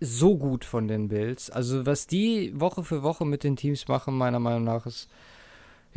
so 0.00 0.36
gut 0.36 0.64
von 0.64 0.88
den 0.88 1.08
Bills. 1.08 1.50
Also 1.50 1.84
was 1.86 2.06
die 2.06 2.52
Woche 2.58 2.84
für 2.84 3.02
Woche 3.02 3.24
mit 3.24 3.44
den 3.44 3.56
Teams 3.56 3.88
machen, 3.88 4.16
meiner 4.16 4.38
Meinung 4.38 4.64
nach, 4.64 4.86
ist 4.86 5.08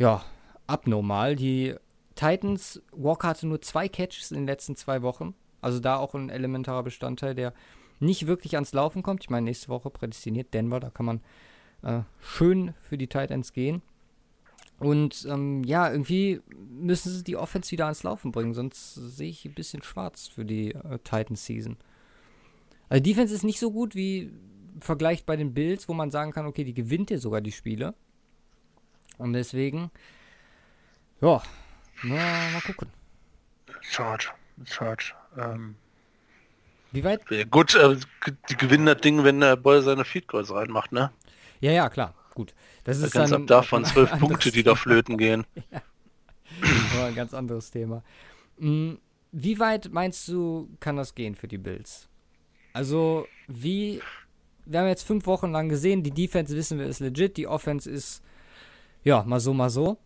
ja 0.02 0.22
abnormal. 0.66 1.36
Die 1.36 1.74
Titans, 2.14 2.82
Walker 2.92 3.28
hatte 3.28 3.46
nur 3.46 3.62
zwei 3.62 3.88
Catches 3.88 4.30
in 4.30 4.38
den 4.38 4.46
letzten 4.46 4.76
zwei 4.76 5.02
Wochen. 5.02 5.34
Also 5.60 5.78
da 5.80 5.96
auch 5.96 6.14
ein 6.14 6.28
elementarer 6.28 6.82
Bestandteil, 6.82 7.34
der 7.34 7.54
nicht 8.00 8.26
wirklich 8.26 8.54
ans 8.56 8.72
Laufen 8.72 9.02
kommt. 9.02 9.22
Ich 9.22 9.30
meine, 9.30 9.44
nächste 9.44 9.68
Woche 9.68 9.90
prädestiniert 9.90 10.52
Denver, 10.52 10.80
da 10.80 10.90
kann 10.90 11.06
man 11.06 11.20
äh, 11.82 12.02
schön 12.20 12.74
für 12.82 12.98
die 12.98 13.06
Titans 13.06 13.52
gehen. 13.52 13.80
Und 14.80 15.24
ähm, 15.30 15.62
ja, 15.62 15.90
irgendwie 15.90 16.40
müssen 16.48 17.12
sie 17.12 17.22
die 17.22 17.36
Offense 17.36 17.70
wieder 17.70 17.84
ans 17.84 18.02
Laufen 18.02 18.32
bringen, 18.32 18.52
sonst 18.52 18.94
sehe 18.94 19.30
ich 19.30 19.44
ein 19.44 19.54
bisschen 19.54 19.84
schwarz 19.84 20.26
für 20.26 20.44
die 20.44 20.74
äh, 20.74 20.98
Titans-Season. 21.04 21.76
Also 22.88 23.02
Defense 23.04 23.32
ist 23.32 23.44
nicht 23.44 23.60
so 23.60 23.70
gut 23.70 23.94
wie 23.94 24.32
vergleicht 24.80 25.24
bei 25.24 25.36
den 25.36 25.54
Bills, 25.54 25.88
wo 25.88 25.94
man 25.94 26.10
sagen 26.10 26.32
kann, 26.32 26.46
okay, 26.46 26.64
die 26.64 26.74
gewinnt 26.74 27.10
ja 27.10 27.18
sogar 27.18 27.40
die 27.40 27.52
Spiele. 27.52 27.94
Und 29.18 29.32
deswegen, 29.32 29.90
ja, 31.20 31.42
na, 32.02 32.50
mal 32.52 32.62
gucken. 32.66 32.88
Charge, 33.80 34.30
Charge. 34.64 35.14
Ähm, 35.38 35.76
wie 36.90 37.04
weit? 37.04 37.22
Gut, 37.50 37.74
äh, 37.74 37.96
die 38.50 38.56
gewinnen 38.56 38.86
das 38.86 39.00
Ding, 39.00 39.24
wenn 39.24 39.40
der 39.40 39.56
Boy 39.56 39.82
seine 39.82 40.04
Feed 40.04 40.28
Goals 40.28 40.52
reinmacht, 40.52 40.92
ne? 40.92 41.10
Ja, 41.60 41.72
ja, 41.72 41.88
klar. 41.88 42.14
Gut. 42.34 42.54
Das 42.84 42.98
ist 42.98 43.12
ganz 43.12 43.30
dann 43.30 43.42
ab 43.42 43.46
davon 43.46 43.84
zwölf 43.84 44.10
Punkte, 44.18 44.50
die 44.50 44.62
da 44.62 44.74
flöten 44.74 45.16
gehen. 45.16 45.44
ja. 45.70 45.82
Aber 46.94 47.06
ein 47.06 47.14
ganz 47.14 47.34
anderes 47.34 47.70
Thema. 47.70 48.02
Hm, 48.58 48.98
wie 49.32 49.58
weit 49.58 49.90
meinst 49.92 50.28
du, 50.28 50.68
kann 50.80 50.96
das 50.96 51.14
gehen 51.14 51.34
für 51.34 51.48
die 51.48 51.58
Bills? 51.58 52.08
Also, 52.72 53.26
wie. 53.48 54.00
Wir 54.64 54.80
haben 54.80 54.86
jetzt 54.86 55.02
fünf 55.02 55.26
Wochen 55.26 55.50
lang 55.50 55.68
gesehen, 55.68 56.04
die 56.04 56.12
Defense 56.12 56.54
wissen 56.54 56.78
wir 56.78 56.86
ist 56.86 57.00
legit, 57.00 57.36
die 57.36 57.48
Offense 57.48 57.90
ist 57.90 58.22
ja 59.04 59.22
mal 59.24 59.40
so, 59.40 59.52
mal 59.54 59.70
so. 59.70 59.98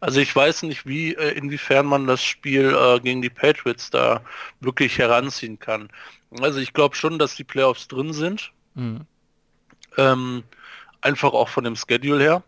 Also 0.00 0.20
ich 0.20 0.34
weiß 0.34 0.62
nicht, 0.64 0.86
wie 0.86 1.14
äh, 1.14 1.32
inwiefern 1.36 1.86
man 1.86 2.06
das 2.06 2.22
Spiel 2.22 2.74
äh, 2.74 3.00
gegen 3.00 3.22
die 3.22 3.30
Patriots 3.30 3.90
da 3.90 4.22
wirklich 4.60 4.98
heranziehen 4.98 5.58
kann. 5.58 5.88
Also 6.40 6.60
ich 6.60 6.72
glaube 6.72 6.94
schon, 6.94 7.18
dass 7.18 7.34
die 7.34 7.44
Playoffs 7.44 7.88
drin 7.88 8.12
sind. 8.12 8.52
Mhm. 8.74 9.00
Ähm, 9.96 10.44
einfach 11.00 11.32
auch 11.32 11.48
von 11.48 11.64
dem 11.64 11.76
Schedule 11.76 12.22
her. 12.22 12.42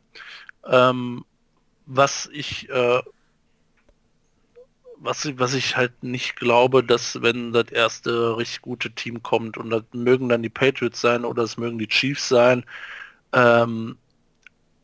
Ähm, 0.66 1.24
was 1.86 2.28
ich 2.32 2.68
äh, 2.68 3.01
was, 5.01 5.26
was 5.38 5.55
ich 5.55 5.76
halt 5.76 6.03
nicht 6.03 6.36
glaube, 6.36 6.84
dass 6.84 7.22
wenn 7.22 7.53
das 7.53 7.70
erste 7.70 8.36
richtig 8.36 8.61
gute 8.61 8.90
Team 8.90 9.22
kommt 9.22 9.57
und 9.57 9.70
das 9.70 9.82
mögen 9.92 10.28
dann 10.28 10.42
die 10.42 10.51
Patriots 10.51 11.01
sein 11.01 11.24
oder 11.24 11.42
es 11.42 11.57
mögen 11.57 11.78
die 11.78 11.88
Chiefs 11.88 12.28
sein, 12.28 12.64
ähm, 13.32 13.96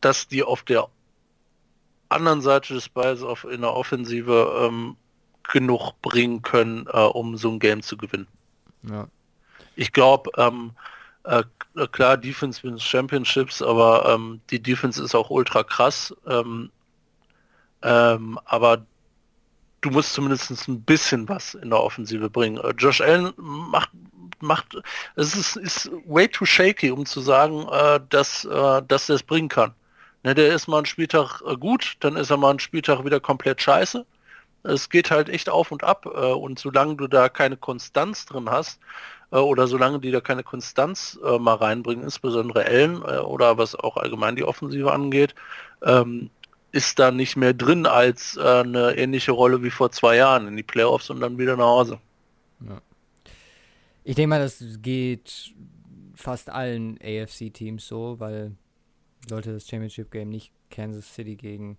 dass 0.01 0.27
die 0.27 0.43
auf 0.43 0.63
der 0.63 0.87
anderen 2.09 2.41
Seite 2.41 2.73
des 2.73 2.89
Balls 2.89 3.21
auf, 3.21 3.43
in 3.43 3.61
der 3.61 3.73
Offensive 3.73 4.61
ähm, 4.61 4.95
genug 5.43 5.93
bringen 6.01 6.41
können, 6.41 6.87
äh, 6.91 6.99
um 6.99 7.37
so 7.37 7.51
ein 7.51 7.59
Game 7.59 7.81
zu 7.81 7.97
gewinnen. 7.97 8.27
Ja. 8.83 9.07
Ich 9.75 9.91
glaube, 9.91 10.31
ähm, 10.37 10.71
äh, 11.23 11.43
klar, 11.91 12.17
Defense 12.17 12.63
wins 12.63 12.83
Championships, 12.83 13.61
aber 13.61 14.09
ähm, 14.09 14.41
die 14.49 14.61
Defense 14.61 15.03
ist 15.03 15.15
auch 15.15 15.29
ultra 15.29 15.63
krass. 15.63 16.15
Ähm, 16.25 16.71
ähm, 17.83 18.39
aber 18.45 18.85
du 19.81 19.89
musst 19.91 20.13
zumindest 20.13 20.67
ein 20.67 20.81
bisschen 20.81 21.27
was 21.29 21.53
in 21.53 21.69
der 21.69 21.81
Offensive 21.81 22.29
bringen. 22.29 22.57
Äh, 22.57 22.73
Josh 22.77 23.01
Allen 23.01 23.33
macht 23.37 23.89
macht 24.39 24.77
es 25.15 25.35
ist, 25.35 25.55
ist 25.55 25.91
way 26.05 26.27
too 26.27 26.45
shaky, 26.45 26.91
um 26.91 27.05
zu 27.05 27.21
sagen, 27.21 27.67
äh, 27.71 27.99
dass, 28.09 28.45
äh, 28.45 28.81
dass 28.87 29.09
er 29.09 29.15
es 29.15 29.23
bringen 29.23 29.49
kann. 29.49 29.73
Ne, 30.27 30.35
der 30.35 30.53
ist 30.53 30.67
mal 30.67 30.79
einen 30.79 30.85
Spieltag 30.85 31.41
äh, 31.47 31.55
gut, 31.55 31.95
dann 32.01 32.17
ist 32.17 32.31
er 32.31 32.35
mal 32.35 32.49
einen 32.49 32.59
Spieltag 32.59 33.05
wieder 33.05 33.21
komplett 33.21 33.61
scheiße. 33.61 34.05
Es 34.63 34.89
geht 34.89 35.09
halt 35.09 35.29
echt 35.29 35.47
auf 35.47 35.71
und 35.71 35.85
ab 35.85 36.05
äh, 36.05 36.33
und 36.33 36.59
solange 36.59 36.97
du 36.97 37.07
da 37.07 37.29
keine 37.29 37.55
Konstanz 37.55 38.25
drin 38.25 38.49
hast 38.49 38.81
äh, 39.31 39.37
oder 39.37 39.67
solange 39.67 40.01
die 40.01 40.11
da 40.11 40.19
keine 40.19 40.43
Konstanz 40.43 41.17
mal 41.39 41.55
reinbringen, 41.55 42.03
insbesondere 42.03 42.65
Ellen 42.65 43.01
oder 43.01 43.57
was 43.57 43.73
auch 43.73 43.95
allgemein 43.95 44.35
die 44.35 44.43
Offensive 44.43 44.91
angeht, 44.91 45.33
ähm, 45.81 46.29
ist 46.73 46.99
da 46.99 47.11
nicht 47.11 47.37
mehr 47.37 47.53
drin 47.53 47.85
als 47.85 48.37
eine 48.37 48.97
ähnliche 48.97 49.31
Rolle 49.31 49.63
wie 49.63 49.69
vor 49.69 49.91
zwei 49.91 50.17
Jahren 50.17 50.45
in 50.49 50.57
die 50.57 50.63
Playoffs 50.63 51.09
und 51.09 51.21
dann 51.21 51.37
wieder 51.37 51.55
nach 51.55 51.67
Hause. 51.67 51.99
Ja. 52.67 52.81
Ich 54.03 54.15
denke 54.15 54.27
mal, 54.27 54.41
das 54.41 54.61
geht 54.81 55.53
fast 56.15 56.49
allen 56.49 56.99
AFC-Teams 57.01 57.87
so, 57.87 58.19
weil 58.19 58.51
sollte 59.27 59.53
das 59.53 59.67
Championship 59.67 60.11
Game 60.11 60.29
nicht 60.29 60.51
Kansas 60.69 61.13
City 61.13 61.35
gegen 61.35 61.77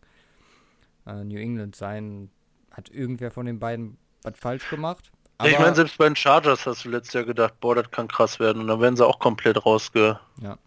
äh, 1.07 1.24
New 1.24 1.38
England 1.38 1.76
sein, 1.76 2.30
hat 2.70 2.90
irgendwer 2.90 3.30
von 3.30 3.46
den 3.46 3.59
beiden 3.59 3.99
was 4.22 4.38
falsch 4.38 4.68
gemacht. 4.68 5.11
Aber 5.38 5.51
ich 5.51 5.59
meine, 5.59 5.74
selbst 5.74 5.96
bei 5.99 6.07
den 6.07 6.16
Chargers 6.16 6.66
hast 6.66 6.84
du 6.84 6.88
letztes 6.88 7.14
Jahr 7.14 7.24
gedacht, 7.24 7.55
boah, 7.61 7.76
das 7.76 7.90
kann 7.90 8.09
krass 8.09 8.40
werden 8.40 8.61
und 8.62 8.66
dann 8.66 8.80
werden 8.80 8.96
sie 8.96 9.07
auch 9.07 9.20
komplett 9.20 9.64
rausgehauen. 9.64 10.18
Ja. 10.42 10.59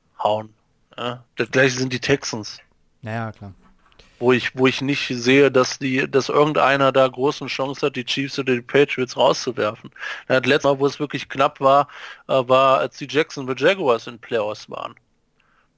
Ja, 0.98 1.24
das 1.36 1.52
gleiche 1.52 1.78
sind 1.78 1.92
die 1.92 2.00
Texans. 2.00 2.60
Naja, 3.02 3.32
klar 3.32 3.54
wo 4.22 4.32
ich, 4.32 4.56
wo 4.56 4.68
ich 4.68 4.82
nicht 4.82 5.08
sehe, 5.08 5.52
dass 5.52 5.80
die, 5.80 6.10
dass 6.10 6.30
irgendeiner 6.30 6.92
da 6.92 7.08
großen 7.08 7.48
Chance 7.48 7.88
hat, 7.88 7.96
die 7.96 8.06
Chiefs 8.06 8.38
oder 8.38 8.54
die 8.54 8.62
Patriots 8.62 9.18
rauszuwerfen. 9.18 9.90
Das 10.28 10.46
letzte 10.46 10.68
Mal, 10.70 10.80
wo 10.80 10.86
es 10.86 11.00
wirklich 11.00 11.28
knapp 11.28 11.60
war, 11.60 11.88
äh, 12.28 12.34
war, 12.48 12.80
als 12.80 12.98
die 12.98 13.08
Jacksonville 13.10 13.58
Jaguars 13.58 14.08
in 14.08 14.20
Playoffs 14.20 14.70
waren. 14.70 14.94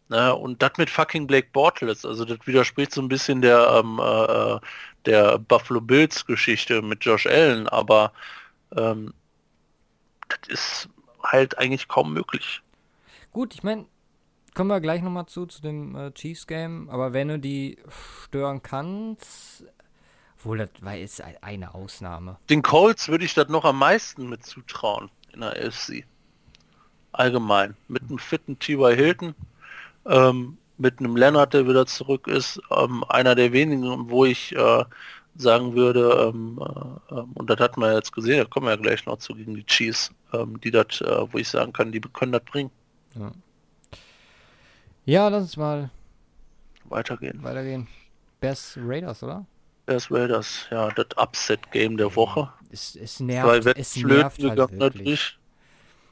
Ne? 0.10 0.36
Und 0.36 0.62
das 0.62 0.74
mit 0.78 0.90
fucking 0.90 1.28
Blake 1.28 1.48
Bortles, 1.52 2.06
also 2.06 2.26
das 2.26 2.40
widerspricht 2.46 2.94
so 2.94 3.02
ein 3.02 3.08
bisschen 3.08 3.42
der, 3.42 3.82
ähm, 3.84 4.00
äh, 4.00 4.60
der 5.06 5.40
Buffalo 5.40 5.82
Bills 5.82 6.26
Geschichte 6.26 6.82
mit 6.82 7.04
Josh 7.04 7.26
Allen, 7.26 7.68
aber 7.68 8.12
ähm, 8.76 9.14
das 10.30 10.48
ist 10.48 10.90
halt 11.24 11.58
eigentlich 11.58 11.88
kaum 11.88 12.14
möglich. 12.14 12.62
Gut, 13.32 13.54
ich 13.54 13.64
meine, 13.64 13.86
kommen 14.54 14.70
wir 14.70 14.82
gleich 14.82 15.02
nochmal 15.02 15.26
zu, 15.26 15.46
zu 15.46 15.62
dem 15.62 15.96
äh, 15.96 16.12
Chiefs-Game. 16.12 16.90
Aber 16.90 17.14
wenn 17.14 17.28
du 17.30 17.40
die 17.40 17.78
stören 18.26 18.62
kannst, 18.62 19.66
wohl, 20.40 20.58
das 20.58 20.70
war 20.82 20.96
jetzt 20.96 21.22
eine 21.42 21.74
Ausnahme. 21.74 22.38
Den 22.50 22.62
Colts 22.62 23.08
würde 23.08 23.26
ich 23.26 23.34
das 23.34 23.50
noch 23.50 23.66
am 23.66 23.80
meisten 23.80 24.30
mit 24.30 24.46
zutrauen 24.46 25.10
in 25.34 25.42
der 25.42 25.52
AFC. 25.52 26.06
Allgemein. 27.12 27.76
Mit 27.88 28.04
einem 28.04 28.20
fitten 28.20 28.60
T.Y. 28.60 28.96
Hilton, 28.96 29.36
ähm, 30.06 30.58
mit 30.78 31.00
einem 31.00 31.16
Leonard, 31.16 31.54
der 31.54 31.68
wieder 31.68 31.86
zurück 31.86 32.28
ist. 32.28 32.60
Ähm, 32.72 33.04
einer 33.10 33.36
der 33.36 33.52
wenigen, 33.52 34.10
wo 34.10 34.26
ich 34.26 34.56
äh, 34.56 34.84
sagen 35.36 35.74
würde, 35.74 36.30
ähm, 36.30 36.60
äh, 36.62 37.14
ähm, 37.16 37.32
und 37.34 37.50
das 37.50 37.60
hat 37.60 37.78
man 37.78 37.96
jetzt 37.96 38.12
gesehen, 38.12 38.38
da 38.38 38.46
kommen 38.46 38.68
wir 38.68 38.72
ja 38.76 38.82
gleich 38.82 39.06
noch 39.06 39.18
zu 39.18 39.34
gegen 39.34 39.56
die 39.56 39.66
Chiefs, 39.66 40.12
ähm, 40.34 40.60
die 40.62 40.72
das, 40.72 41.02
äh, 41.02 41.32
wo 41.32 41.38
ich 41.38 41.48
sagen 41.48 41.74
kann, 41.74 41.92
die 41.92 42.02
können 42.02 42.32
das 42.32 42.44
bringen. 42.44 42.72
Ja. 43.16 43.32
Ja, 45.06 45.28
lass 45.28 45.44
uns 45.44 45.58
mal 45.58 45.90
weitergehen. 46.86 47.44
Weitergehen. 47.44 47.88
Bears 48.40 48.78
Raiders, 48.82 49.24
oder? 49.24 49.46
Bears 49.86 50.10
Raiders, 50.10 50.68
ja, 50.72 50.90
das 50.92 51.08
Upset-Game 51.18 51.98
der 51.98 52.16
Woche. 52.16 52.52
Es, 52.72 52.96
es 52.96 53.20
nervt, 53.20 53.78
es 53.78 53.96
nervt 53.98 54.42
halt 54.44 54.72
natürlich. 54.72 55.38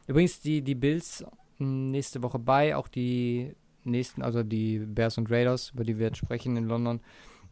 Übrigens, 0.07 0.41
die, 0.41 0.61
die 0.61 0.75
Bills 0.75 1.23
hm, 1.57 1.87
nächste 1.91 2.21
Woche 2.21 2.37
bei, 2.37 2.75
auch 2.75 2.89
die 2.89 3.55
nächsten, 3.84 4.21
also 4.21 4.43
die 4.43 4.79
Bears 4.79 5.17
und 5.17 5.32
Raiders, 5.32 5.71
über 5.73 5.84
die 5.84 5.97
wir 5.97 6.07
jetzt 6.07 6.17
sprechen 6.17 6.57
in 6.57 6.65
London, 6.65 7.01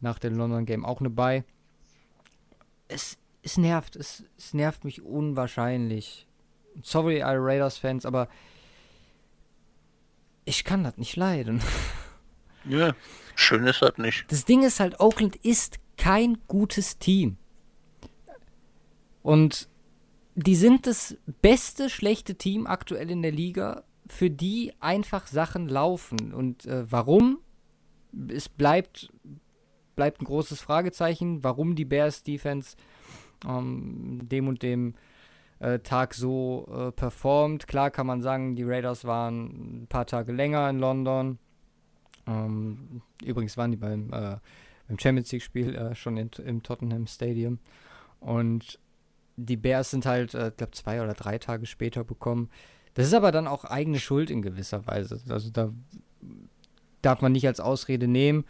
nach 0.00 0.18
dem 0.18 0.36
London 0.36 0.66
Game 0.66 0.84
auch 0.84 1.00
eine 1.00 1.10
bei. 1.10 1.44
Es, 2.88 3.18
es 3.42 3.56
nervt, 3.56 3.96
es, 3.96 4.24
es 4.36 4.54
nervt 4.54 4.84
mich 4.84 5.02
unwahrscheinlich. 5.02 6.26
Sorry, 6.82 7.22
alle 7.22 7.42
Raiders-Fans, 7.42 8.06
aber 8.06 8.28
ich 10.44 10.64
kann 10.64 10.84
das 10.84 10.96
nicht 10.96 11.16
leiden. 11.16 11.60
Ja, 12.66 12.94
schön 13.36 13.66
ist 13.66 13.80
das 13.80 13.96
nicht. 13.96 14.30
Das 14.30 14.44
Ding 14.44 14.62
ist 14.62 14.80
halt, 14.80 15.00
Oakland 15.00 15.36
ist 15.36 15.78
kein 15.96 16.36
gutes 16.46 16.98
Team. 16.98 17.38
Und 19.22 19.68
die 20.34 20.54
sind 20.54 20.86
das 20.86 21.16
beste 21.40 21.90
schlechte 21.90 22.34
Team 22.34 22.66
aktuell 22.66 23.10
in 23.10 23.22
der 23.22 23.32
Liga, 23.32 23.84
für 24.10 24.30
die 24.30 24.72
einfach 24.80 25.26
Sachen 25.26 25.68
laufen. 25.68 26.32
Und 26.32 26.66
äh, 26.66 26.90
warum? 26.90 27.38
Es 28.28 28.48
bleibt, 28.48 29.12
bleibt 29.94 30.20
ein 30.20 30.24
großes 30.24 30.60
Fragezeichen, 30.60 31.44
warum 31.44 31.76
die 31.76 31.84
Bears 31.84 32.22
Defense 32.22 32.76
ähm, 33.46 34.20
dem 34.24 34.48
und 34.48 34.62
dem 34.62 34.94
äh, 35.60 35.78
Tag 35.78 36.14
so 36.14 36.68
äh, 36.74 36.92
performt. 36.92 37.68
Klar 37.68 37.90
kann 37.90 38.06
man 38.06 38.20
sagen, 38.20 38.56
die 38.56 38.64
Raiders 38.64 39.04
waren 39.04 39.82
ein 39.82 39.86
paar 39.88 40.06
Tage 40.06 40.32
länger 40.32 40.68
in 40.68 40.78
London. 40.78 41.38
Ähm, 42.26 43.02
übrigens 43.24 43.56
waren 43.56 43.70
die 43.70 43.76
beim, 43.76 44.12
äh, 44.12 44.36
beim 44.88 44.98
Champions 44.98 45.30
League-Spiel 45.30 45.74
äh, 45.74 45.94
schon 45.94 46.16
in, 46.16 46.30
im 46.44 46.62
Tottenham 46.62 47.06
Stadium. 47.06 47.58
Und 48.18 48.80
die 49.36 49.56
Bears 49.56 49.90
sind 49.90 50.04
halt, 50.04 50.34
ich 50.34 50.40
äh, 50.40 50.50
glaube, 50.56 50.72
zwei 50.72 51.00
oder 51.02 51.14
drei 51.14 51.38
Tage 51.38 51.66
später 51.66 52.02
bekommen. 52.04 52.50
Das 52.94 53.06
ist 53.06 53.14
aber 53.14 53.32
dann 53.32 53.46
auch 53.46 53.64
eigene 53.64 54.00
Schuld 54.00 54.30
in 54.30 54.42
gewisser 54.42 54.86
Weise. 54.86 55.20
Also 55.28 55.50
da 55.50 55.70
darf 57.02 57.20
man 57.22 57.32
nicht 57.32 57.46
als 57.46 57.60
Ausrede 57.60 58.08
nehmen 58.08 58.44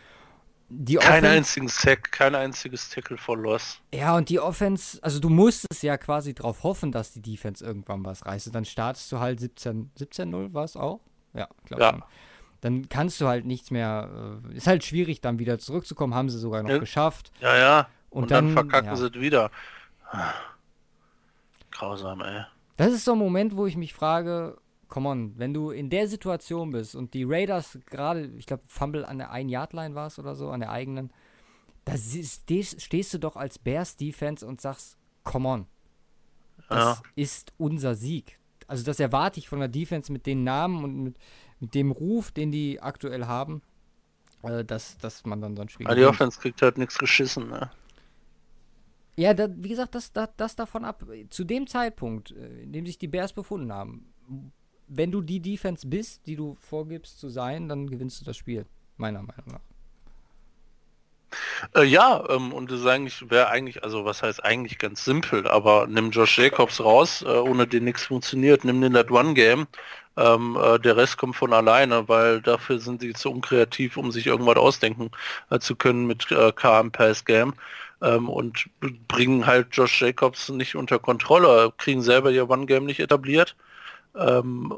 die 0.73 0.95
kein 0.95 1.25
einzigen 1.25 1.69
Sack, 1.69 2.13
kein 2.13 2.35
einziges 2.35 2.89
Tackle 2.91 3.19
for 3.19 3.37
Loss. 3.37 3.81
Ja, 3.93 4.17
und 4.17 4.29
die 4.29 4.39
Offense, 4.39 4.99
also 5.03 5.19
du 5.19 5.29
musstest 5.29 5.83
ja 5.83 5.99
quasi 5.99 6.33
darauf 6.33 6.63
hoffen, 6.63 6.93
dass 6.93 7.13
die 7.13 7.21
Defense 7.21 7.65
irgendwann 7.65 8.05
was 8.05 8.25
reißt. 8.25 8.55
dann 8.55 8.65
startest 8.65 9.11
du 9.11 9.19
halt 9.19 9.41
17, 9.41 9.91
17-0 9.99 10.55
war 10.55 10.65
es 10.65 10.77
auch? 10.77 11.01
Ja, 11.35 11.49
glaube 11.65 11.83
ja. 11.83 11.91
schon. 11.91 12.03
Dann 12.61 12.89
kannst 12.89 13.21
du 13.21 13.27
halt 13.27 13.47
nichts 13.47 13.73
mehr, 13.73 14.41
äh, 14.49 14.55
ist 14.55 14.69
halt 14.69 14.85
schwierig 14.85 15.21
dann 15.21 15.41
wieder 15.41 15.59
zurückzukommen, 15.59 16.15
haben 16.15 16.31
sie 16.31 16.39
sogar 16.39 16.63
noch 16.63 16.71
ja. 16.71 16.79
geschafft. 16.79 17.33
Ja, 17.41 17.57
ja. 17.57 17.89
Und, 18.11 18.25
und 18.25 18.31
dann, 18.31 18.47
dann, 18.47 18.55
verkacken 18.55 18.91
ja. 18.91 18.97
sie 18.97 19.07
es 19.07 19.15
wieder. 19.15 19.51
Grausam, 21.73 22.21
ey. 22.21 22.45
Das 22.81 22.95
ist 22.95 23.05
so 23.05 23.13
ein 23.13 23.19
Moment, 23.19 23.57
wo 23.57 23.67
ich 23.67 23.77
mich 23.77 23.93
frage, 23.93 24.57
come 24.89 25.07
on, 25.07 25.39
wenn 25.39 25.53
du 25.53 25.71
in 25.71 25.91
der 25.91 26.09
Situation 26.09 26.71
bist 26.71 26.95
und 26.95 27.13
die 27.13 27.25
Raiders 27.25 27.79
gerade, 27.85 28.25
ich 28.39 28.47
glaube, 28.47 28.63
Fumble 28.69 29.05
an 29.05 29.19
der 29.19 29.35
1-Yard-Line 29.35 29.95
war 29.95 30.07
es 30.07 30.19
oder 30.19 30.35
so, 30.35 30.49
an 30.49 30.61
der 30.61 30.71
eigenen, 30.71 31.13
da 31.85 31.93
stehst, 31.99 33.13
du 33.13 33.19
doch 33.19 33.37
als 33.37 33.59
Bears 33.59 33.99
Defense 33.99 34.47
und 34.47 34.63
sagst, 34.63 34.97
come 35.25 35.47
on, 35.47 35.67
das 36.71 36.79
ja. 36.79 37.03
ist 37.17 37.53
unser 37.59 37.95
Sieg. 37.95 38.39
Also 38.67 38.83
das 38.83 38.99
erwarte 38.99 39.41
ich 39.41 39.51
von 39.51 39.59
der 39.59 39.69
Defense 39.69 40.11
mit 40.11 40.25
den 40.25 40.43
Namen 40.43 40.83
und 40.83 41.03
mit, 41.03 41.19
mit 41.59 41.75
dem 41.75 41.91
Ruf, 41.91 42.33
den 42.33 42.51
die 42.51 42.81
aktuell 42.81 43.27
haben, 43.27 43.61
äh, 44.43 44.65
dass, 44.65 44.97
dass 44.97 45.27
man 45.27 45.43
dann 45.43 45.55
so 45.55 45.61
ein 45.61 45.69
Spiel 45.69 45.87
Aber 45.87 45.97
die 45.97 46.07
Offense 46.07 46.41
kriegt 46.41 46.63
halt 46.63 46.79
nichts 46.79 46.97
geschissen, 46.97 47.51
ne? 47.51 47.71
Ja, 49.17 49.35
da, 49.35 49.49
wie 49.55 49.69
gesagt, 49.69 49.95
das, 49.95 50.13
das, 50.13 50.31
das 50.37 50.57
davon 50.57 50.85
ab. 50.85 51.05
Zu 51.31 51.45
dem 51.45 51.67
Zeitpunkt, 51.67 52.33
äh, 52.33 52.63
in 52.63 52.73
dem 52.73 52.87
sich 52.87 52.99
die 52.99 53.09
Bears 53.09 53.33
befunden 53.33 53.73
haben, 53.73 54.13
wenn 54.89 55.13
du 55.13 55.21
die 55.21 55.41
Defense 55.41 55.87
bist, 55.87 56.27
die 56.27 56.37
du 56.37 56.57
vorgibst 56.61 57.21
zu 57.21 57.29
sein, 57.29 57.69
dann 57.69 57.89
gewinnst 57.89 58.21
du 58.21 58.25
das 58.25 58.37
Spiel, 58.37 58.67
meiner 58.97 59.23
Meinung 59.23 59.53
nach. 59.53 59.61
Äh, 61.75 61.85
ja, 61.85 62.25
ähm, 62.29 62.53
und 62.53 62.71
das 62.71 62.85
eigentlich 62.87 63.31
wäre 63.31 63.49
eigentlich, 63.49 63.85
also 63.85 64.05
was 64.05 64.23
heißt 64.23 64.45
eigentlich 64.45 64.79
ganz 64.79 65.05
simpel, 65.05 65.47
aber 65.47 65.87
nimm 65.87 66.11
Josh 66.11 66.39
Jacobs 66.39 66.81
raus, 66.81 67.23
äh, 67.23 67.29
ohne 67.29 67.67
den 67.67 67.85
nichts 67.85 68.05
funktioniert, 68.05 68.65
nimm 68.65 68.81
den 68.81 68.95
that 68.95 69.11
One 69.11 69.35
Game, 69.35 69.67
ähm, 70.17 70.59
äh, 70.61 70.79
der 70.79 70.97
Rest 70.97 71.19
kommt 71.19 71.37
von 71.37 71.53
alleine, 71.53 72.09
weil 72.09 72.41
dafür 72.43 72.81
sind 72.81 73.01
sie 73.01 73.13
zu 73.13 73.31
unkreativ, 73.31 73.97
um 73.97 74.11
sich 74.11 74.27
irgendwas 74.27 74.57
ausdenken 74.57 75.11
äh, 75.51 75.61
zu 75.61 75.77
können 75.77 76.07
mit 76.07 76.31
äh, 76.33 76.53
KM 76.53 76.91
Pass 76.91 77.25
Game 77.25 77.55
ähm, 78.03 78.29
und 78.29 78.67
bringen 79.09 79.47
halt 79.47 79.69
Josh 79.73 80.01
Jacobs 80.01 80.49
nicht 80.49 80.75
unter 80.77 80.99
Kontrolle, 80.99 81.73
kriegen 81.77 82.03
selber 82.03 82.31
ihr 82.31 82.49
One 82.49 82.67
Game 82.67 82.87
nicht 82.87 83.01
etabliert. 83.01 83.57
Ähm, 84.17 84.75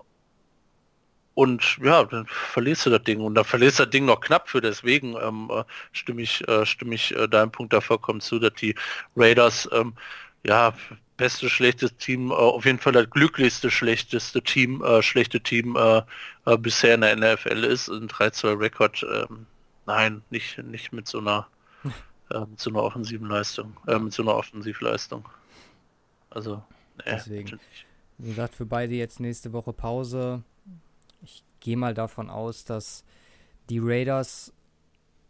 und 1.34 1.78
ja, 1.82 2.04
dann 2.04 2.26
verlierst 2.26 2.86
du 2.86 2.90
das 2.90 3.02
Ding 3.04 3.20
und 3.20 3.34
dann 3.34 3.44
verlierst 3.44 3.78
du 3.78 3.84
das 3.84 3.90
Ding 3.90 4.04
noch 4.04 4.20
knapp 4.20 4.50
für. 4.50 4.60
Deswegen 4.60 5.16
ähm, 5.16 5.50
äh, 5.50 5.64
stimme 5.92 6.22
ich, 6.22 6.46
äh, 6.46 6.66
stimme 6.66 6.94
ich 6.94 7.16
äh, 7.16 7.26
deinem 7.26 7.50
Punkt 7.50 7.72
da 7.72 7.80
vollkommen 7.80 8.20
zu, 8.20 8.38
dass 8.38 8.52
die 8.54 8.74
Raiders 9.16 9.68
ähm, 9.72 9.94
ja 10.44 10.74
beste 11.16 11.48
schlechtes 11.48 11.96
Team, 11.96 12.30
äh, 12.30 12.34
auf 12.34 12.66
jeden 12.66 12.78
Fall 12.78 12.92
das 12.92 13.08
glücklichste 13.08 13.70
schlechteste 13.70 14.42
Team, 14.42 14.82
äh, 14.82 15.02
schlechte 15.02 15.40
Team 15.40 15.76
äh, 15.76 16.02
äh, 16.44 16.58
bisher 16.58 16.96
in 16.96 17.00
der 17.00 17.16
NFL 17.16 17.64
ist. 17.64 17.88
Ein 17.88 18.08
3-2 18.08 18.60
Rekord. 18.60 19.06
Ähm, 19.10 19.46
nein, 19.86 20.22
nicht 20.30 20.58
nicht 20.58 20.92
mit 20.92 21.08
so 21.08 21.18
einer 21.18 21.46
äh, 22.32 22.46
mit 22.46 22.60
so 22.60 22.70
einer 22.70 22.82
offensiven 22.82 23.28
Leistung, 23.28 23.76
äh, 23.86 23.98
mit 23.98 24.12
so 24.12 24.22
einer 24.22 24.34
Offensivleistung. 24.34 25.28
Also 26.30 26.62
nee, 26.98 27.04
deswegen. 27.06 27.60
Wie 28.18 28.28
gesagt, 28.28 28.54
für 28.54 28.66
beide 28.66 28.94
jetzt 28.94 29.20
nächste 29.20 29.52
Woche 29.52 29.72
Pause 29.72 30.44
ich 31.22 31.44
gehe 31.60 31.76
mal 31.76 31.94
davon 31.94 32.30
aus, 32.30 32.64
dass 32.64 33.04
die 33.70 33.78
Raiders 33.78 34.52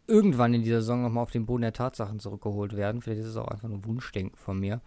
irgendwann 0.07 0.55
in 0.55 0.63
dieser 0.63 0.81
Saison 0.81 1.03
nochmal 1.03 1.23
auf 1.23 1.31
den 1.31 1.47
Boden 1.47 1.63
der 1.63 1.73
Tatsachen 1.73 2.19
zurückgeholt 2.19 2.77
werden. 2.77 3.03
Vielleicht 3.03 3.21
ist 3.21 3.29
es 3.29 3.37
auch 3.37 3.49
einfach 3.49 3.69
nur 3.69 3.85
Wunschdenken 3.85 4.37
von 4.37 4.59
mir. 4.59 4.81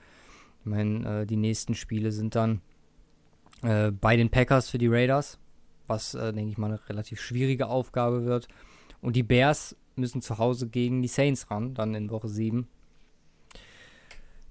Ich 0.60 0.66
meine, 0.66 1.22
äh, 1.22 1.26
die 1.26 1.38
nächsten 1.38 1.76
Spiele 1.76 2.12
sind 2.12 2.36
dann 2.36 2.62
äh, 3.62 3.92
bei 3.92 4.18
den 4.18 4.30
Packers 4.30 4.70
für 4.70 4.78
die 4.78 4.88
Raiders, 4.88 5.40
was, 5.88 6.16
äh, 6.16 6.34
denke 6.34 6.52
ich 6.52 6.58
mal, 6.58 6.68
eine 6.68 6.90
relativ 6.90 7.22
schwierige 7.22 7.68
Aufgabe 7.68 8.26
wird. 8.26 8.48
Und 9.02 9.16
die 9.16 9.24
Bears 9.24 9.76
müssen 9.98 10.22
zu 10.22 10.38
Hause 10.38 10.68
gegen 10.68 11.02
die 11.02 11.08
Saints 11.08 11.50
ran, 11.50 11.74
dann 11.74 11.96
in 11.96 12.10
Woche 12.10 12.28
7. 12.28 12.68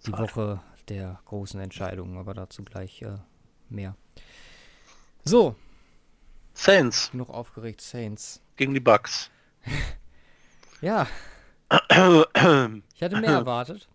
Die 0.07 0.13
Woche 0.13 0.61
der 0.89 1.21
großen 1.25 1.61
Entscheidungen, 1.61 2.19
aber 2.19 2.35
dazu 2.35 2.63
gleich 2.63 3.03
äh, 3.03 3.19
mehr. 3.71 3.97
So, 5.25 5.57
Saints. 6.55 7.11
Genug 7.11 7.31
aufgeregt, 7.31 7.81
Saints. 7.81 8.41
Gegen 8.57 8.75
die 8.75 8.81
Bucks. 8.81 9.31
ja. 10.81 11.07
ich 11.71 13.03
hatte 13.03 13.21
mehr 13.21 13.31
erwartet. 13.31 13.89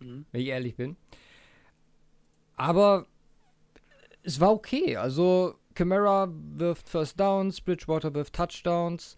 Mhm. 0.00 0.24
Wenn 0.32 0.40
ich 0.40 0.48
ehrlich 0.48 0.76
bin. 0.76 0.96
Aber 2.56 3.06
es 4.22 4.40
war 4.40 4.52
okay. 4.52 4.96
Also, 4.96 5.54
Camara 5.74 6.28
wirft 6.30 6.88
First 6.88 7.20
Downs, 7.20 7.60
Bridgewater 7.60 8.14
wirft 8.14 8.34
Touchdowns. 8.34 9.16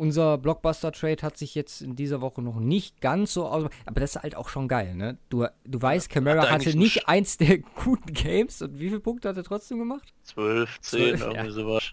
Unser 0.00 0.38
Blockbuster-Trade 0.38 1.20
hat 1.20 1.36
sich 1.36 1.54
jetzt 1.54 1.82
in 1.82 1.94
dieser 1.94 2.22
Woche 2.22 2.40
noch 2.40 2.58
nicht 2.58 3.02
ganz 3.02 3.34
so 3.34 3.46
aus. 3.46 3.68
Aber 3.84 4.00
das 4.00 4.16
ist 4.16 4.22
halt 4.22 4.34
auch 4.34 4.48
schon 4.48 4.66
geil, 4.66 4.94
ne? 4.94 5.18
Du, 5.28 5.46
du 5.66 5.82
weißt, 5.82 6.08
Camara 6.08 6.40
hat 6.40 6.52
hatte 6.52 6.78
nicht 6.78 7.06
eins 7.06 7.36
der 7.36 7.58
guten 7.84 8.10
Games. 8.14 8.62
Und 8.62 8.80
wie 8.80 8.88
viele 8.88 9.00
Punkte 9.00 9.28
hat 9.28 9.36
er 9.36 9.44
trotzdem 9.44 9.78
gemacht? 9.78 10.14
12, 10.22 10.80
10, 10.80 11.00
12, 11.00 11.20
irgendwie 11.20 11.36
ja. 11.36 11.50
sowas. 11.50 11.92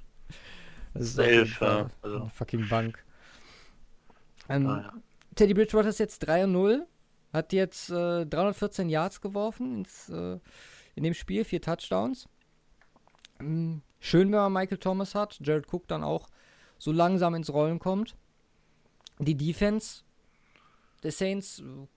Das 0.94 1.04
ist 1.04 1.18
11, 1.18 1.60
ja. 1.60 1.90
Also. 2.02 2.32
Fucking 2.34 2.70
Bank. 2.70 3.04
Ähm, 4.48 4.68
ah, 4.68 4.82
ja. 4.84 4.94
Teddy 5.36 5.54
Bridgewater 5.54 5.90
ist 5.90 6.00
jetzt 6.00 6.20
3 6.20 6.46
0. 6.46 6.88
Hat 7.34 7.52
jetzt 7.52 7.90
äh, 7.90 8.26
314 8.26 8.88
Yards 8.88 9.20
geworfen 9.20 9.80
ins, 9.80 10.08
äh, 10.08 10.40
in 10.96 11.04
dem 11.04 11.14
Spiel, 11.14 11.44
vier 11.44 11.62
Touchdowns. 11.62 12.30
Ähm, 13.42 13.82
schön, 14.00 14.32
wenn 14.32 14.40
man 14.40 14.54
Michael 14.54 14.78
Thomas 14.78 15.14
hat. 15.14 15.38
Jared 15.42 15.66
Cook 15.70 15.90
dann 15.90 16.06
auch 16.06 16.30
so 16.78 16.92
langsam 16.92 17.36
ins 17.36 17.52
Rollen 17.52 17.80
kommt. 17.80 18.16
Die 19.20 19.36
Defense 19.36 20.04
der 21.04 21.12
Saints 21.12 21.60
äh, 21.60 21.88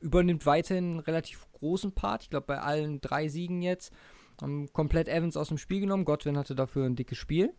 übernimmt 0.00 0.46
weiterhin 0.46 0.92
einen 0.92 1.00
relativ 1.00 1.46
großen 1.52 1.92
Part. 1.92 2.24
Ich 2.24 2.30
glaube, 2.30 2.46
bei 2.46 2.60
allen 2.60 3.00
drei 3.00 3.28
Siegen 3.28 3.62
jetzt 3.62 3.92
haben 4.40 4.72
komplett 4.72 5.08
Evans 5.08 5.36
aus 5.36 5.48
dem 5.48 5.58
Spiel 5.58 5.80
genommen. 5.80 6.04
Godwin 6.04 6.36
hatte 6.36 6.54
dafür 6.54 6.84
ein 6.86 6.96
dickes 6.96 7.18
Spiel. 7.18 7.54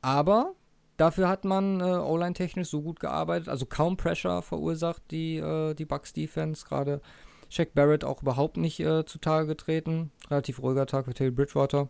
Aber 0.00 0.54
dafür 0.96 1.28
hat 1.28 1.44
man 1.44 1.80
äh, 1.80 1.84
O-Line 1.84 2.34
technisch 2.34 2.68
so 2.68 2.82
gut 2.82 3.00
gearbeitet, 3.00 3.48
also 3.48 3.66
kaum 3.66 3.96
Pressure 3.96 4.42
verursacht 4.42 5.02
die, 5.10 5.36
äh, 5.36 5.74
die 5.74 5.84
Bucks 5.84 6.12
Defense. 6.12 6.66
Gerade 6.66 7.00
Shaq 7.48 7.74
Barrett 7.74 8.04
auch 8.04 8.22
überhaupt 8.22 8.56
nicht 8.56 8.80
äh, 8.80 9.04
zutage 9.04 9.46
getreten. 9.46 10.12
Relativ 10.30 10.62
ruhiger 10.62 10.86
Tag 10.86 11.06
für 11.06 11.14
Taylor 11.14 11.34
Bridgewater. 11.34 11.88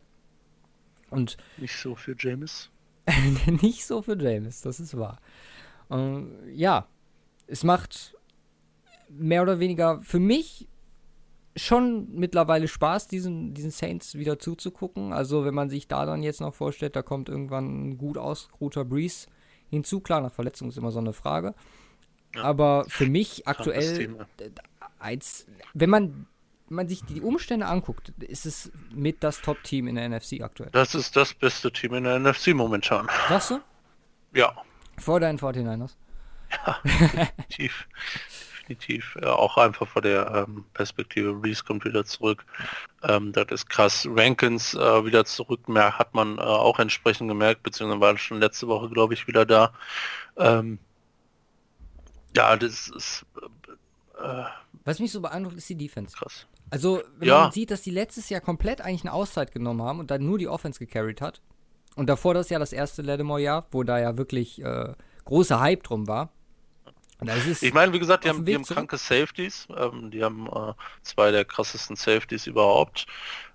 Und 1.11 1.37
nicht 1.57 1.77
so 1.77 1.95
für 1.95 2.15
James. 2.19 2.71
nicht 3.63 3.85
so 3.85 4.03
für 4.03 4.21
James, 4.21 4.61
das 4.61 4.81
ist 4.81 4.97
wahr. 4.97 5.19
Ähm, 5.91 6.33
ja, 6.53 6.87
es 7.47 7.65
macht 7.65 8.15
mehr 9.09 9.43
oder 9.43 9.59
weniger 9.59 10.01
für 10.03 10.19
mich 10.19 10.69
schon 11.57 12.09
mittlerweile 12.15 12.69
Spaß, 12.69 13.09
diesen, 13.09 13.55
diesen 13.55 13.71
Saints 13.71 14.15
wieder 14.15 14.39
zuzugucken. 14.39 15.13
Also, 15.13 15.45
wenn 15.45 15.55
man 15.55 15.71
sich 15.71 15.89
da 15.89 16.07
dann 16.07 16.23
jetzt 16.23 16.41
noch 16.41 16.55
vorstellt, 16.55 16.97
da 16.97 17.03
kommt 17.03 17.29
irgendwann 17.29 17.89
ein 17.89 17.99
gut 17.99 18.17
ausgeruhter 18.17 18.85
Breeze 18.85 19.27
hinzu. 19.69 20.01
Klar, 20.01 20.21
nach 20.21 20.33
Verletzung 20.33 20.69
ist 20.69 20.79
immer 20.79 20.93
so 20.93 21.01
eine 21.01 21.13
Frage. 21.13 21.55
Ja. 22.35 22.43
Aber 22.43 22.85
für 22.89 23.07
mich 23.07 23.49
aktuell, 23.49 24.15
als, 24.99 25.47
wenn 25.75 25.91
man 25.91 26.27
man 26.71 26.89
sich 26.89 27.05
die 27.05 27.21
Umstände 27.21 27.67
anguckt, 27.67 28.11
ist 28.19 28.47
es 28.47 28.71
mit 28.93 29.23
das 29.23 29.41
Top-Team 29.41 29.89
in 29.89 29.97
der 29.97 30.09
NFC 30.09 30.41
aktuell. 30.43 30.71
Das 30.73 30.95
ist 30.95 31.17
das 31.17 31.35
beste 31.35 31.73
Team 31.73 31.95
in 31.95 32.05
der 32.05 32.19
NFC 32.19 32.49
momentan. 32.49 33.09
Sagst 33.29 33.51
du? 33.51 33.61
Ja. 34.33 34.53
Vor 34.99 35.21
deinen 35.21 35.39
49ers? 35.39 35.93
Ja, 36.51 36.79
definitiv. 36.85 37.87
definitiv. 38.69 39.17
Ja, 39.21 39.33
auch 39.33 39.57
einfach 39.57 39.89
vor 39.89 40.03
der 40.03 40.47
ähm, 40.49 40.65
Perspektive. 40.75 41.43
Reese 41.43 41.65
kommt 41.65 41.85
wieder 41.85 42.05
zurück. 42.05 42.45
Ähm, 43.03 43.33
das 43.33 43.47
ist 43.51 43.69
krass. 43.69 44.07
Rankins 44.11 44.75
äh, 44.75 45.05
wieder 45.05 45.25
zurück. 45.25 45.69
Mehr 45.69 45.99
hat 45.99 46.15
man 46.15 46.39
äh, 46.39 46.43
auch 46.43 46.79
entsprechend 46.79 47.29
gemerkt, 47.29 47.63
beziehungsweise 47.63 48.01
war 48.01 48.19
schon 48.19 48.41
letzte 48.41 48.69
Woche, 48.69 48.89
glaube 48.91 49.15
ich, 49.15 49.27
wieder 49.27 49.47
da. 49.47 49.73
Ähm, 50.37 50.79
ja, 52.37 52.57
das 52.57 52.89
ist. 52.89 53.27
Äh, 54.21 54.45
Was 54.85 54.99
mich 54.99 55.13
so 55.13 55.21
beeindruckt, 55.21 55.57
ist 55.57 55.69
die 55.69 55.77
Defense. 55.77 56.17
Krass. 56.17 56.47
Also, 56.71 57.03
wenn 57.19 57.29
ja. 57.29 57.43
man 57.43 57.53
sieht, 57.53 57.71
dass 57.71 57.83
die 57.83 57.91
letztes 57.91 58.29
Jahr 58.29 58.41
komplett 58.41 58.81
eigentlich 58.81 59.03
eine 59.03 59.13
Auszeit 59.13 59.53
genommen 59.53 59.83
haben 59.83 60.01
und 60.01 60.11
dann 60.11 60.25
nur 60.25 60.39
die 60.39 60.49
Offense 60.49 60.79
gecarried 60.79 61.21
hat. 61.21 61.41
Und 61.97 62.09
davor 62.09 62.35
das 62.35 62.49
Jahr 62.49 62.61
das 62.61 62.73
erste 62.73 63.03
Lattimore-Jahr, 63.03 63.67
wo 63.71 63.83
da 63.83 63.99
ja 63.99 64.17
wirklich 64.17 64.63
äh, 64.63 64.93
großer 65.25 65.61
Hype 65.61 65.83
drum 65.83 66.07
war. 66.07 66.31
ich 67.61 67.75
meine, 67.75 67.93
wie 67.93 67.99
gesagt, 67.99 68.25
die 68.25 68.29
haben, 68.29 68.45
die 68.45 68.55
haben 68.55 68.65
kranke 68.65 68.97
Safeties. 68.97 69.67
Ähm, 69.77 70.11
die 70.11 70.23
haben 70.23 70.47
äh, 70.47 70.75
zwei 71.03 71.31
der 71.33 71.45
krassesten 71.45 71.97
Safeties 71.97 72.47
überhaupt. 72.47 73.07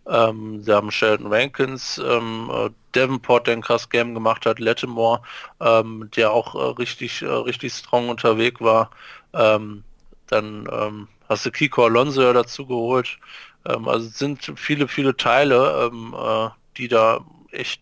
Ähm, 0.06 0.62
sie 0.62 0.74
haben 0.74 0.92
Sheldon 0.92 1.32
Rankins, 1.32 2.02
ähm, 2.04 2.52
äh, 2.54 2.70
Davenport, 2.92 3.48
der 3.48 3.56
ein 3.56 3.62
krass 3.62 3.88
Game 3.90 4.14
gemacht 4.14 4.46
hat, 4.46 4.60
Lattimore, 4.60 5.22
ähm, 5.62 6.10
der 6.16 6.32
auch 6.32 6.56
äh, 6.56 6.74
richtig, 6.78 7.22
äh, 7.22 7.28
richtig 7.28 7.74
strong 7.74 8.10
unterwegs 8.10 8.60
war. 8.60 8.92
Ähm, 9.34 9.84
dann 10.28 10.68
ähm, 10.72 11.08
hast 11.30 11.46
du 11.46 11.52
Kiko 11.52 11.86
Alonso 11.86 12.22
ja 12.22 12.34
dazu 12.34 12.66
geholt. 12.66 13.18
Ähm, 13.66 13.88
also 13.88 14.08
es 14.08 14.18
sind 14.18 14.52
viele, 14.56 14.88
viele 14.88 15.16
Teile, 15.16 15.90
ähm, 15.92 16.16
äh, 16.18 16.50
die 16.78 16.88
da 16.88 17.22
echt 17.52 17.82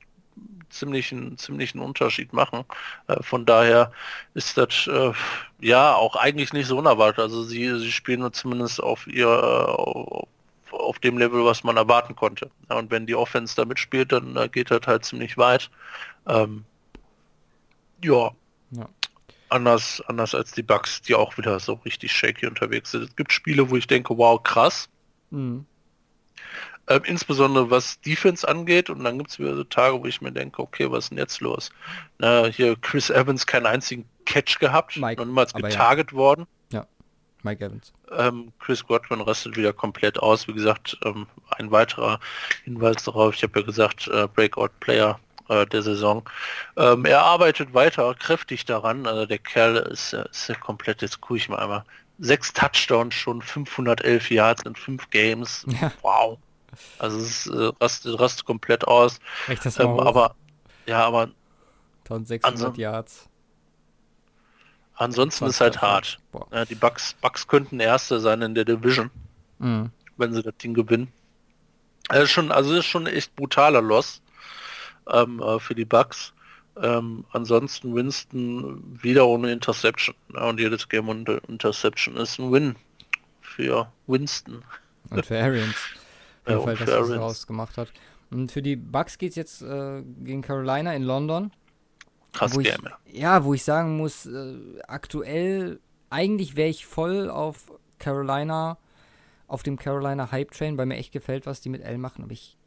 ziemlichen, 0.70 1.38
ziemlichen 1.38 1.80
Unterschied 1.80 2.34
machen. 2.34 2.66
Äh, 3.08 3.22
von 3.22 3.46
daher 3.46 3.92
ist 4.34 4.58
das 4.58 4.88
äh, 4.88 5.12
ja 5.60 5.94
auch 5.94 6.16
eigentlich 6.16 6.54
nicht 6.54 6.68
so 6.68 6.78
unerwartet. 6.78 7.20
Also 7.20 7.44
sie, 7.44 7.80
sie 7.80 7.92
spielen 7.92 8.32
zumindest 8.34 8.82
auf 8.82 9.08
ihr 9.08 9.30
auf, 9.30 10.28
auf 10.72 11.00
dem 11.00 11.18
Level, 11.18 11.46
was 11.46 11.64
man 11.64 11.78
erwarten 11.78 12.16
konnte. 12.16 12.50
Ja, 12.70 12.78
und 12.78 12.92
wenn 12.92 13.06
die 13.06 13.16
Offense 13.16 13.56
da 13.56 13.66
mitspielt, 13.66 14.12
dann 14.12 14.36
äh, 14.38 14.50
geht 14.50 14.72
das 14.72 14.82
halt 14.88 15.06
ziemlich 15.06 15.38
weit. 15.38 15.70
Ähm, 16.28 16.66
ja, 18.04 18.32
anders, 19.52 20.02
anders 20.08 20.34
als 20.36 20.52
die 20.52 20.64
Bugs, 20.64 21.02
die 21.02 21.16
auch 21.16 21.38
wieder 21.38 21.60
so 21.60 21.74
richtig 21.86 22.12
shaky 22.12 22.47
unterwegs 22.47 22.91
sind. 22.91 23.04
Es 23.04 23.16
gibt 23.16 23.32
Spiele, 23.32 23.70
wo 23.70 23.78
ich 23.78 23.88
denke, 23.88 24.18
wow, 24.18 24.41
krass. 24.41 24.89
Mhm. 25.30 25.66
Ähm, 26.88 27.02
insbesondere 27.06 27.70
was 27.70 28.02
Defense 28.02 28.47
angeht 28.47 28.89
und 28.89 29.04
dann 29.04 29.18
gibt 29.18 29.30
es 29.30 29.39
wieder 29.39 29.56
so 29.56 29.64
Tage, 29.64 30.02
wo 30.02 30.06
ich 30.08 30.20
mir 30.22 30.32
denke, 30.32 30.62
okay, 30.62 30.91
was 30.91 31.06
ist 31.06 31.10
denn 31.12 31.20
jetzt 31.20 31.39
los? 31.39 31.70
Na, 32.18 32.45
hier 32.47 32.76
Chris 32.76 33.10
Evans 33.10 33.45
keinen 33.45 33.68
einzigen 33.68 34.06
Catch 34.26 34.60
gehabt, 34.60 34.97
Mike, 34.97 35.22
noch 35.22 35.28
niemals 35.28 35.54
getarget 35.54 36.12
ja. 36.12 36.18
worden. 36.18 36.47
Ja, 36.72 36.88
Mike 37.43 37.64
Evans. 37.64 37.93
Ähm, 38.12 38.52
Chris 38.60 38.86
Godwin 38.86 39.22
rastet 39.22 39.56
wieder 39.56 39.74
komplett 39.74 40.20
aus. 40.20 40.47
Wie 40.47 40.54
gesagt, 40.54 40.97
ähm, 41.06 41.28
ein 41.52 41.72
weiterer 41.72 42.20
Hinweis 42.64 43.04
darauf, 43.04 43.36
ich 43.36 43.43
habe 43.43 43.60
ja 43.60 43.66
gesagt, 43.66 44.08
äh, 44.08 44.28
Breakout 44.28 44.70
Player 44.80 45.20
äh, 45.52 45.66
der 45.66 45.84
Saison. 45.84 46.24
Ähm, 46.78 47.06
er 47.06 47.24
arbeitet 47.24 47.74
weiter 47.74 48.16
kräftig 48.16 48.66
daran. 48.66 49.06
Also 49.06 49.26
der 49.26 49.38
Kerl 49.38 49.76
ist, 49.76 50.14
ist 50.14 50.47
ja 50.47 50.56
komplett, 50.56 51.02
jetzt 51.02 51.22
gucke 51.22 51.38
ich 51.38 51.49
mal 51.49 51.60
einmal. 51.60 51.84
Sechs 52.20 52.54
Touchdowns 52.54 53.16
schon, 53.16 53.41
511 53.41 54.32
Yards 54.32 54.64
in 54.64 54.76
fünf 54.76 55.10
Games. 55.10 55.66
Ja. 55.82 55.91
Wow. 56.02 56.38
Also 56.99 57.18
es 57.18 57.47
äh, 57.47 57.72
rastet, 57.82 58.18
rastet 58.20 58.45
komplett 58.45 58.88
aus. 58.88 59.20
Ähm, 59.78 59.99
aber 59.99 60.36
ja, 60.86 61.06
aber 61.06 61.30
1600 62.06 62.78
Yards. 62.78 63.28
Ansonsten 64.95 65.45
ist 65.47 65.60
halt 65.60 65.82
hart. 65.82 66.20
Ja, 66.52 66.64
die 66.64 66.76
Bucks, 66.76 67.14
Bucks 67.22 67.47
könnten 67.47 67.80
Erste 67.80 68.20
sein 68.20 68.41
in 68.41 68.56
der 68.56 68.66
Division, 68.66 69.10
mhm. 69.60 69.89
wenn 70.18 70.34
sie 70.34 70.43
das 70.43 70.56
Ding 70.58 70.74
gewinnen. 70.74 71.12
Also 72.08 72.28
schon, 72.28 72.52
also 72.52 72.74
ist 72.76 72.86
schon 72.86 73.08
echt 73.08 73.36
brutaler 73.36 73.82
Loss 73.82 74.22
ähm, 75.10 75.41
äh, 75.41 75.60
für 75.60 75.76
die 75.76 75.86
Bucks. 75.86 76.34
Ähm, 76.82 77.26
ansonsten 77.32 77.93
Winston 77.93 78.82
wieder 79.02 79.28
ohne 79.28 79.52
Interception. 79.52 80.16
Ja, 80.34 80.49
und 80.49 80.60
jedes 80.60 80.88
Game 80.88 81.10
unter 81.10 81.41
Interception 81.49 82.16
ist 82.16 82.39
ein 82.39 82.52
Win 82.52 82.76
für 83.41 83.91
Winston. 84.08 84.64
Und 85.10 85.26
für 85.26 85.41
Arians. 85.41 85.76
ja, 86.47 86.60
Fall, 86.60 86.76
dass 86.76 87.10
er 87.10 87.18
rausgemacht 87.18 87.78
hat. 87.78 87.91
Und 88.30 88.52
für 88.52 88.62
die 88.62 88.78
Bucks 88.78 89.18
geht 89.18 89.32
es 89.32 89.36
jetzt 89.36 89.62
äh, 89.62 90.02
gegen 90.24 90.41
Carolina 90.41 90.95
in 90.95 91.04
London. 91.04 91.52
Krass 92.32 92.56
wo 92.56 92.60
Game, 92.60 92.88
ich, 93.06 93.20
ja. 93.20 93.43
wo 93.43 93.54
ich 93.54 93.64
sagen 93.64 93.97
muss, 93.97 94.26
äh, 94.26 94.56
aktuell, 94.88 95.82
eigentlich 96.10 96.56
wäre 96.56 96.70
ich 96.70 96.86
voll 96.86 97.30
auf 97.30 97.74
Carolina, 97.99 98.78
auf 99.47 99.64
dem 99.64 99.78
Carolina 99.78 100.32
Hype 100.32 100.52
Train, 100.52 100.78
weil 100.78 100.86
mir 100.86 100.95
echt 100.95 101.12
gefällt, 101.12 101.45
was 101.45 101.60
die 101.60 101.68
mit 101.68 101.82
L 101.82 101.97
machen, 101.97 102.24
aber 102.24 102.32
ich 102.32 102.58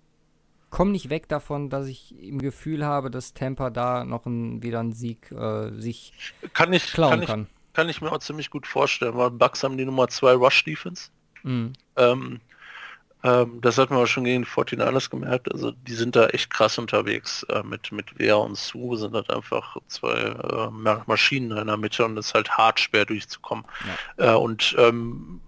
komme 0.74 0.90
nicht 0.90 1.08
weg 1.08 1.28
davon, 1.28 1.70
dass 1.70 1.86
ich 1.86 2.20
im 2.20 2.40
Gefühl 2.40 2.84
habe, 2.84 3.08
dass 3.08 3.32
Tampa 3.32 3.70
da 3.70 4.04
noch 4.04 4.26
ein, 4.26 4.60
wieder 4.60 4.80
einen 4.80 4.92
Sieg 4.92 5.30
äh, 5.30 5.70
sich 5.80 6.12
kann 6.52 6.72
ich, 6.72 6.92
klauen 6.92 7.20
kann. 7.20 7.26
kann. 7.26 7.46
Ich, 7.68 7.72
kann 7.74 7.88
ich 7.88 8.00
mir 8.00 8.10
auch 8.10 8.18
ziemlich 8.18 8.50
gut 8.50 8.66
vorstellen, 8.66 9.16
weil 9.16 9.30
Bucks 9.30 9.62
haben 9.62 9.78
die 9.78 9.84
Nummer 9.84 10.08
2 10.08 10.32
Rush 10.32 10.64
Defense. 10.64 11.10
Mhm. 11.44 11.74
Ähm, 11.94 12.40
ähm, 13.22 13.60
das 13.60 13.78
hat 13.78 13.90
man 13.90 14.00
auch 14.00 14.06
schon 14.06 14.24
gegen 14.24 14.42
die 14.42 14.48
49ers 14.48 15.10
gemerkt. 15.10 15.52
Also 15.52 15.70
die 15.70 15.94
sind 15.94 16.16
da 16.16 16.26
echt 16.26 16.50
krass 16.50 16.76
unterwegs. 16.76 17.44
Äh, 17.44 17.62
mit, 17.62 17.92
mit 17.92 18.18
Wehr 18.18 18.38
und 18.38 18.56
Su 18.56 18.96
sind 18.96 19.14
das 19.14 19.30
einfach 19.30 19.76
zwei 19.86 20.12
äh, 20.12 20.70
Maschinen 21.06 21.56
in 21.56 21.68
der 21.68 21.76
Mitte 21.76 22.04
und 22.04 22.18
es 22.18 22.26
ist 22.26 22.34
halt 22.34 22.50
hart 22.50 22.80
schwer 22.80 23.04
durchzukommen. 23.04 23.64
Ja. 24.18 24.34
Äh, 24.34 24.36
und 24.36 24.74
ähm, 24.76 25.40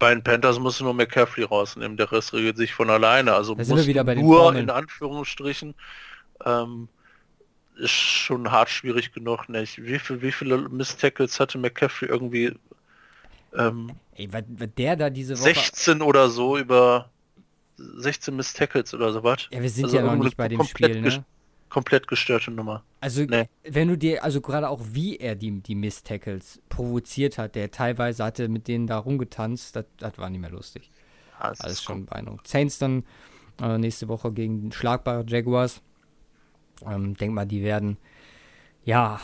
bei 0.00 0.12
den 0.12 0.24
Panthers 0.24 0.58
musst 0.58 0.80
du 0.80 0.84
nur 0.84 0.94
McCaffrey 0.94 1.44
rausnehmen, 1.44 1.96
der 1.96 2.10
Rest 2.10 2.32
regelt 2.32 2.56
sich 2.56 2.74
von 2.74 2.90
alleine. 2.90 3.34
Also 3.34 3.54
da 3.54 3.64
muss 3.64 3.86
wieder 3.86 4.02
bei 4.02 4.16
den 4.16 4.24
nur 4.24 4.38
Formeln. 4.38 4.64
in 4.64 4.70
Anführungsstrichen 4.70 5.74
ähm, 6.44 6.88
ist 7.76 7.92
schon 7.92 8.50
hart 8.50 8.70
schwierig 8.70 9.12
genug. 9.12 9.48
Nicht? 9.48 9.80
Wie, 9.80 9.98
viel, 10.00 10.22
wie 10.22 10.32
viele 10.32 10.58
Miss-Tackles 10.68 11.38
hatte 11.38 11.58
McCaffrey 11.58 12.08
irgendwie? 12.08 12.52
Ähm, 13.56 13.92
Ey, 14.16 14.32
was, 14.32 14.42
was 14.48 14.68
der 14.76 14.96
da 14.96 15.10
diese 15.10 15.38
Woche... 15.38 15.54
16 15.54 16.02
oder 16.02 16.30
so 16.30 16.58
über 16.58 17.10
16 17.76 18.34
Miss-Tackles 18.34 18.94
oder 18.94 19.12
sowas. 19.12 19.48
Ja, 19.50 19.60
wir 19.62 19.70
sind 19.70 19.84
also 19.84 19.96
ja 19.96 20.02
noch 20.02 20.16
nicht 20.16 20.36
bei 20.36 20.48
dem 20.48 20.64
Spiel, 20.64 21.00
ne? 21.00 21.24
Komplett 21.70 22.06
gestörte 22.06 22.50
Nummer. 22.50 22.84
Also, 23.00 23.22
nee. 23.22 23.48
wenn 23.62 23.88
du 23.88 23.96
dir, 23.96 24.22
also 24.22 24.40
gerade 24.40 24.68
auch 24.68 24.80
wie 24.92 25.16
er 25.16 25.34
die, 25.34 25.60
die 25.60 25.74
Miss-Tackles 25.74 26.60
provoziert 26.68 27.38
hat, 27.38 27.54
der 27.54 27.70
teilweise 27.70 28.24
hatte 28.24 28.48
mit 28.48 28.68
denen 28.68 28.86
da 28.86 28.98
rumgetanzt, 28.98 29.76
das, 29.76 29.86
das 29.96 30.18
war 30.18 30.28
nicht 30.28 30.40
mehr 30.40 30.50
lustig. 30.50 30.90
Ja, 31.38 31.52
Alles 31.58 31.82
schon 31.82 32.04
beeindruckend. 32.04 32.46
Saints 32.46 32.78
dann 32.78 33.04
äh, 33.62 33.78
nächste 33.78 34.08
Woche 34.08 34.32
gegen 34.32 34.70
schlagbare 34.72 35.24
Jaguars. 35.26 35.80
Ähm, 36.84 37.14
denk 37.16 37.32
mal, 37.32 37.46
die 37.46 37.62
werden, 37.62 37.96
ja, 38.84 39.20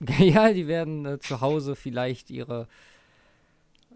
ja, 0.18 0.52
die 0.52 0.68
werden 0.68 1.06
äh, 1.06 1.18
zu 1.18 1.40
Hause 1.40 1.74
vielleicht 1.74 2.30
ihre 2.30 2.68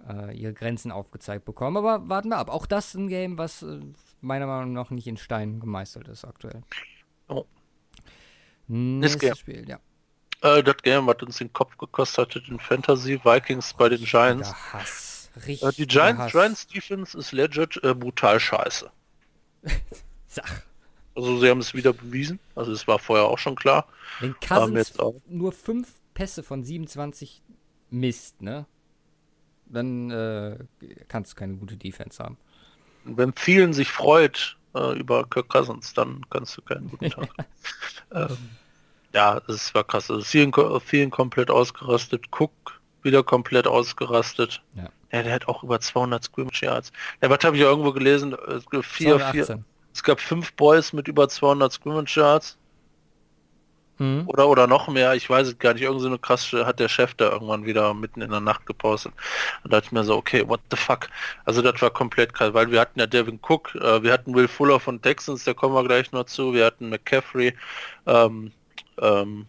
äh, 0.08 0.36
ihre 0.36 0.52
Grenzen 0.52 0.90
aufgezeigt 0.92 1.44
bekommen. 1.44 1.76
Aber 1.76 2.08
warten 2.08 2.28
wir 2.28 2.38
ab. 2.38 2.48
Auch 2.48 2.66
das 2.66 2.88
ist 2.88 2.94
ein 2.94 3.08
Game, 3.08 3.38
was 3.38 3.62
äh, 3.62 3.80
meiner 4.20 4.46
Meinung 4.46 4.72
nach 4.72 4.90
nicht 4.90 5.06
in 5.06 5.16
Stein 5.16 5.60
gemeißelt 5.60 6.08
ist 6.08 6.24
aktuell. 6.24 6.62
Oh. 7.30 7.46
Nächstes 8.68 9.38
Spiel, 9.38 9.68
ja. 9.68 9.78
Äh, 10.42 10.62
das 10.62 10.76
Game, 10.78 11.06
was 11.06 11.22
uns 11.22 11.38
den 11.38 11.52
Kopf 11.52 11.76
gekostet 11.76 12.34
hat 12.34 12.48
in 12.48 12.58
Fantasy, 12.58 13.20
Vikings 13.24 13.74
bei 13.74 13.88
den 13.88 14.04
Giants. 14.04 14.52
Hass. 14.72 15.30
Äh, 15.46 15.72
die 15.72 15.86
Giants, 15.86 16.32
Giants 16.32 16.66
Defense 16.66 17.16
ist 17.16 17.32
legit 17.32 17.82
äh, 17.82 17.94
brutal 17.94 18.40
scheiße. 18.40 18.90
Sach. 20.26 20.62
Also 21.14 21.38
sie 21.38 21.48
haben 21.48 21.60
es 21.60 21.74
wieder 21.74 21.92
bewiesen. 21.92 22.38
Also 22.54 22.72
es 22.72 22.86
war 22.86 22.98
vorher 22.98 23.26
auch 23.26 23.38
schon 23.38 23.56
klar. 23.56 23.86
Wenn 24.20 24.34
Cousins 24.40 24.94
nur 25.26 25.52
fünf 25.52 25.94
Pässe 26.14 26.42
von 26.42 26.64
27 26.64 27.42
misst, 27.90 28.40
ne? 28.40 28.66
Dann 29.66 30.10
äh, 30.10 30.58
kannst 31.08 31.32
du 31.32 31.36
keine 31.36 31.54
gute 31.54 31.76
Defense 31.76 32.22
haben. 32.22 32.36
Wenn 33.04 33.32
vielen 33.34 33.72
sich 33.72 33.88
freut, 33.88 34.56
äh, 34.74 34.98
über 34.98 35.24
Kirk 35.28 35.48
Cousins, 35.48 35.94
dann 35.94 36.24
kannst 36.30 36.56
du 36.56 36.62
keinen 36.62 36.88
guten 36.88 37.10
Tag. 37.10 37.28
ähm, 38.12 38.36
ja, 39.12 39.40
es 39.48 39.74
war 39.74 39.84
krass. 39.84 40.10
Also 40.10 40.22
vielen, 40.22 40.52
vielen 40.84 41.10
komplett 41.10 41.50
ausgerastet. 41.50 42.26
Cook 42.30 42.80
wieder 43.02 43.22
komplett 43.22 43.66
ausgerastet. 43.66 44.62
Ja. 44.74 44.88
ja 45.12 45.22
der 45.22 45.32
hat 45.32 45.48
auch 45.48 45.62
über 45.62 45.80
200 45.80 46.24
Scrimmage 46.24 46.62
Yards. 46.62 46.92
Ja, 47.22 47.30
was 47.30 47.42
habe 47.42 47.56
ich 47.56 47.62
irgendwo 47.62 47.92
gelesen? 47.92 48.36
Es 48.48 48.66
gab, 48.66 48.84
vier, 48.84 49.18
vier, 49.18 49.64
es 49.92 50.02
gab 50.02 50.20
fünf 50.20 50.52
Boys 50.54 50.92
mit 50.92 51.08
über 51.08 51.28
200 51.28 51.72
Scrimmage 51.72 52.16
Yards. 52.16 52.56
Mhm. 54.00 54.24
Oder, 54.26 54.48
oder 54.48 54.66
noch 54.66 54.88
mehr, 54.88 55.14
ich 55.14 55.28
weiß 55.28 55.46
es 55.46 55.58
gar 55.58 55.74
nicht. 55.74 55.82
Irgend 55.82 56.00
so 56.00 56.06
eine 56.06 56.18
krasse 56.18 56.64
hat 56.64 56.80
der 56.80 56.88
Chef 56.88 57.12
da 57.14 57.30
irgendwann 57.30 57.66
wieder 57.66 57.92
mitten 57.92 58.22
in 58.22 58.30
der 58.30 58.40
Nacht 58.40 58.64
gepostet. 58.64 59.12
Und 59.62 59.70
da 59.70 59.76
dachte 59.76 59.88
ich 59.88 59.92
mir 59.92 60.04
so, 60.04 60.16
okay, 60.16 60.42
what 60.48 60.60
the 60.70 60.76
fuck? 60.76 61.08
Also 61.44 61.60
das 61.60 61.80
war 61.82 61.90
komplett 61.90 62.32
krass, 62.32 62.54
weil 62.54 62.70
wir 62.70 62.80
hatten 62.80 62.98
ja 62.98 63.06
Devin 63.06 63.38
Cook, 63.46 63.74
äh, 63.74 64.02
wir 64.02 64.12
hatten 64.12 64.34
Will 64.34 64.48
Fuller 64.48 64.80
von 64.80 65.02
Texans, 65.02 65.44
da 65.44 65.52
kommen 65.52 65.74
wir 65.74 65.84
gleich 65.84 66.10
noch 66.12 66.24
zu, 66.24 66.54
wir 66.54 66.64
hatten 66.64 66.88
McCaffrey, 66.88 67.54
ähm, 68.06 68.52
ähm, 69.02 69.46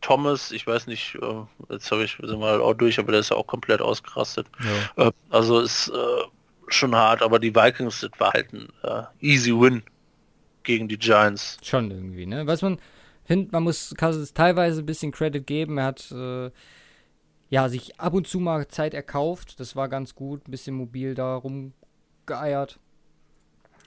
Thomas, 0.00 0.50
ich 0.50 0.66
weiß 0.66 0.88
nicht, 0.88 1.14
äh, 1.22 1.72
jetzt 1.72 1.90
habe 1.92 2.02
ich 2.02 2.18
sind 2.20 2.40
mal 2.40 2.60
auch 2.60 2.74
durch, 2.74 2.98
aber 2.98 3.12
der 3.12 3.20
ist 3.20 3.30
ja 3.30 3.36
auch 3.36 3.46
komplett 3.46 3.80
ausgerastet. 3.80 4.48
Ja. 4.96 5.06
Äh, 5.06 5.12
also 5.30 5.60
ist 5.60 5.88
äh, 5.88 6.24
schon 6.66 6.96
hart, 6.96 7.22
aber 7.22 7.38
die 7.38 7.54
Vikings, 7.54 8.00
das 8.00 8.10
war 8.18 8.32
halt 8.32 8.52
ein 8.52 8.68
äh, 8.82 9.04
easy 9.20 9.52
win 9.52 9.84
gegen 10.64 10.88
die 10.88 10.98
Giants. 10.98 11.58
Schon 11.62 11.92
irgendwie, 11.92 12.26
ne? 12.26 12.44
Was 12.46 12.60
man, 12.60 12.78
finde, 13.24 13.48
man 13.52 13.62
muss 13.62 13.94
Cousins 13.98 14.34
teilweise 14.34 14.82
ein 14.82 14.86
bisschen 14.86 15.12
Credit 15.12 15.46
geben. 15.46 15.78
Er 15.78 15.84
hat 15.84 16.10
äh, 16.12 16.50
ja 17.50 17.68
sich 17.68 18.00
ab 18.00 18.14
und 18.14 18.26
zu 18.26 18.40
mal 18.40 18.68
Zeit 18.68 18.94
erkauft. 18.94 19.60
Das 19.60 19.76
war 19.76 19.88
ganz 19.88 20.14
gut. 20.14 20.46
Ein 20.46 20.50
bisschen 20.50 20.76
mobil 20.76 21.14
da 21.14 21.36
rumgeeiert. 21.36 22.78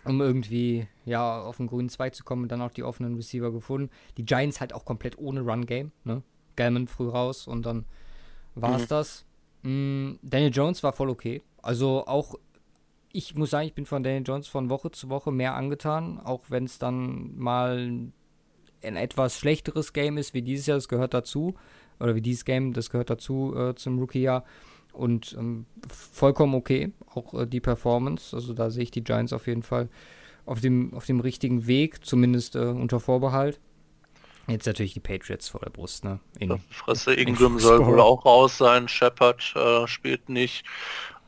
Um 0.04 0.22
irgendwie 0.22 0.88
ja 1.06 1.42
auf 1.42 1.58
den 1.58 1.68
grünen 1.68 1.90
Zweig 1.90 2.16
zu 2.16 2.24
kommen 2.24 2.44
und 2.44 2.52
dann 2.52 2.62
auch 2.62 2.72
die 2.72 2.84
offenen 2.84 3.16
Receiver 3.16 3.52
gefunden. 3.52 3.90
Die 4.18 4.26
Giants 4.26 4.62
halt 4.62 4.74
auch 4.74 4.86
komplett 4.86 5.18
ohne 5.18 5.42
Run-Game. 5.42 5.92
Ne? 6.06 6.24
Gallman 6.56 6.88
früh 6.88 7.10
raus 7.10 7.46
und 7.46 7.66
dann 7.66 7.86
war 8.56 8.76
es 8.76 8.84
mhm. 8.84 8.88
das. 8.88 9.26
Mm, 9.64 10.12
Daniel 10.22 10.52
Jones 10.54 10.82
war 10.82 10.94
voll 10.94 11.10
okay. 11.10 11.42
Also 11.62 12.08
auch 12.08 12.36
ich 13.12 13.36
muss 13.36 13.50
sagen, 13.50 13.68
ich 13.68 13.74
bin 13.74 13.86
von 13.86 14.04
Daniel 14.04 14.24
Jones 14.26 14.48
von 14.48 14.70
Woche 14.70 14.92
zu 14.92 15.10
Woche 15.10 15.32
mehr 15.32 15.56
angetan, 15.56 16.20
auch 16.20 16.46
wenn 16.50 16.66
es 16.66 16.78
dann 16.78 17.36
mal 17.36 18.12
ein 18.84 18.96
etwas 18.96 19.40
schlechteres 19.40 19.94
Game 19.94 20.18
ist 20.18 20.34
wie 20.34 20.42
dieses 20.42 20.66
Jahr, 20.66 20.78
das 20.78 20.88
gehört 20.88 21.14
dazu. 21.14 21.56
Oder 22.00 22.16
wie 22.16 22.22
dieses 22.22 22.46
Game, 22.46 22.74
das 22.74 22.90
gehört 22.90 23.10
dazu 23.10 23.56
äh, 23.56 23.76
zum 23.76 24.00
Rookie-Jahr. 24.00 24.44
Und 24.94 25.36
ähm, 25.38 25.66
vollkommen 25.90 26.56
okay, 26.56 26.92
auch 27.14 27.34
äh, 27.34 27.46
die 27.46 27.60
Performance. 27.60 28.36
Also 28.36 28.54
da 28.54 28.70
sehe 28.70 28.84
ich 28.84 28.92
die 28.92 29.04
Giants 29.04 29.34
auf 29.34 29.48
jeden 29.48 29.64
Fall 29.64 29.90
auf 30.46 30.62
dem, 30.62 30.94
auf 30.94 31.06
dem 31.06 31.20
richtigen 31.20 31.68
Weg, 31.68 32.06
zumindest 32.06 32.56
äh, 32.56 32.60
unter 32.60 33.00
Vorbehalt. 33.00 33.60
Jetzt 34.48 34.66
natürlich 34.66 34.94
die 34.94 35.02
Patriots 35.02 35.50
vor 35.50 35.60
der 35.60 35.70
Brust, 35.70 36.06
ne? 36.06 36.20
In, 36.40 36.58
Fresse 36.70 37.14
Ingram 37.14 37.60
soll 37.60 37.86
wohl 37.86 38.00
auch 38.00 38.26
raus 38.26 38.58
sein, 38.58 38.88
Shepard 38.88 39.54
äh, 39.56 39.86
spielt 39.88 40.30
nicht. 40.30 40.66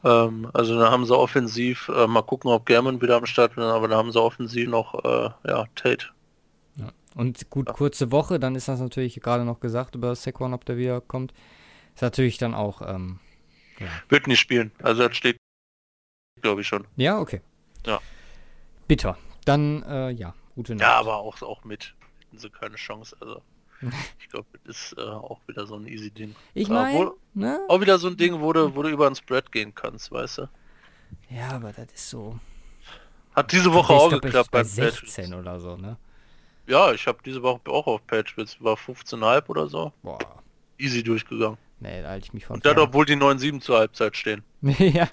Ähm, 0.05 0.49
also 0.53 0.79
da 0.79 0.89
haben 0.89 1.05
sie 1.05 1.17
offensiv, 1.17 1.91
äh, 1.93 2.07
mal 2.07 2.21
gucken, 2.21 2.49
ob 2.49 2.65
German 2.65 3.01
wieder 3.01 3.17
am 3.17 3.25
Start 3.25 3.51
ist, 3.51 3.59
aber 3.59 3.89
da 3.89 3.97
haben 3.97 4.13
sie 4.13 4.21
offensiv 4.21 4.69
noch, 4.69 5.03
äh, 5.03 5.29
ja, 5.45 5.65
Tate 5.75 6.07
und 7.19 7.49
gut, 7.49 7.67
kurze 7.73 8.11
Woche, 8.13 8.39
dann 8.39 8.55
ist 8.55 8.69
das 8.69 8.79
natürlich 8.79 9.19
gerade 9.19 9.43
noch 9.43 9.59
gesagt 9.59 9.95
über 9.95 10.15
Sequan, 10.15 10.53
ob 10.53 10.63
der 10.63 10.77
wiederkommt. 10.77 11.33
Ist 11.93 12.01
natürlich 12.01 12.37
dann 12.37 12.55
auch. 12.55 12.81
Ähm, 12.81 13.19
ja. 13.77 13.87
Wird 14.07 14.27
nicht 14.27 14.39
spielen. 14.39 14.71
Also 14.81 15.05
das 15.05 15.17
steht, 15.17 15.35
glaube 16.41 16.61
ich 16.61 16.67
schon. 16.67 16.87
Ja, 16.95 17.19
okay. 17.19 17.41
Ja. 17.85 17.99
Bitter. 18.87 19.17
Dann, 19.43 19.83
äh, 19.83 20.11
ja, 20.11 20.33
gute 20.55 20.75
Nacht. 20.75 20.81
Ja, 20.81 20.97
aber 20.97 21.17
auch, 21.17 21.41
auch 21.41 21.65
mit. 21.65 21.93
Hätten 22.21 22.37
sie 22.37 22.49
keine 22.49 22.77
Chance. 22.77 23.17
Also. 23.19 23.41
ich 24.19 24.29
glaube, 24.29 24.47
das 24.63 24.77
ist 24.77 24.97
äh, 24.97 25.01
auch 25.01 25.41
wieder 25.47 25.67
so 25.67 25.75
ein 25.75 25.87
easy 25.87 26.11
Ding. 26.11 26.35
Ich 26.53 26.69
meine, 26.69 27.11
ne? 27.33 27.59
Auch 27.67 27.81
wieder 27.81 27.97
so 27.97 28.07
ein 28.07 28.15
Ding, 28.15 28.39
wo 28.39 28.53
du, 28.53 28.73
wo 28.75 28.81
du 28.81 28.89
über 28.89 29.07
ein 29.07 29.15
Spread 29.15 29.51
gehen 29.51 29.75
kannst, 29.75 30.09
weißt 30.09 30.37
du? 30.37 30.49
Ja, 31.29 31.49
aber 31.49 31.73
das 31.73 31.87
ist 31.93 32.09
so. 32.09 32.39
Hat 33.35 33.51
diese 33.51 33.73
Woche 33.73 33.91
auch 33.91 34.09
geklappt 34.09 34.51
bei 34.51 34.63
16 34.63 35.33
oder 35.33 35.59
so, 35.59 35.75
ne? 35.75 35.97
Ja, 36.69 36.91
ich 36.93 37.07
habe 37.07 37.17
diese 37.25 37.41
Woche 37.41 37.61
auch 37.67 37.87
auf 37.87 38.05
Patriots, 38.07 38.57
war 38.63 38.75
15,5 38.75 39.47
oder 39.49 39.67
so. 39.67 39.91
Boah. 40.03 40.19
Easy 40.77 41.03
durchgegangen. 41.03 41.57
Nee, 41.79 42.01
da 42.01 42.09
halte 42.09 42.25
ich 42.27 42.33
mich 42.33 42.45
von 42.45 42.55
Und 42.57 42.61
fern. 42.63 42.77
obwohl 42.79 43.05
die 43.05 43.15
9-7 43.15 43.59
zur 43.59 43.79
Halbzeit 43.79 44.15
stehen. 44.15 44.43
ja. 44.61 45.09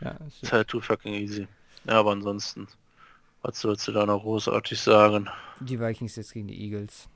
Ja, 0.00 0.16
Ist 0.42 0.52
halt 0.52 0.68
too 0.68 0.80
fucking 0.80 1.14
easy. 1.14 1.46
Ja, 1.84 1.94
aber 2.00 2.12
ansonsten, 2.12 2.68
was 3.42 3.60
sollst 3.60 3.86
du 3.88 3.92
da 3.92 4.06
noch 4.06 4.22
großartig 4.22 4.78
sagen? 4.80 5.28
Die 5.60 5.78
Vikings 5.80 6.16
jetzt 6.16 6.32
gegen 6.32 6.48
die 6.48 6.60
Eagles. 6.64 7.08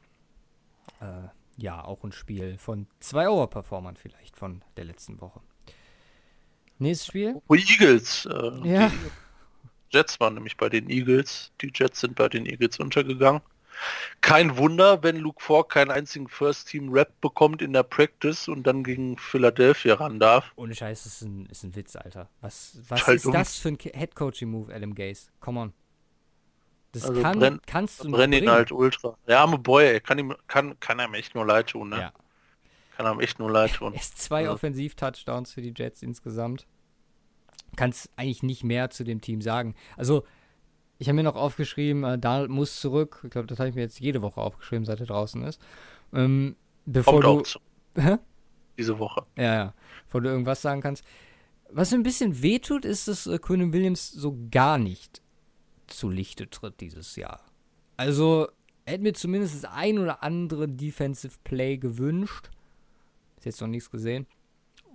Äh, 1.00 1.28
ja, 1.56 1.82
auch 1.84 2.02
ein 2.04 2.12
Spiel 2.12 2.58
von 2.58 2.86
zwei 3.00 3.28
Overperformern 3.28 3.96
vielleicht 3.96 4.36
von 4.36 4.62
der 4.76 4.84
letzten 4.84 5.20
Woche. 5.20 5.40
Nächstes 6.78 7.06
Spiel? 7.08 7.40
Oh, 7.48 7.54
Eagles. 7.54 8.26
Äh, 8.26 8.68
Ja. 8.68 8.88
Die 8.88 9.10
Jets 9.94 10.18
waren 10.20 10.34
nämlich 10.34 10.56
bei 10.56 10.68
den 10.68 10.90
Eagles. 10.90 11.52
Die 11.60 11.70
Jets 11.74 12.00
sind 12.00 12.16
bei 12.16 12.28
den 12.28 12.46
Eagles 12.46 12.78
untergegangen. 12.78 13.40
Kein 14.20 14.56
Wunder, 14.56 15.02
wenn 15.02 15.16
Luke 15.16 15.42
Falk 15.42 15.70
keinen 15.70 15.90
einzigen 15.90 16.28
First-Team-Rap 16.28 17.20
bekommt 17.20 17.60
in 17.60 17.72
der 17.72 17.82
Practice 17.82 18.46
und 18.48 18.64
dann 18.64 18.84
gegen 18.84 19.18
Philadelphia 19.18 19.94
ran 19.94 20.20
darf. 20.20 20.52
Ohne 20.56 20.74
Scheiß, 20.74 21.02
das 21.04 21.14
ist 21.14 21.22
ein, 21.22 21.46
ist 21.46 21.64
ein 21.64 21.74
Witz, 21.74 21.96
Alter. 21.96 22.28
Was, 22.40 22.78
was 22.88 23.06
halt 23.06 23.16
ist 23.16 23.24
dumm. 23.26 23.32
das 23.32 23.58
für 23.58 23.68
ein 23.70 23.78
Head-Coaching-Move, 23.80 24.72
Adam 24.72 24.94
Gaze? 24.94 25.28
Come 25.40 25.60
on. 25.60 25.72
Das 26.92 27.04
Also 27.04 27.20
kann, 27.20 27.38
brenn- 27.40 27.60
kannst 27.66 28.00
du 28.00 28.04
nicht 28.08 28.16
Brennen 28.16 28.32
ihn 28.34 28.38
bringen. 28.44 28.52
halt 28.52 28.70
ultra. 28.70 29.16
Der 29.26 29.40
arme 29.40 29.58
Boy, 29.58 29.84
ey, 29.86 30.00
kann 30.00 30.18
ihm, 30.18 30.34
kann, 30.46 30.78
kann 30.78 31.00
einem 31.00 31.14
echt 31.14 31.34
nur 31.34 31.44
leid 31.44 31.66
tun, 31.70 31.88
ne? 31.88 31.98
Ja. 31.98 32.12
Kann 32.96 33.06
einem 33.06 33.18
echt 33.18 33.40
nur 33.40 33.50
leid 33.50 33.74
tun. 33.74 33.92
Erst 33.94 34.22
zwei 34.22 34.44
Ja. 34.44 34.52
Offensiv-Touchdowns 34.52 35.52
für 35.52 35.62
die 35.62 35.74
Jets 35.76 36.02
insgesamt. 36.02 36.64
Kannst 37.76 38.10
eigentlich 38.16 38.42
nicht 38.42 38.64
mehr 38.64 38.90
zu 38.90 39.04
dem 39.04 39.20
Team 39.20 39.40
sagen. 39.40 39.74
Also, 39.96 40.24
ich 40.98 41.08
habe 41.08 41.16
mir 41.16 41.22
noch 41.22 41.36
aufgeschrieben, 41.36 42.04
äh, 42.04 42.18
Donald 42.18 42.50
muss 42.50 42.80
zurück. 42.80 43.20
Ich 43.24 43.30
glaube, 43.30 43.46
das 43.46 43.58
habe 43.58 43.68
ich 43.68 43.74
mir 43.74 43.82
jetzt 43.82 44.00
jede 44.00 44.22
Woche 44.22 44.40
aufgeschrieben, 44.40 44.84
seit 44.84 45.00
er 45.00 45.06
draußen 45.06 45.42
ist. 45.42 45.60
Ähm, 46.12 46.56
bevor 46.86 47.20
Kommt 47.20 47.60
du. 47.94 48.00
Hä? 48.00 48.18
diese 48.78 48.98
Woche. 48.98 49.24
Ja, 49.36 49.54
ja. 49.54 49.74
Bevor 50.06 50.20
du 50.20 50.30
irgendwas 50.30 50.62
sagen 50.62 50.80
kannst. 50.80 51.04
Was 51.70 51.90
mir 51.90 51.98
ein 51.98 52.04
bisschen 52.04 52.42
wehtut, 52.42 52.84
ist, 52.84 53.08
dass 53.08 53.26
äh, 53.26 53.38
Quinn 53.38 53.72
Williams 53.72 54.10
so 54.10 54.38
gar 54.50 54.78
nicht 54.78 55.22
zu 55.86 56.08
Lichte 56.08 56.48
tritt 56.48 56.80
dieses 56.80 57.16
Jahr. 57.16 57.40
Also, 57.96 58.48
er 58.84 58.94
hätte 58.94 59.02
mir 59.02 59.14
zumindest 59.14 59.62
das 59.62 59.70
ein 59.70 59.98
oder 59.98 60.22
andere 60.22 60.68
Defensive 60.68 61.36
Play 61.44 61.78
gewünscht. 61.78 62.50
Ist 63.38 63.46
jetzt 63.46 63.60
noch 63.60 63.68
nichts 63.68 63.90
gesehen. 63.90 64.26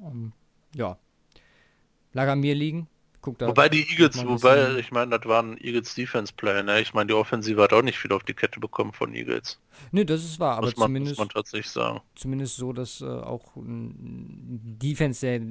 Um, 0.01 0.33
ja. 0.75 0.97
Lag 2.13 2.27
an 2.27 2.39
mir 2.39 2.55
liegen. 2.55 2.87
Guck 3.21 3.37
da. 3.37 3.47
Wobei 3.47 3.67
die 3.67 3.89
Eagles, 3.89 4.25
wobei, 4.25 4.77
ich 4.77 4.91
meine, 4.91 5.19
das 5.19 5.27
waren 5.27 5.57
Eagles 5.57 5.93
Defense 5.93 6.31
Play, 6.33 6.63
ne? 6.63 6.79
Ich 6.79 6.93
meine, 6.93 7.07
die 7.07 7.13
Offensive 7.13 7.61
hat 7.61 7.73
auch 7.73 7.81
nicht 7.81 7.99
viel 7.99 8.13
auf 8.13 8.23
die 8.23 8.33
Kette 8.33 8.61
bekommen 8.61 8.93
von 8.93 9.13
Eagles. 9.13 9.59
Nö, 9.91 10.05
das 10.05 10.23
ist 10.23 10.39
wahr, 10.39 10.57
aber 10.57 10.67
muss, 10.67 10.77
man, 10.77 10.91
muss 10.91 10.99
zumindest, 10.99 11.19
man 11.19 11.29
tatsächlich 11.29 11.69
sagen. 11.69 12.01
zumindest 12.15 12.55
so, 12.55 12.71
dass 12.71 13.01
äh, 13.01 13.05
auch 13.05 13.57
ein 13.57 14.77
Defense 14.81 15.25
der 15.25 15.41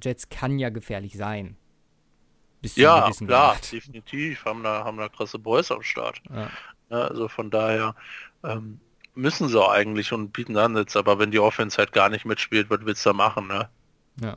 Jets 0.00 0.28
kann 0.28 0.60
ja 0.60 0.68
gefährlich 0.68 1.16
sein. 1.16 1.56
Ja, 2.74 3.10
klar, 3.10 3.54
Grad. 3.54 3.72
definitiv. 3.72 4.44
Haben 4.44 4.62
da, 4.62 4.84
haben 4.84 4.96
da 4.96 5.08
krasse 5.08 5.38
Boys 5.38 5.70
am 5.70 5.82
Start. 5.82 6.20
Ja. 6.30 6.50
Ja, 6.90 7.02
also 7.02 7.28
von 7.28 7.50
daher 7.50 7.94
ähm, 8.42 8.80
müssen 9.14 9.48
sie 9.48 9.60
auch 9.60 9.70
eigentlich 9.70 10.12
und 10.12 10.32
bieten 10.32 10.56
Ansätze, 10.56 10.98
aber 10.98 11.18
wenn 11.18 11.30
die 11.30 11.38
Offense 11.38 11.78
halt 11.78 11.92
gar 11.92 12.08
nicht 12.08 12.24
mitspielt, 12.24 12.70
was 12.70 12.80
willst 12.82 13.04
du 13.04 13.10
da 13.10 13.14
machen, 13.14 13.46
ne? 13.46 13.68
Ja. 14.20 14.36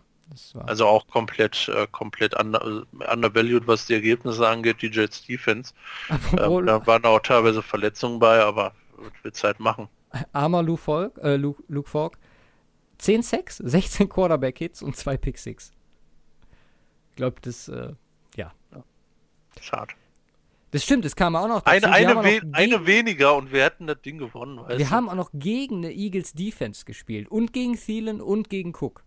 Also 0.66 0.86
auch 0.88 1.08
komplett, 1.08 1.68
äh, 1.70 1.88
komplett 1.92 2.40
under, 2.40 2.86
undervalued, 3.12 3.68
was 3.68 3.86
die 3.86 3.94
Ergebnisse 3.94 4.48
angeht, 4.48 4.82
die 4.82 4.88
Jets 4.88 5.26
Defense. 5.26 5.74
Ähm, 6.10 6.66
da 6.66 6.86
waren 6.88 7.06
auch 7.06 7.20
teilweise 7.20 7.62
Verletzungen 7.62 8.20
bei, 8.20 8.42
aber 8.42 8.74
willst 9.24 9.44
du 9.44 9.48
halt 9.48 9.60
machen? 9.60 9.90
armer 10.34 10.64
Luke 10.64 10.82
Falk, 10.82 11.18
äh, 11.20 11.36
Luke, 11.36 11.64
Luke 11.68 11.90
Falk. 11.90 12.18
10 12.98 13.24
Sacks, 13.24 13.58
16 13.64 14.10
Quarterback-Hits 14.10 14.82
und 14.82 14.96
2 14.96 15.18
Pick-Six. 15.18 15.72
Ich 17.10 17.16
glaube, 17.16 17.38
das, 17.42 17.68
äh, 17.68 17.94
ja. 18.36 18.54
Schade. 19.60 19.94
Das 20.72 20.86
stimmt, 20.86 21.04
es 21.04 21.18
kam 21.18 21.36
auch 21.36 21.50
noch 21.50 21.62
dazu. 21.62 21.88
Eine, 21.88 21.92
eine, 21.92 22.24
we 22.24 22.46
noch 22.46 22.58
eine 22.58 22.86
weniger 22.86 23.36
und 23.36 23.52
wir 23.52 23.64
hätten 23.64 23.88
das 23.88 24.02
Ding 24.02 24.18
gewonnen, 24.18 24.58
wir 24.66 24.78
du? 24.78 24.90
haben 24.90 25.10
auch 25.10 25.16
noch 25.16 25.30
gegen 25.34 25.78
eine 25.78 25.92
Eagles 25.92 26.32
Defense 26.32 26.86
gespielt. 26.86 27.30
Und 27.30 27.52
gegen 27.52 27.76
Thielen 27.76 28.22
und 28.22 28.50
gegen 28.50 28.74
Cook. 28.74 29.04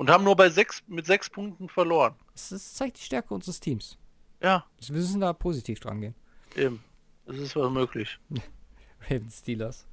Und 0.00 0.08
haben 0.08 0.24
nur 0.24 0.34
bei 0.34 0.48
sechs, 0.48 0.82
mit 0.86 1.04
sechs 1.04 1.28
Punkten 1.28 1.68
verloren. 1.68 2.14
Das, 2.32 2.72
zeigt 2.72 2.96
die 2.98 3.02
Stärke 3.02 3.34
unseres 3.34 3.60
Teams. 3.60 3.98
Ja, 4.40 4.64
Wir 4.80 4.96
müssen 4.96 5.20
da 5.20 5.34
positiv 5.34 5.78
dran 5.78 6.00
gehen. 6.00 6.14
eben. 6.56 6.82
Das 7.26 7.36
ist 7.36 7.54
was 7.54 7.70
möglich. 7.70 8.18
Ravens 9.10 9.40
Steelers. 9.40 9.84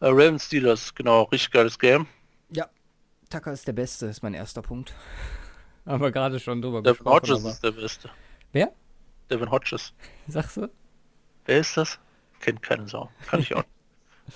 Äh, 0.00 0.08
Ravens 0.08 0.44
Steelers, 0.44 0.94
genau, 0.94 1.22
richtig 1.22 1.52
geiles 1.52 1.78
Game. 1.78 2.06
Ja, 2.50 2.68
Tucker 3.30 3.50
ist 3.50 3.66
der 3.66 3.72
Beste, 3.72 4.04
ist 4.04 4.22
mein 4.22 4.34
erster 4.34 4.60
Punkt. 4.60 4.92
Haben 5.86 6.02
wir 6.02 6.12
gerade 6.12 6.38
schon 6.38 6.60
drüber 6.60 6.82
Devin 6.82 6.96
gesprochen. 6.96 7.14
Hodges 7.14 7.40
aber- 7.40 7.50
ist 7.52 7.64
der 7.64 7.70
Beste. 7.72 8.10
Wer? 8.52 8.74
Devin 9.30 9.50
Hodges. 9.50 9.94
Sagst 10.28 10.58
du? 10.58 10.68
Wer 11.46 11.60
ist 11.60 11.78
das? 11.78 11.98
Kennt 12.40 12.60
keine 12.60 12.86
Sau. 12.86 13.10
Kann 13.26 13.40
ich 13.40 13.54
auch 13.56 13.64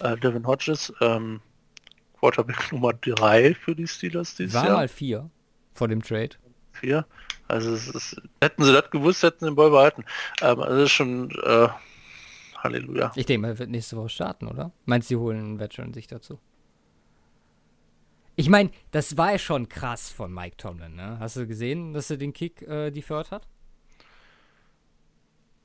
äh, 0.01 0.17
Devin 0.17 0.47
Hodges, 0.47 0.91
ähm, 1.03 1.43
Quarterback 2.25 2.73
Nummer 2.73 2.93
3 2.95 3.55
für 3.55 3.75
die 3.77 3.87
Steelers 3.87 4.35
dieses 4.35 4.55
War 4.55 4.65
Jahr. 4.67 4.77
mal 4.77 4.89
vier 4.89 5.31
vor 5.75 5.89
dem 5.89 6.03
Trade. 6.03 6.31
Vier. 6.73 7.07
Also 7.49 7.75
es 7.75 7.89
ist, 7.89 8.23
hätten 8.41 8.65
sie 8.65 8.73
das 8.73 8.91
gewusst, 8.91 9.23
hätten 9.23 9.41
sie 9.41 9.47
den 9.51 9.55
Ball 9.55 9.71
behalten. 9.71 10.05
Ähm, 10.41 10.61
also 10.61 10.75
das 10.77 10.85
ist 10.85 10.93
schon 10.93 11.31
äh, 11.45 11.69
Halleluja. 12.57 13.13
Ich 13.15 13.27
denke 13.27 13.47
er 13.49 13.59
wird 13.59 13.69
nächste 13.71 13.97
Woche 13.99 14.09
starten, 14.09 14.47
oder? 14.47 14.73
Meinst 14.87 15.11
du, 15.11 15.15
die 15.15 15.21
holen 15.21 15.39
einen 15.39 15.59
Veteran 15.61 15.93
sich 15.93 16.07
dazu? 16.07 16.39
Ich 18.37 18.49
meine, 18.49 18.71
das 18.91 19.17
war 19.17 19.33
ja 19.33 19.39
schon 19.39 19.69
krass 19.69 20.11
von 20.11 20.33
Mike 20.33 20.57
Tomlin, 20.57 20.97
ne? 20.97 21.19
Hast 21.21 21.37
du 21.37 21.47
gesehen, 21.47 21.93
dass 21.93 22.11
er 22.11 22.17
den 22.17 22.33
Kick 22.33 22.63
äh, 22.63 22.91
deferred 22.91 23.31
hat? 23.31 23.47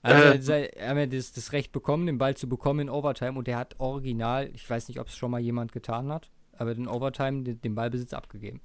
Also, 0.01 0.51
Äh. 0.51 0.67
er 0.75 0.89
hat 0.89 0.97
ja 0.97 1.05
das, 1.07 1.31
das 1.31 1.51
Recht 1.53 1.71
bekommen, 1.71 2.05
den 2.05 2.17
Ball 2.17 2.35
zu 2.37 2.47
bekommen 2.47 2.81
in 2.81 2.89
Overtime 2.89 3.37
und 3.39 3.47
der 3.47 3.57
hat 3.57 3.79
original, 3.79 4.49
ich 4.53 4.69
weiß 4.69 4.87
nicht, 4.89 4.99
ob 4.99 5.07
es 5.07 5.15
schon 5.15 5.31
mal 5.31 5.39
jemand 5.39 5.71
getan 5.71 6.11
hat, 6.11 6.29
aber 6.59 6.71
in 6.73 6.87
Overtime 6.87 7.43
den, 7.43 7.61
den 7.61 7.75
Ballbesitz 7.75 8.13
abgegeben. 8.13 8.61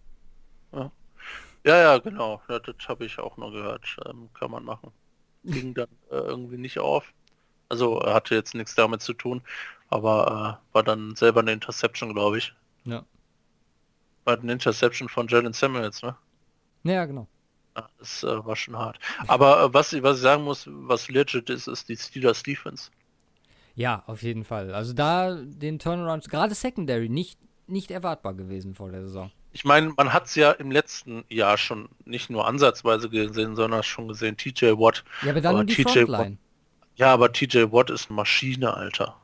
Ja, 1.65 1.79
ja, 1.79 1.99
genau. 1.99 2.43
Ja, 2.49 2.59
das 2.59 2.77
habe 2.89 3.07
ich 3.07 3.19
auch 3.19 3.37
noch 3.37 3.51
gehört. 3.51 3.97
Ähm, 4.07 4.29
kann 4.35 4.51
man 4.51 4.65
machen. 4.65 4.93
Ging 5.45 5.75
dann 5.75 5.89
äh, 6.11 6.17
irgendwie 6.17 6.59
nicht 6.59 6.79
auf. 6.79 7.13
Also 7.69 8.01
äh, 8.03 8.13
hatte 8.13 8.35
jetzt 8.35 8.55
nichts 8.55 8.75
damit 8.75 9.03
zu 9.03 9.15
tun, 9.15 9.43
aber 9.89 10.61
äh, 10.73 10.75
war 10.75 10.83
dann 10.83 11.17
selber 11.17 11.41
eine 11.41 11.53
Interception, 11.53 12.13
glaube 12.15 12.39
ich. 12.39 12.55
Ja. 12.85 13.05
War 14.25 14.39
eine 14.39 14.53
Interception 14.53 15.09
von 15.09 15.29
Jalen 15.29 15.53
Samuels, 15.55 16.03
ne? 16.03 16.17
Ja, 16.85 17.05
genau. 17.07 17.27
Ja, 17.77 17.89
das 17.99 18.23
äh, 18.23 18.45
war 18.45 18.57
schon 18.57 18.77
hart. 18.77 18.99
Aber 19.27 19.65
äh, 19.65 19.75
was, 19.75 19.93
ich- 19.93 20.03
was 20.03 20.17
ich 20.19 20.23
sagen 20.23 20.45
muss, 20.45 20.67
was 20.71 21.09
legit 21.09 21.51
ist, 21.51 21.67
ist 21.69 21.89
die 21.89 21.97
Steelers 21.97 22.43
Defense. 22.43 22.91
Ja, 23.75 24.05
auf 24.07 24.23
jeden 24.23 24.45
Fall. 24.45 24.73
Also 24.75 24.93
da 24.93 25.35
den 25.35 25.79
Turnaround, 25.79 26.29
gerade 26.31 26.55
Secondary, 26.55 27.09
nicht, 27.09 27.39
nicht 27.67 27.91
erwartbar 27.91 28.35
gewesen 28.35 28.75
vor 28.75 28.91
der 28.91 29.03
Saison. 29.03 29.31
Ich 29.53 29.65
meine, 29.65 29.93
man 29.97 30.13
hat 30.13 30.27
es 30.27 30.35
ja 30.35 30.51
im 30.53 30.71
letzten 30.71 31.25
Jahr 31.29 31.57
schon 31.57 31.89
nicht 32.05 32.29
nur 32.29 32.47
ansatzweise 32.47 33.09
gesehen, 33.09 33.55
sondern 33.57 33.83
schon 33.83 34.09
gesehen, 34.09 34.37
TJ 34.37 34.73
Watt. 34.73 35.05
Ja, 35.23 35.31
aber 35.31 35.41
dann 35.41 35.55
Aber 35.55 35.65
die 35.65 35.75
TJ 35.75 36.01
Frontline. 36.05 36.39
Ja, 36.97 37.13
aber 37.13 37.33
TJ 37.33 37.71
Watt 37.71 37.91
ist 37.91 38.11
eine 38.11 38.17
Maschine, 38.17 38.75
Alter. 38.75 39.17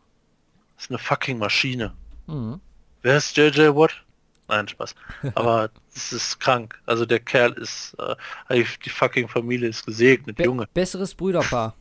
Ist 0.79 0.91
eine 0.91 0.99
fucking 0.99 1.39
Maschine. 1.39 1.95
Mhm. 2.27 2.61
Wer 3.03 3.17
ist 3.17 3.37
JJ 3.37 3.75
Watt? 3.75 4.05
Nein, 4.49 4.67
Spaß. 4.67 4.97
Aber 5.37 5.71
es 5.95 6.13
ist 6.13 6.41
krank. 6.41 6.81
Also 6.85 7.07
der 7.07 7.21
Kerl 7.21 7.53
ist, 7.53 7.95
äh, 8.01 8.17
die 8.53 8.67
die 8.85 8.91
fucking 8.91 9.29
Familie 9.29 9.69
ist 9.69 9.87
gesegnet, 9.87 10.37
Be 10.37 10.45
Junge. 10.45 10.67
Besseres 10.75 11.15
Brüderpaar. 11.15 11.77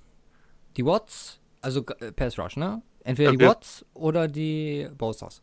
Die 0.77 0.85
Watts, 0.85 1.39
also 1.61 1.83
äh, 1.99 2.11
Pass 2.11 2.37
Rush, 2.37 2.57
ne? 2.57 2.83
Entweder 3.03 3.31
die 3.31 3.37
Okay. 3.37 3.47
Watts 3.47 3.83
oder 3.95 4.27
die 4.27 4.87
Bosas. 4.95 5.41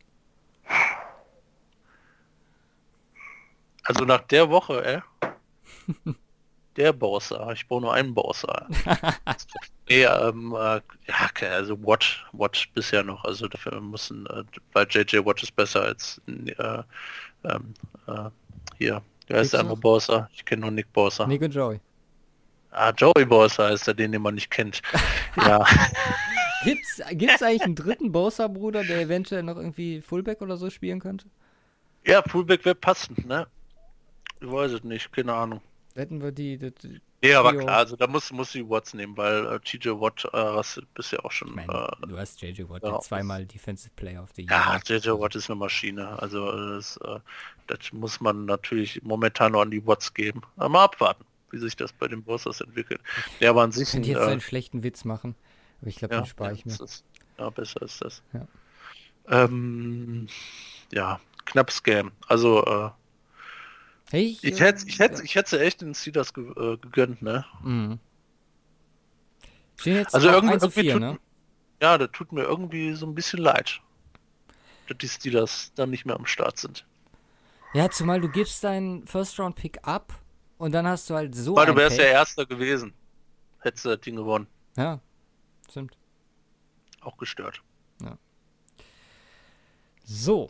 Also 3.87 4.03
nach 4.03 4.21
der 4.21 4.49
Woche, 4.49 4.85
ey. 4.85 5.01
Der 6.75 6.91
Bowser. 6.91 7.51
Ich 7.53 7.65
brauche 7.67 7.81
nur 7.81 7.93
einen 7.93 8.13
Bowser. 8.13 8.67
nee, 9.89 10.03
ähm, 10.03 10.53
äh, 10.53 10.81
ja, 11.07 11.29
okay, 11.29 11.47
also 11.47 11.81
Watt, 11.85 12.25
Watt 12.33 12.67
bisher 12.75 13.01
noch. 13.01 13.23
Also 13.23 13.47
dafür 13.47 13.79
müssen, 13.79 14.27
äh, 14.27 14.43
weil 14.73 14.87
JJ 14.89 15.25
Watt 15.25 15.41
ist 15.41 15.55
besser 15.55 15.83
als 15.83 16.21
äh, 16.27 16.83
ähm, 17.45 17.73
äh, 18.07 18.29
hier. 18.77 19.01
Wer 19.27 19.41
ist 19.41 19.53
der 19.53 19.61
andere 19.61 19.75
noch? 19.75 19.81
Bowser? 19.81 20.29
Ich 20.33 20.43
kenne 20.43 20.61
nur 20.61 20.71
Nick 20.71 20.91
Bowser. 20.91 21.25
Nick 21.25 21.41
und 21.41 21.53
Joey. 21.53 21.79
Ah, 22.71 22.91
Joey 22.91 23.25
Bowser 23.25 23.71
ist 23.71 23.87
der, 23.87 23.93
den, 23.93 24.11
den 24.11 24.21
man 24.21 24.35
nicht 24.35 24.51
kennt. 24.51 24.81
ja. 25.37 25.65
Gibt's, 26.63 27.01
gibt's 27.11 27.41
eigentlich 27.41 27.61
einen 27.61 27.75
dritten 27.75 28.11
Bosa-Bruder, 28.11 28.83
der 28.83 28.99
eventuell 28.99 29.43
noch 29.43 29.57
irgendwie 29.57 30.01
Fullback 30.01 30.41
oder 30.41 30.57
so 30.57 30.71
spielen 30.71 30.99
könnte? 30.99 31.27
ja, 32.07 32.23
Fullback 32.23 32.65
wäre 32.65 32.75
passend, 32.75 33.25
ne? 33.25 33.47
Ich 34.39 34.51
weiß 34.51 34.71
es 34.71 34.83
nicht, 34.83 35.11
keine 35.11 35.33
Ahnung. 35.33 35.61
Hätten 35.95 36.21
wir 36.21 36.31
die, 36.31 36.59
das, 36.59 36.73
Ja, 37.23 37.39
aber 37.39 37.55
klar, 37.55 37.77
also 37.77 37.95
da 37.95 38.05
muss, 38.05 38.31
muss 38.31 38.51
sie 38.51 38.69
Watts 38.69 38.93
nehmen, 38.93 39.17
weil 39.17 39.47
äh, 39.47 39.59
TJ 39.59 39.89
Watt 39.89 40.25
äh, 40.25 40.37
hast 40.37 40.77
du 40.77 40.81
bisher 40.93 41.25
auch 41.25 41.31
schon. 41.31 41.47
Ich 41.49 41.55
meine, 41.55 41.73
äh, 41.73 42.07
du 42.07 42.17
hast 42.17 42.39
JJ 42.39 42.69
Watt, 42.69 42.83
ja, 42.83 42.99
zweimal 42.99 43.45
Defensive 43.45 43.91
Player 43.95 44.21
of 44.21 44.29
the 44.35 44.43
Year. 44.43 44.51
ja. 44.51 44.79
TJ 44.79 45.09
Watt 45.09 45.35
ist 45.35 45.49
eine 45.49 45.57
Maschine. 45.57 46.21
Also 46.21 46.51
äh, 46.51 46.75
das, 46.75 46.97
äh, 46.97 47.19
das 47.65 47.91
muss 47.93 48.21
man 48.21 48.45
natürlich 48.45 49.01
momentan 49.01 49.53
nur 49.53 49.63
an 49.63 49.71
die 49.71 49.85
Watts 49.87 50.13
geben. 50.13 50.43
Aber 50.57 50.69
mal 50.69 50.83
abwarten, 50.83 51.25
wie 51.49 51.57
sich 51.57 51.75
das 51.75 51.91
bei 51.93 52.07
den 52.07 52.21
Bossers 52.21 52.61
entwickelt. 52.61 53.01
Der 53.41 53.55
war 53.55 53.63
an 53.63 53.71
sich 53.71 53.87
Ich 53.87 53.93
könnte 53.93 54.09
jetzt 54.09 54.21
äh, 54.21 54.31
einen 54.31 54.41
schlechten 54.41 54.83
Witz 54.83 55.03
machen, 55.03 55.35
aber 55.81 55.89
ich 55.89 55.95
glaube, 55.95 56.13
ja, 56.13 56.21
den 56.21 56.27
spare 56.27 56.53
ich 56.53 56.63
mir. 56.63 56.73
Ist, 56.73 57.03
ja, 57.39 57.49
besser 57.49 57.81
ist 57.81 58.03
das. 58.03 58.21
Ja. 58.33 58.47
Ähm, 59.29 60.27
ja, 60.93 61.19
knappes 61.45 61.81
Game. 61.81 62.11
Also 62.27 62.63
äh, 62.63 62.89
Hey, 64.09 64.37
ich 64.41 64.59
hätte 64.59 64.87
ich 64.87 64.99
hätte 64.99 65.23
ich 65.23 65.35
hätte 65.35 65.59
echt 65.59 65.81
den 65.81 65.93
Steelers 65.93 66.33
ge 66.33 66.45
äh, 66.51 66.77
gegönnt, 66.77 67.21
ne? 67.21 67.45
Mhm. 67.61 67.99
Also 70.11 70.29
irgendwie, 70.29 70.53
1 70.53 70.61
zu 70.61 70.67
irgendwie 70.69 70.81
4, 70.81 70.93
tut, 70.93 71.01
ne? 71.01 71.19
ja, 71.81 71.97
das 71.97 72.09
tut 72.11 72.31
mir 72.31 72.43
irgendwie 72.43 72.93
so 72.93 73.05
ein 73.05 73.13
bisschen 73.13 73.39
leid, 73.39 73.79
dass 74.87 74.97
die 74.97 75.07
Steelers 75.07 75.71
dann 75.75 75.91
nicht 75.91 76.05
mehr 76.05 76.15
am 76.15 76.25
Start 76.25 76.57
sind. 76.57 76.85
Ja, 77.73 77.89
zumal 77.89 78.19
du 78.19 78.29
gibst 78.29 78.63
deinen 78.63 79.05
First-Round-Pick 79.05 79.79
ab 79.83 80.13
und 80.57 80.71
dann 80.71 80.87
hast 80.87 81.09
du 81.09 81.13
halt 81.13 81.35
so 81.35 81.55
Weil 81.55 81.67
du 81.67 81.75
wärst 81.75 81.97
ja 81.97 82.05
Pech. 82.05 82.13
Erster 82.13 82.45
gewesen, 82.45 82.93
hättest 83.59 83.85
du 83.85 83.89
das 83.89 83.99
Ding 83.99 84.15
gewonnen. 84.15 84.47
Ja, 84.77 84.99
stimmt. 85.69 85.95
Auch 87.01 87.17
gestört. 87.17 87.61
So. 90.07 90.49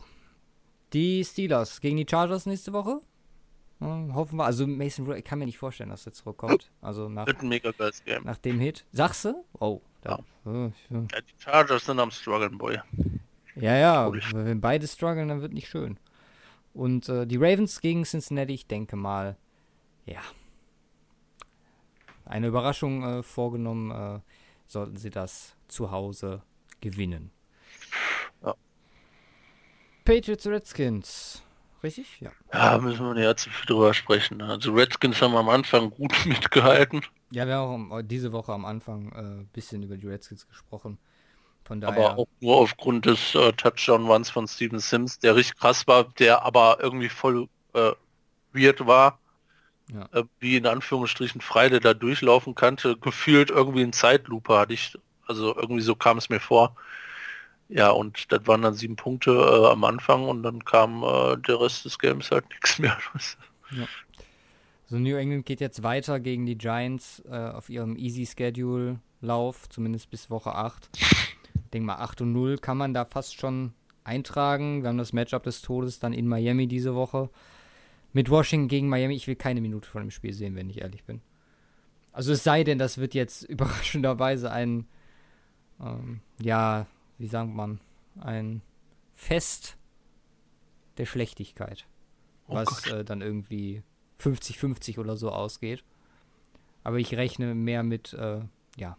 Die 0.92 1.24
Steelers 1.24 1.80
gegen 1.80 1.96
die 1.96 2.06
Chargers 2.08 2.46
nächste 2.46 2.72
Woche. 2.72 3.00
Hm, 3.80 4.14
hoffen 4.14 4.36
wir. 4.38 4.44
Also 4.44 4.66
Mason 4.66 5.04
Rudolph, 5.04 5.18
ich 5.20 5.24
kann 5.24 5.38
mir 5.38 5.46
nicht 5.46 5.58
vorstellen, 5.58 5.90
dass 5.90 6.04
er 6.06 6.12
zurückkommt. 6.12 6.70
Also 6.80 7.08
nach, 7.08 7.26
Wird 7.26 7.42
ein 7.42 7.48
mega 7.48 7.70
geiles 7.70 8.04
Game. 8.04 8.24
nach 8.24 8.38
dem 8.38 8.58
Hit. 8.58 8.84
Sagst 8.92 9.24
du? 9.24 9.44
Oh. 9.60 9.80
Da, 10.02 10.20
oh, 10.44 10.70
ich- 10.72 10.90
Ja, 10.90 11.20
die 11.20 11.34
Chargers 11.38 11.84
sind 11.86 11.98
am 12.00 12.10
struggeln, 12.10 12.56
Boy. 12.58 12.80
ja, 13.56 13.76
ja. 13.76 14.12
Wenn 14.32 14.60
beide 14.60 14.86
strugglen, 14.86 15.28
dann 15.28 15.40
wird 15.42 15.52
nicht 15.52 15.68
schön. 15.68 15.98
Und 16.74 17.08
äh, 17.08 17.26
die 17.26 17.36
Ravens 17.36 17.80
gegen 17.80 18.04
Cincinnati, 18.04 18.54
ich 18.54 18.66
denke 18.66 18.94
mal, 18.96 19.36
ja. 20.06 20.20
Eine 22.24 22.48
Überraschung 22.48 23.02
äh, 23.02 23.22
vorgenommen, 23.22 23.90
äh, 23.90 24.20
sollten 24.66 24.96
sie 24.96 25.10
das 25.10 25.56
zu 25.66 25.90
Hause 25.90 26.42
gewinnen. 26.80 27.30
Ja. 28.44 28.54
Patriots 30.04 30.46
Redskins. 30.46 31.42
Richtig? 31.82 32.20
Ja. 32.20 32.32
Ja, 32.52 32.78
müssen 32.78 33.04
wir 33.06 33.14
nicht 33.14 33.26
allzu 33.26 33.50
viel 33.50 33.66
drüber 33.66 33.94
sprechen. 33.94 34.38
ne? 34.38 34.46
Also 34.46 34.72
Redskins 34.72 35.20
haben 35.22 35.36
am 35.36 35.48
Anfang 35.48 35.90
gut 35.90 36.12
mitgehalten, 36.26 37.02
Ja, 37.30 37.46
wir 37.46 37.56
haben 37.56 37.92
auch 37.92 38.02
diese 38.02 38.32
Woche 38.32 38.52
am 38.52 38.64
Anfang 38.64 39.12
ein 39.12 39.42
äh, 39.42 39.44
bisschen 39.52 39.82
über 39.82 39.96
die 39.96 40.06
Redskins 40.06 40.46
gesprochen. 40.48 40.98
Von 41.64 41.80
daher. 41.80 42.10
aber 42.10 42.18
auch 42.18 42.28
nur 42.40 42.56
aufgrund 42.56 43.06
des 43.06 43.34
äh, 43.34 43.52
Touchdown-Runs 43.52 44.30
von 44.30 44.48
Steven 44.48 44.78
Sims, 44.78 45.18
der 45.18 45.36
richtig 45.36 45.58
krass 45.58 45.86
war, 45.86 46.04
der 46.18 46.42
aber 46.44 46.78
irgendwie 46.80 47.08
voll 47.10 47.48
äh, 47.74 47.92
weird 48.52 48.86
war. 48.86 49.20
Ja. 49.92 50.08
Äh, 50.12 50.24
wie 50.40 50.56
in 50.56 50.66
Anführungsstrichen 50.66 51.40
frei 51.40 51.68
der 51.68 51.80
da 51.80 51.94
durchlaufen 51.94 52.54
kannte, 52.54 52.96
gefühlt 52.98 53.50
irgendwie 53.50 53.82
in 53.82 53.92
Zeitlupe 53.92 54.58
hatte 54.58 54.74
ich, 54.74 54.98
also 55.26 55.56
irgendwie 55.56 55.82
so 55.82 55.94
kam 55.96 56.18
es 56.18 56.28
mir 56.30 56.40
vor. 56.40 56.76
Ja, 57.68 57.90
und 57.90 58.32
das 58.32 58.46
waren 58.46 58.62
dann 58.62 58.74
sieben 58.74 58.96
Punkte 58.96 59.30
äh, 59.30 59.66
am 59.70 59.84
Anfang 59.84 60.24
und 60.24 60.42
dann 60.42 60.64
kam 60.64 61.02
äh, 61.02 61.36
der 61.36 61.60
Rest 61.60 61.84
des 61.84 61.98
Games 61.98 62.30
halt 62.30 62.48
nichts 62.50 62.78
mehr. 62.78 62.96
So, 64.86 64.98
New 64.98 65.16
England 65.16 65.44
geht 65.44 65.60
jetzt 65.60 65.82
weiter 65.82 66.18
gegen 66.18 66.46
die 66.46 66.56
Giants 66.56 67.22
äh, 67.30 67.36
auf 67.36 67.68
ihrem 67.68 67.96
Easy 67.96 68.26
Schedule 68.26 69.00
Lauf, 69.20 69.68
zumindest 69.68 70.10
bis 70.10 70.30
Woche 70.30 70.54
8. 70.54 70.88
Ich 70.94 71.70
denke 71.72 71.86
mal 71.86 71.96
8 71.96 72.22
und 72.22 72.32
0 72.32 72.56
kann 72.58 72.78
man 72.78 72.94
da 72.94 73.04
fast 73.04 73.38
schon 73.38 73.74
eintragen. 74.04 74.82
Wir 74.82 74.88
haben 74.88 74.98
das 74.98 75.12
Matchup 75.12 75.42
des 75.42 75.60
Todes 75.60 75.98
dann 75.98 76.14
in 76.14 76.26
Miami 76.26 76.66
diese 76.66 76.94
Woche. 76.94 77.28
Mit 78.14 78.30
Washington 78.30 78.68
gegen 78.68 78.88
Miami. 78.88 79.14
Ich 79.14 79.26
will 79.26 79.36
keine 79.36 79.60
Minute 79.60 79.86
von 79.86 80.02
dem 80.02 80.10
Spiel 80.10 80.32
sehen, 80.32 80.56
wenn 80.56 80.70
ich 80.70 80.80
ehrlich 80.80 81.04
bin. 81.04 81.20
Also 82.12 82.32
es 82.32 82.42
sei 82.42 82.64
denn, 82.64 82.78
das 82.78 82.96
wird 82.96 83.12
jetzt 83.12 83.42
überraschenderweise 83.48 84.50
ein, 84.50 84.86
ähm, 85.80 86.20
ja, 86.40 86.86
wie 87.18 87.26
sagt 87.26 87.52
man, 87.52 87.80
ein 88.20 88.62
Fest 89.14 89.76
der 90.96 91.06
Schlechtigkeit. 91.06 91.86
Oh 92.46 92.54
was 92.54 92.86
äh, 92.86 93.04
dann 93.04 93.20
irgendwie 93.20 93.82
50-50 94.20 94.98
oder 94.98 95.16
so 95.16 95.30
ausgeht. 95.30 95.84
Aber 96.82 96.96
ich 96.96 97.14
rechne 97.14 97.54
mehr 97.54 97.82
mit, 97.82 98.14
äh, 98.14 98.40
ja, 98.76 98.96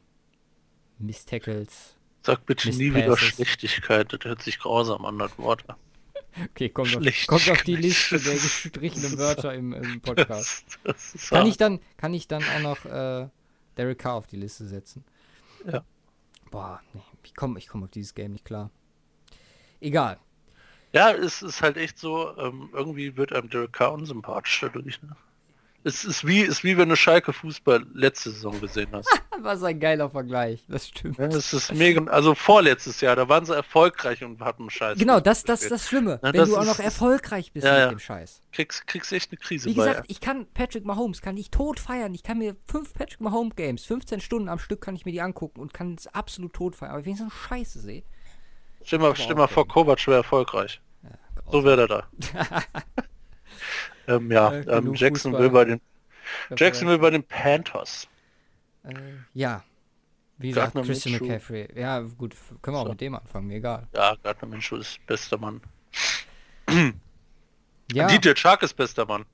Miss-Tackles. 1.00 1.96
Sag 2.22 2.46
bitte 2.46 2.68
Mist 2.68 2.80
nie 2.80 2.94
wieder. 2.94 3.18
Schlechtigkeit, 3.18 4.14
das 4.14 4.20
hört 4.24 4.44
sich 4.44 4.60
grausam 4.60 5.06
an, 5.06 5.18
das 5.18 5.38
Wort. 5.38 5.64
Okay, 6.52 6.70
kommt 6.70 6.96
auf, 6.96 7.28
kommt 7.28 7.50
auf 7.50 7.64
die 7.64 7.76
Liste 7.76 8.20
der 8.20 8.34
gestrichenen 8.34 9.18
Wörter 9.18 9.54
im, 9.54 9.74
im 9.74 10.02
Podcast. 10.02 10.66
Das, 10.68 10.78
das 10.84 11.16
ist 11.16 11.30
Kann 11.30 11.48
ich 11.48 11.58
dann, 11.58 11.80
kann 11.98 12.14
ich 12.14 12.28
dann 12.28 12.44
auch 12.44 12.62
noch 12.62 12.86
äh, 12.86 13.28
Derek 13.78 14.00
Carr 14.00 14.16
auf 14.16 14.28
die 14.28 14.38
Liste 14.38 14.68
setzen? 14.68 15.04
Ja. 15.66 15.84
Boah, 16.52 16.82
nee, 16.94 17.02
ich 17.24 17.36
komme 17.36 17.60
ich 17.60 17.68
komm 17.68 17.84
auf 17.84 17.92
dieses 17.92 18.16
Game 18.16 18.34
nicht 18.34 18.46
klar. 18.46 18.72
Egal. 19.82 20.20
Ja, 20.92 21.12
es 21.12 21.42
ist 21.44 21.62
halt 21.62 21.78
echt 21.78 22.00
so, 22.00 22.36
ähm, 22.38 22.70
irgendwie 22.74 23.16
wird 23.16 23.32
einem 23.34 23.50
Derek 23.50 23.74
Carr 23.74 23.94
unsympathisch 23.94 24.60
dadurch. 24.62 25.02
Ne? 25.04 25.16
Es 25.84 26.04
ist 26.04 26.28
wie, 26.28 26.42
ist 26.42 26.64
wie 26.64 26.78
wenn 26.78 26.90
du 26.90 26.96
Schalke 26.96 27.32
Fußball 27.32 27.86
letzte 27.94 28.32
Saison 28.32 28.60
gesehen 28.60 28.90
hast. 28.92 29.08
Was 29.42 29.64
ein 29.64 29.80
geiler 29.80 30.10
Vergleich, 30.10 30.66
das 30.68 30.90
stimmt. 30.90 31.18
Ja, 31.18 31.28
es 31.28 31.54
ist 31.54 31.74
mega, 31.74 32.04
also 32.12 32.36
vorletztes 32.36 33.00
Jahr, 33.00 33.16
da 33.16 33.30
waren 33.30 33.46
sie 33.46 33.56
erfolgreich 33.56 34.22
und 34.22 34.42
hatten 34.42 34.70
Scheiß. 34.70 34.98
Genau, 35.00 35.22
das 35.22 35.44
das 35.46 35.62
das 35.70 35.88
Schlimme, 35.88 36.20
Na, 36.22 36.34
wenn 36.34 36.42
das 36.42 36.50
du 36.50 36.58
auch 36.58 36.66
noch 36.66 36.80
erfolgreich 36.80 37.54
bist 37.54 37.66
Ja, 37.66 37.72
mit 37.72 37.80
ja. 37.80 37.90
dem 37.90 38.00
Scheiß. 38.00 38.44
Kriegst, 38.52 38.86
kriegst 38.86 39.14
echt 39.14 39.32
eine 39.32 39.38
Krise 39.38 39.70
Wie 39.70 39.76
bei. 39.76 39.88
gesagt, 39.88 40.06
ich 40.10 40.20
kann 40.20 40.46
Patrick 40.54 40.84
Mahomes, 40.84 41.22
kann 41.22 41.38
ich 41.38 41.52
tot 41.52 41.80
feiern. 41.80 42.14
Ich 42.14 42.24
kann 42.24 42.40
mir 42.40 42.58
fünf 42.68 42.94
Patrick 42.94 43.22
Mahomes 43.22 43.56
Games, 43.56 43.86
15 43.86 44.20
Stunden 44.20 44.50
am 44.50 44.60
Stück 44.60 44.82
kann 44.82 44.96
ich 44.98 45.06
mir 45.06 45.14
die 45.14 45.22
angucken 45.22 45.62
und 45.62 45.74
kann 45.74 45.96
es 45.98 46.08
absolut 46.08 46.52
tot 46.52 46.76
feiern. 46.76 46.92
Aber 46.92 47.06
wenn 47.06 47.14
ich 47.14 47.20
so 47.20 47.24
eine 47.24 47.32
Scheiße 47.32 47.80
sehe, 47.80 48.04
stell 48.84 49.00
mal, 49.00 49.48
vor, 49.48 49.68
Kovac 49.68 50.06
wäre 50.08 50.18
erfolgreich. 50.18 50.82
So 51.52 51.64
wäre 51.64 51.82
er 51.82 51.88
da. 51.88 52.08
ähm, 54.10 54.32
ja, 54.32 54.52
Äh, 54.52 54.60
ähm, 54.78 54.94
Jackson 54.94 55.32
Fußball. 55.32 55.42
will 55.44 55.50
bei 55.52 55.66
den 55.66 55.82
Jackson 56.58 56.88
will 56.88 57.00
bei 57.00 57.10
den 57.10 57.24
Panthers. 57.24 58.08
Äh, 58.84 58.94
ja. 59.34 59.64
Wie 60.38 60.50
gesagt, 60.50 60.74
Gardner 60.74 60.84
Christian 60.88 61.14
Minshew. 61.14 61.26
McCaffrey. 61.28 61.68
Ja, 61.80 62.00
gut, 62.00 62.36
können 62.62 62.76
wir 62.78 62.80
auch 62.82 62.86
So. 62.86 62.92
mit 62.92 63.02
dem 63.02 63.16
anfangen, 63.16 63.48
mir 63.48 63.56
egal. 63.56 63.88
Ja, 63.94 64.16
Gardner 64.24 64.48
Minshew 64.48 64.78
ist 64.78 65.06
bester 65.08 65.38
Mann. 65.38 65.62
Ja, 67.92 68.06
DJ 68.08 68.34
Chark 68.36 68.62
ist 68.62 68.76
bester 68.76 69.06
Mann. 69.08 69.26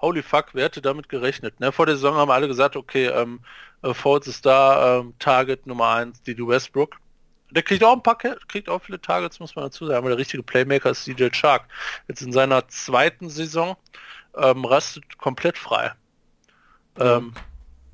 Holy 0.00 0.22
fuck, 0.24 0.46
wer 0.54 0.64
hätte 0.64 0.82
damit 0.82 1.08
gerechnet? 1.08 1.60
Ne? 1.60 1.70
Vor 1.70 1.86
der 1.86 1.94
Saison 1.94 2.16
haben 2.16 2.30
alle 2.30 2.48
gesagt, 2.48 2.74
okay, 2.74 3.06
ähm, 3.06 3.40
äh, 3.82 3.94
Foles 3.94 4.26
ist 4.26 4.44
da, 4.44 4.98
ähm, 4.98 5.14
Target 5.20 5.66
Nummer 5.68 5.90
1, 5.94 6.22
Didi 6.22 6.44
Westbrook. 6.46 6.96
Der 7.50 7.62
kriegt 7.62 7.82
auch 7.82 7.94
ein 7.94 8.02
paar, 8.02 8.16
kriegt 8.16 8.68
auch 8.68 8.82
viele 8.82 9.00
Targets, 9.00 9.40
muss 9.40 9.56
man 9.56 9.66
dazu 9.66 9.86
sagen, 9.86 9.98
aber 9.98 10.10
der 10.10 10.18
richtige 10.18 10.42
Playmaker 10.42 10.90
ist 10.90 11.06
DJ 11.06 11.28
Chark. 11.30 11.66
Jetzt 12.08 12.22
in 12.22 12.32
seiner 12.32 12.66
zweiten 12.68 13.28
Saison 13.28 13.76
ähm, 14.36 14.64
rastet 14.64 15.18
komplett 15.18 15.58
frei. 15.58 15.92
Ähm, 16.98 17.34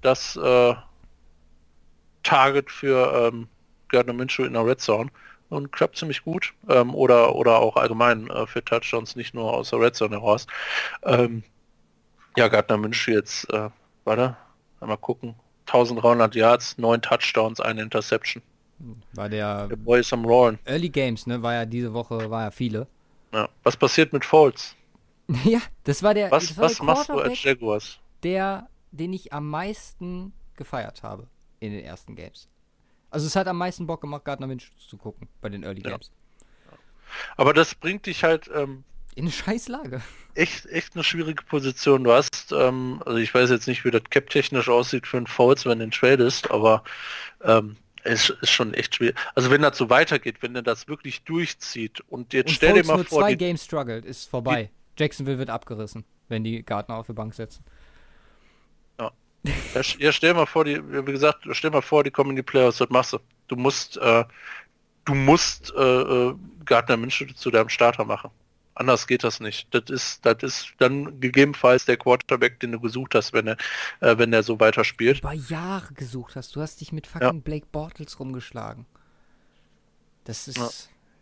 das 0.02 0.36
äh, 0.36 0.74
Target 2.22 2.70
für 2.70 3.30
ähm, 3.32 3.48
Gardner 3.88 4.12
Minshew 4.12 4.44
in 4.44 4.52
der 4.52 4.66
Red 4.66 4.80
Zone 4.80 5.10
und 5.48 5.72
klappt 5.72 5.96
ziemlich 5.96 6.22
gut. 6.22 6.52
Ähm, 6.68 6.94
oder, 6.94 7.34
oder 7.34 7.58
auch 7.58 7.76
allgemein 7.76 8.28
äh, 8.30 8.46
für 8.46 8.64
Touchdowns, 8.64 9.16
nicht 9.16 9.34
nur 9.34 9.52
aus 9.52 9.70
der 9.70 9.80
Red 9.80 9.94
Zone 9.94 10.16
heraus. 10.16 10.46
Ähm, 11.02 11.42
ja, 12.36 12.48
Gardner 12.48 12.76
Minshew 12.76 13.12
jetzt, 13.12 13.48
äh, 13.52 13.70
warte, 14.04 14.36
mal 14.80 14.96
gucken. 14.96 15.34
1300 15.66 16.34
Yards, 16.34 16.78
9 16.78 17.02
Touchdowns, 17.02 17.60
eine 17.60 17.82
Interception. 17.82 18.42
War 19.14 19.28
der 19.28 19.68
Der 19.68 19.76
Boy 19.76 20.00
ist 20.00 20.12
am 20.12 20.24
Rollen. 20.24 20.58
Early 20.64 20.88
Games, 20.88 21.26
ne? 21.26 21.42
War 21.42 21.54
ja 21.54 21.64
diese 21.66 21.92
Woche, 21.94 22.30
war 22.30 22.44
ja 22.44 22.50
viele. 22.50 22.86
Ja. 23.32 23.48
Was 23.62 23.76
passiert 23.76 24.12
mit 24.12 24.24
Foles? 24.24 24.74
ja, 25.44 25.60
das 25.84 26.02
war 26.02 26.14
der, 26.14 26.30
Was, 26.30 26.56
war 26.56 26.64
was 26.64 26.76
der 26.76 26.84
machst 26.86 27.08
du 27.08 27.18
als 27.18 27.42
Jaguars? 27.42 27.98
der, 28.22 28.68
den 28.92 29.12
ich 29.12 29.32
am 29.32 29.48
meisten 29.50 30.32
gefeiert 30.56 31.02
habe 31.02 31.26
in 31.60 31.72
den 31.72 31.84
ersten 31.84 32.14
Games. 32.16 32.48
Also 33.10 33.26
es 33.26 33.36
hat 33.36 33.46
am 33.48 33.58
meisten 33.58 33.86
Bock 33.86 34.00
gemacht, 34.00 34.24
Gardner 34.24 34.46
Minshew 34.46 34.70
zu 34.78 34.96
gucken 34.96 35.28
bei 35.40 35.48
den 35.48 35.62
Early 35.64 35.82
Ja. 35.82 35.90
Games. 35.90 36.10
Aber 37.36 37.52
das 37.54 37.74
bringt 37.74 38.06
dich 38.06 38.24
halt 38.24 38.50
ähm, 38.54 38.84
In 39.14 39.24
eine 39.24 39.32
scheiß 39.32 39.68
Lage. 39.68 40.02
echt, 40.34 40.66
echt 40.66 40.94
eine 40.94 41.04
schwierige 41.04 41.42
Position. 41.44 42.04
Du 42.04 42.12
hast, 42.12 42.52
ähm, 42.52 43.02
also 43.06 43.18
ich 43.18 43.32
weiß 43.34 43.50
jetzt 43.50 43.66
nicht, 43.68 43.84
wie 43.84 43.90
das 43.90 44.02
Cap-technisch 44.10 44.68
aussieht 44.68 45.06
für 45.06 45.16
einen 45.18 45.26
Foles, 45.26 45.64
wenn 45.66 45.78
du 45.78 45.86
den 45.86 45.90
tradest, 45.92 46.50
aber 46.50 46.82
ähm, 47.42 47.76
es 48.06 48.30
ist 48.30 48.50
schon 48.50 48.74
echt 48.74 48.94
schwierig. 48.94 49.16
Also 49.34 49.50
wenn 49.50 49.62
das 49.62 49.76
so 49.76 49.90
weitergeht, 49.90 50.36
wenn 50.40 50.54
er 50.54 50.62
das 50.62 50.88
wirklich 50.88 51.22
durchzieht 51.22 52.00
und 52.08 52.32
jetzt 52.32 52.48
Und 52.48 52.54
stell 52.54 52.74
dir 52.74 52.84
Foles 52.84 52.86
mal 52.86 52.96
nur 52.96 53.04
vor, 53.04 53.20
zwei 53.20 53.30
die, 53.34 53.36
Games 53.44 53.64
struggled, 53.64 54.04
ist 54.04 54.28
vorbei. 54.28 54.70
Jacksonville 54.98 55.38
wird 55.38 55.50
abgerissen, 55.50 56.04
wenn 56.28 56.44
die 56.44 56.62
Gardner 56.62 56.96
auf 56.96 57.06
die 57.06 57.12
Bank 57.12 57.34
setzen. 57.34 57.64
Ja. 58.98 59.12
Ja, 59.98 60.12
stell 60.12 60.34
mal 60.34 60.46
vor, 60.46 60.64
die, 60.64 60.80
wie 60.82 61.12
gesagt, 61.12 61.46
stell 61.52 61.70
mal 61.70 61.82
vor, 61.82 62.02
die 62.02 62.10
kommen 62.10 62.30
in 62.30 62.36
die 62.36 62.42
Playoffs, 62.42 62.80
was 62.80 62.90
machst 62.90 63.12
du? 63.12 63.18
Du 63.48 63.56
musst, 63.56 63.96
äh, 63.98 64.24
du 65.04 65.14
musst 65.14 65.72
äh, 65.76 65.82
äh 65.82 66.34
Gardner 66.64 66.96
Minshew 66.96 67.26
zu 67.32 67.50
deinem 67.52 67.68
Starter 67.68 68.04
machen. 68.04 68.30
Anders 68.76 69.06
geht 69.06 69.24
das 69.24 69.40
nicht. 69.40 69.66
Das 69.70 69.88
ist, 69.88 70.26
das 70.26 70.42
ist 70.42 70.74
dann 70.76 71.18
gegebenenfalls 71.18 71.86
der 71.86 71.96
Quarterback, 71.96 72.60
den 72.60 72.72
du 72.72 72.80
gesucht 72.80 73.14
hast, 73.14 73.32
wenn 73.32 73.46
er, 73.46 73.56
äh, 74.00 74.18
wenn 74.18 74.34
er 74.34 74.42
so 74.42 74.60
weiterspielt. 74.60 75.20
Über 75.20 75.32
Jahre 75.32 75.94
gesucht 75.94 76.36
hast. 76.36 76.54
Du 76.54 76.60
hast 76.60 76.82
dich 76.82 76.92
mit 76.92 77.06
fucking 77.06 77.26
ja. 77.26 77.32
Blake 77.32 77.66
Bortles 77.72 78.20
rumgeschlagen. 78.20 78.84
Das 80.24 80.46
ist. 80.46 80.58
Ja. 80.58 80.68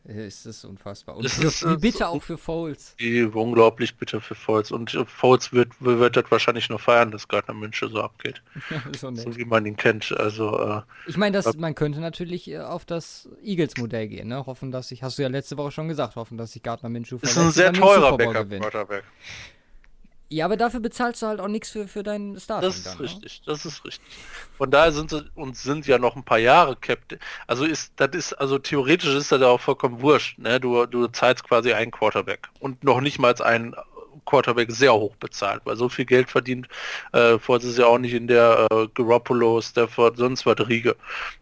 Es 0.06 0.44
ist 0.44 0.64
unfassbar. 0.64 1.16
Und 1.16 1.30
für, 1.30 1.46
ist, 1.46 1.66
wie 1.66 1.76
bitter 1.76 2.10
auch 2.10 2.22
für 2.22 2.36
Foles. 2.36 2.94
Unglaublich 3.32 3.96
bitter 3.96 4.20
für 4.20 4.34
Foles. 4.34 4.70
Und 4.70 4.90
Foles 5.06 5.52
wird, 5.52 5.70
wird 5.80 6.16
das 6.16 6.30
wahrscheinlich 6.30 6.68
nur 6.68 6.78
feiern, 6.78 7.10
dass 7.10 7.26
Gardner 7.26 7.54
München 7.54 7.88
so 7.88 8.02
abgeht. 8.02 8.42
so, 8.98 9.14
so, 9.14 9.36
wie 9.36 9.46
man 9.46 9.64
ihn 9.64 9.76
kennt. 9.76 10.12
Also, 10.12 10.58
äh, 10.58 10.82
ich 11.06 11.16
meine, 11.16 11.40
man 11.56 11.74
könnte 11.74 12.00
natürlich 12.00 12.50
äh, 12.50 12.58
auf 12.58 12.84
das 12.84 13.30
Eagles-Modell 13.42 14.08
gehen. 14.08 14.28
Ne? 14.28 14.44
Hoffen, 14.44 14.70
dass 14.70 14.90
ich, 14.92 15.02
hast 15.02 15.18
du 15.18 15.22
ja 15.22 15.28
letzte 15.28 15.56
Woche 15.56 15.70
schon 15.70 15.88
gesagt, 15.88 16.16
hoffen, 16.16 16.36
dass 16.36 16.52
sich 16.52 16.62
Gardner 16.62 16.90
Minshew 16.90 17.18
verletzt. 17.18 17.38
Das 17.38 17.46
ist 17.46 17.58
ein 17.58 17.74
sehr 17.74 17.82
teurer 17.82 18.16
Backup-Quarterback. 18.18 19.04
Ja, 20.34 20.46
aber 20.46 20.56
dafür 20.56 20.80
bezahlst 20.80 21.22
du 21.22 21.26
halt 21.26 21.38
auch 21.38 21.46
nichts 21.46 21.70
für, 21.70 21.86
für 21.86 22.02
deinen 22.02 22.40
Start. 22.40 22.64
Das 22.64 22.78
ist 22.78 22.86
dann, 22.86 22.96
ne? 22.96 23.04
richtig, 23.04 23.40
ne? 23.40 23.52
das 23.52 23.64
ist 23.64 23.84
richtig. 23.84 24.04
Von 24.58 24.68
daher 24.68 24.90
sind 24.90 25.10
sie 25.10 25.24
und 25.36 25.56
sind 25.56 25.86
ja 25.86 25.96
noch 25.96 26.16
ein 26.16 26.24
paar 26.24 26.38
Jahre 26.38 26.74
Captain. 26.74 27.20
Also 27.46 27.64
ist 27.64 27.92
das 27.96 28.10
ist 28.14 28.32
also 28.32 28.58
theoretisch 28.58 29.14
ist 29.14 29.30
das 29.30 29.40
ja 29.40 29.46
auch 29.46 29.60
vollkommen 29.60 30.00
wurscht. 30.00 30.36
Ne? 30.38 30.58
Du, 30.58 30.86
du 30.86 31.06
zahlst 31.06 31.44
quasi 31.44 31.72
einen 31.72 31.92
Quarterback 31.92 32.48
und 32.58 32.82
noch 32.82 33.00
nicht 33.00 33.20
mal 33.20 33.40
einen 33.42 33.76
Quarterback 34.26 34.72
sehr 34.72 34.92
hoch 34.92 35.14
bezahlt, 35.16 35.62
weil 35.66 35.76
so 35.76 35.88
viel 35.88 36.04
Geld 36.04 36.28
verdient 36.28 36.66
äh, 37.12 37.38
vor 37.38 37.58
ist 37.58 37.78
ja 37.78 37.86
auch 37.86 37.98
nicht 37.98 38.14
in 38.14 38.26
der 38.26 38.66
äh, 38.72 38.88
Garoppolo, 38.92 39.60
Stafford, 39.60 40.16
sonst 40.16 40.46
was 40.46 40.68
Riege. 40.68 40.96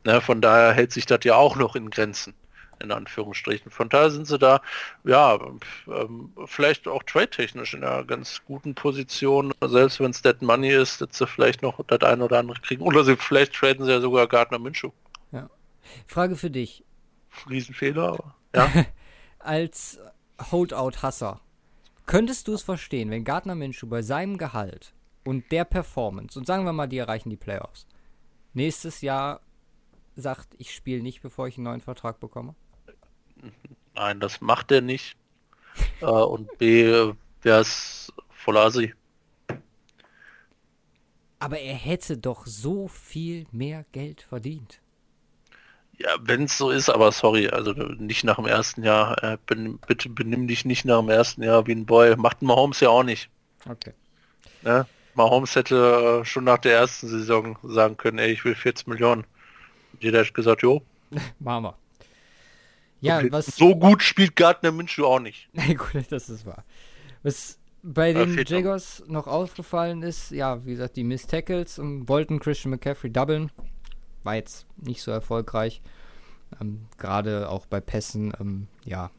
Ne? 0.04 0.20
Von 0.20 0.42
daher 0.42 0.74
hält 0.74 0.92
sich 0.92 1.06
das 1.06 1.20
ja 1.24 1.36
auch 1.36 1.56
noch 1.56 1.76
in 1.76 1.88
Grenzen 1.88 2.34
in 2.82 2.92
Anführungsstrichen. 2.92 3.70
Von 3.70 3.88
daher 3.88 4.10
sind 4.10 4.26
sie 4.26 4.38
da, 4.38 4.60
ja, 5.04 5.38
ähm, 5.86 6.32
vielleicht 6.46 6.88
auch 6.88 7.02
trade-technisch 7.02 7.74
in 7.74 7.84
einer 7.84 8.04
ganz 8.04 8.42
guten 8.44 8.74
Position, 8.74 9.52
selbst 9.64 10.00
wenn 10.00 10.10
es 10.10 10.22
Dead 10.22 10.40
Money 10.42 10.70
ist, 10.70 11.00
dass 11.00 11.16
sie 11.16 11.26
vielleicht 11.26 11.62
noch 11.62 11.80
das 11.86 12.00
eine 12.00 12.24
oder 12.24 12.38
andere 12.38 12.60
kriegen. 12.60 12.82
Oder 12.82 13.04
sie 13.04 13.16
vielleicht 13.16 13.54
traden 13.54 13.84
sie 13.84 13.92
ja 13.92 14.00
sogar 14.00 14.26
Gardner 14.26 14.58
Minshew. 14.58 14.90
Ja. 15.30 15.48
Frage 16.06 16.36
für 16.36 16.50
dich. 16.50 16.84
Riesenfehler, 17.48 18.08
aber 18.08 18.34
ja. 18.54 18.70
Als 19.38 19.98
Holdout-Hasser, 20.50 21.40
könntest 22.06 22.48
du 22.48 22.54
es 22.54 22.62
verstehen, 22.62 23.10
wenn 23.10 23.24
Gardner 23.24 23.54
Minshew 23.54 23.86
bei 23.86 24.02
seinem 24.02 24.38
Gehalt 24.38 24.92
und 25.24 25.50
der 25.50 25.64
Performance, 25.64 26.38
und 26.38 26.46
sagen 26.46 26.64
wir 26.64 26.72
mal, 26.72 26.86
die 26.86 26.98
erreichen 26.98 27.30
die 27.30 27.36
Playoffs, 27.36 27.86
nächstes 28.52 29.00
Jahr 29.00 29.40
sagt, 30.14 30.54
ich 30.58 30.74
spiele 30.74 31.02
nicht, 31.02 31.22
bevor 31.22 31.48
ich 31.48 31.56
einen 31.56 31.64
neuen 31.64 31.80
Vertrag 31.80 32.20
bekomme? 32.20 32.54
Nein, 33.94 34.20
das 34.20 34.40
macht 34.40 34.70
er 34.72 34.80
nicht. 34.80 35.16
äh, 36.00 36.06
und 36.06 36.58
B, 36.58 37.12
wäre 37.42 37.60
es 37.60 38.12
Folasi. 38.30 38.94
Aber 41.38 41.58
er 41.58 41.74
hätte 41.74 42.18
doch 42.18 42.46
so 42.46 42.86
viel 42.88 43.46
mehr 43.50 43.84
Geld 43.92 44.22
verdient. 44.22 44.80
Ja, 45.98 46.10
wenn 46.20 46.44
es 46.44 46.56
so 46.56 46.70
ist, 46.70 46.88
aber 46.88 47.12
sorry, 47.12 47.48
also 47.48 47.72
nicht 47.72 48.24
nach 48.24 48.36
dem 48.36 48.46
ersten 48.46 48.82
Jahr. 48.82 49.22
Äh, 49.22 49.38
ben, 49.46 49.78
bitte 49.86 50.08
benimm 50.08 50.48
dich 50.48 50.64
nicht 50.64 50.84
nach 50.84 51.00
dem 51.00 51.08
ersten 51.10 51.42
Jahr 51.42 51.66
wie 51.66 51.72
ein 51.72 51.86
Boy. 51.86 52.16
Macht 52.16 52.42
Mahomes 52.42 52.80
ja 52.80 52.88
auch 52.90 53.02
nicht. 53.02 53.28
Okay. 53.68 53.92
Ne? 54.62 54.86
Mahomes 55.14 55.54
hätte 55.56 56.22
schon 56.24 56.44
nach 56.44 56.58
der 56.58 56.74
ersten 56.74 57.08
Saison 57.08 57.58
sagen 57.62 57.96
können, 57.96 58.18
ey, 58.18 58.32
ich 58.32 58.44
will 58.44 58.54
40 58.54 58.86
Millionen. 58.86 59.24
Jeder 60.00 60.20
hat 60.24 60.34
gesagt, 60.34 60.62
jo. 60.62 60.82
Machen 61.38 61.64
wir. 61.64 61.78
Ja, 63.02 63.18
okay. 63.18 63.32
was. 63.32 63.46
So 63.46 63.74
gut 63.74 64.02
spielt 64.02 64.36
Gardner 64.36 64.72
Minshew 64.72 65.04
auch 65.04 65.20
nicht. 65.20 65.48
Nee, 65.52 65.74
gut, 65.74 66.06
das 66.10 66.30
ist 66.30 66.46
wahr. 66.46 66.64
Was 67.22 67.58
bei 67.82 68.12
den 68.12 68.40
Jaguars 68.46 69.02
noch 69.08 69.26
aufgefallen 69.26 70.02
ist, 70.02 70.30
ja, 70.30 70.64
wie 70.64 70.70
gesagt, 70.70 70.96
die 70.96 71.04
Miss 71.04 71.26
Tackles 71.26 71.80
und 71.80 72.08
wollten 72.08 72.38
Christian 72.38 72.70
McCaffrey 72.70 73.10
doublen. 73.10 73.50
War 74.22 74.36
jetzt 74.36 74.66
nicht 74.76 75.02
so 75.02 75.10
erfolgreich. 75.10 75.82
Ähm, 76.60 76.86
Gerade 76.96 77.48
auch 77.48 77.66
bei 77.66 77.80
Pässen, 77.80 78.32
ähm, 78.40 78.68
ja, 78.84 79.10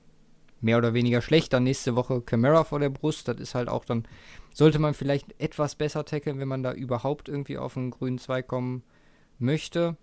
mehr 0.62 0.78
oder 0.78 0.94
weniger 0.94 1.22
schlecht. 1.22 1.52
Dann 1.52 1.66
nächste 1.66 1.98
Woche 1.98 2.22
Camara 2.22 2.64
vor 2.64 2.80
der 2.80 2.90
Brust. 2.90 3.28
Das 3.28 3.38
ist 3.38 3.54
halt 3.54 3.68
auch 3.68 3.84
dann, 3.84 4.08
sollte 4.54 4.80
man 4.80 4.94
vielleicht 4.94 5.40
etwas 5.42 5.76
besser 5.76 6.06
tackeln, 6.06 6.40
wenn 6.40 6.48
man 6.48 6.64
da 6.64 6.72
überhaupt 6.72 7.28
irgendwie 7.28 7.58
auf 7.58 7.76
einen 7.76 7.92
grünen 7.92 8.18
Zweig 8.18 8.48
kommen 8.48 8.84
möchte. 9.40 9.98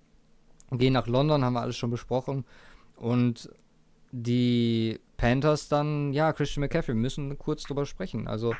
Gehen 0.70 0.92
nach 0.92 1.06
London, 1.06 1.44
haben 1.44 1.54
wir 1.54 1.62
alles 1.62 1.78
schon 1.78 1.90
besprochen. 1.90 2.44
Und 2.96 3.48
die 4.12 5.00
Panthers 5.16 5.68
dann, 5.68 6.12
ja, 6.12 6.32
Christian 6.32 6.62
McCaffrey, 6.62 6.94
müssen 6.94 7.38
kurz 7.38 7.64
drüber 7.64 7.86
sprechen. 7.86 8.26
Also, 8.26 8.54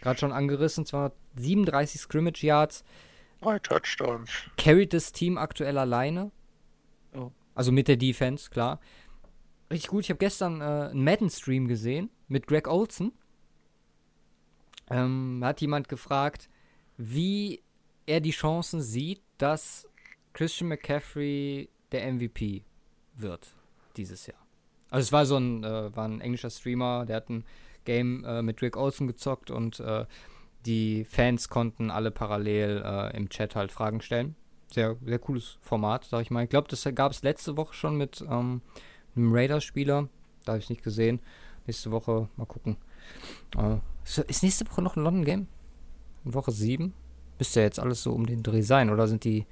gerade 0.00 0.18
schon 0.18 0.32
angerissen, 0.32 0.86
zwar 0.86 1.12
37 1.36 2.00
Scrimmage 2.00 2.42
Yards. 2.42 2.84
Drei 3.40 3.58
Touchdowns. 3.58 4.30
Carried 4.56 4.92
das 4.92 5.12
Team 5.12 5.38
aktuell 5.38 5.78
alleine. 5.78 6.30
Oh. 7.14 7.30
Also 7.54 7.72
mit 7.72 7.88
der 7.88 7.96
Defense, 7.96 8.50
klar. 8.50 8.80
Richtig 9.70 9.90
gut. 9.90 10.04
Ich 10.04 10.10
habe 10.10 10.18
gestern 10.18 10.60
äh, 10.60 10.64
einen 10.90 11.04
Madden-Stream 11.04 11.68
gesehen 11.68 12.10
mit 12.28 12.46
Greg 12.46 12.66
Olson. 12.66 13.12
Ähm, 14.90 15.40
hat 15.44 15.60
jemand 15.60 15.88
gefragt, 15.88 16.48
wie 16.96 17.62
er 18.06 18.20
die 18.20 18.32
Chancen 18.32 18.82
sieht, 18.82 19.22
dass 19.38 19.88
Christian 20.32 20.68
McCaffrey 20.68 21.68
der 21.92 22.12
MVP 22.12 22.64
wird 23.14 23.54
dieses 23.96 24.26
Jahr. 24.26 24.39
Also 24.90 25.04
es 25.04 25.12
war 25.12 25.26
so 25.26 25.36
ein, 25.36 25.64
äh, 25.64 25.94
war 25.94 26.06
ein 26.06 26.20
englischer 26.20 26.50
Streamer, 26.50 27.06
der 27.06 27.16
hat 27.16 27.30
ein 27.30 27.44
Game 27.84 28.24
äh, 28.24 28.42
mit 28.42 28.60
Rick 28.62 28.76
Olsen 28.76 29.06
gezockt 29.06 29.50
und 29.50 29.80
äh, 29.80 30.04
die 30.66 31.04
Fans 31.04 31.48
konnten 31.48 31.90
alle 31.90 32.10
parallel 32.10 32.82
äh, 32.84 33.16
im 33.16 33.28
Chat 33.28 33.56
halt 33.56 33.72
Fragen 33.72 34.00
stellen. 34.00 34.34
Sehr, 34.72 34.96
sehr 35.04 35.18
cooles 35.18 35.58
Format, 35.62 36.04
sag 36.04 36.22
ich 36.22 36.30
mal. 36.30 36.44
Ich 36.44 36.50
glaube, 36.50 36.68
das 36.68 36.86
gab 36.94 37.12
es 37.12 37.22
letzte 37.22 37.56
Woche 37.56 37.74
schon 37.74 37.96
mit 37.96 38.22
ähm, 38.28 38.60
einem 39.16 39.32
Raiders-Spieler. 39.32 40.08
Da 40.44 40.52
habe 40.52 40.58
ich 40.58 40.66
es 40.66 40.70
nicht 40.70 40.82
gesehen. 40.82 41.20
Nächste 41.66 41.90
Woche 41.90 42.28
mal 42.36 42.46
gucken. 42.46 42.76
Äh, 43.56 43.78
ist 44.04 44.42
nächste 44.42 44.68
Woche 44.70 44.82
noch 44.82 44.96
ein 44.96 45.02
London-Game? 45.02 45.46
Woche 46.24 46.52
7? 46.52 46.92
Müsste 47.38 47.60
ja 47.60 47.66
jetzt 47.66 47.80
alles 47.80 48.02
so 48.02 48.12
um 48.12 48.26
den 48.26 48.42
Dreh 48.42 48.60
sein, 48.60 48.90
oder 48.90 49.08
sind 49.08 49.24
die 49.24 49.46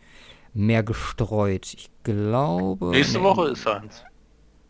mehr 0.52 0.82
gestreut? 0.82 1.73
Ich 1.74 1.90
glaube. 2.02 2.90
Nächste 2.90 3.19
nee, 3.19 3.24
Woche 3.24 3.48
ist 3.48 3.66
eins. 3.66 4.05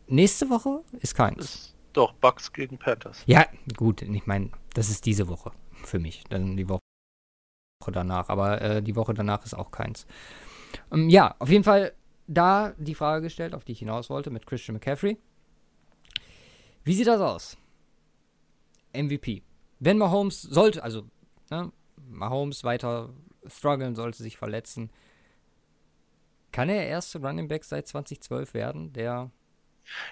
Nächste 0.09 0.48
Woche 0.48 0.82
ist 1.01 1.14
keins. 1.14 1.44
Ist 1.44 1.74
doch, 1.93 2.12
Bucks 2.14 2.52
gegen 2.52 2.78
Panthers. 2.78 3.22
Ja, 3.26 3.47
gut, 3.76 4.02
ich 4.02 4.26
meine, 4.26 4.51
das 4.74 4.89
ist 4.89 5.05
diese 5.06 5.28
Woche 5.28 5.52
für 5.85 5.98
mich. 5.98 6.24
Dann 6.28 6.56
die 6.56 6.68
Woche 6.68 6.80
danach. 7.93 8.28
Aber 8.28 8.60
äh, 8.60 8.82
die 8.82 8.97
Woche 8.97 9.14
danach 9.14 9.44
ist 9.44 9.55
auch 9.55 9.70
keins. 9.70 10.06
Ähm, 10.93 11.09
ja, 11.09 11.35
auf 11.39 11.51
jeden 11.51 11.64
Fall 11.64 11.93
da 12.26 12.72
die 12.78 12.94
Frage 12.94 13.22
gestellt, 13.22 13.55
auf 13.55 13.64
die 13.64 13.72
ich 13.72 13.78
hinaus 13.80 14.10
wollte, 14.10 14.30
mit 14.30 14.47
Christian 14.47 14.74
McCaffrey. 14.74 15.18
Wie 16.85 16.94
sieht 16.94 17.06
das 17.06 17.20
aus? 17.20 17.56
MVP. 18.94 19.43
Wenn 19.78 19.98
Mahomes 19.98 20.43
sollte, 20.43 20.82
also 20.82 21.05
ne, 21.51 21.72
Mahomes 22.09 22.64
weiter 22.64 23.10
strugglen, 23.47 23.94
sollte 23.94 24.22
sich 24.22 24.36
verletzen, 24.36 24.90
kann 26.52 26.68
er 26.68 26.86
erste 26.86 27.20
Running 27.20 27.48
Back 27.48 27.64
seit 27.64 27.86
2012 27.86 28.55
werden, 28.55 28.93
der 28.93 29.30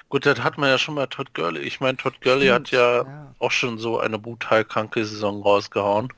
Gut, 0.09 0.27
das 0.27 0.43
hat 0.43 0.59
man 0.59 0.69
ja 0.69 0.79
schon 0.79 0.95
mal 0.95 1.07
Todd 1.07 1.35
Gurley. 1.35 1.61
Ich 1.61 1.81
meine, 1.81 1.97
Todd 1.97 2.21
Gurley 2.21 2.49
hat 2.49 2.71
ja, 2.71 3.03
ja, 3.03 3.35
auch 3.39 3.51
schon 3.51 3.79
so 3.79 3.99
eine 4.01 4.19
brutal 4.19 4.65
kranke 4.65 5.05
Saison 5.05 5.43
rausgehauen. 5.43 6.13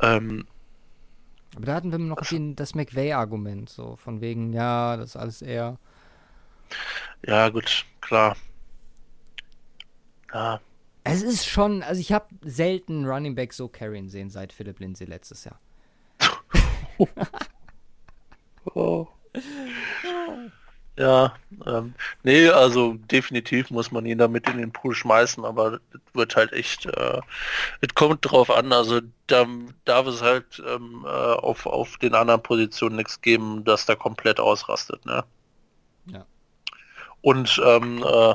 Ähm, 0.00 0.46
aber 1.56 1.66
da 1.66 1.74
hatten 1.74 1.92
wir 1.92 1.98
noch 1.98 2.26
den, 2.26 2.56
das 2.56 2.74
McVay-Argument, 2.74 3.68
so 3.68 3.96
von 3.96 4.20
wegen, 4.20 4.52
ja, 4.52 4.96
das 4.96 5.10
ist 5.10 5.16
alles 5.16 5.42
eher. 5.42 5.78
Ja, 7.26 7.50
gut, 7.50 7.84
klar. 8.00 8.36
Ja. 10.32 10.60
Es 11.04 11.22
ist 11.22 11.46
schon, 11.46 11.82
also 11.82 12.00
ich 12.00 12.12
habe 12.12 12.26
selten 12.42 13.04
Running 13.04 13.34
Back 13.34 13.52
so 13.52 13.68
carryen 13.68 14.08
sehen 14.08 14.30
seit 14.30 14.52
Philipp 14.52 14.78
Lindsay 14.78 15.04
letztes 15.04 15.44
Jahr. 15.44 15.58
oh. 18.74 19.08
Ja, 20.98 21.34
ähm, 21.66 21.94
nee, 22.22 22.48
also 22.48 22.94
definitiv 23.10 23.70
muss 23.70 23.90
man 23.92 24.04
ihn 24.04 24.18
damit 24.18 24.46
in 24.48 24.58
den 24.58 24.72
Pool 24.72 24.94
schmeißen, 24.94 25.42
aber 25.44 25.80
es 25.94 26.00
wird 26.12 26.36
halt 26.36 26.52
echt, 26.52 26.84
äh, 26.86 27.20
es 27.80 27.94
kommt 27.94 28.30
drauf 28.30 28.50
an, 28.50 28.72
also 28.74 29.00
da 29.26 29.46
darf 29.86 30.06
es 30.06 30.20
halt 30.20 30.62
ähm, 30.66 31.04
äh, 31.06 31.08
auf, 31.08 31.64
auf 31.66 31.96
den 31.96 32.14
anderen 32.14 32.42
Positionen 32.42 32.96
nichts 32.96 33.20
geben, 33.22 33.64
dass 33.64 33.86
da 33.86 33.94
komplett 33.96 34.38
ausrastet, 34.38 35.04
ne? 35.06 35.24
Ja. 36.06 36.26
Und 37.22 37.60
ähm, 37.64 38.04
äh, 38.04 38.34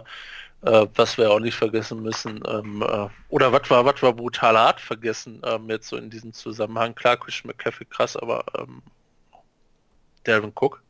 Äh, 0.63 0.88
was 0.95 1.17
wir 1.17 1.31
auch 1.31 1.39
nicht 1.39 1.55
vergessen 1.55 2.03
müssen, 2.03 2.43
ähm, 2.47 2.84
äh, 2.84 3.09
oder 3.29 3.53
was 3.53 3.69
war, 3.69 3.85
was 3.85 4.01
war 4.03 4.13
brutal 4.13 4.57
hart 4.57 4.81
vergessen, 4.81 5.41
ähm, 5.45 5.69
jetzt 5.69 5.88
so 5.89 5.97
in 5.97 6.09
diesem 6.09 6.34
Zusammenhang. 6.34 6.95
Klar, 6.95 7.17
Christian 7.17 7.47
McCaffrey 7.49 7.85
krass, 7.88 8.17
aber 8.17 8.43
ähm, 8.59 8.84
Delvin 10.27 10.53
Cook. 10.53 10.84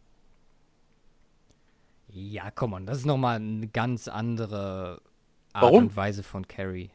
Ja, 2.20 2.50
komm 2.50 2.74
on, 2.74 2.88
das 2.88 2.98
ist 2.98 3.06
nochmal 3.06 3.36
eine 3.36 3.68
ganz 3.68 4.08
andere 4.08 5.04
Art 5.54 5.64
Warum? 5.64 5.84
und 5.84 5.96
Weise 5.96 6.24
von 6.24 6.48
Carry. 6.48 6.90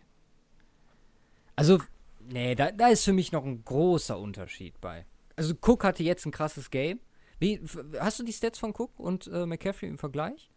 Also, 1.55 1.79
nee, 2.21 2.57
da, 2.57 2.73
da 2.73 2.89
ist 2.89 3.05
für 3.05 3.13
mich 3.13 3.31
noch 3.31 3.45
ein 3.45 3.65
großer 3.65 4.19
Unterschied 4.19 4.81
bei. 4.81 5.07
Also, 5.37 5.55
Cook 5.61 5.85
hatte 5.85 6.03
jetzt 6.03 6.27
ein 6.27 6.33
krasses 6.33 6.71
Game. 6.71 6.99
Wie, 7.39 7.61
hast 8.01 8.19
du 8.19 8.25
die 8.25 8.33
Stats 8.33 8.59
von 8.59 8.73
Cook 8.77 8.99
und 8.99 9.29
äh, 9.29 9.47
McCaffrey 9.47 9.89
im 9.89 9.99
Vergleich? 9.99 10.51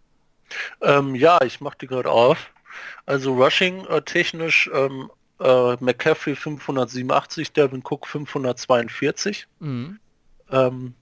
Ähm, 0.82 1.14
ja, 1.14 1.40
ich 1.44 1.62
mach 1.62 1.76
die 1.76 1.86
gerade 1.86 2.10
auf. 2.10 2.52
Also 3.06 3.36
Rushing 3.36 3.86
äh, 3.86 4.02
technisch 4.02 4.68
ähm, 4.74 5.12
äh, 5.40 5.76
McCaffrey 5.80 6.36
587, 6.36 7.54
Delvin 7.54 7.84
Cook 7.84 8.08
542. 8.08 9.48
Mhm. 9.60 10.00
Ähm, 10.50 10.96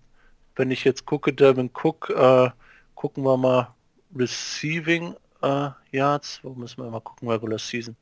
wenn 0.56 0.70
ich 0.70 0.84
jetzt 0.84 1.06
gucke, 1.06 1.32
Delvin 1.32 1.72
Cook, 1.74 2.10
äh, 2.10 2.50
gucken 3.04 3.26
wir 3.26 3.36
mal 3.36 3.68
Receiving 4.16 5.14
äh, 5.42 5.72
Yards. 5.92 6.40
Wo 6.42 6.54
müssen 6.54 6.82
wir 6.82 6.90
mal 6.90 7.02
gucken, 7.02 7.30
Regular 7.30 7.60
Season. 7.60 7.98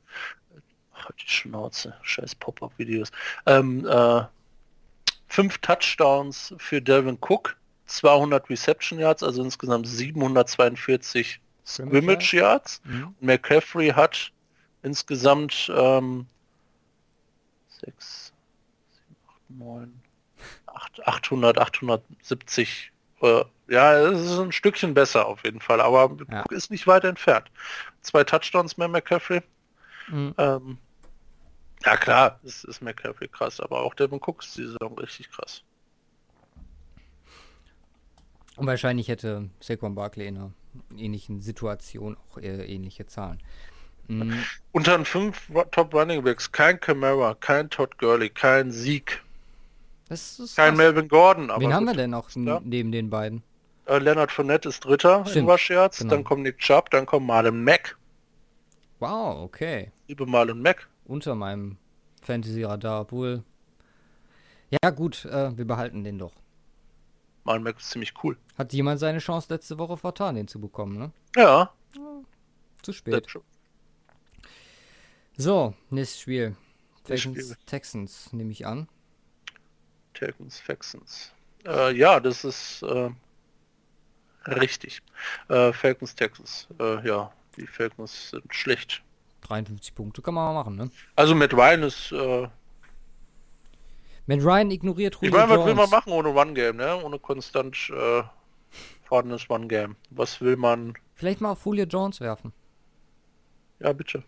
Ach, 0.94 1.10
die 1.14 1.28
Schnauze, 1.28 1.96
scheiß 2.04 2.36
Pop-Up-Videos. 2.36 3.10
Ähm, 3.48 3.88
äh, 3.88 4.22
fünf 5.28 5.58
Touchdowns 5.58 6.54
für 6.60 6.84
Delvin 6.84 7.18
Cook, 7.20 7.58
200 7.88 8.48
Reception 8.48 9.00
Yards, 9.00 9.24
also 9.24 9.44
insgesamt 9.44 9.88
742 9.88 11.42
Scrimmage 11.66 11.90
Scrimmage 11.90 12.34
Yards. 12.34 12.82
Mhm. 12.84 13.16
McCaffrey 13.22 13.90
hat 13.90 14.32
insgesamt 14.84 15.72
ähm, 15.76 16.28
6, 17.84 18.34
7, 19.08 19.16
8, 19.28 19.50
9, 19.50 20.02
8, 20.68 21.08
800, 21.08 21.58
870. 21.58 22.92
Äh, 23.24 23.44
ja, 23.72 23.94
es 24.00 24.20
ist 24.22 24.38
ein 24.40 24.52
Stückchen 24.52 24.94
besser 24.94 25.26
auf 25.26 25.44
jeden 25.44 25.62
Fall, 25.62 25.82
aber 25.82 26.16
Ja. 26.30 26.44
ist 26.52 26.70
nicht 26.72 26.86
weit 26.88 27.04
entfernt. 27.06 27.50
Zwei 28.02 28.24
Touchdowns 28.24 28.78
mehr 28.78 28.88
McCaffrey. 28.88 29.42
Mhm. 30.10 30.34
Ähm, 30.38 30.78
ja 31.86 31.98
klar, 31.98 32.40
es 32.44 32.64
ist 32.66 32.82
McCaffrey 32.82 33.28
krass, 33.30 33.60
aber 33.60 33.82
auch 33.82 33.94
Devin 33.96 34.20
Cook 34.22 34.44
ist 34.44 34.58
die 34.58 34.66
Saison 34.68 34.98
richtig 35.00 35.32
krass. 35.32 35.64
Und 38.58 38.68
wahrscheinlich 38.68 39.08
hätte 39.08 39.50
Saquon 39.60 39.96
Barkley 39.96 40.28
in 40.28 40.38
einer 40.38 40.52
ähnlichen 40.98 41.40
Situation 41.42 42.18
auch 42.18 42.38
äh, 42.38 42.66
ähnliche 42.66 43.06
Zahlen. 43.08 43.40
Mhm. 44.08 44.44
Unter 44.74 44.98
den 44.98 45.06
fünf 45.06 45.50
Top 45.72 45.94
Running 45.94 46.24
Backs 46.24 46.52
kein 46.52 46.80
Camara, 46.80 47.36
kein 47.36 47.70
Todd 47.70 47.98
Gurley, 47.98 48.30
kein 48.30 48.72
Sieg, 48.72 49.24
kein 50.10 50.18
krass. 50.18 50.76
Melvin 50.76 51.08
Gordon. 51.08 51.50
Aber 51.50 51.62
Wen 51.62 51.74
haben 51.74 51.86
wir 51.86 51.94
denn 51.94 52.10
noch 52.12 52.30
Ja. 52.36 52.60
neben 52.64 52.92
den 52.92 53.10
beiden? 53.10 53.44
Äh, 53.86 53.98
Leonard 53.98 54.32
Fournette 54.32 54.70
ist 54.70 54.86
Dritter 54.86 55.26
Stimmt, 55.26 55.36
in 55.36 55.50
Rush 55.50 55.70
Yards, 55.70 56.00
genau. 56.00 56.12
dann 56.12 56.24
kommt 56.24 56.44
Nick 56.44 56.60
Chubb, 56.60 56.90
dann 56.92 57.06
kommt 57.06 57.28
Marlon 57.28 57.64
Mack. 57.64 57.98
Wow, 59.00 59.44
okay. 59.44 59.92
Liebe 60.08 60.26
Marlon 60.26 60.62
Mack. 60.62 60.88
Unter 61.06 61.36
meinem 61.36 61.78
Fantasy-Radar, 62.22 63.02
obwohl. 63.02 63.44
Ja, 64.70 64.92
gut, 64.92 65.26
äh, 65.26 65.58
wir 65.58 65.66
behalten 65.66 66.04
den 66.04 66.20
doch. 66.20 66.34
Marlon 67.44 67.64
Mack 67.64 67.80
ist 67.80 67.90
ziemlich 67.90 68.14
cool. 68.24 68.38
Hat 68.58 68.72
jemand 68.74 69.00
seine 69.00 69.20
Chance 69.20 69.54
letzte 69.54 69.80
Woche 69.80 69.98
vertan, 69.98 70.36
den 70.36 70.48
zu 70.48 70.62
bekommen, 70.62 70.98
ne? 70.98 71.12
Ja, 71.36 71.74
Zu 71.94 72.92
das 72.92 72.96
spät. 72.96 73.28
So, 75.38 75.74
nächstes 75.90 76.22
Spiel. 76.22 76.56
Spiel. 77.16 77.56
Texans 77.66 78.32
nehme 78.32 78.52
ich 78.52 78.68
an. 78.68 78.88
Texans, 80.14 80.62
Texans. 80.66 81.32
Äh, 81.66 81.96
ja, 81.96 82.20
das 82.20 82.44
ist 82.44 82.84
äh, 82.84 83.10
richtig. 84.48 85.02
Äh, 85.50 85.74
Falcons, 85.74 86.16
Texans. 86.16 86.68
Äh, 86.80 87.08
ja, 87.08 87.32
die 87.58 87.68
Falcons 87.68 88.32
sind 88.32 88.54
schlecht. 88.54 89.04
53 89.42 89.96
Punkte 89.96 90.22
kann 90.22 90.34
man 90.34 90.54
mal 90.54 90.64
machen, 90.64 90.76
ne? 90.76 90.90
Also 91.16 91.36
Matt 91.36 91.54
Ryan 91.54 91.84
ist, 91.84 92.12
äh, 92.12 92.48
Matt 94.28 94.44
Ryan 94.44 94.72
ignoriert 94.72 95.16
ich 95.16 95.22
Julio 95.24 95.38
meine, 95.38 95.60
was 95.60 95.66
will 95.66 95.76
man 95.76 95.90
machen 95.90 96.14
ohne 96.14 96.30
One-Game, 96.30 96.78
ne? 96.78 97.04
Ohne 97.04 97.20
konstant 97.20 97.76
äh, 97.90 98.24
vorhandenes 99.04 99.50
One-Game. 99.50 99.96
Was 100.10 100.42
will 100.42 100.56
man? 100.56 100.94
Vielleicht 101.16 101.42
mal 101.42 101.52
auf 101.52 101.66
Julio 101.66 101.86
Jones 101.86 102.22
werfen. 102.22 102.54
Ja, 103.80 103.94
bitte. 103.94 104.24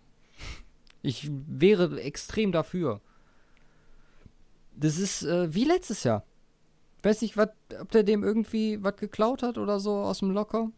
Ich 1.02 1.30
wäre 1.30 2.02
extrem 2.02 2.52
dafür. 2.52 3.02
Das 4.76 4.98
ist 4.98 5.24
äh, 5.24 5.54
wie 5.54 5.66
letztes 5.66 6.04
Jahr. 6.04 6.24
Weiß 7.04 7.22
nicht, 7.22 7.36
wat, 7.38 7.54
ob 7.80 7.92
der 7.92 8.04
dem 8.04 8.24
irgendwie 8.24 8.82
was 8.82 8.96
geklaut 8.96 9.44
hat 9.44 9.58
oder 9.58 9.80
so 9.80 9.96
aus 9.98 10.20
dem 10.20 10.32
Locker. 10.32 10.72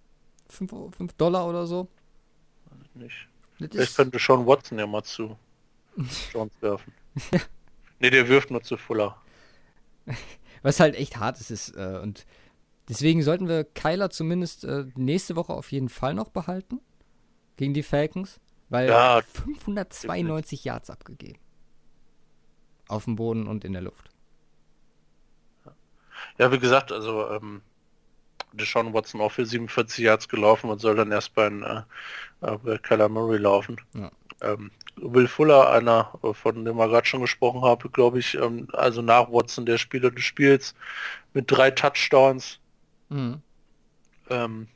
5 0.50 1.14
Dollar 1.18 1.48
oder 1.48 1.68
so. 1.68 1.88
Nicht. 2.94 3.28
Das 3.60 3.70
Vielleicht 3.70 3.74
ist, 3.76 3.96
könnte 3.96 4.20
Sean 4.20 4.46
Watson 4.46 4.80
ja 4.80 4.88
mal 4.88 5.04
zu 5.04 5.38
Jones 6.34 6.54
werfen. 6.62 6.94
Ne, 8.02 8.10
der 8.12 8.28
wirft 8.28 8.52
nur 8.52 8.62
zu 8.62 8.76
Fuller. 8.76 9.16
was 10.64 10.82
halt 10.82 10.96
echt 10.96 11.16
hart 11.16 11.40
ist. 11.40 11.50
ist 11.50 11.70
äh, 11.78 11.98
und 12.04 12.26
deswegen 12.90 13.24
sollten 13.24 13.48
wir 13.48 13.64
Kyler 13.64 14.10
zumindest 14.10 14.66
äh, 14.66 14.84
nächste 14.96 15.38
Woche 15.38 15.54
auf 15.54 15.72
jeden 15.72 15.88
Fall 15.88 16.14
noch 16.14 16.28
behalten. 16.28 16.82
Gegen 17.56 17.74
die 17.74 17.84
Falcons. 17.84 18.42
Weil 18.68 18.90
Ja, 18.90 19.22
592 19.22 20.66
Yards 20.66 20.90
abgegeben. 20.90 21.40
Auf 22.90 23.06
dem 23.06 23.16
Boden 23.16 23.48
und 23.48 23.64
in 23.64 23.72
der 23.72 23.82
Luft. 23.82 24.10
Ja, 26.38 26.52
wie 26.52 26.60
gesagt, 26.60 26.92
also 26.92 27.30
ähm, 27.32 27.62
Deshaun 28.54 28.94
Watson 28.94 29.22
auch 29.22 29.32
für 29.32 29.46
47 29.46 30.00
Yards 30.04 30.30
gelaufen 30.30 30.70
und 30.70 30.80
soll 30.80 30.96
dann 30.96 31.12
erst 31.12 31.34
bei, 31.36 31.48
äh, 31.48 31.82
äh, 32.42 32.58
bei 32.58 32.78
Kyler 32.78 33.10
Murray 33.10 33.38
laufen. 33.38 33.80
Ja. 33.94 34.12
Ähm, 34.42 34.72
Will 34.98 35.28
Fuller, 35.28 35.72
einer, 35.72 36.14
äh, 36.24 36.34
von 36.34 36.64
dem 36.64 36.78
wir 36.78 36.88
gerade 36.88 37.06
schon 37.06 37.22
gesprochen 37.22 37.62
haben, 37.62 37.92
glaube 37.92 38.20
ich, 38.20 38.36
ähm, 38.36 38.68
also 38.74 39.02
nach 39.02 39.32
Watson 39.32 39.66
der 39.66 39.78
Spieler 39.78 40.12
des 40.12 40.24
Spiels 40.24 40.74
mit 41.34 41.52
drei 41.52 41.72
Touchdowns. 41.72 42.60
Mhm. 43.10 43.42
Ähm, 44.30 44.68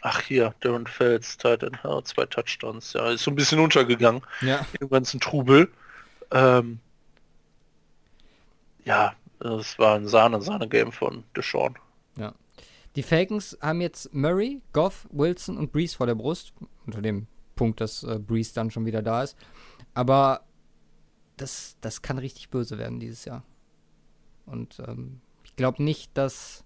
ach 0.00 0.20
hier, 0.22 0.54
Darren 0.60 0.86
Fells, 0.86 1.36
Titan, 1.36 1.78
ja, 1.84 2.02
zwei 2.04 2.26
Touchdowns. 2.26 2.94
Ja, 2.94 3.10
ist 3.10 3.22
so 3.24 3.30
ein 3.30 3.36
bisschen 3.36 3.60
untergegangen 3.60 4.22
Ja. 4.40 4.66
im 4.80 4.88
ganzen 4.88 5.20
Trubel. 5.20 5.70
Ähm, 6.30 6.80
ja, 8.84 9.14
es 9.40 9.78
war 9.78 9.96
ein 9.96 10.06
Sahne-Sahne-Game 10.06 10.92
von 10.92 11.24
Deshaun. 11.36 11.76
Die 12.96 13.02
Falcons 13.02 13.56
haben 13.60 13.80
jetzt 13.80 14.12
Murray, 14.12 14.62
Goff, 14.72 15.06
Wilson 15.12 15.56
und 15.56 15.72
Breeze 15.72 15.96
vor 15.96 16.06
der 16.06 16.14
Brust. 16.14 16.52
Unter 16.86 17.02
dem 17.02 17.26
Punkt, 17.54 17.80
dass 17.80 18.02
äh, 18.02 18.18
Breeze 18.18 18.52
dann 18.54 18.70
schon 18.70 18.86
wieder 18.86 19.02
da 19.02 19.22
ist. 19.22 19.36
Aber 19.94 20.42
das, 21.36 21.76
das 21.80 22.02
kann 22.02 22.18
richtig 22.18 22.50
böse 22.50 22.78
werden 22.78 22.98
dieses 22.98 23.24
Jahr. 23.24 23.44
Und 24.46 24.80
ähm, 24.86 25.20
ich 25.44 25.54
glaube 25.54 25.82
nicht, 25.82 26.10
dass 26.14 26.64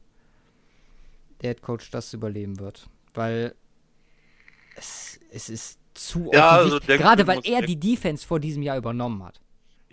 der 1.43 1.51
Head 1.51 1.63
Coach 1.63 1.91
das 1.91 2.15
überleben 2.15 2.59
wird. 2.59 2.89
Weil 3.13 3.55
es, 4.77 5.21
es 5.31 5.51
ist 5.51 5.79
zu 5.93 6.31
Ja, 6.33 6.51
also 6.51 6.81
Gerade 6.81 7.27
weil 7.27 7.41
er 7.45 7.63
die 7.63 7.79
Defense 7.79 8.27
vor 8.27 8.41
diesem 8.41 8.63
Jahr 8.63 8.79
übernommen 8.79 9.23
hat. 9.23 9.41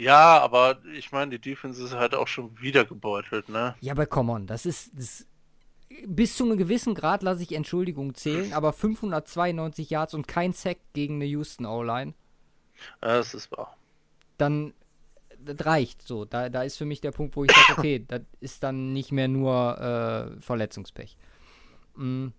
Ja, 0.01 0.39
aber 0.39 0.79
ich 0.95 1.11
meine, 1.11 1.29
die 1.29 1.51
Defense 1.51 1.83
ist 1.83 1.93
halt 1.93 2.15
auch 2.15 2.27
schon 2.27 2.59
wieder 2.59 2.85
gebeutelt, 2.85 3.49
ne? 3.49 3.75
Ja, 3.81 3.93
aber 3.93 4.07
come 4.07 4.31
on, 4.31 4.47
das 4.47 4.65
ist. 4.65 4.91
Das, 4.97 5.27
bis 6.07 6.35
zu 6.37 6.45
einem 6.45 6.57
gewissen 6.57 6.95
Grad 6.95 7.21
lasse 7.21 7.43
ich 7.43 7.51
Entschuldigung 7.51 8.15
zählen, 8.15 8.51
aber 8.53 8.73
592 8.73 9.91
Yards 9.91 10.15
und 10.15 10.27
kein 10.27 10.53
Sack 10.53 10.77
gegen 10.93 11.15
eine 11.15 11.25
Houston 11.25 11.67
O-Line, 11.67 12.13
Ja, 13.03 13.17
das 13.17 13.35
ist 13.35 13.51
wahr. 13.51 13.77
dann 14.37 14.73
das 15.37 15.63
reicht 15.67 16.01
so. 16.01 16.25
Da, 16.25 16.49
da 16.49 16.63
ist 16.63 16.77
für 16.77 16.85
mich 16.85 17.01
der 17.01 17.11
Punkt, 17.11 17.35
wo 17.35 17.43
ich 17.43 17.51
sage, 17.51 17.77
okay, 17.79 18.05
das 18.07 18.21
ist 18.39 18.63
dann 18.63 18.93
nicht 18.93 19.11
mehr 19.11 19.27
nur 19.27 19.77
äh, 19.79 20.41
Verletzungspech. 20.41 21.15
Mm, 21.95 22.29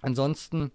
ansonsten, 0.00 0.72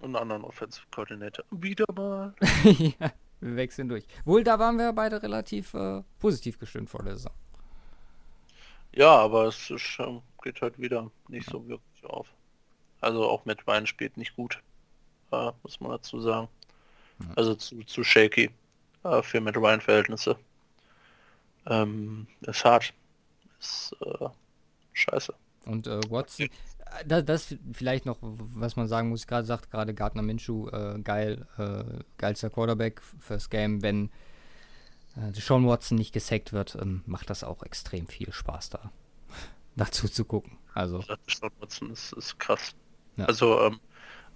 Und 0.00 0.04
einen 0.04 0.16
anderen 0.16 0.44
Offensive 0.44 0.86
Coordinator. 0.90 1.44
Wieder 1.50 1.84
mal. 1.94 2.34
ja, 2.64 3.12
wir 3.40 3.56
wechseln 3.56 3.88
durch. 3.88 4.04
Wohl, 4.24 4.44
da 4.44 4.58
waren 4.58 4.78
wir 4.78 4.92
beide 4.92 5.22
relativ 5.22 5.74
äh, 5.74 6.02
positiv 6.18 6.58
gestimmt 6.58 6.90
vor 6.90 7.02
der 7.02 7.16
Saison. 7.16 7.32
Ja, 8.92 9.16
aber 9.16 9.46
es 9.46 9.70
ist, 9.70 9.98
ähm, 10.00 10.22
geht 10.42 10.60
halt 10.60 10.78
wieder 10.78 11.10
nicht 11.28 11.48
so 11.48 11.66
wirklich 11.68 12.04
auf. 12.04 12.28
Also 13.00 13.28
auch 13.28 13.44
Matt 13.44 13.66
Ryan 13.66 13.86
spielt 13.86 14.16
nicht 14.16 14.34
gut, 14.34 14.60
äh, 15.30 15.52
muss 15.62 15.78
man 15.80 15.92
dazu 15.92 16.20
sagen. 16.20 16.48
Also 17.36 17.54
zu, 17.54 17.82
zu 17.84 18.04
shaky 18.04 18.50
äh, 19.04 19.22
für 19.22 19.40
Matt 19.40 19.56
Ryan 19.56 19.80
Verhältnisse. 19.80 20.36
Ähm, 21.66 22.26
ist 22.40 22.64
hart. 22.64 22.92
Ist 23.60 23.94
äh, 24.00 24.28
scheiße. 24.92 25.34
Und 25.68 25.86
äh, 25.86 26.00
Watson, 26.08 26.46
äh, 26.46 27.04
das, 27.06 27.24
das 27.24 27.54
vielleicht 27.72 28.06
noch, 28.06 28.18
was 28.20 28.76
man 28.76 28.88
sagen 28.88 29.10
muss, 29.10 29.26
gerade 29.26 29.46
sagt 29.46 29.70
gerade 29.70 29.94
Gardner 29.94 30.22
Minshew, 30.22 30.68
äh, 30.68 30.98
geil, 31.02 31.46
äh, 31.58 32.02
geilster 32.16 32.50
Quarterback 32.50 33.02
fürs 33.20 33.50
Game, 33.50 33.82
wenn 33.82 34.10
äh, 35.16 35.32
Sean 35.32 35.66
Watson 35.66 35.98
nicht 35.98 36.12
gesackt 36.12 36.52
wird, 36.52 36.76
ähm, 36.80 37.02
macht 37.06 37.30
das 37.30 37.44
auch 37.44 37.62
extrem 37.62 38.06
viel 38.06 38.32
Spaß 38.32 38.70
da 38.70 38.90
dazu 39.76 40.08
zu 40.08 40.24
gucken. 40.24 40.58
Also 40.74 41.02
Sean 41.26 41.50
Watson 41.60 41.90
ist, 41.90 42.12
ist 42.14 42.38
krass. 42.38 42.74
Ja. 43.16 43.26
Also 43.26 43.60
ähm, 43.60 43.80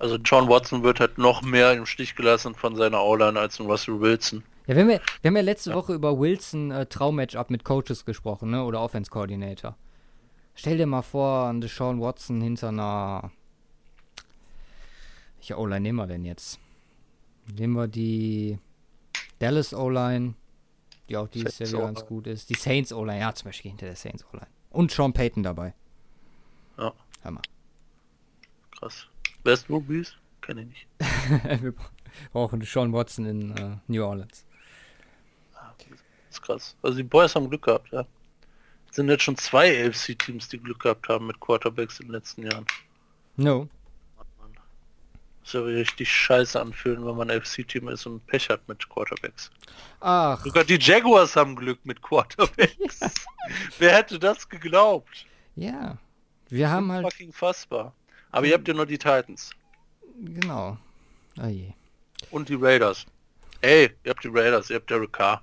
also 0.02 0.16
John 0.16 0.48
Watson 0.48 0.82
wird 0.82 0.98
halt 0.98 1.16
noch 1.16 1.42
mehr 1.42 1.72
im 1.74 1.86
Stich 1.86 2.16
gelassen 2.16 2.56
von 2.56 2.74
seiner 2.74 3.02
O-Line 3.02 3.38
als 3.38 3.60
ein 3.60 3.66
Russell 3.66 4.00
Wilson. 4.00 4.42
Ja, 4.66 4.74
wir 4.74 4.82
haben 4.82 4.90
ja, 4.90 5.00
wir 5.20 5.28
haben 5.28 5.36
ja 5.36 5.42
letzte 5.42 5.70
ja. 5.70 5.76
Woche 5.76 5.94
über 5.94 6.18
Wilson 6.18 6.72
äh, 6.72 6.86
Traummatchup 6.86 7.50
mit 7.50 7.64
Coaches 7.64 8.04
gesprochen, 8.04 8.50
ne? 8.50 8.64
Oder 8.64 8.80
Offense 8.80 9.10
Coordinator. 9.10 9.76
Stell 10.54 10.76
dir 10.76 10.86
mal 10.86 11.02
vor, 11.02 11.46
an 11.46 11.62
Sean 11.62 12.00
Watson 12.00 12.40
hinter 12.40 12.68
einer. 12.68 13.30
Welche 15.36 15.58
O-Line 15.58 15.80
nehmen 15.80 15.98
wir 15.98 16.06
denn 16.06 16.24
jetzt? 16.24 16.60
Nehmen 17.56 17.74
wir 17.74 17.88
die 17.88 18.58
Dallas 19.38 19.74
O-Line, 19.74 20.34
die 21.08 21.16
auch 21.16 21.26
dieses 21.26 21.58
Jahr 21.58 21.68
wieder 21.68 21.86
ganz 21.86 22.06
gut 22.06 22.26
ist. 22.26 22.48
Die 22.48 22.54
Saints 22.54 22.92
O-Line, 22.92 23.20
ja, 23.20 23.34
zum 23.34 23.48
Beispiel 23.48 23.70
hinter 23.72 23.86
der 23.86 23.96
Saints 23.96 24.24
O-Line. 24.24 24.46
Und 24.70 24.92
Sean 24.92 25.12
Payton 25.12 25.42
dabei. 25.42 25.74
Ja. 26.78 26.92
Hammer. 27.24 27.42
Krass. 28.78 29.08
Wer 29.42 29.54
ist 29.54 29.68
Drew 29.68 29.80
Brees? 29.80 30.16
Kenn 30.40 30.58
ich 30.58 30.66
nicht. 30.66 30.86
Wir 31.62 31.74
brauchen 32.32 32.62
Sean 32.62 32.92
Watson 32.92 33.26
in 33.26 33.50
uh, 33.52 33.78
New 33.86 34.04
Orleans. 34.04 34.44
Ah, 35.54 35.72
das 35.78 35.98
ist 36.30 36.42
krass. 36.42 36.76
Also 36.82 36.96
die 36.98 37.04
Boys 37.04 37.34
haben 37.34 37.48
Glück 37.48 37.62
gehabt, 37.62 37.90
ja. 37.92 38.04
Sind 38.92 39.08
jetzt 39.08 39.24
schon 39.24 39.36
zwei 39.36 39.86
AFC-Teams, 39.86 40.48
die 40.48 40.58
Glück 40.58 40.80
gehabt 40.80 41.08
haben 41.08 41.26
mit 41.26 41.40
Quarterbacks 41.40 41.98
in 41.98 42.06
den 42.06 42.12
letzten 42.12 42.44
Jahren. 42.44 42.66
No. 43.36 43.68
Das 45.42 45.54
ja 45.54 45.62
richtig 45.62 46.12
scheiße 46.12 46.60
anfühlen, 46.60 47.04
wenn 47.04 47.16
man 47.16 47.30
AFC-Team 47.30 47.88
ist 47.88 48.06
und 48.06 48.24
Pech 48.26 48.48
hat 48.48 48.68
mit 48.68 48.88
Quarterbacks. 48.88 49.50
Ach. 50.00 50.44
Sogar 50.44 50.64
die 50.64 50.78
Jaguars 50.78 51.34
haben 51.34 51.56
Glück 51.56 51.84
mit 51.84 52.00
Quarterbacks. 52.02 53.00
ja. 53.00 53.10
Wer 53.78 53.96
hätte 53.96 54.18
das 54.18 54.48
geglaubt? 54.48 55.26
Ja. 55.56 55.98
Wir 56.48 56.70
haben 56.70 56.92
halt. 56.92 57.04
Fucking 57.10 57.32
fassbar. 57.32 57.94
Aber 58.30 58.46
ihr 58.46 58.54
habt 58.54 58.68
ja 58.68 58.74
nur 58.74 58.86
die 58.86 58.98
Titans. 58.98 59.50
Genau. 60.20 60.76
Oh 61.40 61.46
je. 61.46 61.72
Und 62.30 62.48
die 62.48 62.54
Raiders. 62.54 63.06
Ey, 63.62 63.90
ihr 64.04 64.10
habt 64.10 64.22
die 64.22 64.28
Raiders, 64.28 64.68
ihr 64.70 64.76
habt 64.76 64.90
Derek 64.90 65.12
Carr. 65.12 65.42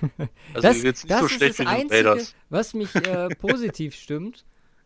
Also 0.54 0.68
das, 0.68 0.82
jetzt 0.82 1.04
nicht 1.04 1.10
das 1.10 1.20
so 1.20 1.28
schlecht 1.28 1.50
ist 1.50 1.60
das 1.60 1.66
Einzige, 1.66 1.94
Raiders. 1.94 2.34
Was 2.48 2.74
mich 2.74 2.94
äh, 2.94 3.28
positiv 3.38 3.94
stimmt, 3.94 4.44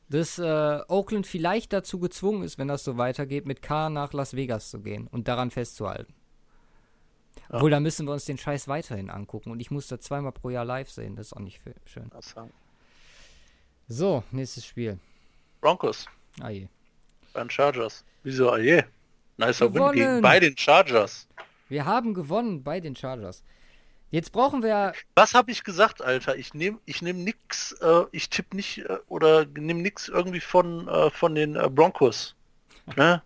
dass 0.09 0.39
äh, 0.39 0.81
Oakland 0.89 1.27
vielleicht 1.27 1.73
dazu 1.73 1.99
gezwungen 1.99 2.43
ist, 2.43 2.59
wenn 2.59 2.69
das 2.69 2.85
so 2.85 2.99
weitergeht, 2.99 3.47
mit 3.47 3.63
Carr 3.63 3.91
nach 3.91 4.13
Las 4.13 4.35
Vegas 4.35 4.71
zu 4.71 4.81
gehen 4.81 5.07
und 5.07 5.29
daran 5.29 5.51
festzuhalten. 5.51 6.15
Ja. 7.49 7.57
Obwohl, 7.57 7.71
da 7.71 7.81
müssen 7.81 8.07
wir 8.07 8.13
uns 8.13 8.25
den 8.25 8.39
Scheiß 8.39 8.69
weiterhin 8.69 9.11
angucken 9.11 9.51
und 9.51 9.61
ich 9.61 9.71
muss 9.71 9.87
da 9.87 9.99
zweimal 9.99 10.33
pro 10.33 10.51
Jahr 10.51 10.65
live 10.65 10.91
sehen. 10.91 11.17
Das 11.17 11.29
ist 11.29 11.33
auch 11.33 11.41
nicht 11.41 11.61
schön. 11.85 12.11
So, 13.89 14.23
nächstes 14.31 14.65
Spiel. 14.67 14.99
Broncos. 15.61 16.07
Ah 16.41 16.51
je. 16.51 16.69
Bei 17.33 17.43
den 17.43 17.51
Chargers. 17.51 18.05
Wieso? 18.23 18.51
Ah 18.51 18.59
je. 18.59 18.83
Nicer 19.37 19.73
Win 19.73 19.93
gegen 19.93 20.21
bei 20.21 20.41
den 20.41 20.57
Chargers. 20.57 21.27
Wir 21.69 21.85
haben 21.85 22.15
gewonnen 22.15 22.63
bei 22.63 22.81
den 22.81 22.95
Chargers. 22.95 23.43
Jetzt 24.13 24.31
brauchen 24.31 24.63
wir. 24.63 24.93
Was 25.15 25.33
habe 25.33 25.51
ich 25.51 25.65
gesagt, 25.65 26.03
Alter? 26.03 26.37
Ich 26.37 26.53
nehme 26.53 26.79
ich 26.85 27.01
nehm 27.01 27.25
nix, 27.25 27.73
äh, 27.81 28.05
ich 28.13 28.29
tippe 28.29 28.55
nicht 28.55 28.81
äh, 28.81 28.99
oder 29.09 29.47
nehme 29.47 29.81
nix 29.81 30.07
irgendwie 30.09 30.41
von, 30.41 30.87
äh, 30.87 31.11
von 31.11 31.35
den 31.35 31.57
äh, 31.57 31.71
Broncos. 31.71 32.35
Ne? 32.97 33.23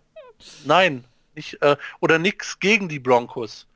Nein, 0.63 1.03
nicht, 1.35 1.61
äh, 1.61 1.75
oder 1.99 2.17
nix 2.19 2.57
gegen 2.61 2.87
die 2.87 2.99
Broncos. 2.99 3.67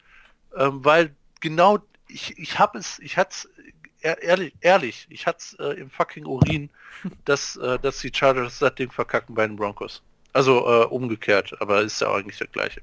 Ähm, 0.56 0.86
weil 0.86 1.14
genau, 1.42 1.80
ich, 2.08 2.38
ich 2.40 2.58
habe 2.58 2.80
es, 2.80 2.98
ich 3.00 3.18
hatte 3.18 3.32
es 3.32 3.50
ehrlich, 4.22 4.54
ehrlich, 4.62 5.06
ich 5.10 5.28
hatte 5.28 5.40
es 5.40 5.54
äh, 5.56 5.82
im 5.82 5.90
fucking 5.90 6.26
Urin, 6.26 6.70
dass, 7.26 7.60
dass 7.82 8.00
die 8.00 8.12
Chargers 8.14 8.60
das 8.60 8.76
Ding 8.76 8.90
verkacken 8.90 9.36
bei 9.36 9.46
den 9.46 9.58
Broncos. 9.58 10.02
Also 10.32 10.88
umgekehrt, 10.88 11.54
aber 11.60 11.82
ist 11.82 12.00
ja 12.00 12.10
eigentlich 12.14 12.38
der 12.38 12.48
gleiche. 12.48 12.82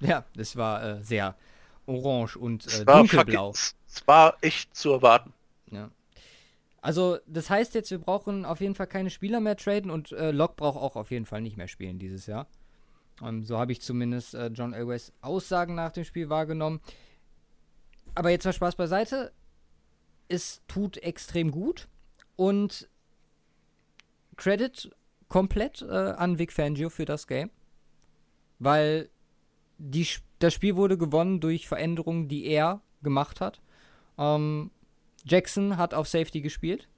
Ja, 0.00 0.24
es 0.36 0.56
war 0.56 1.00
sehr 1.00 1.36
orange 1.88 2.36
und 2.36 2.66
äh, 2.66 2.84
dunkelblau. 2.84 3.50
Es 3.50 4.06
war 4.06 4.36
echt 4.40 4.76
zu 4.76 4.92
erwarten. 4.92 5.32
Ja. 5.70 5.90
Also, 6.80 7.18
das 7.26 7.50
heißt 7.50 7.74
jetzt, 7.74 7.90
wir 7.90 7.98
brauchen 7.98 8.44
auf 8.44 8.60
jeden 8.60 8.74
Fall 8.74 8.86
keine 8.86 9.10
Spieler 9.10 9.40
mehr 9.40 9.56
traden 9.56 9.90
und 9.90 10.12
äh, 10.12 10.30
Locke 10.30 10.54
braucht 10.56 10.78
auch 10.78 10.96
auf 10.96 11.10
jeden 11.10 11.26
Fall 11.26 11.40
nicht 11.40 11.56
mehr 11.56 11.68
spielen 11.68 11.98
dieses 11.98 12.26
Jahr. 12.26 12.46
Um, 13.20 13.28
ähm, 13.28 13.44
so 13.44 13.58
habe 13.58 13.72
ich 13.72 13.80
zumindest 13.80 14.34
äh, 14.34 14.46
John 14.48 14.72
Elways 14.72 15.12
Aussagen 15.20 15.74
nach 15.74 15.92
dem 15.92 16.04
Spiel 16.04 16.28
wahrgenommen. 16.28 16.80
Aber 18.14 18.30
jetzt 18.30 18.44
mal 18.44 18.52
Spaß 18.52 18.76
beiseite. 18.76 19.32
Es 20.28 20.62
tut 20.68 20.98
extrem 20.98 21.50
gut 21.50 21.88
und 22.36 22.88
Credit 24.36 24.90
komplett 25.28 25.82
äh, 25.82 25.86
an 25.92 26.38
Vic 26.38 26.52
Fangio 26.52 26.90
für 26.90 27.04
das 27.04 27.26
Game. 27.26 27.50
Weil 28.58 29.08
die, 29.78 30.06
das 30.38 30.54
Spiel 30.54 30.76
wurde 30.76 30.98
gewonnen 30.98 31.40
durch 31.40 31.68
Veränderungen, 31.68 32.28
die 32.28 32.46
er 32.46 32.80
gemacht 33.02 33.40
hat. 33.40 33.60
Ähm, 34.18 34.70
Jackson 35.24 35.76
hat 35.76 35.94
auf 35.94 36.08
Safety 36.08 36.40
gespielt. 36.40 36.88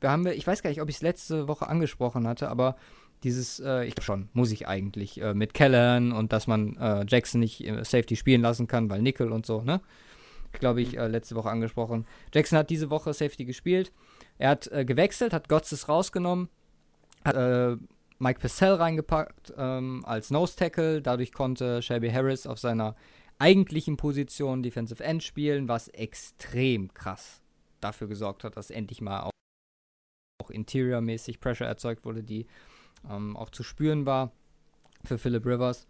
Wir 0.00 0.10
haben, 0.10 0.26
ich 0.26 0.46
weiß 0.46 0.62
gar 0.62 0.70
nicht, 0.70 0.80
ob 0.80 0.88
ich 0.88 0.96
es 0.96 1.02
letzte 1.02 1.48
Woche 1.48 1.66
angesprochen 1.66 2.26
hatte, 2.26 2.48
aber 2.48 2.76
dieses, 3.24 3.58
äh, 3.60 3.84
ich 3.84 3.94
glaube 3.94 4.04
schon, 4.04 4.28
muss 4.32 4.52
ich 4.52 4.68
eigentlich, 4.68 5.20
äh, 5.20 5.34
mit 5.34 5.54
Kellen 5.54 6.12
und 6.12 6.32
dass 6.32 6.46
man 6.46 6.76
äh, 6.76 7.04
Jackson 7.08 7.40
nicht 7.40 7.66
äh, 7.66 7.84
Safety 7.84 8.14
spielen 8.14 8.42
lassen 8.42 8.68
kann, 8.68 8.88
weil 8.90 9.02
Nickel 9.02 9.32
und 9.32 9.44
so, 9.44 9.62
ne? 9.62 9.80
Glaube 10.52 10.80
ich, 10.80 10.96
äh, 10.96 11.08
letzte 11.08 11.34
Woche 11.34 11.50
angesprochen. 11.50 12.06
Jackson 12.32 12.58
hat 12.58 12.70
diese 12.70 12.90
Woche 12.90 13.12
Safety 13.12 13.44
gespielt. 13.44 13.92
Er 14.38 14.50
hat 14.50 14.68
äh, 14.68 14.84
gewechselt, 14.84 15.32
hat 15.32 15.48
Gotzes 15.48 15.88
rausgenommen 15.88 16.48
hat 17.24 17.36
äh, 17.36 17.76
Mike 18.18 18.40
Purcell 18.40 18.74
reingepackt 18.74 19.52
ähm, 19.56 20.04
als 20.04 20.30
Nose 20.30 20.56
Tackle. 20.56 21.02
Dadurch 21.02 21.32
konnte 21.32 21.82
Shelby 21.82 22.10
Harris 22.10 22.46
auf 22.46 22.58
seiner 22.58 22.96
eigentlichen 23.38 23.96
Position 23.96 24.62
Defensive 24.62 25.02
End 25.02 25.22
spielen, 25.22 25.68
was 25.68 25.88
extrem 25.88 26.92
krass 26.92 27.40
dafür 27.80 28.08
gesorgt 28.08 28.44
hat, 28.44 28.56
dass 28.56 28.70
endlich 28.70 29.00
mal 29.00 29.22
auch, 29.22 29.30
auch 30.42 30.50
interiormäßig 30.50 31.38
Pressure 31.40 31.66
erzeugt 31.66 32.04
wurde, 32.04 32.24
die 32.24 32.46
ähm, 33.08 33.36
auch 33.36 33.50
zu 33.50 33.62
spüren 33.62 34.06
war 34.06 34.32
für 35.04 35.18
Philip 35.18 35.46
Rivers. 35.46 35.86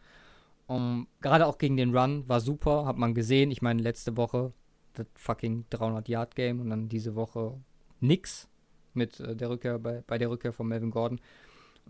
Um, 0.66 1.08
Gerade 1.22 1.46
auch 1.46 1.56
gegen 1.56 1.78
den 1.78 1.96
Run 1.96 2.28
war 2.28 2.40
super, 2.40 2.84
hat 2.84 2.98
man 2.98 3.14
gesehen. 3.14 3.50
Ich 3.50 3.62
meine, 3.62 3.80
letzte 3.80 4.18
Woche 4.18 4.52
das 4.92 5.06
fucking 5.14 5.64
300-Yard-Game 5.70 6.60
und 6.60 6.68
dann 6.68 6.88
diese 6.88 7.14
Woche 7.14 7.58
nix 8.00 8.48
mit 8.92 9.18
äh, 9.20 9.34
der 9.34 9.48
Rückkehr, 9.48 9.78
bei, 9.78 10.02
bei 10.06 10.18
der 10.18 10.28
Rückkehr 10.28 10.52
von 10.52 10.68
Melvin 10.68 10.90
Gordon. 10.90 11.20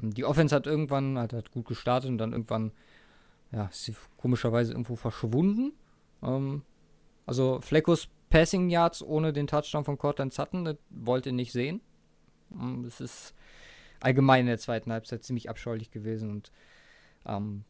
Die 0.01 0.25
Offense 0.25 0.55
hat 0.55 0.66
irgendwann, 0.66 1.19
hat, 1.19 1.33
hat 1.33 1.51
gut 1.51 1.66
gestartet 1.66 2.11
und 2.11 2.19
dann 2.19 2.33
irgendwann, 2.33 2.73
ja, 3.51 3.66
ist 3.66 3.85
sie 3.85 3.97
komischerweise 4.16 4.73
irgendwo 4.73 4.97
verschwunden. 4.97 5.73
Ähm, 6.23 6.62
also 7.27 7.61
Fleckos 7.61 8.09
Passing 8.31 8.70
Yards 8.70 9.03
ohne 9.03 9.33
den 9.33 9.47
Touchdown 9.47 9.85
von 9.85 9.99
Cortland 9.99 10.33
Sutton, 10.33 10.65
das 10.65 10.77
wollte 10.91 11.33
nicht 11.33 11.53
sehen. 11.53 11.81
Ähm, 12.53 12.85
es 12.85 13.01
ist 13.01 13.35
allgemein 14.01 14.43
in 14.43 14.47
der 14.47 14.59
zweiten 14.59 14.93
Halbzeit 14.93 15.25
ziemlich 15.25 15.51
abscheulich 15.51 15.91
gewesen 15.91 16.31
und 16.31 16.53
ähm, 17.27 17.65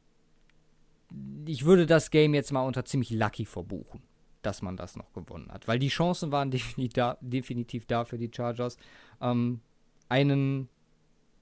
ich 1.46 1.64
würde 1.64 1.86
das 1.86 2.10
Game 2.10 2.34
jetzt 2.34 2.52
mal 2.52 2.66
unter 2.66 2.84
ziemlich 2.84 3.10
lucky 3.10 3.46
verbuchen 3.46 4.02
dass 4.42 4.62
man 4.62 4.76
das 4.76 4.96
noch 4.96 5.12
gewonnen 5.12 5.50
hat. 5.50 5.68
Weil 5.68 5.78
die 5.78 5.88
Chancen 5.88 6.32
waren 6.32 6.50
definitiv 6.52 6.92
da, 6.94 7.18
definitiv 7.20 7.86
da 7.86 8.04
für 8.04 8.18
die 8.18 8.30
Chargers. 8.34 8.76
Ähm, 9.20 9.60
einen 10.08 10.68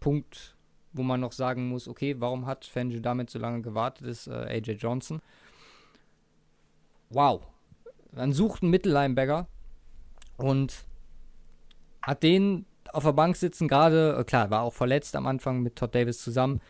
Punkt, 0.01 0.56
wo 0.97 1.03
man 1.03 1.21
noch 1.21 1.33
sagen 1.33 1.69
muss, 1.69 1.89
okay, 1.89 2.17
warum 2.19 2.47
hat 2.47 2.65
Fangio 2.65 3.01
damit 3.01 3.31
so 3.31 3.39
lange 3.39 3.63
gewartet, 3.63 4.07
ist 4.07 4.27
äh, 4.27 4.33
AJ 4.33 4.73
Johnson. 4.73 5.21
Wow. 7.11 7.43
Dann 8.13 8.33
sucht 8.33 8.63
ein 8.63 8.71
Mittellinebacker 8.71 9.47
und 10.37 10.85
hat 12.03 12.23
den 12.23 12.67
auf 12.93 13.05
der 13.05 13.13
Bank 13.13 13.37
sitzen, 13.37 13.69
gerade, 13.69 14.17
äh, 14.19 14.25
klar, 14.25 14.51
war 14.51 14.63
auch 14.63 14.73
verletzt 14.73 15.17
am 15.17 15.27
Anfang 15.27 15.61
mit 15.61 15.77
Todd 15.77 15.95
Davis 15.95 16.23
zusammen. 16.23 16.61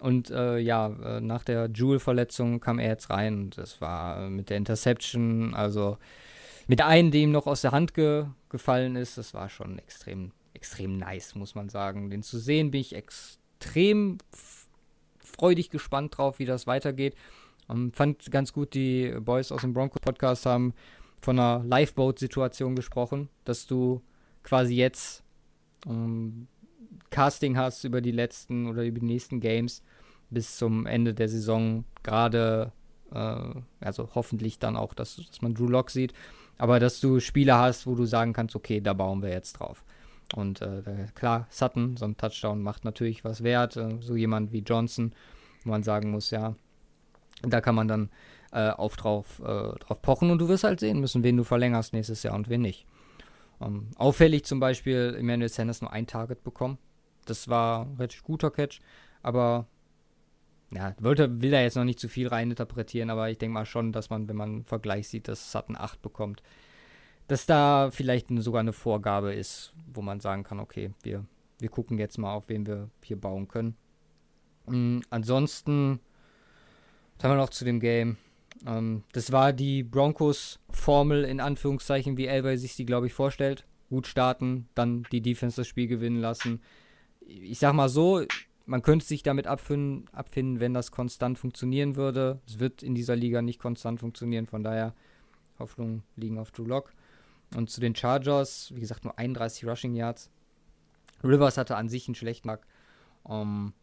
Und 0.00 0.30
äh, 0.30 0.58
ja, 0.58 0.88
äh, 0.88 1.20
nach 1.20 1.44
der 1.44 1.68
Jewel-Verletzung 1.72 2.60
kam 2.60 2.78
er 2.78 2.88
jetzt 2.88 3.10
rein 3.10 3.44
und 3.44 3.58
es 3.58 3.80
war 3.80 4.26
äh, 4.26 4.30
mit 4.30 4.50
der 4.50 4.56
Interception, 4.56 5.54
also 5.54 5.98
mit 6.66 6.80
einem, 6.82 7.10
dem 7.10 7.32
noch 7.32 7.46
aus 7.46 7.62
der 7.62 7.72
Hand 7.72 7.94
ge 7.94 8.26
gefallen 8.48 8.96
ist, 8.96 9.16
das 9.16 9.32
war 9.32 9.48
schon 9.48 9.78
extrem, 9.78 10.32
extrem 10.54 10.96
nice, 10.96 11.34
muss 11.34 11.54
man 11.54 11.68
sagen. 11.68 12.10
Den 12.10 12.22
zu 12.22 12.38
sehen 12.38 12.70
bin 12.70 12.80
ich 12.80 12.94
extrem 13.60 14.18
freudig 15.18 15.70
gespannt 15.70 16.16
drauf, 16.16 16.38
wie 16.38 16.44
das 16.44 16.66
weitergeht. 16.66 17.14
Um, 17.68 17.92
fand 17.92 18.30
ganz 18.30 18.52
gut, 18.52 18.74
die 18.74 19.14
Boys 19.20 19.52
aus 19.52 19.60
dem 19.60 19.74
Bronco-Podcast 19.74 20.46
haben 20.46 20.74
von 21.20 21.38
einer 21.38 21.62
Lifeboat-Situation 21.64 22.74
gesprochen, 22.74 23.28
dass 23.44 23.66
du 23.66 24.02
quasi 24.42 24.74
jetzt 24.74 25.22
um, 25.86 26.48
Casting 27.10 27.56
hast 27.56 27.84
über 27.84 28.00
die 28.00 28.10
letzten 28.10 28.66
oder 28.66 28.84
über 28.84 28.98
die 28.98 29.06
nächsten 29.06 29.40
Games 29.40 29.82
bis 30.30 30.56
zum 30.56 30.86
Ende 30.86 31.14
der 31.14 31.28
Saison, 31.28 31.84
gerade, 32.02 32.72
äh, 33.12 33.40
also 33.80 34.08
hoffentlich 34.14 34.58
dann 34.58 34.76
auch, 34.76 34.94
dass, 34.94 35.16
dass 35.16 35.42
man 35.42 35.54
Drew 35.54 35.68
Lock 35.68 35.90
sieht, 35.90 36.12
aber 36.58 36.80
dass 36.80 37.00
du 37.00 37.20
Spieler 37.20 37.58
hast, 37.58 37.86
wo 37.86 37.94
du 37.94 38.04
sagen 38.04 38.32
kannst, 38.32 38.56
okay, 38.56 38.80
da 38.80 38.94
bauen 38.94 39.22
wir 39.22 39.30
jetzt 39.30 39.54
drauf. 39.54 39.84
Und 40.34 40.62
äh, 40.62 41.06
klar, 41.14 41.46
Sutton, 41.50 41.96
so 41.96 42.04
ein 42.04 42.16
Touchdown 42.16 42.62
macht 42.62 42.84
natürlich 42.84 43.24
was 43.24 43.42
wert. 43.42 43.76
Äh, 43.76 43.98
so 44.00 44.16
jemand 44.16 44.52
wie 44.52 44.60
Johnson, 44.60 45.12
wo 45.64 45.70
man 45.70 45.82
sagen 45.82 46.10
muss, 46.10 46.30
ja, 46.30 46.54
da 47.42 47.60
kann 47.60 47.74
man 47.74 47.88
dann 47.88 48.10
äh, 48.52 48.70
auf 48.70 48.96
drauf, 48.96 49.40
äh, 49.40 49.78
drauf 49.78 50.02
pochen 50.02 50.30
und 50.30 50.38
du 50.38 50.48
wirst 50.48 50.64
halt 50.64 50.80
sehen 50.80 51.00
müssen, 51.00 51.22
wen 51.22 51.36
du 51.36 51.44
verlängerst 51.44 51.92
nächstes 51.92 52.22
Jahr 52.22 52.34
und 52.34 52.48
wen 52.48 52.62
nicht. 52.62 52.86
Ähm, 53.60 53.90
auffällig 53.96 54.44
zum 54.44 54.60
Beispiel, 54.60 55.16
Emmanuel 55.18 55.48
Sanders 55.48 55.82
nur 55.82 55.92
ein 55.92 56.06
Target 56.06 56.42
bekommen. 56.42 56.78
Das 57.26 57.48
war 57.48 57.86
ein 57.86 57.96
richtig 57.96 58.22
guter 58.22 58.50
Catch, 58.50 58.80
aber 59.22 59.66
ja, 60.72 60.94
wollte, 61.00 61.42
will 61.42 61.50
da 61.50 61.60
jetzt 61.60 61.76
noch 61.76 61.84
nicht 61.84 61.98
zu 61.98 62.08
viel 62.08 62.28
reininterpretieren, 62.28 63.10
aber 63.10 63.28
ich 63.30 63.38
denke 63.38 63.54
mal 63.54 63.66
schon, 63.66 63.92
dass 63.92 64.08
man, 64.08 64.28
wenn 64.28 64.36
man 64.36 64.50
einen 64.50 64.64
Vergleich 64.64 65.08
sieht, 65.08 65.28
dass 65.28 65.50
Sutton 65.50 65.76
8 65.76 66.00
bekommt, 66.00 66.42
dass 67.30 67.46
da 67.46 67.92
vielleicht 67.92 68.26
sogar 68.38 68.58
eine 68.58 68.72
Vorgabe 68.72 69.32
ist, 69.32 69.72
wo 69.94 70.02
man 70.02 70.18
sagen 70.18 70.42
kann, 70.42 70.58
okay, 70.58 70.90
wir, 71.04 71.24
wir 71.60 71.68
gucken 71.68 71.96
jetzt 71.96 72.18
mal, 72.18 72.34
auf 72.34 72.48
wen 72.48 72.66
wir 72.66 72.90
hier 73.04 73.20
bauen 73.20 73.46
können. 73.46 73.76
Mhm, 74.66 75.02
ansonsten, 75.10 76.00
was 77.14 77.24
haben 77.24 77.30
wir 77.30 77.40
noch 77.40 77.50
zu 77.50 77.64
dem 77.64 77.78
Game? 77.78 78.16
Ähm, 78.66 79.04
das 79.12 79.30
war 79.30 79.52
die 79.52 79.84
Broncos-Formel 79.84 81.22
in 81.22 81.38
Anführungszeichen, 81.38 82.16
wie 82.16 82.26
Elway 82.26 82.56
sich 82.56 82.74
die, 82.74 82.84
glaube 82.84 83.06
ich, 83.06 83.12
vorstellt. 83.12 83.64
Gut 83.90 84.08
starten, 84.08 84.68
dann 84.74 85.04
die 85.12 85.22
Defense 85.22 85.54
das 85.54 85.68
Spiel 85.68 85.86
gewinnen 85.86 86.20
lassen. 86.20 86.60
Ich 87.20 87.60
sag 87.60 87.74
mal 87.74 87.88
so, 87.88 88.24
man 88.66 88.82
könnte 88.82 89.06
sich 89.06 89.22
damit 89.22 89.46
abfinden, 89.46 90.08
abfinden, 90.10 90.58
wenn 90.58 90.74
das 90.74 90.90
konstant 90.90 91.38
funktionieren 91.38 91.94
würde. 91.94 92.40
Es 92.48 92.58
wird 92.58 92.82
in 92.82 92.96
dieser 92.96 93.14
Liga 93.14 93.40
nicht 93.40 93.60
konstant 93.60 94.00
funktionieren, 94.00 94.48
von 94.48 94.64
daher 94.64 94.96
Hoffnungen 95.60 96.02
liegen 96.16 96.36
auf 96.36 96.50
Drew 96.50 96.64
Lock. 96.64 96.92
Und 97.56 97.70
zu 97.70 97.80
den 97.80 97.94
Chargers, 97.94 98.72
wie 98.74 98.80
gesagt, 98.80 99.04
nur 99.04 99.18
31 99.18 99.66
Rushing 99.66 99.94
Yards. 99.94 100.30
Rivers 101.24 101.58
hatte 101.58 101.76
an 101.76 101.88
sich 101.88 102.06
einen 102.08 102.14
schlechten 102.14 102.48
Tag. 102.48 102.66
Um, 103.22 103.74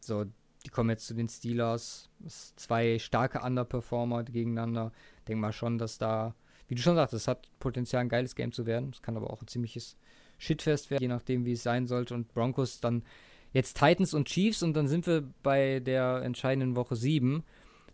so, 0.00 0.24
die 0.64 0.70
kommen 0.70 0.90
jetzt 0.90 1.06
zu 1.06 1.14
den 1.14 1.28
Steelers. 1.28 2.10
Zwei 2.26 2.98
starke 2.98 3.40
Underperformer 3.40 4.24
gegeneinander. 4.24 4.92
Denk 5.28 5.40
mal 5.40 5.52
schon, 5.52 5.78
dass 5.78 5.98
da, 5.98 6.34
wie 6.68 6.74
du 6.74 6.82
schon 6.82 6.96
sagst, 6.96 7.14
es 7.14 7.28
hat 7.28 7.48
Potenzial, 7.58 8.02
ein 8.02 8.08
geiles 8.08 8.34
Game 8.34 8.52
zu 8.52 8.66
werden. 8.66 8.90
Es 8.92 9.02
kann 9.02 9.16
aber 9.16 9.30
auch 9.30 9.42
ein 9.42 9.48
ziemliches 9.48 9.96
Shitfest 10.38 10.90
werden, 10.90 11.02
je 11.02 11.08
nachdem, 11.08 11.44
wie 11.44 11.52
es 11.52 11.62
sein 11.62 11.86
sollte. 11.86 12.14
Und 12.14 12.32
Broncos 12.32 12.80
dann 12.80 13.04
jetzt 13.52 13.78
Titans 13.78 14.14
und 14.14 14.28
Chiefs 14.28 14.62
und 14.62 14.74
dann 14.74 14.88
sind 14.88 15.06
wir 15.06 15.22
bei 15.42 15.80
der 15.80 16.22
entscheidenden 16.22 16.76
Woche 16.76 16.96
7. 16.96 17.44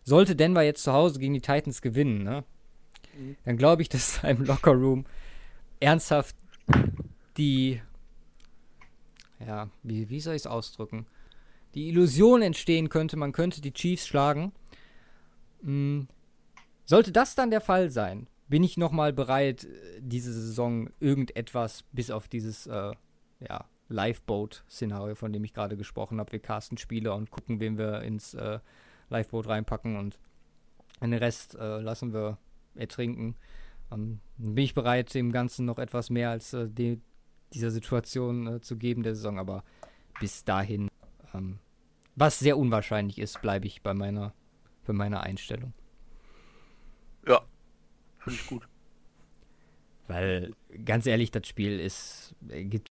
Sollte 0.04 0.36
Denver 0.36 0.62
jetzt 0.62 0.84
zu 0.84 0.92
Hause 0.92 1.18
gegen 1.18 1.34
die 1.34 1.40
Titans 1.40 1.82
gewinnen, 1.82 2.22
ne? 2.22 2.44
Mhm. 3.18 3.36
Dann 3.44 3.56
glaube 3.56 3.82
ich, 3.82 3.88
dass 3.88 4.18
im 4.24 4.44
Lockerroom 4.44 5.06
ernsthaft 5.80 6.36
die, 7.36 7.80
ja, 9.46 9.68
wie, 9.82 10.08
wie 10.08 10.20
soll 10.20 10.34
ich 10.34 10.42
es 10.42 10.46
ausdrücken? 10.46 11.06
die 11.76 11.90
Illusion 11.90 12.40
entstehen 12.40 12.88
könnte, 12.88 13.16
man 13.16 13.32
könnte 13.32 13.60
die 13.60 13.72
Chiefs 13.72 14.06
schlagen. 14.06 14.52
Hm. 15.62 16.08
Sollte 16.86 17.12
das 17.12 17.34
dann 17.34 17.50
der 17.50 17.60
Fall 17.60 17.90
sein, 17.90 18.28
bin 18.48 18.64
ich 18.64 18.78
nochmal 18.78 19.12
bereit, 19.12 19.68
diese 20.00 20.32
Saison 20.32 20.88
irgendetwas 21.00 21.84
bis 21.92 22.10
auf 22.10 22.28
dieses 22.28 22.66
äh, 22.66 22.92
ja, 23.40 23.64
Lifeboat-Szenario, 23.88 25.16
von 25.16 25.32
dem 25.32 25.44
ich 25.44 25.52
gerade 25.52 25.76
gesprochen 25.76 26.18
habe. 26.18 26.32
Wir 26.32 26.38
casten 26.38 26.78
Spieler 26.78 27.14
und 27.14 27.30
gucken, 27.30 27.60
wen 27.60 27.76
wir 27.76 28.00
ins 28.02 28.32
äh, 28.32 28.58
Lifeboat 29.10 29.48
reinpacken 29.48 29.96
und 29.98 30.18
den 31.02 31.12
Rest 31.12 31.56
äh, 31.56 31.80
lassen 31.80 32.14
wir 32.14 32.38
ertrinken. 32.78 33.36
Ähm, 33.92 34.20
bin 34.36 34.64
ich 34.64 34.74
bereit, 34.74 35.14
dem 35.14 35.32
Ganzen 35.32 35.66
noch 35.66 35.78
etwas 35.78 36.10
mehr 36.10 36.30
als 36.30 36.52
äh, 36.52 36.68
die, 36.68 37.00
dieser 37.52 37.70
Situation 37.70 38.46
äh, 38.46 38.60
zu 38.60 38.76
geben 38.76 39.02
der 39.02 39.14
Saison, 39.14 39.38
aber 39.38 39.64
bis 40.20 40.44
dahin 40.44 40.88
ähm, 41.34 41.58
was 42.16 42.38
sehr 42.38 42.56
unwahrscheinlich 42.56 43.18
ist, 43.18 43.40
bleibe 43.42 43.66
ich 43.66 43.82
bei 43.82 43.92
meiner, 43.92 44.32
bei 44.86 44.94
meiner 44.94 45.22
Einstellung. 45.22 45.74
Ja, 47.26 47.42
finde 48.18 48.40
ich 48.40 48.46
gut. 48.46 48.66
Weil, 50.08 50.54
ganz 50.84 51.06
ehrlich, 51.06 51.30
das 51.30 51.46
Spiel 51.46 51.78
ist, 51.78 52.34
äh, 52.48 52.64
gibt 52.64 52.88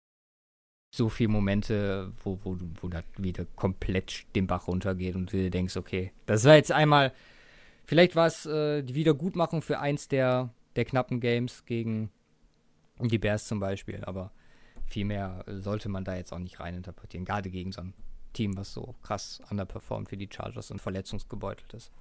so 0.94 1.08
viele 1.08 1.28
Momente, 1.28 2.12
wo, 2.24 2.38
wo, 2.42 2.58
wo 2.80 2.88
das 2.88 3.04
wieder 3.16 3.46
komplett 3.56 4.26
den 4.34 4.46
Bach 4.46 4.66
runtergeht 4.66 5.14
und 5.14 5.32
du 5.32 5.50
denkst, 5.50 5.76
okay, 5.76 6.12
das 6.26 6.44
war 6.44 6.56
jetzt 6.56 6.72
einmal, 6.72 7.12
vielleicht 7.84 8.16
war 8.16 8.26
es 8.26 8.46
äh, 8.46 8.82
die 8.82 8.94
Wiedergutmachung 8.94 9.62
für 9.62 9.78
eins 9.78 10.08
der, 10.08 10.54
der 10.76 10.84
knappen 10.84 11.20
Games 11.20 11.64
gegen 11.64 12.10
die 13.00 13.18
Bears 13.18 13.46
zum 13.46 13.60
Beispiel, 13.60 14.04
aber 14.04 14.32
viel 14.86 15.04
mehr 15.04 15.44
sollte 15.48 15.88
man 15.88 16.04
da 16.04 16.16
jetzt 16.16 16.32
auch 16.32 16.38
nicht 16.38 16.60
reininterpretieren, 16.60 17.24
gerade 17.24 17.50
gegen 17.50 17.72
so 17.72 17.80
ein 17.80 17.94
Team, 18.32 18.56
was 18.56 18.72
so 18.72 18.94
krass 19.02 19.42
underperformt 19.50 20.10
wie 20.10 20.16
die 20.16 20.28
Chargers 20.30 20.70
und 20.70 20.80
verletzungsgebeutelt 20.80 21.72
ist. 21.74 21.92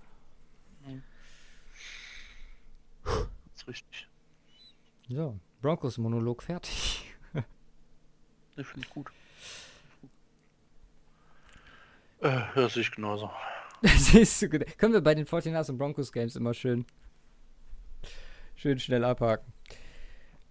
Das 3.04 3.14
ist 3.56 3.68
richtig. 3.68 4.08
So, 5.10 5.40
Broncos 5.62 5.98
Monolog 5.98 6.44
fertig. 6.44 7.06
Das 8.56 8.68
finde 8.68 8.86
ich 8.86 8.94
gut. 8.94 9.12
Äh, 12.20 12.42
das 12.54 12.74
sehe 12.74 12.82
ich 12.84 12.92
genauso. 12.92 13.32
Siehst 13.84 14.42
du, 14.42 14.50
können 14.50 14.94
wir 14.94 15.02
bei 15.02 15.16
den 15.16 15.26
49ers 15.26 15.70
und 15.70 15.78
Broncos 15.78 16.12
Games 16.12 16.36
immer 16.36 16.54
schön 16.54 16.86
schön 18.62 18.80
schnell 18.80 19.04
abhaken. 19.04 19.52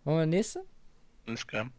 Wollen 0.04 0.18
wir 0.18 0.26
nächste? 0.26 0.64
Ist 1.26 1.46
gern. 1.46 1.72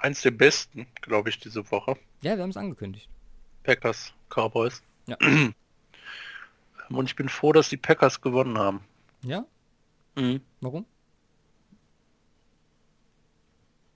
Eins 0.00 0.20
der 0.20 0.32
besten, 0.32 0.86
glaube 1.00 1.30
ich, 1.30 1.38
diese 1.38 1.70
Woche. 1.70 1.96
Ja, 2.20 2.36
wir 2.36 2.42
haben 2.42 2.50
es 2.50 2.58
angekündigt. 2.58 3.08
Packers, 3.62 4.12
Cowboys. 4.28 4.82
Ja. 5.06 5.16
Und 6.90 7.06
ich 7.06 7.16
bin 7.16 7.30
froh, 7.30 7.52
dass 7.52 7.70
die 7.70 7.78
Packers 7.78 8.20
gewonnen 8.20 8.58
haben. 8.58 8.84
Ja? 9.22 9.46
Mhm. 10.14 10.42
Warum? 10.60 10.84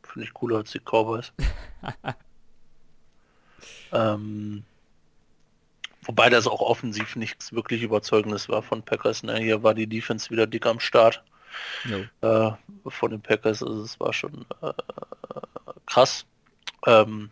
Finde 0.02 0.26
ich 0.26 0.32
cooler 0.32 0.58
als 0.58 0.70
die 0.70 0.80
Cowboys. 0.80 1.34
ähm, 3.92 4.64
wobei 6.06 6.30
das 6.30 6.46
auch 6.46 6.60
offensiv 6.60 7.16
nichts 7.16 7.52
wirklich 7.52 7.82
Überzeugendes 7.82 8.48
war 8.48 8.62
von 8.62 8.82
Packers. 8.82 9.22
Ne? 9.22 9.38
Hier 9.38 9.62
war 9.62 9.74
die 9.74 9.86
Defense 9.86 10.30
wieder 10.30 10.46
dick 10.46 10.66
am 10.66 10.80
Start. 10.80 11.22
Äh, 12.20 12.50
von 12.86 13.10
den 13.10 13.20
Packers. 13.20 13.62
Also 13.62 13.82
es 13.82 13.98
war 14.00 14.12
schon 14.12 14.44
äh, 14.62 14.72
krass. 15.86 16.26
Ähm, 16.86 17.30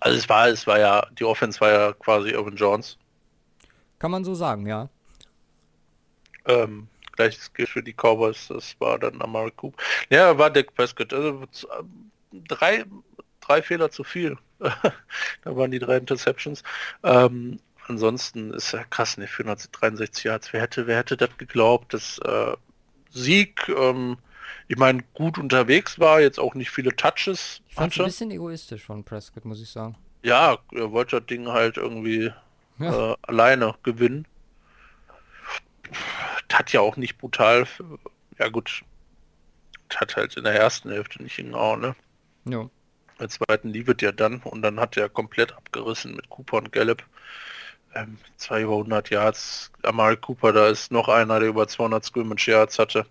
also 0.00 0.16
es 0.16 0.28
war, 0.28 0.48
es 0.48 0.66
war 0.66 0.78
ja, 0.78 1.06
die 1.18 1.24
Offense 1.24 1.60
war 1.60 1.70
ja 1.70 1.92
quasi 1.92 2.30
Irvin 2.30 2.56
Jones. 2.56 2.96
Kann 3.98 4.10
man 4.10 4.24
so 4.24 4.34
sagen, 4.34 4.66
ja. 4.66 4.88
Ähm, 6.46 6.88
gleiches 7.12 7.52
gilt 7.52 7.68
für 7.68 7.82
die 7.82 7.92
Cowboys, 7.92 8.48
das 8.48 8.76
war 8.78 8.98
dann 8.98 9.20
Amari 9.20 9.50
Coop. 9.50 9.76
Ja, 10.08 10.38
war 10.38 10.50
Dick 10.50 10.74
Prescott. 10.74 11.12
Also 11.12 11.44
drei, 12.48 12.84
drei 13.40 13.62
Fehler 13.62 13.90
zu 13.90 14.04
viel. 14.04 14.38
da 14.58 15.56
waren 15.56 15.70
die 15.70 15.78
drei 15.78 15.96
Interceptions. 15.96 16.62
Ähm, 17.02 17.58
ansonsten 17.88 18.52
ist 18.52 18.72
ja 18.72 18.84
krass, 18.84 19.16
ne, 19.16 19.26
463 19.26 20.24
Yards. 20.24 20.52
Wer 20.52 20.62
hätte, 20.62 20.86
wer 20.86 20.98
hätte 20.98 21.16
das 21.16 21.36
geglaubt, 21.38 21.94
dass 21.94 22.18
äh, 22.18 22.56
Sieg, 23.10 23.68
ähm, 23.68 24.18
ich 24.68 24.76
meine, 24.76 25.02
gut 25.14 25.38
unterwegs 25.38 25.98
war, 25.98 26.20
jetzt 26.20 26.38
auch 26.38 26.54
nicht 26.54 26.70
viele 26.70 26.94
Touches. 26.94 27.62
Ich 27.68 27.74
fand 27.74 27.98
ein 27.98 28.04
bisschen 28.04 28.30
egoistisch 28.30 28.84
von 28.84 29.04
Prescott, 29.04 29.44
muss 29.44 29.60
ich 29.60 29.70
sagen. 29.70 29.96
Ja, 30.22 30.58
er 30.72 30.92
wollte 30.92 31.18
das 31.18 31.26
Ding 31.26 31.48
halt 31.48 31.76
irgendwie 31.76 32.32
ja. 32.78 33.12
äh, 33.12 33.16
alleine 33.22 33.74
gewinnen. 33.82 34.26
Hat 36.52 36.72
ja 36.72 36.80
auch 36.80 36.96
nicht 36.96 37.18
brutal. 37.18 37.66
Ja 38.38 38.48
gut, 38.48 38.82
hat 39.96 40.16
halt 40.16 40.36
in 40.36 40.44
der 40.44 40.54
ersten 40.54 40.90
Hälfte 40.90 41.22
nicht 41.22 41.36
hingehauen, 41.36 41.80
ne? 41.80 41.96
Ja. 42.44 42.68
Der 43.20 43.28
zweiten 43.28 43.68
liefert 43.70 44.02
ja 44.02 44.12
dann 44.12 44.40
und 44.42 44.62
dann 44.62 44.78
hat 44.78 44.96
er 44.96 45.08
komplett 45.08 45.52
abgerissen 45.52 46.14
mit 46.14 46.28
Cooper 46.28 46.58
und 46.58 46.72
Gallup. 46.72 47.02
Ähm, 47.98 48.18
zwei 48.36 48.62
über 48.62 48.74
100 48.74 49.10
Yards. 49.10 49.72
Amari 49.82 50.16
Cooper, 50.16 50.52
da 50.52 50.68
ist 50.68 50.92
noch 50.92 51.08
einer, 51.08 51.40
der 51.40 51.48
über 51.48 51.66
200 51.66 52.04
Scrimmage 52.04 52.46
Yards 52.48 52.78
hatte 52.78 53.06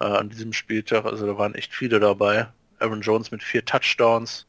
äh, 0.00 0.04
an 0.04 0.30
diesem 0.30 0.52
Spieltag. 0.52 1.04
Also 1.04 1.26
da 1.26 1.38
waren 1.38 1.54
echt 1.54 1.72
viele 1.72 2.00
dabei. 2.00 2.48
Aaron 2.80 3.00
Jones 3.02 3.30
mit 3.30 3.42
vier 3.42 3.64
Touchdowns. 3.64 4.46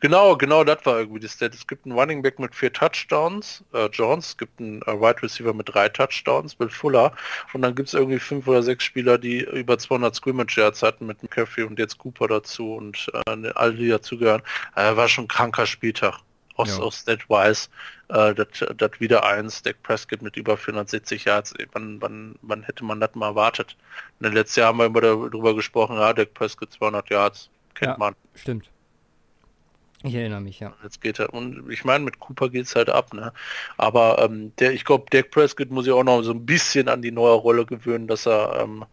Genau, 0.00 0.34
genau, 0.36 0.64
das 0.64 0.84
war 0.86 0.98
irgendwie 0.98 1.20
das 1.20 1.32
Stat. 1.32 1.54
Es 1.54 1.66
gibt 1.66 1.84
einen 1.84 1.98
Running 1.98 2.22
Back 2.22 2.38
mit 2.38 2.54
vier 2.54 2.72
Touchdowns, 2.72 3.62
äh, 3.74 3.86
Jones, 3.92 4.28
es 4.28 4.38
gibt 4.38 4.58
einen 4.58 4.80
äh, 4.82 4.98
Wide 4.98 5.22
Receiver 5.22 5.52
mit 5.52 5.74
drei 5.74 5.90
Touchdowns, 5.90 6.54
Bill 6.54 6.70
Fuller, 6.70 7.12
und 7.52 7.60
dann 7.60 7.74
gibt 7.74 7.88
es 7.88 7.94
irgendwie 7.94 8.18
fünf 8.18 8.48
oder 8.48 8.62
sechs 8.62 8.84
Spieler, 8.84 9.18
die 9.18 9.40
über 9.40 9.76
200 9.78 10.14
Scrimmage 10.14 10.56
Yards 10.56 10.82
hatten 10.82 11.06
mit 11.06 11.22
McCaffrey 11.22 11.64
und 11.64 11.78
jetzt 11.78 11.98
Cooper 11.98 12.28
dazu 12.28 12.76
und 12.76 13.10
äh, 13.26 13.50
alle, 13.54 13.74
die 13.74 13.88
dazugehören. 13.88 14.42
Äh, 14.74 14.96
war 14.96 15.06
schon 15.06 15.24
ein 15.24 15.28
kranker 15.28 15.66
Spieltag. 15.66 16.20
Aus, 16.60 16.78
ja. 16.78 16.82
aus 16.82 17.00
Stat-wise, 17.00 17.68
äh, 18.08 18.34
das 18.34 19.00
wieder 19.00 19.24
eins, 19.24 19.62
Dak 19.62 19.82
Prescott 19.82 20.22
mit 20.22 20.36
über 20.36 20.56
470 20.56 21.24
Yards, 21.24 21.54
wann, 21.72 22.00
wann, 22.00 22.36
wann 22.42 22.62
hätte 22.62 22.84
man 22.84 23.00
das 23.00 23.14
mal 23.14 23.28
erwartet? 23.28 23.76
In 24.20 24.24
den 24.24 24.34
letzten 24.34 24.60
Jahren 24.60 24.80
haben 24.80 24.94
wir 24.94 25.00
darüber 25.00 25.54
gesprochen, 25.54 25.96
ja, 25.96 26.12
Dak 26.12 26.34
Prescott 26.34 26.72
200 26.72 27.10
Yards, 27.10 27.50
kennt 27.74 27.92
ja, 27.92 27.98
man. 27.98 28.14
Stimmt. 28.34 28.70
Ich 30.02 30.14
erinnere 30.14 30.40
mich, 30.40 30.60
ja. 30.60 30.72
Jetzt 30.82 31.02
geht 31.02 31.18
er, 31.18 31.32
und 31.34 31.70
ich 31.70 31.84
meine, 31.84 32.04
mit 32.04 32.20
Cooper 32.20 32.48
geht 32.48 32.64
es 32.64 32.74
halt 32.74 32.88
ab, 32.88 33.12
ne? 33.12 33.34
Aber 33.76 34.18
ähm, 34.22 34.52
der, 34.58 34.72
ich 34.72 34.84
glaube, 34.84 35.04
Dak 35.10 35.30
Prescott 35.30 35.70
muss 35.70 35.86
ja 35.86 35.92
auch 35.92 36.04
noch 36.04 36.22
so 36.22 36.32
ein 36.32 36.46
bisschen 36.46 36.88
an 36.88 37.02
die 37.02 37.10
neue 37.10 37.34
Rolle 37.34 37.66
gewöhnen, 37.66 38.06
dass 38.06 38.26
er 38.26 38.60
ähm, 38.60 38.86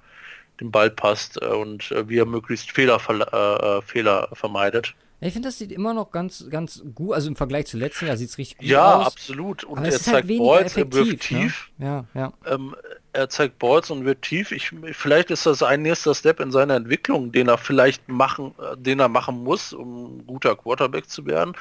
den 0.60 0.72
Ball 0.72 0.90
passt 0.90 1.42
äh, 1.42 1.46
und 1.46 1.92
äh, 1.92 2.10
wie 2.10 2.18
er 2.18 2.26
möglichst 2.26 2.72
Fehler, 2.72 3.00
äh, 3.10 3.78
äh, 3.78 3.82
Fehler 3.82 4.30
vermeidet. 4.34 4.96
Ich 5.20 5.34
finde, 5.34 5.48
das 5.50 5.58
sieht 5.58 5.72
immer 5.72 5.96
noch 5.96 6.12
ganz, 6.12 6.46
ganz 6.50 6.84
gut, 6.94 7.16
also 7.16 7.28
im 7.28 7.36
Vergleich 7.36 7.66
zu 7.66 7.78
letzten 7.78 8.06
Jahr 8.06 8.18
sieht 8.18 8.30
es 8.30 8.38
richtig 8.38 8.60
gut 8.60 8.68
ja, 8.68 8.96
aus. 8.96 9.02
Ja, 9.02 9.08
absolut. 9.08 9.64
Und 9.64 9.80
Aber 9.80 9.88
er 9.88 9.90
es 9.90 9.96
ist 9.96 10.06
zeigt 10.06 10.30
halt 10.30 10.38
Balls, 10.38 10.78
er 10.78 10.94
wirft 10.94 11.22
tief. 11.22 11.72
Ne? 11.78 11.86
Ja, 11.86 12.06
ja. 12.14 12.34
Ähm, 12.46 12.76
er 13.14 13.30
zeigt 13.30 13.60
Balls 13.60 13.90
und 13.90 14.06
wird 14.06 14.22
tief. 14.22 14.52
Ich, 14.52 14.72
vielleicht 14.92 15.32
ist 15.32 15.46
das 15.46 15.64
ein 15.64 15.82
nächster 15.82 16.14
Step 16.14 16.40
in 16.40 16.52
seiner 16.52 16.76
Entwicklung, 16.76 17.32
den 17.32 17.48
er 17.48 17.58
vielleicht 17.58 18.08
machen, 18.08 18.54
äh, 18.60 18.78
den 18.78 19.00
er 19.00 19.10
machen 19.10 19.44
muss, 19.44 19.74
um 19.74 20.18
ein 20.18 20.28
guter 20.28 20.56
Quarterback 20.56 21.10
zu 21.10 21.26
werden, 21.26 21.54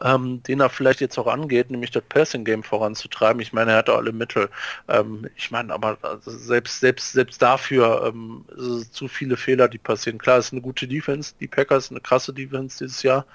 ähm, 0.00 0.42
den 0.42 0.60
er 0.60 0.70
vielleicht 0.70 1.00
jetzt 1.00 1.18
auch 1.18 1.26
angeht, 1.26 1.70
nämlich 1.70 1.90
das 1.90 2.02
Passing 2.08 2.44
Game 2.44 2.62
voranzutreiben. 2.62 3.40
Ich 3.40 3.52
meine, 3.52 3.72
er 3.72 3.78
hat 3.78 3.88
alle 3.90 4.12
Mittel. 4.12 4.48
Ähm, 4.88 5.28
ich 5.36 5.50
meine, 5.50 5.72
aber 5.72 5.98
also 6.02 6.30
selbst 6.30 6.80
selbst 6.80 7.12
selbst 7.12 7.40
dafür 7.40 8.06
ähm, 8.06 8.44
zu 8.90 9.08
viele 9.08 9.36
Fehler, 9.36 9.68
die 9.68 9.78
passieren. 9.78 10.18
Klar, 10.18 10.38
es 10.38 10.46
ist 10.46 10.52
eine 10.52 10.62
gute 10.62 10.88
Defense. 10.88 11.34
Die 11.40 11.48
Packers 11.48 11.90
eine 11.90 12.00
krasse 12.00 12.32
Defense 12.32 12.84
dieses 12.84 13.02
Jahr. 13.02 13.26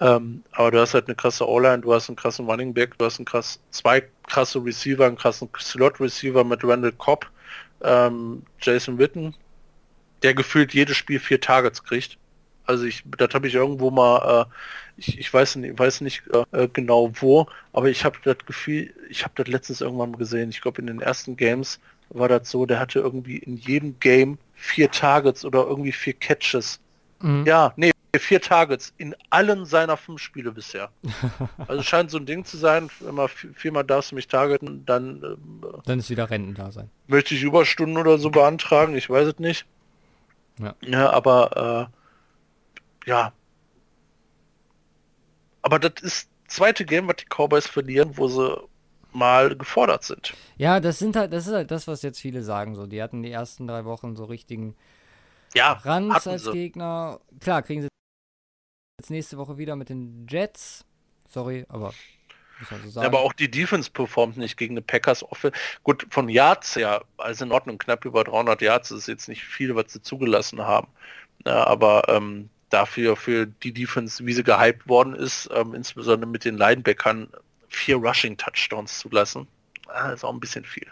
Ähm, 0.00 0.42
aber 0.52 0.70
du 0.72 0.80
hast 0.80 0.94
halt 0.94 1.06
eine 1.06 1.14
krasse 1.14 1.48
O-Line, 1.48 1.80
du 1.80 1.92
hast 1.92 2.08
einen 2.08 2.16
krassen 2.16 2.46
Running 2.46 2.74
Back, 2.74 2.98
du 2.98 3.04
hast 3.04 3.18
einen 3.18 3.26
krass, 3.26 3.60
zwei 3.70 4.02
krasse 4.26 4.64
Receiver, 4.64 5.06
einen 5.06 5.16
krassen 5.16 5.48
Slot-Receiver 5.56 6.44
mit 6.44 6.64
Randall 6.64 6.92
Cobb, 6.92 7.26
ähm, 7.82 8.42
Jason 8.60 8.98
Witten, 8.98 9.34
der 10.22 10.34
gefühlt 10.34 10.74
jedes 10.74 10.96
Spiel 10.96 11.20
vier 11.20 11.40
Targets 11.40 11.82
kriegt. 11.84 12.18
Also 12.66 12.84
ich, 12.84 13.04
das 13.18 13.34
habe 13.34 13.46
ich 13.46 13.54
irgendwo 13.54 13.90
mal, 13.90 14.46
äh, 14.46 14.52
ich, 14.96 15.18
ich 15.18 15.32
weiß 15.32 15.56
nicht, 15.56 15.78
weiß 15.78 16.00
nicht 16.00 16.22
äh, 16.52 16.68
genau 16.72 17.12
wo, 17.20 17.46
aber 17.72 17.88
ich 17.88 18.04
habe 18.04 18.18
das 18.24 18.38
Gefühl, 18.46 18.92
ich 19.10 19.22
habe 19.22 19.34
das 19.36 19.48
letztens 19.48 19.80
irgendwann 19.80 20.12
mal 20.12 20.18
gesehen. 20.18 20.50
Ich 20.50 20.60
glaube 20.60 20.80
in 20.80 20.86
den 20.86 21.00
ersten 21.00 21.36
Games 21.36 21.78
war 22.08 22.28
das 22.28 22.50
so, 22.50 22.64
der 22.64 22.80
hatte 22.80 23.00
irgendwie 23.00 23.36
in 23.36 23.56
jedem 23.56 23.98
Game 24.00 24.38
vier 24.54 24.90
Targets 24.90 25.44
oder 25.44 25.66
irgendwie 25.66 25.92
vier 25.92 26.14
Catches. 26.14 26.80
Mhm. 27.20 27.44
Ja, 27.46 27.72
nee, 27.76 27.90
vier 28.18 28.40
Targets 28.40 28.92
in 28.96 29.14
allen 29.30 29.64
seiner 29.64 29.96
fünf 29.96 30.20
Spiele 30.20 30.52
bisher. 30.52 30.90
also 31.68 31.82
scheint 31.82 32.10
so 32.10 32.18
ein 32.18 32.26
Ding 32.26 32.44
zu 32.44 32.56
sein, 32.56 32.90
immer 33.06 33.28
viermal 33.28 33.84
darfst 33.84 34.10
du 34.10 34.14
mich 34.14 34.28
targeten, 34.28 34.84
dann 34.86 35.22
äh, 35.22 35.36
dann 35.84 35.98
ist 35.98 36.10
wieder 36.10 36.30
Renten 36.30 36.54
da 36.54 36.70
sein. 36.70 36.90
Möchte 37.06 37.34
ich 37.34 37.42
Überstunden 37.42 37.96
oder 37.96 38.18
so 38.18 38.30
beantragen, 38.30 38.96
ich 38.96 39.08
weiß 39.08 39.28
es 39.28 39.38
nicht. 39.38 39.66
Ja, 40.58 40.74
ja 40.82 41.10
aber 41.10 41.90
äh, 43.04 43.10
ja. 43.10 43.32
Aber 45.62 45.78
das 45.78 46.02
ist 46.02 46.30
zweite 46.46 46.84
Game, 46.84 47.08
was 47.08 47.16
die 47.16 47.26
Cowboys 47.26 47.66
verlieren, 47.66 48.16
wo 48.16 48.28
sie 48.28 48.56
mal 49.12 49.56
gefordert 49.56 50.04
sind. 50.04 50.34
Ja, 50.56 50.80
das 50.80 50.98
sind 50.98 51.16
halt, 51.16 51.32
das 51.32 51.46
ist 51.46 51.52
halt 51.52 51.70
das, 51.70 51.86
was 51.86 52.02
jetzt 52.02 52.20
viele 52.20 52.42
sagen. 52.42 52.74
So, 52.74 52.86
die 52.86 53.02
hatten 53.02 53.22
die 53.22 53.30
ersten 53.30 53.66
drei 53.66 53.84
Wochen 53.84 54.16
so 54.16 54.24
richtigen 54.24 54.74
ja, 55.54 55.72
Ranz 55.72 56.26
als 56.26 56.44
sie. 56.44 56.52
Gegner. 56.52 57.20
Klar, 57.40 57.62
kriegen 57.62 57.82
sie 57.82 57.88
jetzt 58.98 59.10
nächste 59.10 59.38
Woche 59.38 59.58
wieder 59.58 59.76
mit 59.76 59.88
den 59.88 60.26
Jets. 60.28 60.84
Sorry, 61.28 61.66
aber 61.68 61.92
muss 62.60 62.70
man 62.70 62.82
so 62.82 62.90
sagen. 62.90 63.06
Aber 63.06 63.20
auch 63.20 63.32
die 63.32 63.50
Defense 63.50 63.90
performt 63.90 64.36
nicht 64.36 64.56
gegen 64.56 64.74
eine 64.74 64.82
Packers 64.82 65.22
Offe. 65.22 65.52
Gut, 65.82 66.06
von 66.10 66.28
Yards 66.28 66.76
her, 66.76 67.02
also 67.16 67.44
in 67.44 67.52
Ordnung, 67.52 67.78
knapp 67.78 68.04
über 68.04 68.24
300 68.24 68.62
Yards 68.62 68.90
ist 68.90 69.08
jetzt 69.08 69.28
nicht 69.28 69.42
viel, 69.42 69.74
was 69.74 69.92
sie 69.92 70.02
zugelassen 70.02 70.60
haben. 70.62 70.88
Ja, 71.46 71.66
aber 71.66 72.08
ähm, 72.08 72.48
dafür 72.70 73.16
für 73.16 73.46
die 73.46 73.72
Defense, 73.72 74.24
wie 74.24 74.32
sie 74.32 74.44
gehypt 74.44 74.88
worden 74.88 75.14
ist, 75.14 75.50
ähm, 75.52 75.74
insbesondere 75.74 76.30
mit 76.30 76.44
den 76.44 76.56
Linebackern, 76.56 77.28
vier 77.68 77.96
Rushing 77.96 78.36
Touchdowns 78.36 79.00
zulassen, 79.00 79.48
äh, 79.92 80.14
ist 80.14 80.24
auch 80.24 80.32
ein 80.32 80.40
bisschen 80.40 80.64
viel. 80.64 80.86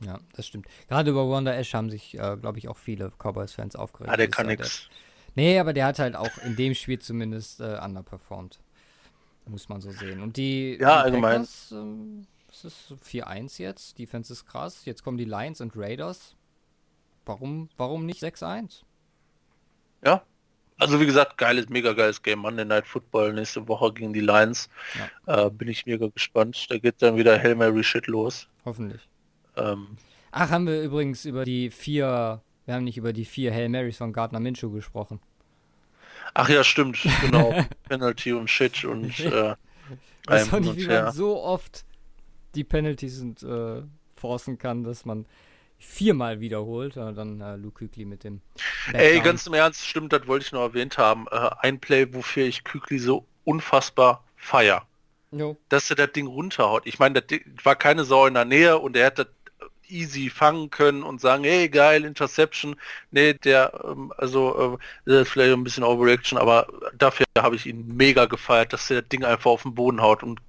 Ja, 0.00 0.18
das 0.34 0.48
stimmt. 0.48 0.66
Gerade 0.88 1.10
über 1.10 1.30
Wanda 1.30 1.52
Ash 1.54 1.72
haben 1.72 1.88
sich, 1.88 2.14
äh, 2.14 2.36
glaube 2.36 2.58
ich, 2.58 2.68
auch 2.68 2.76
viele 2.76 3.12
Cowboys-Fans 3.18 3.76
aufgeregt. 3.76 4.12
Ah, 4.12 4.16
der 4.16 4.28
kann 4.28 4.48
nichts. 4.48 4.90
Nee, 5.34 5.58
aber 5.58 5.72
der 5.72 5.86
hat 5.86 5.98
halt 5.98 6.16
auch 6.16 6.38
in 6.44 6.56
dem 6.56 6.74
Spiel 6.74 6.98
zumindest 6.98 7.60
äh, 7.60 7.78
underperformed. 7.84 8.60
Muss 9.46 9.68
man 9.68 9.80
so 9.80 9.90
sehen. 9.90 10.22
Und 10.22 10.36
die, 10.36 10.78
ja, 10.80 10.98
die 10.98 11.04
allgemein. 11.04 11.42
Packers, 11.42 11.72
ähm, 11.72 12.26
es 12.48 12.64
ist 12.64 12.94
4-1 13.04 13.60
jetzt. 13.60 13.98
Defense 13.98 14.32
ist 14.32 14.46
krass. 14.46 14.84
Jetzt 14.84 15.02
kommen 15.02 15.18
die 15.18 15.24
Lions 15.24 15.60
und 15.60 15.76
Raiders. 15.76 16.36
Warum, 17.26 17.68
warum 17.76 18.06
nicht 18.06 18.22
6-1? 18.22 18.82
Ja. 20.04 20.22
Also 20.78 21.00
wie 21.00 21.06
gesagt, 21.06 21.38
geiles, 21.38 21.68
mega 21.68 21.92
geiles 21.92 22.22
Game. 22.22 22.40
Monday 22.40 22.64
Night 22.64 22.86
Football 22.86 23.32
nächste 23.32 23.66
Woche 23.68 23.92
gegen 23.92 24.12
die 24.12 24.20
Lions. 24.20 24.68
Ja. 25.26 25.46
Äh, 25.46 25.50
bin 25.50 25.68
ich 25.68 25.84
mega 25.86 26.08
gespannt. 26.08 26.66
Da 26.68 26.78
geht 26.78 27.00
dann 27.00 27.16
wieder 27.16 27.38
Hail 27.38 27.54
Mary 27.54 27.84
Shit 27.84 28.06
los. 28.06 28.48
Hoffentlich. 28.64 29.08
Ähm, 29.56 29.96
Ach, 30.30 30.50
haben 30.50 30.66
wir 30.66 30.82
übrigens 30.82 31.24
über 31.26 31.44
die 31.44 31.70
vier 31.70 32.42
wir 32.66 32.74
haben 32.74 32.84
nicht 32.84 32.96
über 32.96 33.12
die 33.12 33.24
vier 33.24 33.52
Hail 33.52 33.68
Marys 33.68 33.98
von 33.98 34.12
Gardner 34.12 34.40
Minshew 34.40 34.70
gesprochen. 34.70 35.20
Ach 36.32 36.48
ja, 36.48 36.64
stimmt, 36.64 36.98
genau. 37.20 37.54
Penalty 37.88 38.32
und 38.32 38.48
Shit 38.48 38.84
und 38.84 39.18
äh, 39.20 39.54
das 40.26 40.48
fand 40.48 40.66
ich, 40.66 40.76
wie 40.76 40.86
man 40.86 41.12
so 41.12 41.42
oft 41.42 41.84
die 42.54 42.64
Penalties 42.64 43.20
und, 43.20 43.42
äh, 43.42 43.82
forcen 44.16 44.58
kann, 44.58 44.84
dass 44.84 45.04
man 45.04 45.26
viermal 45.78 46.40
wiederholt. 46.40 46.96
Äh, 46.96 47.12
dann 47.12 47.40
äh, 47.40 47.56
Luke 47.56 47.86
Kükli 47.86 48.04
mit 48.04 48.24
dem. 48.24 48.40
Backdown. 48.86 49.00
Ey, 49.00 49.20
ganz 49.20 49.46
im 49.46 49.54
Ernst, 49.54 49.86
stimmt, 49.86 50.12
das 50.12 50.26
wollte 50.26 50.46
ich 50.46 50.52
noch 50.52 50.62
erwähnt 50.62 50.98
haben. 50.98 51.26
Äh, 51.30 51.50
ein 51.60 51.78
Play, 51.78 52.12
wofür 52.12 52.46
ich 52.46 52.64
Kükli 52.64 52.98
so 52.98 53.26
unfassbar 53.44 54.24
feier. 54.36 54.86
Jo. 55.30 55.56
Dass 55.68 55.90
er 55.90 55.96
das 55.96 56.12
Ding 56.12 56.26
runterhaut. 56.26 56.86
Ich 56.86 56.98
meine, 56.98 57.20
das 57.20 57.40
war 57.64 57.76
keine 57.76 58.04
Sau 58.04 58.26
in 58.26 58.34
der 58.34 58.44
Nähe 58.44 58.78
und 58.78 58.96
er 58.96 59.06
hat 59.06 59.18
das 59.18 59.26
easy 59.88 60.30
fangen 60.30 60.70
können 60.70 61.02
und 61.02 61.20
sagen, 61.20 61.44
hey 61.44 61.68
geil, 61.68 62.04
Interception. 62.04 62.76
Nee, 63.10 63.34
der, 63.34 63.72
ähm, 63.84 64.12
also 64.16 64.78
äh, 65.06 65.20
ist 65.20 65.30
vielleicht 65.30 65.52
ein 65.52 65.64
bisschen 65.64 65.84
Overreaction, 65.84 66.38
aber 66.38 66.66
dafür 66.96 67.26
habe 67.38 67.56
ich 67.56 67.66
ihn 67.66 67.96
mega 67.96 68.26
gefeiert, 68.26 68.72
dass 68.72 68.88
der 68.88 69.02
Ding 69.02 69.24
einfach 69.24 69.50
auf 69.50 69.62
den 69.62 69.74
Boden 69.74 70.00
haut 70.00 70.22
und 70.22 70.40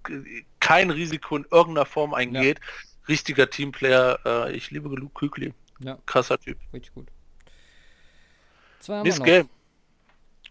kein 0.59 0.89
Risiko 0.89 1.37
in 1.37 1.45
irgendeiner 1.51 1.85
Form 1.85 2.13
eingeht. 2.13 2.59
Ja. 2.59 2.65
Richtiger 3.07 3.49
Teamplayer, 3.49 4.19
äh, 4.25 4.51
ich 4.53 4.71
liebe 4.71 4.89
Luke 4.89 5.13
Kükli. 5.13 5.53
Ja. 5.79 5.97
Krasser 6.05 6.39
Typ. 6.39 6.57
Richtig 6.73 6.93
gut. 6.93 7.07
Nächstes 8.87 9.23
Game. 9.23 9.49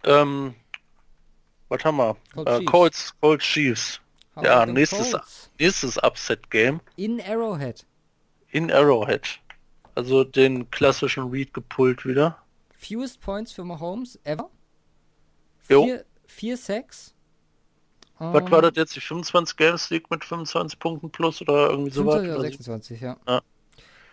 Ähm, 0.05 0.55
was 1.69 1.85
haben 1.85 1.97
wir? 1.97 2.17
Cold 2.35 2.49
äh, 2.49 2.65
Colts, 2.65 3.15
Colts 3.21 3.45
Chiefs. 3.45 4.01
How 4.37 4.45
ja, 4.45 4.67
nächstes, 4.67 5.51
nächstes 5.59 5.97
Upset-Game. 6.03 6.81
In 6.97 7.21
Arrowhead 7.21 7.87
in 8.55 8.71
Arrowhead. 8.71 9.41
Also 9.97 10.25
den 10.25 10.71
klassischen 10.71 11.29
Read 11.31 11.53
gepullt 11.53 12.07
wieder. 12.07 12.39
Fewest 12.71 13.21
Points 13.21 13.53
für 13.53 13.65
Mahomes 13.65 14.19
ever. 14.25 14.49
Vier, 15.63 16.05
vier 16.27 16.57
Sacks. 16.57 17.15
Was 18.19 18.45
um, 18.45 18.51
war 18.51 18.63
ähm, 18.63 18.71
das 18.71 18.77
jetzt? 18.77 18.97
Die 18.97 19.01
25 19.01 19.57
Games 19.57 19.91
League 19.91 20.09
mit 20.11 20.25
25 20.25 20.79
Punkten 20.79 21.11
plus 21.11 21.43
oder 21.43 21.71
irgendwie 21.71 21.91
sowas? 21.91 22.23
Oder 22.23 22.41
26, 22.41 23.01
ja. 23.01 23.17
ja. 23.27 23.43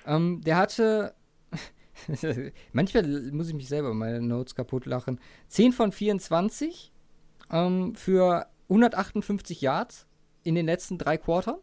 Um, 0.05 0.13
ähm, 0.13 0.41
der 0.41 0.57
hatte. 0.57 1.13
Manchmal 2.73 3.03
muss 3.31 3.49
ich 3.49 3.53
mich 3.53 3.67
selber 3.67 3.93
meine 3.93 4.21
Notes 4.21 4.55
kaputt 4.55 4.87
lachen. 4.87 5.19
10 5.49 5.71
von 5.71 5.91
24 5.91 6.91
um, 7.49 7.57
ähm, 7.57 7.95
für 7.95 8.47
158 8.69 9.61
Yards 9.61 10.07
in 10.43 10.55
den 10.55 10.65
letzten 10.65 10.97
drei 10.97 11.17
Quartern. 11.17 11.57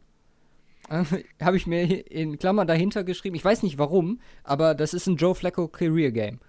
habe 1.41 1.57
ich 1.57 1.67
mir 1.67 2.11
in 2.11 2.39
Klammern 2.39 2.67
dahinter 2.67 3.05
geschrieben. 3.05 3.37
Ich 3.37 3.45
weiß 3.45 3.63
nicht 3.63 3.79
warum, 3.79 4.21
aber 4.45 4.75
das 4.75 4.95
ist 4.95 5.07
ein 5.07 5.17
Joe 5.17 5.35
Flacco 5.35 5.69
Career 5.69 6.11
Game. 6.11 6.41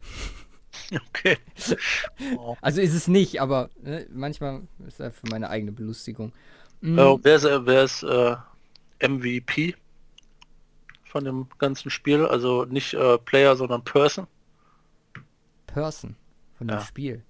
Okay. 0.92 1.38
Oh. 2.36 2.56
Also 2.60 2.80
ist 2.80 2.94
es 2.94 3.08
nicht, 3.08 3.40
aber 3.40 3.70
ne, 3.80 4.06
manchmal 4.12 4.62
ist 4.86 5.00
er 5.00 5.12
für 5.12 5.26
meine 5.30 5.48
eigene 5.48 5.72
Belustigung. 5.72 6.32
Mhm. 6.80 6.98
Uh, 6.98 7.18
wer 7.22 7.36
ist, 7.36 7.44
wer 7.44 7.84
ist 7.84 8.02
äh, 8.02 8.36
MVP 9.00 9.76
von 11.04 11.24
dem 11.24 11.46
ganzen 11.58 11.90
Spiel? 11.90 12.26
Also 12.26 12.64
nicht 12.64 12.92
äh, 12.92 13.18
Player, 13.18 13.56
sondern 13.56 13.82
Person? 13.84 14.26
Person 15.66 16.16
von 16.58 16.68
dem 16.68 16.78
ja. 16.78 16.84
Spiel. 16.84 17.22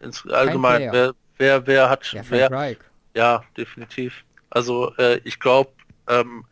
Ins, 0.00 0.26
allgemein, 0.26 0.90
wer, 0.92 1.14
wer, 1.38 1.66
wer 1.66 1.90
hat, 1.90 2.12
Ja, 2.12 2.22
wer, 2.28 2.50
Reich. 2.50 2.78
ja, 3.14 3.44
definitiv. 3.56 4.24
Also 4.50 4.94
äh, 4.96 5.20
ich 5.24 5.38
glaube, 5.38 5.70
ähm, 6.08 6.44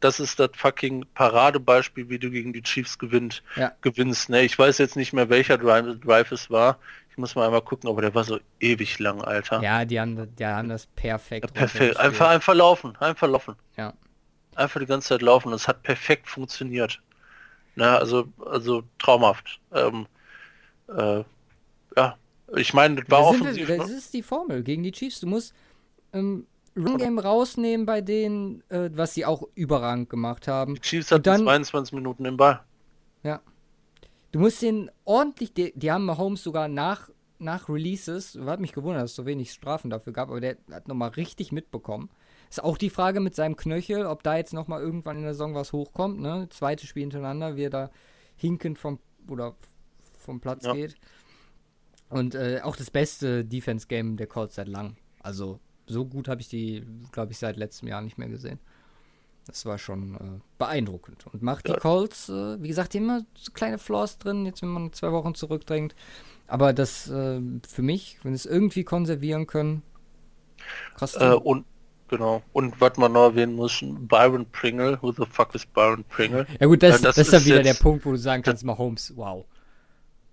das 0.00 0.18
ist 0.18 0.40
das 0.40 0.50
fucking 0.54 1.04
Paradebeispiel, 1.14 2.08
wie 2.08 2.18
du 2.18 2.30
gegen 2.30 2.52
die 2.52 2.62
Chiefs 2.62 2.98
gewinnt, 2.98 3.42
Ja. 3.56 3.72
gewinnst. 3.82 4.30
Ne? 4.30 4.42
Ich 4.42 4.58
weiß 4.58 4.78
jetzt 4.78 4.96
nicht 4.96 5.12
mehr, 5.12 5.28
welcher 5.28 5.58
Drive, 5.58 6.00
Drive 6.00 6.32
es 6.32 6.50
war. 6.50 6.78
Ich 7.10 7.18
muss 7.18 7.34
mal 7.34 7.44
einmal 7.44 7.60
gucken, 7.60 7.90
aber 7.90 8.00
der 8.00 8.14
war 8.14 8.24
so 8.24 8.40
ewig 8.60 8.98
lang, 8.98 9.20
Alter. 9.20 9.62
Ja, 9.62 9.84
die 9.84 10.00
haben, 10.00 10.34
die 10.36 10.46
haben 10.46 10.68
das 10.68 10.86
perfekt. 10.86 11.52
Perfekt. 11.52 11.98
Einfach, 11.98 12.30
einfach 12.30 12.54
laufen, 12.54 12.96
einfach 12.98 13.28
laufen. 13.28 13.56
Ja. 13.76 13.92
Einfach 14.54 14.80
die 14.80 14.86
ganze 14.86 15.08
Zeit 15.08 15.22
laufen. 15.22 15.50
Das 15.50 15.68
hat 15.68 15.82
perfekt 15.82 16.28
funktioniert. 16.28 17.00
Na, 17.74 17.96
also, 17.96 18.28
also 18.44 18.84
traumhaft. 18.98 19.60
Ähm, 19.72 20.06
äh, 20.88 21.24
ja, 21.96 22.16
ich 22.56 22.74
meine, 22.74 22.96
das 22.96 23.10
war 23.10 23.26
offensiv. 23.26 23.68
das 23.68 23.88
ne? 23.88 23.94
ist 23.94 24.14
die 24.14 24.22
Formel 24.22 24.62
gegen 24.62 24.82
die 24.82 24.92
Chiefs. 24.92 25.20
Du 25.20 25.26
musst 25.26 25.54
ähm, 26.12 26.46
Run 26.76 26.98
Game 26.98 27.18
rausnehmen 27.18 27.84
bei 27.86 28.00
denen, 28.00 28.62
äh, 28.70 28.90
was 28.94 29.14
sie 29.14 29.24
auch 29.26 29.42
überragend 29.54 30.08
gemacht 30.08 30.46
haben. 30.48 30.74
Die 30.76 30.80
Chiefs 30.80 31.10
hatten 31.10 31.22
dann- 31.24 31.42
22 31.42 31.92
Minuten 31.94 32.24
im 32.24 32.36
Ball. 32.36 32.60
Ja. 33.22 33.40
Du 34.32 34.38
musst 34.38 34.62
den 34.62 34.90
ordentlich, 35.04 35.52
die, 35.52 35.72
die 35.74 35.90
haben 35.90 36.04
Mahomes 36.04 36.42
sogar 36.42 36.68
nach, 36.68 37.10
nach 37.38 37.68
Releases, 37.68 38.38
hat 38.46 38.60
mich 38.60 38.72
gewundert, 38.72 39.02
dass 39.02 39.10
es 39.10 39.16
so 39.16 39.26
wenig 39.26 39.52
Strafen 39.52 39.90
dafür 39.90 40.12
gab, 40.12 40.28
aber 40.30 40.40
der 40.40 40.56
hat 40.70 40.86
nochmal 40.86 41.08
richtig 41.10 41.50
mitbekommen. 41.52 42.08
Ist 42.48 42.62
auch 42.62 42.78
die 42.78 42.90
Frage 42.90 43.20
mit 43.20 43.34
seinem 43.34 43.56
Knöchel, 43.56 44.06
ob 44.06 44.22
da 44.22 44.36
jetzt 44.36 44.52
nochmal 44.52 44.80
irgendwann 44.80 45.16
in 45.16 45.22
der 45.22 45.34
Saison 45.34 45.54
was 45.54 45.72
hochkommt, 45.72 46.20
ne? 46.20 46.48
Zweites 46.50 46.88
Spiel 46.88 47.02
hintereinander, 47.02 47.56
wie 47.56 47.64
er 47.64 47.70
da 47.70 47.90
hinkend 48.36 48.78
vom, 48.78 48.98
oder 49.28 49.54
vom 50.18 50.40
Platz 50.40 50.64
Ja. 50.64 50.72
geht. 50.74 50.94
Und 52.08 52.34
äh, 52.34 52.60
auch 52.62 52.76
das 52.76 52.90
beste 52.90 53.44
Defense-Game 53.44 54.16
der 54.16 54.26
Colts 54.26 54.56
seit 54.56 54.68
lang. 54.68 54.96
Also, 55.22 55.60
so 55.90 56.04
gut 56.04 56.28
habe 56.28 56.40
ich 56.40 56.48
die, 56.48 56.84
glaube 57.12 57.32
ich, 57.32 57.38
seit 57.38 57.56
letztem 57.56 57.88
Jahr 57.88 58.00
nicht 58.00 58.18
mehr 58.18 58.28
gesehen. 58.28 58.58
Das 59.46 59.66
war 59.66 59.78
schon 59.78 60.14
äh, 60.14 60.40
beeindruckend. 60.58 61.26
Und 61.32 61.42
macht 61.42 61.66
die 61.66 61.72
Ja. 61.72 61.78
Colts, 61.78 62.28
äh, 62.28 62.62
wie 62.62 62.68
gesagt, 62.68 62.94
immer 62.94 63.22
so 63.34 63.52
kleine 63.52 63.78
Flaws 63.78 64.18
drin, 64.18 64.46
jetzt 64.46 64.62
wenn 64.62 64.68
man 64.68 64.92
zwei 64.92 65.10
Wochen 65.12 65.34
zurückdrängt. 65.34 65.94
Aber 66.46 66.72
das 66.72 67.08
äh, 67.10 67.40
für 67.66 67.82
mich, 67.82 68.18
wenn 68.22 68.32
es 68.32 68.46
irgendwie 68.46 68.84
konservieren 68.84 69.46
können, 69.46 69.82
krass. 70.96 71.16
Äh, 71.16 71.34
und 71.34 71.64
genau. 72.08 72.42
Und 72.52 72.80
was 72.80 72.96
man 72.96 73.12
noch 73.12 73.30
erwähnen 73.30 73.54
muss, 73.54 73.82
Byron 73.82 74.46
Pringle. 74.50 74.98
Who 75.00 75.12
the 75.12 75.24
fuck 75.28 75.54
is 75.54 75.66
Byron 75.66 76.04
Pringle? 76.04 76.46
ja 76.58 76.66
gut, 76.66 76.82
das, 76.82 77.00
äh, 77.00 77.02
das 77.02 77.16
das 77.16 77.26
ist 77.26 77.32
dann 77.32 77.40
ist 77.40 77.46
wieder 77.46 77.62
der 77.62 77.74
Punkt, 77.74 78.04
wo 78.04 78.10
du 78.10 78.18
sagen 78.18 78.42
kannst, 78.42 78.64
Mahomes, 78.64 79.12
wow. 79.16 79.44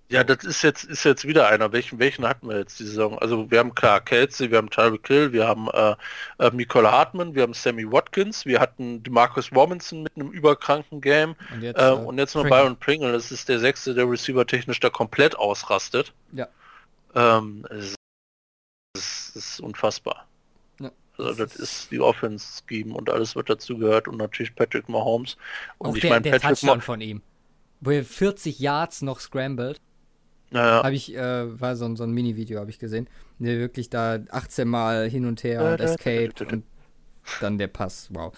Ja, 0.10 0.24
das 0.24 0.46
ist 0.46 0.62
jetzt 0.62 0.86
ist 0.86 1.04
jetzt 1.04 1.28
wieder 1.28 1.50
einer. 1.50 1.74
Welchen 1.74 2.00
welchen 2.00 2.26
hatten 2.26 2.48
wir 2.48 2.60
jetzt 2.60 2.80
die 2.80 2.86
Saison? 2.86 3.20
Also 3.20 3.52
wir 3.52 3.60
haben 3.60 3.76
klar 3.76 4.00
Kelsey, 4.00 4.52
wir 4.52 4.58
haben 4.58 4.70
Tyreek 4.70 5.06
Hill, 5.06 5.34
wir 5.34 5.46
haben 5.46 5.68
äh, 5.74 5.96
äh, 6.40 6.50
Nicole 6.54 6.90
Hartman, 6.90 7.36
wir 7.36 7.44
haben 7.44 7.54
Sammy 7.54 7.92
Watkins, 7.92 8.46
wir 8.46 8.62
hatten 8.62 9.04
Marcus 9.10 9.52
Robinson 9.54 10.04
mit 10.04 10.16
einem 10.16 10.32
überkranken 10.32 11.02
Game 11.02 11.36
Und 11.54 11.62
jetzt, 11.62 11.78
äh, 11.78 11.90
äh, 11.90 11.92
und 11.92 12.18
jetzt 12.18 12.36
noch 12.36 12.44
Pringle. 12.44 12.58
Byron 12.58 12.78
Pringle. 12.78 13.12
Das 13.12 13.32
ist 13.34 13.50
der 13.50 13.60
sechste, 13.60 13.94
der 13.94 14.10
Receiver 14.10 14.48
technisch 14.48 14.80
da 14.80 14.90
komplett 14.90 15.36
ausrastet. 15.36 16.14
Ja. 16.32 16.48
Ähm, 17.14 17.66
es 17.70 17.96
ist, 18.96 19.36
es 19.36 19.36
ist 19.36 19.60
unfassbar. 19.60 20.26
Also 21.18 21.34
das 21.34 21.56
ist 21.56 21.92
die 21.92 22.00
Offense-Scheme 22.00 22.94
und 22.94 23.10
alles, 23.10 23.36
was 23.36 23.46
dazu 23.46 23.78
gehört 23.78 24.08
und 24.08 24.18
natürlich 24.18 24.54
Patrick 24.56 24.88
Mahomes. 24.88 25.38
Und 25.80 25.90
Auch 25.90 25.96
ich 25.96 26.04
meine 26.04 26.22
Patrick 26.22 26.42
Touchdown 26.42 26.82
von 26.82 27.02
ihm. 27.02 27.22
Wo 27.82 27.92
er 27.92 28.04
40 28.04 28.60
Yards 28.60 29.02
noch 29.02 29.20
scrambled. 29.20 29.82
Naja, 30.50 30.84
Habe 30.84 30.96
ich, 30.96 31.14
äh, 31.14 31.60
war 31.60 31.76
so 31.76 31.86
ein, 31.86 31.96
so 31.98 32.04
ein 32.04 32.12
Mini-Video, 32.12 32.60
habe 32.60 32.70
ich 32.70 32.80
gesehen. 32.80 33.10
Der 33.40 33.58
wirklich 33.60 33.90
da 33.90 34.20
18 34.30 34.68
Mal 34.68 35.10
hin 35.10 35.26
und 35.26 35.44
her 35.44 35.74
und 35.74 35.80
escaped 35.82 36.42
und 36.42 36.64
dann 37.42 37.58
der 37.58 37.68
Pass. 37.68 38.08
Wow. 38.14 38.34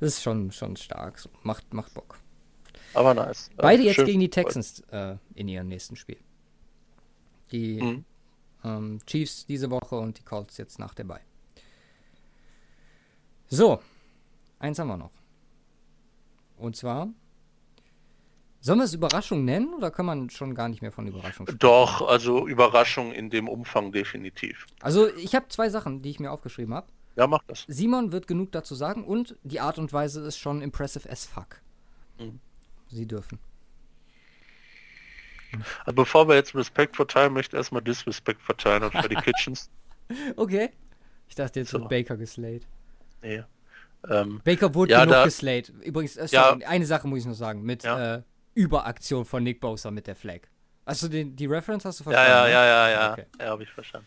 Das 0.00 0.10
ist 0.14 0.22
schon, 0.22 0.52
schon 0.52 0.76
stark. 0.76 1.18
So, 1.18 1.30
macht, 1.42 1.72
macht 1.72 1.94
Bock. 1.94 2.18
aber 2.94 3.14
nice. 3.14 3.50
Beide 3.56 3.82
jetzt 3.82 3.96
schön. 3.96 4.06
gegen 4.06 4.20
die 4.20 4.30
Texans 4.30 4.80
äh, 4.90 5.16
in 5.34 5.48
ihrem 5.48 5.68
nächsten 5.68 5.96
Spiel. 5.96 6.18
Die 7.52 7.82
Mhm. 7.82 8.04
ähm, 8.62 8.98
Chiefs 9.06 9.46
diese 9.46 9.70
Woche 9.70 9.96
und 9.98 10.18
die 10.18 10.22
Colts 10.22 10.58
jetzt 10.58 10.78
nach 10.78 10.94
der 10.94 11.04
Bye. 11.04 11.20
So, 13.48 13.80
eins 14.58 14.78
haben 14.78 14.88
wir 14.88 14.96
noch. 14.96 15.10
Und 16.56 16.76
zwar, 16.76 17.08
sollen 18.60 18.78
wir 18.78 18.84
es 18.84 18.94
Überraschung 18.94 19.44
nennen 19.44 19.72
oder 19.74 19.90
kann 19.90 20.06
man 20.06 20.30
schon 20.30 20.54
gar 20.54 20.68
nicht 20.68 20.82
mehr 20.82 20.92
von 20.92 21.06
Überraschung 21.06 21.46
sprechen? 21.46 21.58
Doch, 21.58 22.06
also 22.08 22.46
Überraschung 22.46 23.12
in 23.12 23.30
dem 23.30 23.48
Umfang 23.48 23.92
definitiv. 23.92 24.66
Also, 24.80 25.08
ich 25.16 25.34
habe 25.34 25.48
zwei 25.48 25.68
Sachen, 25.70 26.02
die 26.02 26.10
ich 26.10 26.20
mir 26.20 26.30
aufgeschrieben 26.30 26.74
habe. 26.74 26.86
Ja, 27.16 27.26
mach 27.26 27.42
das. 27.48 27.64
Simon 27.68 28.12
wird 28.12 28.26
genug 28.26 28.52
dazu 28.52 28.74
sagen 28.74 29.04
und 29.04 29.36
die 29.42 29.60
Art 29.60 29.78
und 29.78 29.92
Weise 29.92 30.20
ist 30.22 30.38
schon 30.38 30.62
impressive 30.62 31.08
as 31.10 31.26
fuck. 31.26 31.60
Mhm. 32.18 32.38
Sie 32.88 33.06
dürfen. 33.06 33.38
Also 35.84 35.94
bevor 35.94 36.28
wir 36.28 36.36
jetzt 36.36 36.54
Respekt 36.54 36.96
verteilen, 36.96 37.32
möchte 37.32 37.56
ich 37.56 37.58
erstmal 37.58 37.82
Disrespect 37.82 38.40
verteilen 38.42 38.84
an 38.84 38.90
Freddy 38.92 39.16
Kitchens. 39.16 39.68
Okay. 40.34 40.70
Ich 41.28 41.36
dachte, 41.36 41.60
jetzt 41.60 41.70
So. 41.70 41.78
wird 41.78 41.88
Baker 41.88 42.16
geslayed. 42.16 42.66
Nee. 43.22 43.44
Ähm, 44.08 44.40
Baker 44.42 44.74
wurde 44.74 44.90
Ja, 44.90 45.00
genug 45.04 45.12
da- 45.14 45.24
geslayed. 45.24 45.68
Übrigens, 45.84 46.16
äh, 46.16 46.26
Ja. 46.32 46.48
sorry, 46.48 46.64
eine 46.64 46.84
Sache 46.84 47.06
muss 47.06 47.20
ich 47.20 47.26
noch 47.26 47.34
sagen. 47.34 47.62
Mit 47.62 47.84
Ja. 47.84 48.16
äh, 48.16 48.22
Überaktion 48.60 49.24
von 49.24 49.42
Nick 49.42 49.60
Bosa 49.60 49.90
mit 49.90 50.06
der 50.06 50.16
Flag. 50.16 50.40
Also 50.84 51.08
den, 51.08 51.36
die 51.36 51.46
Reference 51.46 51.84
hast 51.84 52.00
du 52.00 52.04
ja, 52.04 52.10
verstanden? 52.10 52.32
ja, 52.32 52.44
ne? 52.44 52.50
ja, 52.50 52.66
ja, 52.66 52.90
ja. 52.90 53.12
Okay. 53.12 53.26
Ja, 53.38 53.46
habe 53.46 53.62
ich 53.62 53.70
verstanden. 53.70 54.06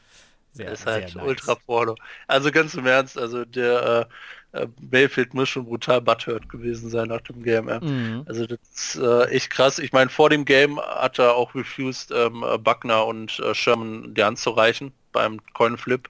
Sehr, 0.52 0.72
ist 0.72 0.86
halt 0.86 1.10
sehr 1.10 1.22
nice. 1.22 1.28
ultra 1.30 1.56
porno. 1.56 1.96
Also 2.28 2.52
ganz 2.52 2.76
im 2.76 2.86
Ernst, 2.86 3.18
also 3.18 3.44
der 3.44 4.08
äh, 4.54 4.62
äh, 4.62 4.68
Mayfield 4.92 5.34
muss 5.34 5.50
schon 5.50 5.66
brutal 5.66 6.00
butthurt 6.00 6.48
gewesen 6.48 6.90
sein 6.90 7.08
nach 7.08 7.22
dem 7.22 7.42
Game. 7.42 7.68
Ja. 7.68 7.80
Mhm. 7.80 8.24
Also 8.28 8.46
das 8.46 8.60
ist 8.74 8.96
äh, 8.98 9.26
echt 9.30 9.50
krass. 9.50 9.80
Ich 9.80 9.92
meine, 9.92 10.10
vor 10.10 10.30
dem 10.30 10.46
Game 10.46 10.80
hat 10.80 11.18
er 11.18 11.36
auch 11.36 11.56
refused, 11.56 12.12
ähm, 12.12 12.44
äh, 12.48 12.58
Buckner 12.60 13.06
und 13.06 13.40
äh, 13.40 13.56
Sherman 13.56 14.14
die 14.14 14.24
Hand 14.24 14.38
zu 14.38 14.52
reichen 14.52 14.94
beim 15.12 15.40
Coinflip. 15.54 16.08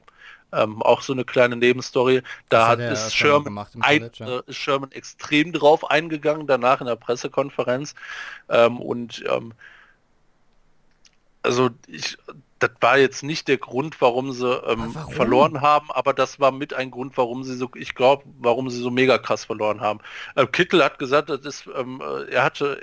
Ähm, 0.53 0.81
auch 0.81 1.01
so 1.01 1.13
eine 1.13 1.25
kleine 1.25 1.55
Nebenstory. 1.55 2.21
Da 2.49 2.67
hat 2.67 2.79
ist 2.79 2.91
öfter 2.91 3.09
Sherman, 3.09 3.67
ein, 3.79 4.09
ja. 4.15 4.39
äh, 4.39 4.41
ist 4.47 4.57
Sherman 4.57 4.91
extrem 4.91 5.51
drauf 5.51 5.89
eingegangen, 5.89 6.47
danach 6.47 6.81
in 6.81 6.87
der 6.87 6.95
Pressekonferenz. 6.95 7.95
Ähm, 8.49 8.79
und 8.79 9.23
ähm, 9.29 9.53
also 11.41 11.69
ich, 11.87 12.17
das 12.59 12.71
war 12.79 12.97
jetzt 12.97 13.23
nicht 13.23 13.49
der 13.49 13.57
Grund, 13.57 13.99
warum 13.99 14.31
sie 14.31 14.49
ähm, 14.49 14.91
warum? 14.93 15.13
verloren 15.13 15.61
haben, 15.61 15.91
aber 15.91 16.13
das 16.13 16.39
war 16.39 16.51
mit 16.51 16.73
ein 16.73 16.91
Grund, 16.91 17.17
warum 17.17 17.43
sie 17.43 17.55
so, 17.55 17.69
ich 17.75 17.93
glaube, 17.93 18.23
warum 18.39 18.69
sie 18.69 18.79
so 18.79 18.89
mega 18.89 19.17
krass 19.17 19.43
verloren 19.43 19.81
haben. 19.81 19.99
Äh, 20.35 20.47
Kittel 20.47 20.83
hat 20.83 20.97
gesagt, 20.97 21.29
das 21.29 21.41
ist, 21.41 21.69
ähm, 21.75 22.01
äh, 22.01 22.31
er 22.31 22.43
hatte, 22.43 22.79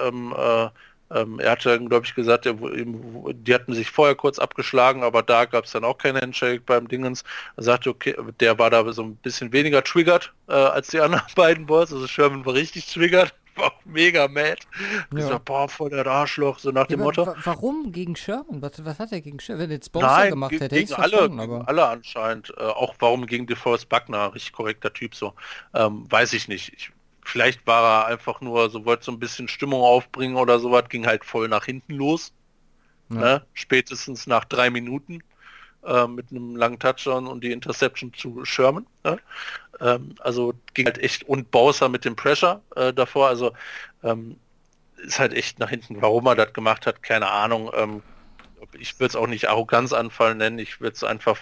ähm, 0.00 0.32
äh, 0.36 0.68
ähm, 1.10 1.38
er 1.38 1.52
hatte, 1.52 1.78
glaube 1.84 2.06
ich, 2.06 2.14
gesagt, 2.14 2.46
er, 2.46 2.54
die 2.54 3.54
hatten 3.54 3.74
sich 3.74 3.90
vorher 3.90 4.14
kurz 4.14 4.38
abgeschlagen, 4.38 5.02
aber 5.02 5.22
da 5.22 5.44
gab 5.44 5.64
es 5.64 5.72
dann 5.72 5.84
auch 5.84 5.98
keinen 5.98 6.20
Handshake 6.20 6.60
beim 6.64 6.88
Dingens. 6.88 7.24
Er 7.56 7.62
sagte, 7.64 7.90
okay, 7.90 8.16
der 8.40 8.58
war 8.58 8.70
da 8.70 8.90
so 8.92 9.02
ein 9.02 9.16
bisschen 9.16 9.52
weniger 9.52 9.82
triggert 9.84 10.32
äh, 10.48 10.52
als 10.54 10.88
die 10.88 11.00
anderen 11.00 11.24
beiden 11.36 11.66
Boys. 11.66 11.92
Also 11.92 12.06
Sherman 12.06 12.44
war 12.46 12.54
richtig 12.54 12.86
triggert, 12.92 13.34
war 13.56 13.66
auch 13.66 13.84
mega 13.84 14.26
mad. 14.28 14.56
Ja. 14.80 15.04
Gesagt, 15.10 15.44
boah, 15.44 15.68
voll 15.68 15.90
der 15.90 16.06
Arschloch, 16.06 16.58
so 16.58 16.70
nach 16.70 16.88
Ja, 16.88 16.96
dem 16.96 17.00
Motto. 17.00 17.26
wa- 17.26 17.36
warum 17.44 17.92
gegen 17.92 18.16
Sherman? 18.16 18.60
Was, 18.62 18.84
was 18.84 18.98
hat 18.98 19.12
er 19.12 19.20
gegen 19.20 19.38
Sherman? 19.40 19.62
Wenn 19.64 19.70
er 19.70 19.74
jetzt 19.76 19.92
Bosa 19.92 20.06
Nein, 20.06 20.30
gemacht 20.30 20.50
ge- 20.50 20.60
hätte, 20.60 20.76
hätte 20.76 20.84
ich 20.84 20.90
gegen 20.90 21.00
alle, 21.02 21.10
verstanden, 21.10 21.38
gegen 21.38 21.52
aber... 21.54 21.68
alle 21.68 21.86
anscheinend. 21.88 22.52
Äh, 22.56 22.62
auch 22.62 22.94
warum 22.98 23.26
gegen 23.26 23.46
DeForest 23.46 23.88
Buckner, 23.88 24.34
richtig 24.34 24.52
korrekter 24.52 24.92
Typ 24.92 25.14
so. 25.14 25.34
Ähm, 25.74 26.04
weiß 26.10 26.32
ich 26.32 26.48
nicht. 26.48 26.72
Ich, 26.74 26.90
vielleicht 27.24 27.66
war 27.66 28.02
er 28.02 28.06
einfach 28.06 28.40
nur, 28.40 28.70
so 28.70 28.84
wollte 28.84 29.04
so 29.04 29.12
ein 29.12 29.18
bisschen 29.18 29.48
Stimmung 29.48 29.82
aufbringen 29.82 30.36
oder 30.36 30.58
sowas, 30.58 30.88
ging 30.88 31.06
halt 31.06 31.24
voll 31.24 31.48
nach 31.48 31.64
hinten 31.64 31.94
los. 31.94 32.32
Ja. 33.10 33.16
Ne? 33.16 33.46
Spätestens 33.54 34.26
nach 34.26 34.44
drei 34.44 34.70
Minuten 34.70 35.22
äh, 35.84 36.06
mit 36.06 36.30
einem 36.30 36.56
langen 36.56 36.78
Touchdown 36.78 37.26
und 37.26 37.42
die 37.42 37.52
Interception 37.52 38.12
zu 38.14 38.44
Sherman. 38.44 38.86
Ne? 39.04 39.18
Ähm, 39.80 40.14
also 40.20 40.54
ging 40.74 40.86
halt 40.86 40.98
echt 40.98 41.24
und 41.24 41.50
Bowser 41.50 41.88
mit 41.88 42.04
dem 42.04 42.16
Pressure 42.16 42.62
äh, 42.76 42.92
davor. 42.92 43.28
Also 43.28 43.52
ähm, 44.02 44.36
ist 44.96 45.18
halt 45.18 45.34
echt 45.34 45.58
nach 45.58 45.70
hinten. 45.70 46.00
Warum 46.00 46.26
er 46.26 46.34
das 46.34 46.52
gemacht 46.52 46.86
hat, 46.86 47.02
keine 47.02 47.30
Ahnung. 47.30 47.70
Ähm, 47.74 48.02
ich 48.78 48.98
würde 48.98 49.10
es 49.10 49.16
auch 49.16 49.26
nicht 49.26 49.48
Arroganzanfall 49.48 50.34
nennen. 50.34 50.58
Ich 50.58 50.80
würde 50.80 50.94
es 50.94 51.04
einfach, 51.04 51.38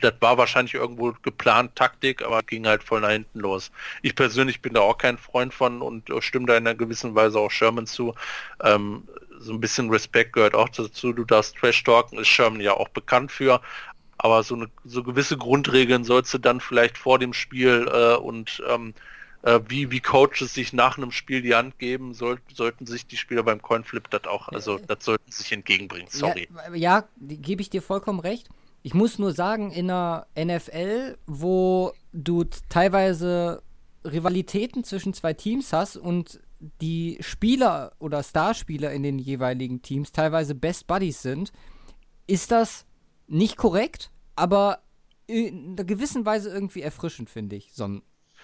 das 0.00 0.14
war 0.20 0.38
wahrscheinlich 0.38 0.74
irgendwo 0.74 1.14
geplant 1.22 1.74
Taktik, 1.76 2.22
aber 2.22 2.42
ging 2.42 2.66
halt 2.66 2.82
voll 2.82 3.00
nach 3.00 3.10
hinten 3.10 3.40
los. 3.40 3.70
Ich 4.02 4.14
persönlich 4.14 4.60
bin 4.60 4.74
da 4.74 4.80
auch 4.80 4.98
kein 4.98 5.18
Freund 5.18 5.54
von 5.54 5.82
und 5.82 6.10
äh, 6.10 6.20
stimme 6.22 6.46
da 6.46 6.56
in 6.56 6.66
einer 6.66 6.76
gewissen 6.76 7.14
Weise 7.14 7.38
auch 7.38 7.50
Sherman 7.50 7.86
zu. 7.86 8.14
Ähm, 8.62 9.04
so 9.38 9.52
ein 9.52 9.60
bisschen 9.60 9.90
Respekt 9.90 10.32
gehört 10.32 10.54
auch 10.54 10.68
dazu. 10.68 11.12
Du 11.12 11.24
darfst 11.24 11.56
Trash 11.56 11.84
talken, 11.84 12.18
ist 12.18 12.28
Sherman 12.28 12.60
ja 12.60 12.72
auch 12.74 12.88
bekannt 12.88 13.32
für. 13.32 13.60
Aber 14.18 14.42
so 14.42 14.54
eine 14.54 14.68
so 14.84 15.02
gewisse 15.02 15.36
Grundregeln 15.36 16.04
sollst 16.04 16.32
du 16.32 16.38
dann 16.38 16.60
vielleicht 16.60 16.96
vor 16.96 17.18
dem 17.18 17.34
Spiel 17.34 17.86
äh, 17.92 18.16
und 18.16 18.62
ähm, 18.68 18.94
äh, 19.42 19.60
wie, 19.68 19.90
wie 19.90 20.00
Coaches 20.00 20.54
sich 20.54 20.72
nach 20.72 20.96
einem 20.96 21.12
Spiel 21.12 21.42
die 21.42 21.54
Hand 21.54 21.78
geben, 21.78 22.14
soll, 22.14 22.38
sollten 22.52 22.86
sich 22.86 23.06
die 23.06 23.16
Spieler 23.16 23.42
beim 23.42 23.62
Coinflip 23.62 24.10
das 24.10 24.24
auch, 24.24 24.48
also 24.48 24.78
das 24.78 25.04
sollten 25.04 25.30
sich 25.30 25.52
entgegenbringen, 25.52 26.08
sorry. 26.10 26.48
Ja, 26.72 26.74
ja 26.74 27.04
gebe 27.20 27.62
ich 27.62 27.70
dir 27.70 27.82
vollkommen 27.82 28.18
recht. 28.18 28.48
Ich 28.86 28.94
muss 28.94 29.18
nur 29.18 29.32
sagen, 29.32 29.72
in 29.72 29.90
einer 29.90 30.28
NFL, 30.38 31.18
wo 31.26 31.92
du 32.12 32.44
teilweise 32.68 33.60
Rivalitäten 34.04 34.84
zwischen 34.84 35.12
zwei 35.12 35.34
Teams 35.34 35.72
hast 35.72 35.96
und 35.96 36.38
die 36.80 37.18
Spieler 37.18 37.94
oder 37.98 38.22
Starspieler 38.22 38.92
in 38.92 39.02
den 39.02 39.18
jeweiligen 39.18 39.82
Teams 39.82 40.12
teilweise 40.12 40.54
Best 40.54 40.86
Buddies 40.86 41.20
sind, 41.20 41.52
ist 42.28 42.52
das 42.52 42.86
nicht 43.26 43.56
korrekt, 43.56 44.12
aber 44.36 44.78
in 45.26 45.72
einer 45.72 45.84
gewissen 45.84 46.24
Weise 46.24 46.50
irgendwie 46.50 46.82
erfrischend, 46.82 47.28
finde 47.28 47.56
ich, 47.56 47.72
so 47.72 47.88
ein, 47.88 48.02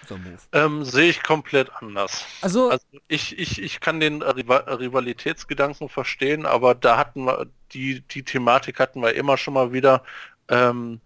so 0.09 0.17
ein 0.17 0.25
Move. 0.25 0.39
Ähm, 0.51 0.85
Sehe 0.85 1.11
ich 1.11 1.23
komplett 1.23 1.71
anders. 1.81 2.25
Also, 2.41 2.69
Also 2.69 2.85
ich, 3.07 3.39
ich, 3.39 3.63
ich 3.63 3.79
kann 3.79 4.01
den 4.01 4.23
Riva- 4.25 4.69
Rivalitätsgedanken 4.69 5.89
verstehen, 5.89 6.47
aber 6.47 6.75
da 6.75 6.97
hatten 6.99 7.27
wir, 7.27 7.47
die, 7.73 8.01
die 8.01 8.25
Thematik 8.25 8.81
hatten 8.81 9.01
wir 9.01 9.15
immer 9.15 9.39
schon 9.39 9.55
mal 9.55 9.73
wieder. 9.73 10.03
Ähm, 10.49 11.01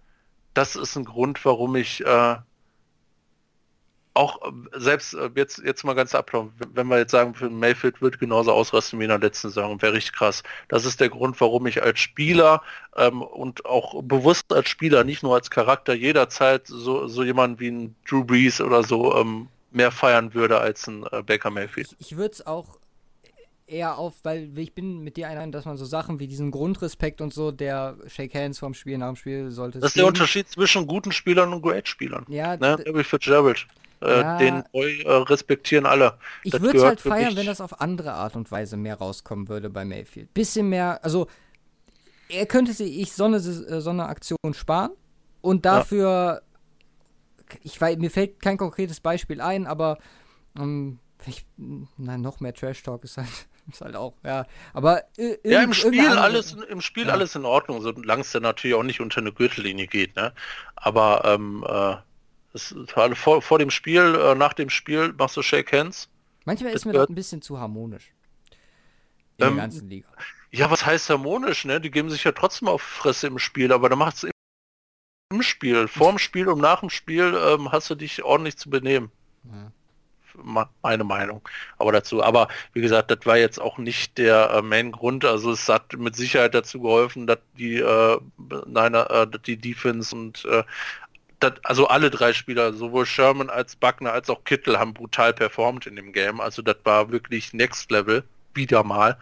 das 0.54 0.76
ist 0.76 0.96
ein 0.96 1.04
Grund, 1.04 1.44
warum 1.44 1.76
ich 1.76 2.04
äh, 2.04 2.36
auch 4.16 4.40
äh, 4.42 4.80
selbst 4.80 5.14
äh, 5.14 5.30
jetzt, 5.34 5.58
jetzt 5.58 5.84
mal 5.84 5.94
ganz 5.94 6.14
ablauf, 6.14 6.48
wenn 6.72 6.88
wir 6.88 6.98
jetzt 6.98 7.12
sagen, 7.12 7.34
für 7.34 7.50
Mayfield 7.50 8.00
wird 8.00 8.18
genauso 8.18 8.52
ausrasten 8.52 8.98
wie 8.98 9.04
in 9.04 9.10
der 9.10 9.18
letzten 9.18 9.48
Saison, 9.48 9.80
wäre 9.82 9.92
richtig 9.92 10.14
krass. 10.14 10.42
Das 10.68 10.84
ist 10.84 11.00
der 11.00 11.10
Grund, 11.10 11.40
warum 11.40 11.66
ich 11.66 11.82
als 11.82 12.00
Spieler 12.00 12.62
ähm, 12.96 13.22
und 13.22 13.66
auch 13.66 14.02
bewusst 14.02 14.52
als 14.52 14.68
Spieler, 14.68 15.04
nicht 15.04 15.22
nur 15.22 15.34
als 15.34 15.50
Charakter, 15.50 15.94
jederzeit 15.94 16.66
so, 16.66 17.06
so 17.06 17.22
jemanden 17.22 17.60
wie 17.60 17.70
ein 17.70 17.96
Drew 18.08 18.24
Brees 18.24 18.60
oder 18.60 18.82
so 18.82 19.14
ähm, 19.16 19.48
mehr 19.70 19.92
feiern 19.92 20.32
würde 20.34 20.58
als 20.58 20.86
ein 20.86 21.04
äh, 21.12 21.22
Baker 21.22 21.50
Mayfield. 21.50 21.94
ich 21.98 22.16
würde 22.16 22.32
es 22.32 22.46
auch 22.46 22.78
eher 23.66 23.98
auf, 23.98 24.14
weil 24.22 24.56
ich 24.59 24.74
bin 24.74 25.01
mit 25.01 25.16
dir 25.16 25.28
einer, 25.28 25.47
dass 25.48 25.64
man 25.64 25.76
so 25.76 25.84
Sachen 25.84 26.20
wie 26.20 26.28
diesen 26.28 26.51
Grundrespekt 26.51 27.20
und 27.20 27.34
so, 27.34 27.51
der 27.51 27.97
Shake 28.06 28.34
Hands 28.34 28.56
vorm 28.59 28.74
Spiel, 28.74 28.98
nach 28.98 29.09
dem 29.09 29.16
Spiel 29.16 29.51
sollte 29.51 29.80
Das 29.80 29.90
ist 29.90 29.97
der. 29.97 30.06
Unterschied 30.06 30.48
zwischen 30.48 30.86
guten 30.86 31.12
Spielern 31.12 31.52
und 31.52 31.62
Great-Spielern. 31.62 32.24
Ja, 32.28 32.56
Ne? 32.56 32.78
Wie 32.93 33.05
Fitzgerald. 33.05 33.66
Äh, 34.01 34.20
Ja. 34.20 34.38
Den 34.38 34.62
Boy 34.72 35.01
äh, 35.02 35.10
respektieren 35.10 35.86
alle. 35.86 36.18
Ich 36.44 36.52
würde 36.52 36.78
es 36.78 36.84
halt 36.84 37.01
feiern, 37.01 37.34
wenn 37.34 37.47
das 37.47 37.60
auf 37.60 37.80
andere 37.80 38.12
Art 38.12 38.36
und 38.36 38.51
Weise 38.51 38.76
mehr 38.76 38.97
rauskommen 38.97 39.48
würde 39.48 39.70
bei 39.70 39.84
Mayfield. 39.84 40.32
Bisschen 40.34 40.68
mehr, 40.68 41.02
also 41.02 41.26
er 42.28 42.47
könnte 42.47 42.72
sich 42.72 43.12
so 43.12 43.24
eine, 43.24 43.36
äh, 43.38 43.80
so 43.80 43.90
eine 43.90 44.06
Aktion 44.06 44.38
sparen 44.52 44.90
und 45.40 45.64
dafür, 45.64 46.43
ich 47.62 47.80
weiß, 47.80 47.97
mir 47.98 48.10
fällt 48.10 48.40
kein 48.40 48.59
konkretes 48.59 49.01
Beispiel 49.01 49.40
ein, 49.40 49.66
aber 49.66 49.98
ähm, 50.59 50.98
vielleicht, 51.18 51.47
nein, 51.56 52.20
noch 52.20 52.40
mehr 52.40 52.52
Trash 52.52 52.82
Talk 52.82 53.02
ist 53.05 53.16
halt, 53.16 53.48
ist 53.68 53.80
halt 53.80 53.97
auch, 53.97 54.14
ja. 54.24 54.47
Aber 54.72 55.02
äh, 55.18 55.36
Ja, 55.44 55.62
im 55.62 55.72
Spiel 55.72 56.09
alles, 56.09 56.52
im 56.52 56.80
Spiel 56.80 57.06
Ja. 57.06 57.12
alles 57.12 57.34
in 57.34 57.44
Ordnung, 57.44 57.82
solange 57.82 58.22
es 58.22 58.32
dann 58.32 58.43
natürlich 58.43 58.74
auch 58.76 58.82
nicht 58.82 59.01
unter 59.01 59.20
eine 59.20 59.32
Gürtellinie 59.32 59.86
geht, 59.86 60.14
ne? 60.16 60.32
Aber 60.76 61.22
ähm, 61.24 61.64
äh, 61.68 61.97
es 62.55 62.72
ist 62.72 62.97
halt 62.97 63.16
vor, 63.18 63.43
vor 63.43 63.59
dem 63.59 63.70
Spiel, 63.70 64.14
äh, 64.14 64.34
nach 64.34 64.55
dem 64.55 64.70
Spiel 64.70 65.12
machst 65.18 65.36
du 65.36 65.43
Shake 65.43 65.72
Hands. 65.72 66.09
Manchmal 66.44 66.72
ist 66.72 66.84
mir 66.84 66.93
das 66.93 67.09
ein 67.09 67.14
bisschen 67.14 67.43
zu 67.43 67.59
harmonisch. 67.59 68.12
In 69.38 69.47
Ähm, 69.48 69.55
der 69.56 69.64
ganzen 69.64 69.88
Liga. 69.88 70.09
Ja, 70.52 70.70
was 70.70 70.86
heißt 70.86 71.10
harmonisch, 71.10 71.64
ne? 71.64 71.80
Die 71.80 71.90
geben 71.90 72.09
sich 72.09 72.24
ja 72.24 72.32
trotzdem 72.32 72.68
auf 72.68 72.80
Fresse 72.80 73.26
im 73.26 73.38
Spiel, 73.38 73.72
aber 73.72 73.88
dann 73.88 73.98
macht 73.98 74.16
es 74.16 74.30
im 75.32 75.43
Spiel. 75.43 75.88
Vor 75.88 76.10
dem 76.10 76.18
Spiel 76.18 76.48
und 76.48 76.60
nach 76.60 76.80
dem 76.80 76.88
Spiel 76.90 77.36
ähm, 77.47 77.72
hast 77.72 77.90
du 77.90 77.94
dich 77.97 78.22
ordentlich 78.22 78.56
zu 78.56 78.70
benehmen. 78.70 79.10
Ja. 79.52 79.72
Meine 80.82 81.04
Meinung. 81.04 81.40
Aber 81.78 81.92
dazu, 81.92 82.22
aber 82.22 82.48
wie 82.72 82.80
gesagt, 82.80 83.10
das 83.10 83.20
war 83.24 83.36
jetzt 83.36 83.60
auch 83.60 83.78
nicht 83.78 84.18
der 84.18 84.50
äh, 84.50 84.62
Main-Grund. 84.62 85.24
Also 85.24 85.52
es 85.52 85.68
hat 85.68 85.92
mit 85.94 86.16
Sicherheit 86.16 86.54
dazu 86.54 86.80
geholfen, 86.80 87.26
dass 87.26 87.38
die, 87.58 87.76
äh, 87.76 88.18
nein, 88.66 88.94
äh, 88.94 89.26
die 89.46 89.56
Defense 89.56 90.14
und 90.14 90.44
äh, 90.44 90.62
das, 91.40 91.52
also 91.64 91.88
alle 91.88 92.10
drei 92.10 92.32
Spieler, 92.32 92.72
sowohl 92.72 93.06
Sherman 93.06 93.50
als 93.50 93.76
Buckner 93.76 94.12
als 94.12 94.30
auch 94.30 94.44
Kittel, 94.44 94.78
haben 94.78 94.94
brutal 94.94 95.32
performt 95.34 95.86
in 95.86 95.96
dem 95.96 96.12
Game. 96.12 96.40
Also 96.40 96.62
das 96.62 96.76
war 96.84 97.10
wirklich 97.10 97.52
Next 97.52 97.90
Level, 97.90 98.24
wieder 98.54 98.82
mal. 98.84 99.18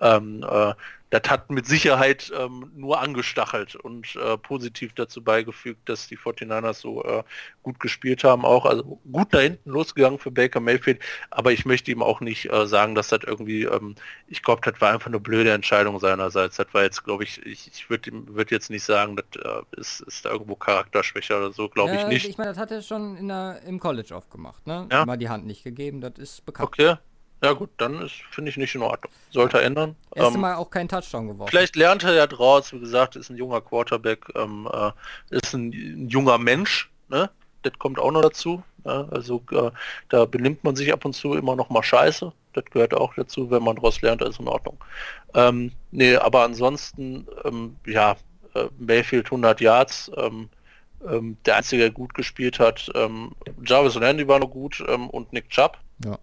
Ähm, 0.00 0.44
äh, 0.48 0.74
das 1.10 1.22
hat 1.28 1.50
mit 1.50 1.66
Sicherheit 1.66 2.32
ähm, 2.36 2.70
nur 2.74 3.00
angestachelt 3.00 3.76
und 3.76 4.16
äh, 4.16 4.36
positiv 4.36 4.92
dazu 4.94 5.22
beigefügt, 5.22 5.88
dass 5.88 6.08
die 6.08 6.18
49ers 6.18 6.74
so 6.74 7.04
äh, 7.04 7.22
gut 7.62 7.78
gespielt 7.78 8.24
haben, 8.24 8.44
auch 8.44 8.66
also 8.66 9.00
gut 9.10 9.28
da 9.30 9.38
hinten 9.38 9.70
losgegangen 9.70 10.18
für 10.18 10.32
Baker 10.32 10.60
Mayfield, 10.60 11.00
aber 11.30 11.52
ich 11.52 11.64
möchte 11.64 11.92
ihm 11.92 12.02
auch 12.02 12.20
nicht 12.20 12.50
äh, 12.52 12.66
sagen, 12.66 12.96
dass 12.96 13.08
das 13.08 13.20
irgendwie, 13.24 13.64
ähm, 13.64 13.94
ich 14.26 14.42
glaube, 14.42 14.62
das 14.68 14.80
war 14.80 14.92
einfach 14.92 15.06
eine 15.06 15.20
blöde 15.20 15.52
Entscheidung 15.52 16.00
seinerseits. 16.00 16.56
Das 16.56 16.66
war 16.72 16.82
jetzt, 16.82 17.04
glaube 17.04 17.22
ich, 17.22 17.44
ich, 17.46 17.70
ich 17.72 17.88
würde 17.88 18.10
würd 18.26 18.50
jetzt 18.50 18.70
nicht 18.70 18.84
sagen, 18.84 19.16
das 19.16 19.42
äh, 19.42 19.80
ist, 19.80 20.00
ist 20.00 20.24
da 20.24 20.30
irgendwo 20.30 20.56
Charakterschwäche 20.56 21.36
oder 21.36 21.52
so, 21.52 21.68
glaube 21.68 21.94
ich 21.94 22.06
nicht. 22.08 22.28
Ich 22.28 22.38
meine, 22.38 22.50
das 22.50 22.58
hat 22.58 22.72
er 22.72 22.82
schon 22.82 23.16
in 23.16 23.28
der, 23.28 23.62
im 23.64 23.78
College 23.78 24.14
oft 24.14 24.30
gemacht, 24.30 24.66
ne? 24.66 24.88
Ja. 24.90 25.06
Mal 25.06 25.16
die 25.16 25.28
Hand 25.28 25.46
nicht 25.46 25.62
gegeben, 25.62 26.00
das 26.00 26.14
ist 26.18 26.44
bekannt. 26.44 26.66
Okay, 26.66 26.96
ja 27.42 27.52
gut, 27.52 27.70
dann 27.76 28.02
ist 28.02 28.14
finde 28.30 28.50
ich 28.50 28.56
nicht 28.56 28.74
in 28.74 28.82
Ordnung. 28.82 29.12
Sollte 29.30 29.58
er 29.58 29.64
ändern. 29.64 29.96
Erste 30.14 30.34
Ähm, 30.34 30.40
Mal 30.40 30.54
auch 30.54 30.70
keinen 30.70 30.88
Touchdown 30.88 31.28
geworfen. 31.28 31.50
Vielleicht 31.50 31.76
lernt 31.76 32.02
er 32.04 32.14
ja 32.14 32.26
draus, 32.26 32.72
wie 32.72 32.80
gesagt, 32.80 33.16
ist 33.16 33.30
ein 33.30 33.36
junger 33.36 33.60
Quarterback, 33.60 34.26
ähm, 34.34 34.68
äh, 34.72 34.90
ist 35.30 35.52
ein, 35.54 35.70
ein 35.70 36.08
junger 36.08 36.38
Mensch, 36.38 36.90
ne? 37.08 37.30
Das 37.62 37.72
kommt 37.78 37.98
auch 37.98 38.12
noch 38.12 38.22
dazu. 38.22 38.62
Ne? 38.84 39.08
Also 39.10 39.42
äh, 39.50 39.70
da 40.08 40.24
benimmt 40.24 40.64
man 40.64 40.76
sich 40.76 40.92
ab 40.92 41.04
und 41.04 41.14
zu 41.14 41.34
immer 41.34 41.56
noch 41.56 41.68
mal 41.68 41.82
scheiße. 41.82 42.32
Das 42.52 42.64
gehört 42.66 42.94
auch 42.94 43.12
dazu, 43.14 43.50
wenn 43.50 43.62
man 43.62 43.76
daraus 43.76 44.00
lernt, 44.00 44.22
ist 44.22 44.40
in 44.40 44.48
Ordnung. 44.48 44.78
Ähm, 45.34 45.72
nee, 45.90 46.16
aber 46.16 46.44
ansonsten, 46.44 47.26
ähm, 47.44 47.76
ja, 47.86 48.16
äh, 48.54 48.68
Mayfield 48.78 49.26
100 49.26 49.60
Yards, 49.60 50.10
ähm, 50.16 50.48
ähm, 51.06 51.36
der 51.44 51.56
Einzige, 51.56 51.82
der 51.82 51.90
gut 51.90 52.14
gespielt 52.14 52.58
hat, 52.58 52.90
ähm, 52.94 53.32
Jarvis 53.64 53.96
Landy 53.96 54.26
war 54.26 54.38
noch 54.38 54.50
gut 54.50 54.82
ähm, 54.88 55.10
und 55.10 55.32
Nick 55.32 55.50
Chubb. 55.50 55.76
Ja. 56.04 56.18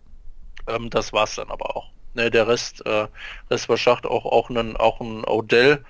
Ähm, 0.68 0.90
das 0.90 1.14
war's 1.14 1.36
dann 1.36 1.50
aber 1.50 1.76
auch. 1.76 1.92
Ne, 2.16 2.30
der 2.30 2.48
Rest, 2.48 2.86
äh, 2.86 3.08
Rest 3.50 3.70
war 3.70 3.78
Schacht 3.78 4.06
auch, 4.06 4.26
auch 4.26 4.50
ein, 4.50 4.78
auch 4.78 5.02
ein 5.02 5.24
Odell. 5.26 5.84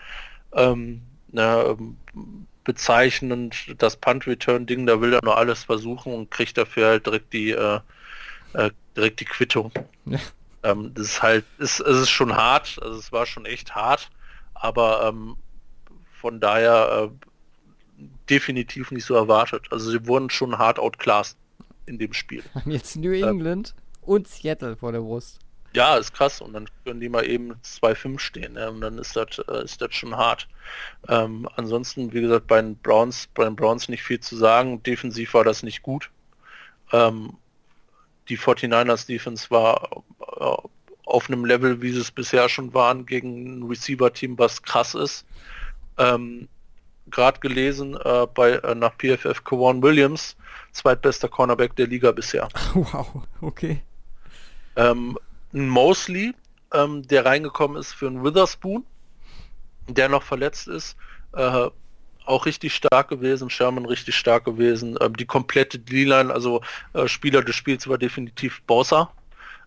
Ähm, 0.54 1.02
ne, 1.32 1.76
ähm, 1.78 1.98
bezeichnend 2.64 3.76
das 3.78 3.98
Punt-Return-Ding, 3.98 4.86
da 4.86 5.02
will 5.02 5.14
er 5.14 5.20
nur 5.24 5.38
alles 5.38 5.66
versuchen 5.66 6.14
und 6.14 6.32
kriegt 6.32 6.58
dafür 6.58 6.88
halt 6.88 7.06
direkt 7.06 7.34
die, 7.34 7.52
äh, 7.52 7.80
äh, 8.54 8.72
direkt 8.96 9.20
die 9.20 9.26
Quittung. 9.26 9.72
Ja. 10.06 10.20
Ähm, 10.64 10.94
das 10.94 11.08
ist 11.08 11.22
halt, 11.22 11.46
ist, 11.58 11.82
es 11.82 11.98
ist 11.98 12.10
schon 12.10 12.36
hart, 12.36 12.80
also 12.82 12.98
es 12.98 13.12
war 13.12 13.26
schon 13.26 13.46
echt 13.46 13.76
hart, 13.76 14.10
aber 14.54 15.10
ähm, 15.10 15.36
von 16.22 16.40
daher 16.40 17.10
äh, 17.12 18.06
definitiv 18.30 18.92
nicht 18.92 19.04
so 19.04 19.14
erwartet. 19.16 19.68
Also 19.72 19.92
sie 19.92 20.08
wurden 20.08 20.30
schon 20.30 20.58
hart 20.58 20.80
outclassed 20.80 21.38
in 21.86 22.00
dem 22.00 22.14
Spiel. 22.14 22.44
jetzt 22.66 22.96
New 22.96 23.12
England 23.12 23.76
und 24.06 24.28
Seattle 24.28 24.76
vor 24.76 24.92
der 24.92 25.00
Brust. 25.00 25.40
Ja, 25.74 25.96
ist 25.98 26.14
krass. 26.14 26.40
Und 26.42 26.54
dann 26.54 26.68
können 26.86 27.00
die 27.00 27.10
mal 27.10 27.26
eben 27.26 27.56
2-5 27.64 28.20
stehen. 28.20 28.54
Ne? 28.54 28.70
Und 28.70 28.82
dann 28.82 28.98
ist 29.00 29.16
das 29.16 29.40
äh, 29.48 29.64
ist 29.64 29.82
das 29.82 29.94
schon 29.94 30.16
hart. 30.16 30.48
Ähm, 31.10 31.50
ansonsten, 31.56 32.14
wie 32.14 32.22
gesagt, 32.22 32.48
bei 32.48 32.62
den 32.62 32.78
Browns, 32.78 33.28
bei 33.34 33.44
den 33.44 33.56
Browns 33.56 33.90
nicht 33.90 34.04
viel 34.04 34.20
zu 34.20 34.36
sagen. 34.36 34.84
Defensiv 34.84 35.34
war 35.34 35.44
das 35.44 35.64
nicht 35.64 35.82
gut. 35.82 36.12
Ähm, 36.92 37.38
die 38.30 38.38
49ers 38.38 39.08
Defense 39.08 39.50
war 39.50 40.04
äh, 40.40 40.68
auf 41.06 41.28
einem 41.28 41.44
Level, 41.46 41.82
wie 41.82 41.92
sie 41.92 42.00
es 42.00 42.12
bisher 42.12 42.48
schon 42.50 42.74
waren, 42.74 43.06
gegen 43.06 43.60
ein 43.60 43.64
Receiver-Team, 43.64 44.38
was 44.38 44.62
krass 44.62 44.96
ist. 44.96 45.26
Ähm, 45.98 46.48
Gerade 47.08 47.40
gelesen 47.42 47.98
äh, 47.98 48.28
bei 48.34 48.52
äh, 48.52 48.76
nach 48.76 48.94
PFF 48.98 49.44
Kawan 49.44 49.82
Williams, 49.84 50.38
zweitbester 50.72 51.28
Cornerback 51.28 51.76
der 51.76 51.88
Liga 51.88 52.12
bisher. 52.12 52.48
Wow, 52.74 53.24
okay. 53.42 53.82
Ähm, 54.76 55.18
ein 55.54 55.70
Mosley, 55.70 56.34
ähm, 56.74 57.08
der 57.08 57.26
reingekommen 57.26 57.78
ist 57.78 57.94
für 57.94 58.08
einen 58.08 58.24
Witherspoon, 58.24 58.86
der 59.88 60.10
noch 60.10 60.24
verletzt 60.24 60.68
ist, 60.68 60.96
äh, 61.34 61.70
auch 62.26 62.46
richtig 62.46 62.74
stark 62.74 63.10
gewesen, 63.10 63.50
Sherman 63.50 63.86
richtig 63.86 64.16
stark 64.16 64.46
gewesen. 64.46 64.98
Ähm, 65.02 65.16
die 65.16 65.26
komplette 65.26 65.78
D-Line, 65.78 66.34
also 66.34 66.62
äh, 66.94 67.08
Spieler 67.08 67.44
des 67.44 67.56
Spiels 67.56 67.88
war 67.88 67.98
definitiv 67.98 68.62
Bossa. 68.64 69.12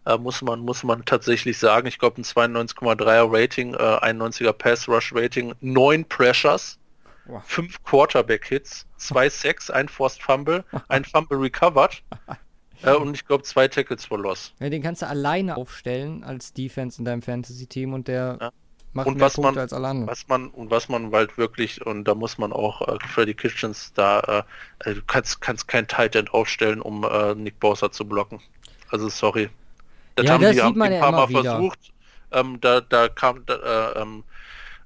Äh, 0.06 0.16
muss 0.18 0.40
man 0.40 0.60
muss 0.60 0.82
man 0.82 1.04
tatsächlich 1.04 1.58
sagen. 1.58 1.86
Ich 1.86 1.98
glaube 1.98 2.20
ein 2.20 2.24
92,3er 2.24 3.28
Rating, 3.30 3.74
äh, 3.74 3.76
91er 3.76 4.52
Pass 4.52 4.88
Rush 4.88 5.12
Rating, 5.14 5.54
9 5.60 6.04
Pressures, 6.04 6.78
Wow. 7.26 7.42
5 7.44 7.82
Quarterback 7.82 8.46
Hits, 8.46 8.86
2 8.98 9.28
Sacks, 9.28 9.68
ein 9.68 9.88
Forced 9.88 10.22
Fumble, 10.22 10.64
ein 10.88 11.04
Fumble 11.04 11.38
recovered 11.38 12.02
äh, 12.82 12.94
und 12.94 13.14
ich 13.14 13.26
glaube 13.26 13.42
zwei 13.44 13.68
Tackles 13.68 14.04
for 14.04 14.18
Loss. 14.18 14.52
Ja, 14.60 14.68
den 14.70 14.82
kannst 14.82 15.02
du 15.02 15.06
alleine 15.08 15.56
aufstellen 15.56 16.24
als 16.24 16.52
Defense 16.52 16.98
in 16.98 17.04
deinem 17.04 17.22
Fantasy-Team 17.22 17.92
und 17.94 18.08
der 18.08 18.38
Ja. 18.40 18.50
macht 18.92 19.06
Und 19.08 19.16
mehr 19.16 19.26
was 19.26 19.34
Punkte 19.34 19.52
man- 19.54 19.58
als 19.60 19.72
alle 19.72 19.88
anderen. 19.88 20.08
Was 20.10 20.26
man 20.28 20.48
und 20.48 20.70
was 20.70 20.88
man 20.88 21.12
halt 21.12 21.36
wirklich 21.38 21.84
und 21.86 22.04
da 22.04 22.14
muss 22.14 22.38
man 22.38 22.52
auch 22.52 22.86
äh, 22.88 22.96
Freddy 23.08 23.34
Kitchens 23.34 23.92
da 23.94 24.44
äh, 24.84 24.90
äh, 24.90 24.94
du 24.94 25.02
kannst 25.06 25.40
kannst 25.40 25.68
kein 25.68 25.86
Tight 25.88 26.14
End 26.16 26.32
aufstellen, 26.32 26.80
um 26.80 27.04
äh, 27.04 27.34
Nick 27.34 27.58
Bosa 27.60 27.90
zu 27.92 28.04
blocken. 28.06 28.40
Also 28.90 29.08
sorry. 29.08 29.48
Das 30.14 30.26
Ja, 30.26 30.32
haben 30.34 30.42
das 30.42 30.54
die 30.54 30.62
haben 30.62 30.80
ein 30.80 31.00
paar 31.00 31.12
Mal 31.12 31.28
wieder. 31.28 31.42
versucht. 31.42 31.78
Ähm, 32.32 32.58
da 32.60 32.80
da 32.80 33.08
kam 33.08 33.44
da, 33.46 33.92
äh, 33.94 34.00
ähm, 34.02 34.24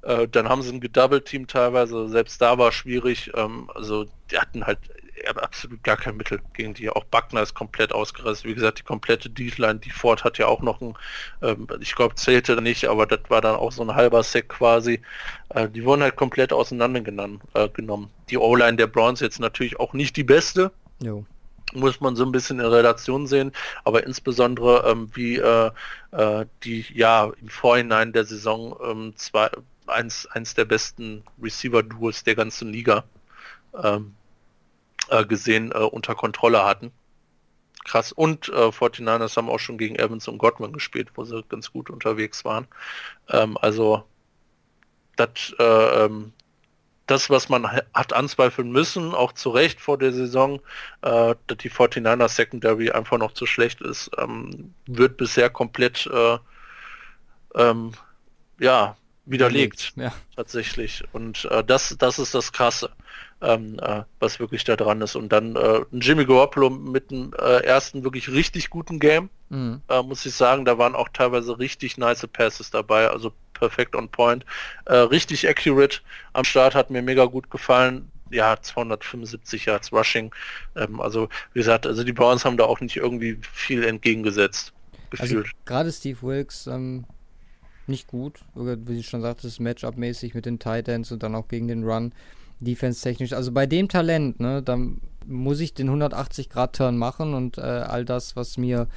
Äh, 0.03 0.27
dann 0.29 0.49
haben 0.49 0.63
sie 0.63 0.73
ein 0.73 0.81
Gedouble-Team 0.81 1.47
teilweise, 1.47 2.09
selbst 2.09 2.41
da 2.41 2.57
war 2.57 2.73
schwierig. 2.73 3.31
Ähm, 3.35 3.71
also 3.75 4.07
die 4.31 4.39
hatten 4.39 4.65
halt 4.67 4.79
absolut 5.27 5.83
gar 5.85 5.97
kein 5.97 6.17
Mittel 6.17 6.41
gegen 6.55 6.75
die. 6.75 6.91
Auch 6.91 7.05
Buckner 7.05 7.43
ist 7.43 7.55
komplett 7.55 7.93
ausgerastet. 7.93 8.49
Wie 8.49 8.55
gesagt, 8.55 8.79
die 8.79 8.83
komplette 8.83 9.31
D-Line, 9.31 9.81
die 9.81 9.91
Ford 9.91 10.25
hat 10.25 10.39
ja 10.39 10.47
auch 10.47 10.63
noch 10.63 10.81
ein, 10.81 10.95
ähm, 11.43 11.67
ich 11.81 11.95
glaube, 11.95 12.15
zählte 12.15 12.61
nicht, 12.61 12.87
aber 12.87 13.07
das 13.07 13.21
war 13.29 13.41
dann 13.41 13.57
auch 13.57 13.73
so 13.73 13.83
ein 13.83 13.95
halber 13.95 14.23
Sack 14.23 14.49
quasi. 14.49 15.01
Äh, 15.51 15.69
die 15.69 15.85
wurden 15.85 16.03
halt 16.03 16.17
komplett 16.17 16.53
auseinandergenommen. 16.53 17.41
Äh, 17.55 17.69
genommen. 17.69 18.11
Die 18.31 18.39
O-Line 18.39 18.77
der 18.77 18.87
Browns 18.87 19.21
jetzt 19.21 19.41
natürlich 19.41 19.79
auch 19.81 19.93
nicht 19.93 20.17
die 20.17 20.25
beste. 20.25 20.73
Jo 21.03 21.25
muss 21.73 22.01
man 22.01 22.17
so 22.17 22.25
ein 22.25 22.33
bisschen 22.33 22.59
in 22.59 22.67
Relation 22.67 23.29
sehen, 23.29 23.53
aber 23.85 24.05
insbesondere 24.05 24.91
ähm, 24.91 25.09
wie 25.15 25.37
äh, 25.37 25.71
äh, 26.11 26.47
die 26.65 26.85
ja 26.93 27.31
im 27.41 27.49
Vorhinein 27.49 28.13
der 28.13 28.25
Saison 28.25 28.77
ähm, 28.83 29.13
zwei, 29.15 29.49
eins, 29.87 30.27
eins 30.27 30.55
der 30.55 30.65
besten 30.65 31.23
Receiver-Duos 31.41 32.25
der 32.25 32.35
ganzen 32.35 32.73
Liga 32.73 33.05
ähm, 33.83 34.15
äh, 34.15 34.20
gesehen 35.27 35.73
äh, 35.73 35.79
unter 35.79 36.15
Kontrolle 36.15 36.65
hatten. 36.65 36.93
Krass. 37.85 38.13
Und 38.13 38.49
äh, 38.49 38.69
49ers 38.69 39.37
haben 39.37 39.49
auch 39.49 39.59
schon 39.59 39.79
gegen 39.79 39.97
Evans 39.97 40.29
und 40.29 40.39
Godwin 40.39 40.73
gespielt, 40.73 41.09
wo 41.15 41.25
sie 41.25 41.43
ganz 41.49 41.73
gut 41.73 41.91
unterwegs 41.91 42.45
waren. 42.45 42.69
Ähm, 43.29 43.57
also 43.61 44.05
das 45.17 45.55
äh, 45.59 46.05
ähm, 46.05 46.33
das, 47.11 47.29
was 47.29 47.49
man 47.49 47.69
hat 47.69 48.13
anzweifeln 48.13 48.71
müssen, 48.71 49.15
auch 49.15 49.33
zu 49.33 49.51
Recht 49.51 49.81
vor 49.81 49.99
der 49.99 50.13
Saison, 50.13 50.61
äh, 51.03 51.35
dass 51.49 51.59
die 51.59 51.71
49er 51.71 52.29
Secondary 52.29 52.93
einfach 52.93 53.19
noch 53.19 53.33
zu 53.33 53.47
schlecht 53.47 53.81
ist, 53.81 54.13
ähm, 54.17 54.75
wird 54.87 55.17
bisher 55.17 55.51
komplett 55.51 56.07
äh, 56.07 56.39
ähm, 57.57 57.93
ja, 58.61 58.97
widerlegt. 59.25 59.93
Ja. 59.97 60.13
Tatsächlich. 60.37 61.03
Und 61.13 61.47
äh, 61.47 61.65
das, 61.65 61.97
das 61.99 62.21
ist 62.21 62.33
das 62.33 62.53
Krasse, 62.53 62.91
ähm, 63.43 63.79
äh, 63.81 64.03
was 64.19 64.41
wirklich 64.41 64.65
da 64.65 64.77
dran 64.77 65.01
ist. 65.01 65.17
Und 65.17 65.31
dann 65.31 65.57
äh, 65.57 65.81
Jimmy 65.93 66.25
Garoppolo 66.25 66.71
mit 66.71 67.11
dem 67.11 67.33
äh, 67.39 67.65
ersten 67.65 68.05
wirklich 68.05 68.31
richtig 68.31 68.71
guten 68.71 68.99
Game, 68.99 69.31
mhm. 69.49 69.81
muss 70.05 70.27
ich 70.27 70.35
sagen, 70.35 70.65
da 70.65 70.79
waren 70.79 70.95
auch 70.95 71.09
teilweise 71.09 71.59
richtig 71.59 71.99
nice 71.99 72.27
Passes 72.27 72.71
dabei. 72.71 73.09
Also 73.09 73.33
perfekt 73.61 73.95
on 73.95 74.09
point. 74.09 74.45
Äh, 74.87 74.95
richtig 74.95 75.49
accurate 75.49 76.01
am 76.33 76.45
Start, 76.45 76.75
hat 76.75 76.91
mir 76.91 77.03
mega 77.03 77.27
gut 77.27 77.51
gefallen. 77.51 78.11
Ja, 78.31 78.57
275 78.61 79.67
Yards 79.67 79.93
Rushing. 79.93 80.35
Ähm, 80.77 81.01
also 81.01 81.29
wie 81.53 81.61
gesagt, 81.61 81.87
also 81.87 82.03
die 82.03 82.13
Browns 82.13 82.45
haben 82.45 82.57
da 82.57 82.65
auch 82.65 82.81
nicht 82.81 82.97
irgendwie 82.97 83.39
viel 83.53 83.85
entgegengesetzt. 83.85 84.73
Also 85.13 85.23
gefühlt. 85.23 85.47
Also, 85.47 85.57
Gerade 85.65 85.93
Steve 85.93 86.23
Wilkes 86.23 86.67
ähm, 86.67 87.05
nicht 87.87 88.07
gut, 88.07 88.41
wie 88.55 88.99
ich 88.99 89.09
schon 89.09 89.21
sagte, 89.21 89.49
Matchup-mäßig 89.49 90.35
mit 90.35 90.47
den 90.47 90.59
Titans 90.59 91.13
und 91.13 91.23
dann 91.23 91.35
auch 91.35 91.49
gegen 91.49 91.69
den 91.69 91.85
Run. 91.85 92.13
Defense-technisch. 92.61 93.33
Also 93.33 93.53
bei 93.53 93.67
dem 93.67 93.89
Talent, 93.89 94.41
ne, 94.41 94.63
dann 94.63 95.01
muss 95.27 95.61
ich 95.61 95.75
den 95.75 95.91
180-Grad-Turn 95.91 96.97
machen 96.97 97.35
und 97.35 97.59
äh, 97.59 97.63
all 97.63 98.05
das, 98.05 98.37
was 98.37 98.57
mir 98.57 98.89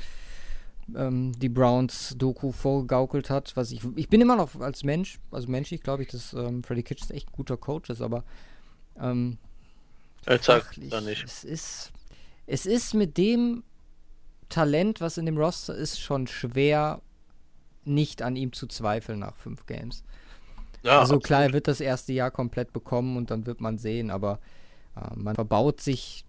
ähm, 0.96 1.32
die 1.40 1.50
Browns-Doku 1.50 2.52
vorgegaukelt 2.52 3.30
hat. 3.30 3.56
Was 3.56 3.72
ich, 3.72 3.82
ich 3.96 4.10
bin 4.10 4.22
immer 4.22 4.36
noch 4.36 4.60
als 4.60 4.84
Mensch, 4.84 5.20
also 5.32 5.50
menschlich 5.50 5.82
glaube 5.82 6.04
ich, 6.04 6.10
dass 6.10 6.34
ähm, 6.34 6.64
Freddy 6.64 6.84
Kitchens 6.84 7.12
echt 7.12 7.30
ein 7.30 7.34
guter 7.34 7.58
Coach 7.58 7.90
ist, 7.90 8.02
aber 8.02 8.24
ähm, 9.00 9.38
fachlich, 10.26 10.92
nicht. 11.02 11.24
Es 11.24 11.44
ist, 11.44 11.92
es 12.46 12.66
ist 12.66 12.94
mit 12.94 13.18
dem 13.18 13.64
Talent, 14.50 15.02
was 15.02 15.18
in 15.18 15.26
dem 15.26 15.38
Roster 15.38 15.76
ist, 15.76 16.00
schon 16.00 16.28
schwer, 16.28 17.02
nicht 17.86 18.22
an 18.22 18.36
ihm 18.36 18.54
zu 18.54 18.68
zweifeln 18.68 19.20
nach 19.20 19.36
fünf 19.38 19.66
Games. 19.66 20.04
Ja, 20.84 21.00
also 21.00 21.16
absolut. 21.16 21.24
klar, 21.24 21.44
er 21.44 21.54
wird 21.54 21.68
das 21.68 21.80
erste 21.80 22.14
Jahr 22.14 22.32
komplett 22.32 22.74
bekommen 22.74 23.18
und 23.18 23.32
dann 23.32 23.46
wird 23.46 23.62
man 23.62 23.78
sehen, 23.78 24.12
aber 24.12 24.40
äh, 24.96 25.16
man 25.16 25.36
verbaut 25.36 25.82
sich 25.82 26.26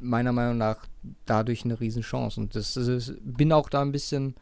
meiner 0.00 0.32
Meinung 0.32 0.58
nach 0.58 0.86
dadurch 1.26 1.64
eine 1.64 1.80
Riesenchance. 1.80 2.40
Und 2.40 2.54
das, 2.54 2.74
das 2.74 3.14
bin 3.20 3.52
auch 3.52 3.68
da 3.68 3.82
ein 3.82 3.92
bisschen 3.92 4.34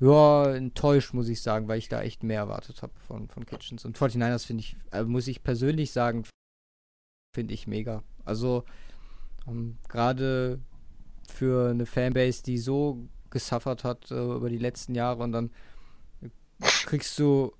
ja, 0.00 0.52
enttäuscht, 0.52 1.14
muss 1.14 1.28
ich 1.28 1.40
sagen, 1.42 1.68
weil 1.68 1.78
ich 1.78 1.88
da 1.88 2.02
echt 2.02 2.22
mehr 2.22 2.40
erwartet 2.40 2.82
habe 2.82 2.92
von, 3.06 3.28
von 3.28 3.46
Kitchens. 3.46 3.84
Und 3.84 3.96
49ers 3.96 4.46
finde 4.46 4.62
ich, 4.62 4.76
äh, 4.90 5.04
muss 5.04 5.28
ich 5.28 5.42
persönlich 5.42 5.92
sagen, 5.92 6.24
finde 7.34 7.54
ich 7.54 7.66
mega. 7.66 8.02
Also 8.24 8.64
ähm, 9.46 9.78
gerade 9.88 10.58
für 11.30 11.70
eine 11.70 11.86
Fanbase, 11.86 12.42
die 12.42 12.58
so 12.58 13.06
gesuffert 13.30 13.84
hat 13.84 14.10
äh, 14.10 14.14
über 14.14 14.48
die 14.48 14.58
letzten 14.58 14.94
Jahre 14.94 15.22
und 15.22 15.32
dann 15.32 15.50
kriegst 16.60 17.18
du 17.18 17.52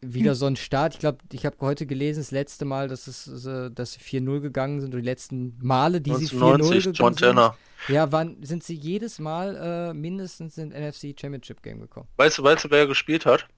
wieder 0.00 0.34
so 0.34 0.46
ein 0.46 0.56
Start. 0.56 0.94
Ich 0.94 1.00
glaube, 1.00 1.18
ich 1.32 1.46
habe 1.46 1.56
heute 1.60 1.86
gelesen, 1.86 2.20
das 2.20 2.30
letzte 2.30 2.64
Mal, 2.64 2.88
dass, 2.88 3.06
es, 3.06 3.24
dass 3.24 3.92
sie 3.92 4.00
4-0 4.00 4.40
gegangen 4.40 4.80
sind, 4.80 4.90
oder 4.90 5.00
die 5.00 5.08
letzten 5.08 5.58
Male, 5.60 6.00
die 6.00 6.14
sie 6.14 6.26
4-0 6.26 6.68
gegangen 6.68 6.94
Montana. 7.00 7.46
sind. 7.48 7.58
Ja, 7.88 8.12
waren, 8.12 8.42
sind 8.44 8.62
sie 8.62 8.74
jedes 8.74 9.18
Mal 9.18 9.56
äh, 9.90 9.94
mindestens 9.94 10.56
in 10.58 10.68
NFC 10.68 11.14
Championship 11.18 11.62
Game 11.62 11.80
gekommen. 11.80 12.06
Weißt 12.16 12.38
du, 12.38 12.44
weißt 12.44 12.64
du, 12.64 12.70
wer 12.70 12.86
gespielt 12.86 13.26
hat? 13.26 13.48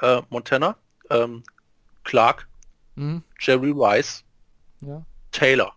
Äh, 0.00 0.22
Montana, 0.30 0.76
ähm, 1.10 1.42
Clark, 2.04 2.48
mhm. 2.96 3.22
Jerry 3.38 3.72
Rice, 3.72 4.24
ja. 4.80 5.04
Taylor. 5.30 5.74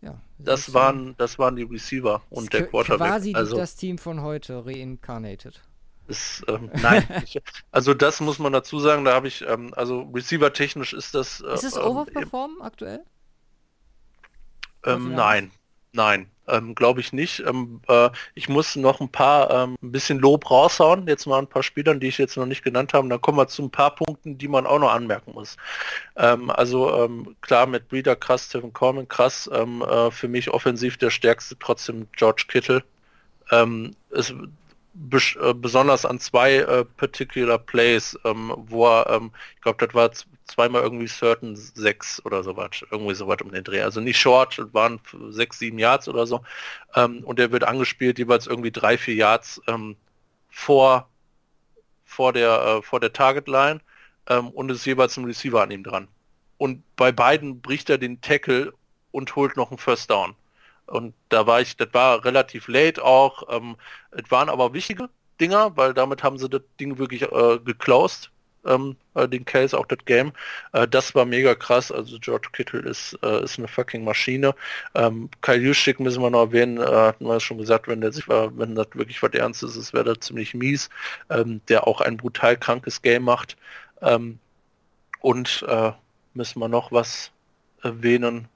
Ja, 0.00 0.20
das, 0.38 0.66
das 0.66 0.74
waren, 0.74 1.14
das 1.16 1.38
waren 1.38 1.56
die 1.56 1.62
Receiver 1.62 2.22
und 2.30 2.52
der 2.52 2.66
Quarterback. 2.66 3.08
Quasi 3.08 3.34
also, 3.34 3.56
das 3.56 3.76
Team 3.76 3.98
von 3.98 4.22
heute 4.22 4.66
reincarnated. 4.66 5.62
Ist, 6.06 6.44
ähm, 6.48 6.70
nein, 6.82 7.06
ich, 7.24 7.40
also 7.70 7.94
das 7.94 8.20
muss 8.20 8.38
man 8.38 8.52
dazu 8.52 8.78
sagen, 8.78 9.04
da 9.04 9.14
habe 9.14 9.28
ich, 9.28 9.42
ähm, 9.42 9.72
also 9.74 10.02
Receiver-technisch 10.14 10.92
ist 10.92 11.14
das... 11.14 11.40
Äh, 11.40 11.54
ist 11.54 11.64
es 11.64 11.76
ähm, 11.76 11.82
Overperform 11.82 12.60
aktuell? 12.60 13.00
Ähm, 14.84 15.14
nein, 15.14 15.50
nein, 15.92 16.30
ähm, 16.46 16.74
glaube 16.74 17.00
ich 17.00 17.12
nicht. 17.12 17.40
Ähm, 17.46 17.80
äh, 17.88 18.10
ich 18.34 18.48
muss 18.48 18.76
noch 18.76 19.00
ein 19.00 19.08
paar, 19.08 19.50
ähm, 19.50 19.76
ein 19.82 19.92
bisschen 19.92 20.18
Lob 20.18 20.50
raushauen, 20.50 21.06
jetzt 21.06 21.26
mal 21.26 21.38
ein 21.38 21.46
paar 21.46 21.62
Spielern, 21.62 22.00
die 22.00 22.08
ich 22.08 22.18
jetzt 22.18 22.36
noch 22.36 22.46
nicht 22.46 22.62
genannt 22.62 22.92
habe. 22.92 23.08
Dann 23.08 23.20
kommen 23.20 23.38
wir 23.38 23.48
zu 23.48 23.62
ein 23.62 23.70
paar 23.70 23.94
Punkten, 23.94 24.36
die 24.36 24.48
man 24.48 24.66
auch 24.66 24.78
noch 24.78 24.92
anmerken 24.92 25.32
muss. 25.32 25.56
Ähm, 26.16 26.50
also 26.50 27.02
ähm, 27.02 27.34
klar, 27.40 27.66
mit 27.66 27.88
Breeder 27.88 28.16
krass, 28.16 28.46
Stephen 28.46 28.72
Coleman 28.72 29.08
krass, 29.08 29.48
ähm, 29.52 29.82
äh, 29.82 30.10
für 30.10 30.28
mich 30.28 30.50
offensiv 30.50 30.98
der 30.98 31.10
stärkste 31.10 31.58
trotzdem 31.58 32.08
George 32.12 32.44
Kittle. 32.48 32.84
Ähm, 33.50 33.94
es, 34.10 34.34
äh, 34.94 35.54
besonders 35.54 36.04
an 36.04 36.20
zwei 36.20 36.56
äh, 36.56 36.84
particular 36.84 37.58
Plays, 37.58 38.18
ähm, 38.24 38.52
wo 38.56 38.86
er, 38.86 39.10
ähm, 39.10 39.32
ich 39.56 39.62
glaube, 39.62 39.84
das 39.84 39.94
war 39.94 40.10
zweimal 40.44 40.82
irgendwie 40.82 41.06
Certain 41.08 41.56
sechs 41.56 42.24
oder 42.24 42.42
so 42.42 42.56
was, 42.56 42.84
irgendwie 42.90 43.14
so 43.14 43.26
was 43.26 43.40
um 43.42 43.50
den 43.50 43.64
Dreh. 43.64 43.82
Also 43.82 44.00
nicht 44.00 44.18
short, 44.18 44.58
waren 44.72 45.00
sechs, 45.30 45.58
sieben 45.58 45.78
Yards 45.78 46.08
oder 46.08 46.26
so. 46.26 46.42
Ähm, 46.94 47.24
und 47.24 47.38
der 47.38 47.50
wird 47.50 47.64
angespielt, 47.64 48.18
jeweils 48.18 48.46
irgendwie 48.46 48.70
drei, 48.70 48.96
vier 48.98 49.14
Yards 49.14 49.60
ähm, 49.66 49.96
vor, 50.50 51.08
vor 52.04 52.32
der, 52.32 52.78
äh, 52.78 52.82
vor 52.82 53.00
der 53.00 53.12
Target 53.12 53.48
Line 53.48 53.80
ähm, 54.28 54.50
und 54.50 54.70
ist 54.70 54.84
jeweils 54.84 55.16
ein 55.16 55.24
Receiver 55.24 55.62
an 55.62 55.70
ihm 55.70 55.84
dran. 55.84 56.08
Und 56.58 56.82
bei 56.96 57.10
beiden 57.10 57.60
bricht 57.60 57.90
er 57.90 57.98
den 57.98 58.20
Tackle 58.20 58.72
und 59.10 59.34
holt 59.36 59.56
noch 59.56 59.70
einen 59.70 59.78
First 59.78 60.10
Down. 60.10 60.34
Und 60.86 61.14
da 61.28 61.46
war 61.46 61.60
ich, 61.60 61.76
das 61.76 61.88
war 61.92 62.24
relativ 62.24 62.68
late 62.68 63.02
auch. 63.02 63.44
Ähm, 63.50 63.76
es 64.10 64.30
waren 64.30 64.48
aber 64.48 64.74
wichtige 64.74 65.08
Dinger, 65.40 65.76
weil 65.76 65.94
damit 65.94 66.22
haben 66.22 66.38
sie 66.38 66.48
das 66.48 66.62
Ding 66.78 66.98
wirklich 66.98 67.22
äh, 67.22 67.58
geclosed, 67.64 68.30
ähm, 68.66 68.96
äh, 69.14 69.28
den 69.28 69.44
Case, 69.44 69.76
auch 69.76 69.86
das 69.86 69.98
Game. 70.04 70.32
Äh, 70.72 70.86
das 70.88 71.14
war 71.14 71.24
mega 71.24 71.54
krass. 71.54 71.90
Also 71.90 72.18
George 72.18 72.48
Kittle 72.52 72.80
ist, 72.80 73.18
äh, 73.22 73.42
ist 73.44 73.58
eine 73.58 73.68
fucking 73.68 74.04
Maschine. 74.04 74.54
Ähm, 74.94 75.30
Kyle 75.40 75.60
Juszczyk 75.60 76.00
müssen 76.00 76.22
wir 76.22 76.30
noch 76.30 76.46
erwähnen, 76.46 76.78
äh, 76.78 76.84
hatten 76.84 77.26
wir 77.26 77.40
schon 77.40 77.58
gesagt, 77.58 77.88
wenn 77.88 78.00
der 78.00 78.12
sich 78.12 78.28
war, 78.28 78.56
wenn 78.58 78.74
das 78.74 78.88
wirklich 78.94 79.22
was 79.22 79.32
Ernstes 79.32 79.76
ist, 79.76 79.92
wäre 79.92 80.04
das 80.04 80.20
ziemlich 80.20 80.54
mies. 80.54 80.88
Ähm, 81.30 81.60
der 81.68 81.86
auch 81.86 82.00
ein 82.00 82.16
brutal 82.16 82.56
krankes 82.56 83.02
Game 83.02 83.24
macht. 83.24 83.56
Ähm, 84.02 84.38
und 85.20 85.64
äh, 85.68 85.92
müssen 86.34 86.60
wir 86.60 86.68
noch 86.68 86.92
was 86.92 87.30
erwähnen? 87.82 88.48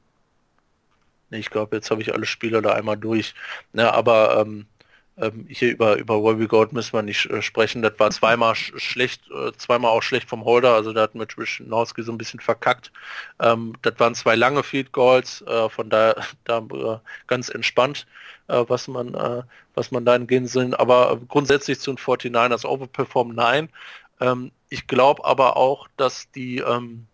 Ich 1.31 1.51
glaube, 1.51 1.77
jetzt 1.77 1.91
habe 1.91 2.03
ich 2.03 2.13
alle 2.15 2.27
Spieler 2.27 2.63
da 2.63 2.73
einmal 2.73 2.97
durch. 2.97 3.35
Ja, 3.75 3.93
aber 3.93 4.41
ähm, 4.41 4.67
ähm, 5.21 5.47
hier 5.49 5.71
über 5.73 5.97
über 5.97 6.15
Robbie 6.15 6.47
Gold 6.47 6.73
müssen 6.73 6.93
wir 6.93 7.03
nicht 7.03 7.27
äh, 7.27 7.43
sprechen. 7.43 7.83
Das 7.83 7.95
war 7.99 8.11
zweimal 8.11 8.55
sch 8.55 8.73
schlecht, 8.77 9.23
äh, 9.31 9.53
zweimal 9.57 9.91
auch 9.91 10.03
schlecht 10.03 10.29
vom 10.29 10.45
Holder. 10.45 10.75
Also 10.75 10.93
da 10.93 11.03
hat 11.03 11.15
mit 11.15 11.37
Wischnowski 11.37 12.03
so 12.03 12.13
ein 12.13 12.19
bisschen 12.19 12.41
verkackt. 12.41 12.93
Ähm, 13.41 13.75
das 13.83 13.95
waren 13.99 14.15
zwei 14.15 14.37
lange 14.37 14.63
Field 14.63 14.93
Goals. 14.93 15.43
Äh, 15.43 15.69
von 15.69 15.91
daher 15.91 16.17
da 16.45 16.59
äh, 16.59 16.99
ganz 17.27 17.49
entspannt, 17.49 18.07
äh, 18.49 18.65
was 18.69 18.89
man 18.89 19.15
äh, 19.15 19.43
was 19.75 19.91
man 19.91 20.05
da 20.05 20.19
gehen 20.19 20.47
sind. 20.47 20.79
Aber 20.79 21.21
grundsätzlich 21.29 21.81
zu 21.81 21.93
den 21.93 21.99
49ers 21.99 22.65
Overperform 22.67 23.35
nein. 23.35 23.71
Ähm, 24.21 24.53
ich 24.69 24.87
glaube 24.87 25.25
aber 25.25 25.57
auch, 25.57 25.89
dass 25.97 26.31
die 26.33 26.59
ähm, 26.59 27.07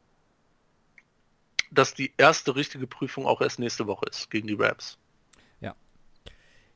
dass 1.75 1.95
die 1.95 2.13
erste 2.17 2.57
richtige 2.57 2.87
Prüfung 2.87 3.27
auch 3.27 3.41
erst 3.41 3.59
nächste 3.59 3.87
Woche 3.87 4.07
ist 4.11 4.31
gegen 4.31 4.47
die 4.47 4.55
Rams. 4.55 4.99
Ja. 5.61 5.75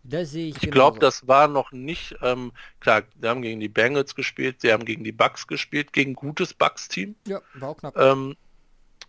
Das 0.05 0.31
sehe 0.31 0.49
ich. 0.49 0.63
Ich 0.63 0.71
glaube, 0.71 0.99
das 0.99 1.27
war 1.27 1.49
noch 1.49 1.73
nicht, 1.73 2.17
ähm, 2.23 2.53
klar, 2.81 3.03
sie 3.21 3.29
haben 3.29 3.43
gegen 3.43 3.61
die 3.61 3.69
Bengals 3.69 4.15
gespielt, 4.15 4.61
sie 4.61 4.73
haben 4.73 4.85
gegen 4.85 5.05
die 5.05 5.13
Bucks 5.13 5.47
gespielt, 5.47 5.93
gegen 5.93 6.15
gutes 6.15 6.55
Bucks-Team. 6.55 7.15
Ja, 7.27 7.41
war 7.55 7.71
auch 7.71 7.77
knapp. 7.77 7.97
Ähm, 7.97 8.37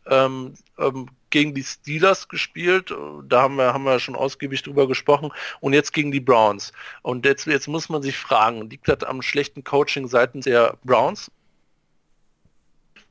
ähm, 0.10 0.54
ähm, 0.78 1.08
gegen 1.30 1.54
die 1.54 1.64
Steelers 1.64 2.28
gespielt, 2.28 2.92
da 3.28 3.42
haben 3.42 3.56
wir, 3.58 3.74
haben 3.74 3.84
wir 3.84 4.00
schon 4.00 4.16
ausgiebig 4.16 4.64
drüber 4.64 4.88
gesprochen 4.88 5.32
und 5.60 5.74
jetzt 5.74 5.94
gegen 5.94 6.12
die 6.12 6.20
Browns. 6.20 6.74
Und 7.04 7.26
jetzt, 7.26 7.46
jetzt 7.46 7.68
muss 7.68 7.90
man 7.90 8.02
sich 8.02 8.18
fragen, 8.18 8.70
liegt 8.70 8.88
das 8.88 9.04
am 9.04 9.22
schlechten 9.22 9.64
Coaching 9.64 10.08
seitens 10.08 10.46
der 10.46 10.78
Browns? 10.84 11.32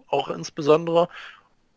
Auch 0.09 0.29
insbesondere? 0.29 1.09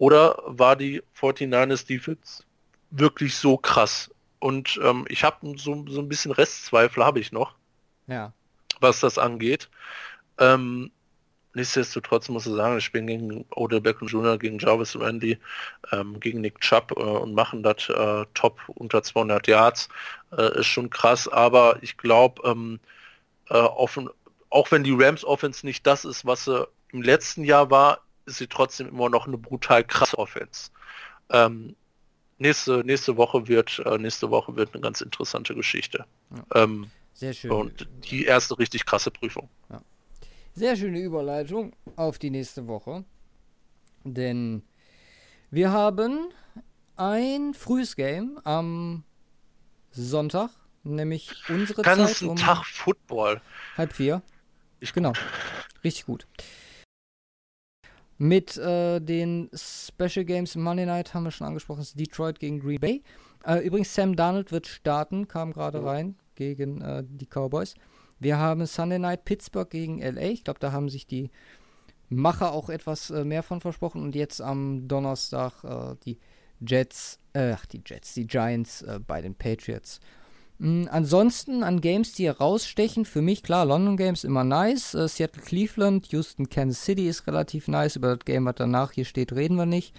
Oder 0.02 0.41
war 0.48 0.76
die 0.76 1.03
49ers 1.15 1.86
Defense 1.86 2.44
wirklich 2.90 3.36
so 3.36 3.56
krass? 3.56 4.10
Und 4.40 4.80
ähm, 4.84 5.06
ich 5.10 5.23
habe 5.23 5.56
so, 5.60 5.86
so 5.88 6.02
ein 6.02 6.10
bisschen 6.10 6.32
Restzweifel 6.32 7.06
habe 7.06 7.19
ich 7.19 7.32
noch, 7.32 7.53
ja. 8.07 8.34
was 8.80 8.99
das 9.02 9.19
angeht. 9.19 9.69
Ähm, 10.40 10.90
nichtsdestotrotz 11.53 12.30
muss 12.30 12.48
ich 12.48 12.53
sagen, 12.56 12.80
ich 12.80 12.86
spiele 12.86 13.06
gegen 13.06 13.45
Odell 13.52 13.80
Beckham 13.80 14.07
Jr., 14.07 14.40
gegen 14.40 14.57
Jarvis 14.57 14.99
Randy, 14.99 15.38
ähm, 15.91 16.19
gegen 16.19 16.41
Nick 16.41 16.60
Chubb 16.61 16.94
äh, 16.98 16.99
und 17.03 17.36
machen 17.36 17.61
das 17.61 17.88
äh, 17.90 18.26
top 18.34 18.57
unter 18.69 19.03
200 19.03 19.45
Yards. 19.45 19.88
Äh, 20.36 20.61
ist 20.61 20.65
schon 20.65 20.90
krass, 20.90 21.28
aber 21.28 21.78
ich 21.82 21.98
glaube, 21.98 22.41
ähm, 22.49 22.80
äh, 23.52 23.53
auch 23.53 24.72
wenn 24.72 24.84
die 24.84 24.95
Rams 24.98 25.23
Offense 25.23 25.64
nicht 25.64 25.86
das 25.86 26.06
ist, 26.06 26.26
was 26.26 26.45
sie 26.45 26.68
im 26.91 27.03
letzten 27.03 27.44
Jahr 27.44 27.69
war, 27.69 28.02
ist 28.31 28.37
sie 28.39 28.47
trotzdem 28.47 28.87
immer 28.89 29.09
noch 29.09 29.27
eine 29.27 29.37
brutal 29.37 29.83
krasse 29.83 30.17
Offense. 30.17 30.71
Ähm, 31.29 31.75
nächste, 32.37 32.83
nächste 32.83 33.15
Woche 33.17 33.47
wird 33.47 33.79
äh, 33.85 33.97
nächste 33.97 34.29
Woche 34.29 34.55
wird 34.55 34.73
eine 34.73 34.81
ganz 34.81 35.01
interessante 35.01 35.53
Geschichte. 35.55 36.05
Ja. 36.35 36.63
Ähm, 36.63 36.89
Sehr 37.13 37.33
schön. 37.33 37.51
und 37.51 37.87
die 38.09 38.25
erste 38.25 38.57
richtig 38.57 38.85
krasse 38.85 39.11
Prüfung. 39.11 39.49
Ja. 39.69 39.81
Sehr 40.53 40.75
schöne 40.75 40.99
Überleitung 40.99 41.73
auf 41.95 42.19
die 42.19 42.29
nächste 42.29 42.67
Woche. 42.67 43.05
Denn 44.03 44.63
wir 45.51 45.71
haben 45.71 46.29
ein 46.97 47.53
frühes 47.53 47.95
Game 47.95 48.39
am 48.43 49.03
Sonntag, 49.91 50.49
nämlich 50.83 51.31
unsere 51.49 51.81
Ganzen 51.83 52.07
Zeit 52.07 52.29
um 52.29 52.35
Tag 52.35 52.65
Football. 52.65 53.41
halb 53.77 53.93
vier. 53.93 54.21
Ich 54.79 54.93
Genau, 54.93 55.13
richtig 55.83 56.05
gut. 56.05 56.25
Mit 58.22 58.56
äh, 58.56 58.99
den 58.99 59.49
Special 59.52 60.23
Games 60.23 60.56
Monday 60.56 60.85
Night 60.85 61.15
haben 61.15 61.23
wir 61.23 61.31
schon 61.31 61.48
angesprochen, 61.48 61.80
das 61.80 61.88
ist 61.88 61.99
Detroit 61.99 62.39
gegen 62.39 62.60
Green 62.60 62.80
Bay. 62.80 63.02
Äh, 63.43 63.65
übrigens, 63.65 63.95
Sam 63.95 64.15
Darnold 64.15 64.52
wird 64.52 64.68
starten, 64.68 65.27
kam 65.27 65.52
gerade 65.52 65.80
Ja. 65.80 65.85
rein 65.85 66.15
gegen 66.35 66.81
äh, 66.81 67.03
die 67.03 67.26
Cowboys. 67.26 67.73
Wir 68.19 68.38
haben 68.38 68.64
Sunday 68.68 68.99
Night 68.99 69.26
Pittsburgh 69.26 69.68
gegen 69.68 69.98
LA. 69.99 70.22
Ich 70.22 70.43
glaube, 70.43 70.60
da 70.60 70.72
haben 70.72 70.88
sich 70.88 71.07
die 71.07 71.31
Macher 72.10 72.52
auch 72.52 72.69
etwas 72.69 73.10
äh, 73.10 73.26
mehr 73.26 73.41
von 73.41 73.60
versprochen. 73.60 74.03
Und 74.03 74.14
jetzt 74.14 74.39
am 74.39 74.88
Donnerstag 74.88 75.64
äh, 75.64 75.95
die 76.06 76.19
Jets, 76.60 77.18
äh, 77.34 77.53
ach, 77.53 77.65
die 77.65 77.81
Jets, 77.84 78.14
die 78.14 78.27
Giants 78.27 78.85
bei 79.07 79.23
den 79.23 79.34
Patriots. 79.34 79.99
Mm, 80.61 80.83
ansonsten 80.91 81.63
an 81.63 81.81
Games, 81.81 82.13
die 82.13 82.27
herausstechen, 82.27 83.03
für 83.03 83.23
mich 83.23 83.41
klar, 83.41 83.65
London 83.65 83.97
Games 83.97 84.23
immer 84.23 84.43
nice. 84.43 84.93
Äh, 84.93 85.07
Seattle 85.07 85.41
Cleveland, 85.41 86.11
Houston 86.11 86.49
Kansas 86.49 86.85
City 86.85 87.07
ist 87.07 87.25
relativ 87.25 87.67
nice. 87.67 87.95
Über 87.95 88.15
das 88.15 88.25
Game, 88.25 88.45
was 88.45 88.55
danach 88.57 88.91
hier 88.91 89.05
steht, 89.05 89.33
reden 89.33 89.55
wir 89.55 89.65
nicht. 89.65 89.95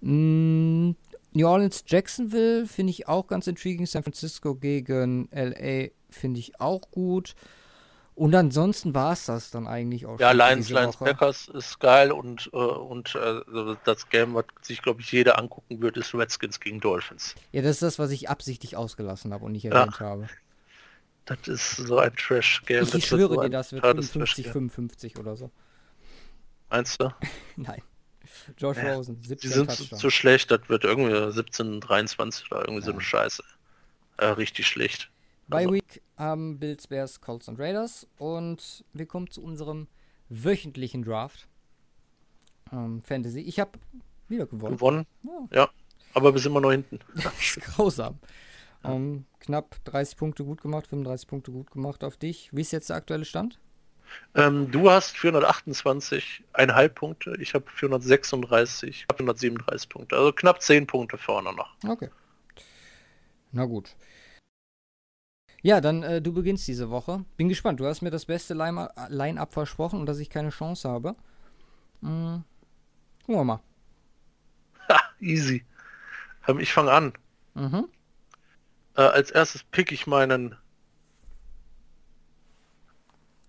Mm, 0.00 0.92
New 1.34 1.46
Orleans 1.46 1.84
Jacksonville 1.86 2.66
finde 2.66 2.90
ich 2.92 3.06
auch 3.06 3.26
ganz 3.26 3.46
intriguing. 3.48 3.84
San 3.84 4.02
Francisco 4.02 4.54
gegen 4.54 5.28
LA 5.30 5.88
finde 6.08 6.40
ich 6.40 6.58
auch 6.58 6.90
gut. 6.90 7.34
Und 8.18 8.34
ansonsten 8.34 8.94
war 8.94 9.12
es 9.12 9.26
das 9.26 9.52
dann 9.52 9.68
eigentlich 9.68 10.04
auch 10.04 10.18
Ja, 10.18 10.32
Lions, 10.32 10.70
Lions. 10.70 10.96
Packers 10.96 11.46
ist 11.54 11.78
geil 11.78 12.10
und, 12.10 12.50
äh, 12.52 12.56
und 12.56 13.14
äh, 13.14 13.42
das 13.84 14.08
Game, 14.08 14.34
was 14.34 14.46
sich, 14.60 14.82
glaube 14.82 15.02
ich, 15.02 15.12
jeder 15.12 15.38
angucken 15.38 15.80
wird, 15.80 15.96
ist 15.96 16.12
Redskins 16.14 16.58
gegen 16.58 16.80
Dolphins. 16.80 17.36
Ja, 17.52 17.62
das 17.62 17.76
ist 17.76 17.82
das, 17.82 17.98
was 18.00 18.10
ich 18.10 18.28
absichtlich 18.28 18.76
ausgelassen 18.76 19.32
habe 19.32 19.44
und 19.44 19.52
nicht 19.52 19.62
Ja. 19.62 19.70
erwähnt 19.70 20.00
habe. 20.00 20.28
Das 21.26 21.46
ist 21.46 21.76
so 21.76 21.98
ein 21.98 22.12
Trash-Game. 22.16 22.82
Ich, 22.82 22.94
ich 22.94 23.06
schwöre 23.06 23.38
dir, 23.40 23.50
das 23.50 23.70
wird 23.70 23.82
totales 23.84 24.10
55, 24.10 24.44
Trash-Game. 24.46 24.52
55 24.52 25.16
oder 25.18 25.36
so. 25.36 25.52
Meinst 26.70 27.00
du? 27.00 27.12
Nein. 27.56 27.82
Josh 28.58 28.76
Ja, 28.78 28.94
Rosen, 28.94 29.20
Die 29.20 29.28
17 29.28 29.50
sind 29.52 29.70
zu, 29.70 29.84
zu 29.96 30.10
schlecht, 30.10 30.50
das 30.50 30.68
wird 30.68 30.82
irgendwie 30.82 31.32
17, 31.32 31.80
23 31.80 32.50
oder 32.50 32.62
irgendwie 32.62 32.82
so 32.82 32.90
Ja. 32.90 32.94
eine 32.94 33.00
Scheiße. 33.00 33.44
Äh, 34.16 34.26
richtig 34.26 34.66
schlecht. 34.66 35.08
Bei 35.48 35.58
Also- 35.58 35.72
Week 35.74 36.02
haben 36.16 36.58
Bills, 36.58 36.86
Bears, 36.86 37.20
Colts 37.20 37.48
und 37.48 37.58
Raiders. 37.58 38.06
Und 38.18 38.84
wir 38.92 39.06
kommen 39.06 39.30
zu 39.30 39.42
unserem 39.42 39.88
wöchentlichen 40.28 41.02
Draft. 41.02 41.48
Ähm, 42.72 43.00
Fantasy. 43.02 43.40
Ich 43.40 43.58
habe 43.60 43.78
wieder 44.28 44.46
gewonnen. 44.46 44.76
Gewonnen, 44.76 45.06
Ja, 45.22 45.48
ja. 45.52 45.70
Aber 46.14 46.34
wir 46.34 46.40
sind 46.40 46.52
immer 46.52 46.60
noch 46.60 46.70
hinten. 46.72 46.98
grausam. 47.60 48.18
Ähm, 48.84 49.24
knapp 49.40 49.76
30 49.84 50.16
Punkte 50.16 50.44
gut 50.44 50.60
gemacht, 50.62 50.86
35 50.86 51.26
Punkte 51.26 51.50
gut 51.52 51.70
gemacht 51.70 52.04
auf 52.04 52.16
dich. 52.16 52.50
Wie 52.52 52.60
ist 52.60 52.72
jetzt 52.72 52.90
der 52.90 52.96
aktuelle 52.96 53.24
Stand? 53.24 53.58
Ähm, 54.34 54.70
du 54.70 54.90
hast 54.90 55.16
428,5 55.16 56.88
Punkte, 56.90 57.36
ich 57.40 57.54
habe 57.54 57.64
436, 57.70 58.88
ich 58.90 59.02
habe 59.04 59.16
437 59.16 59.88
Punkte. 59.88 60.16
Also 60.16 60.32
knapp 60.32 60.62
10 60.62 60.86
Punkte 60.86 61.18
vorne 61.18 61.52
noch. 61.52 61.74
Okay. 61.86 62.08
Na 63.52 63.64
gut. 63.64 63.96
Ja, 65.62 65.80
dann 65.80 66.02
äh, 66.02 66.22
du 66.22 66.32
beginnst 66.32 66.68
diese 66.68 66.90
Woche. 66.90 67.24
Bin 67.36 67.48
gespannt. 67.48 67.80
Du 67.80 67.86
hast 67.86 68.00
mir 68.02 68.10
das 68.10 68.26
beste 68.26 68.54
Line- 68.54 68.90
Line-Up 69.08 69.52
versprochen 69.52 70.00
und 70.00 70.06
dass 70.06 70.18
ich 70.18 70.30
keine 70.30 70.50
Chance 70.50 70.88
habe. 70.88 71.16
Hm. 72.00 72.44
Gucken 73.26 73.34
wir 73.40 73.44
mal. 73.44 73.60
Ha, 74.88 75.00
easy. 75.20 75.64
Ich 76.60 76.72
fange 76.72 76.92
an. 76.92 77.12
Mhm. 77.54 77.88
Äh, 78.96 79.02
als 79.02 79.30
erstes 79.30 79.64
pick 79.64 79.92
ich 79.92 80.06
meinen 80.06 80.56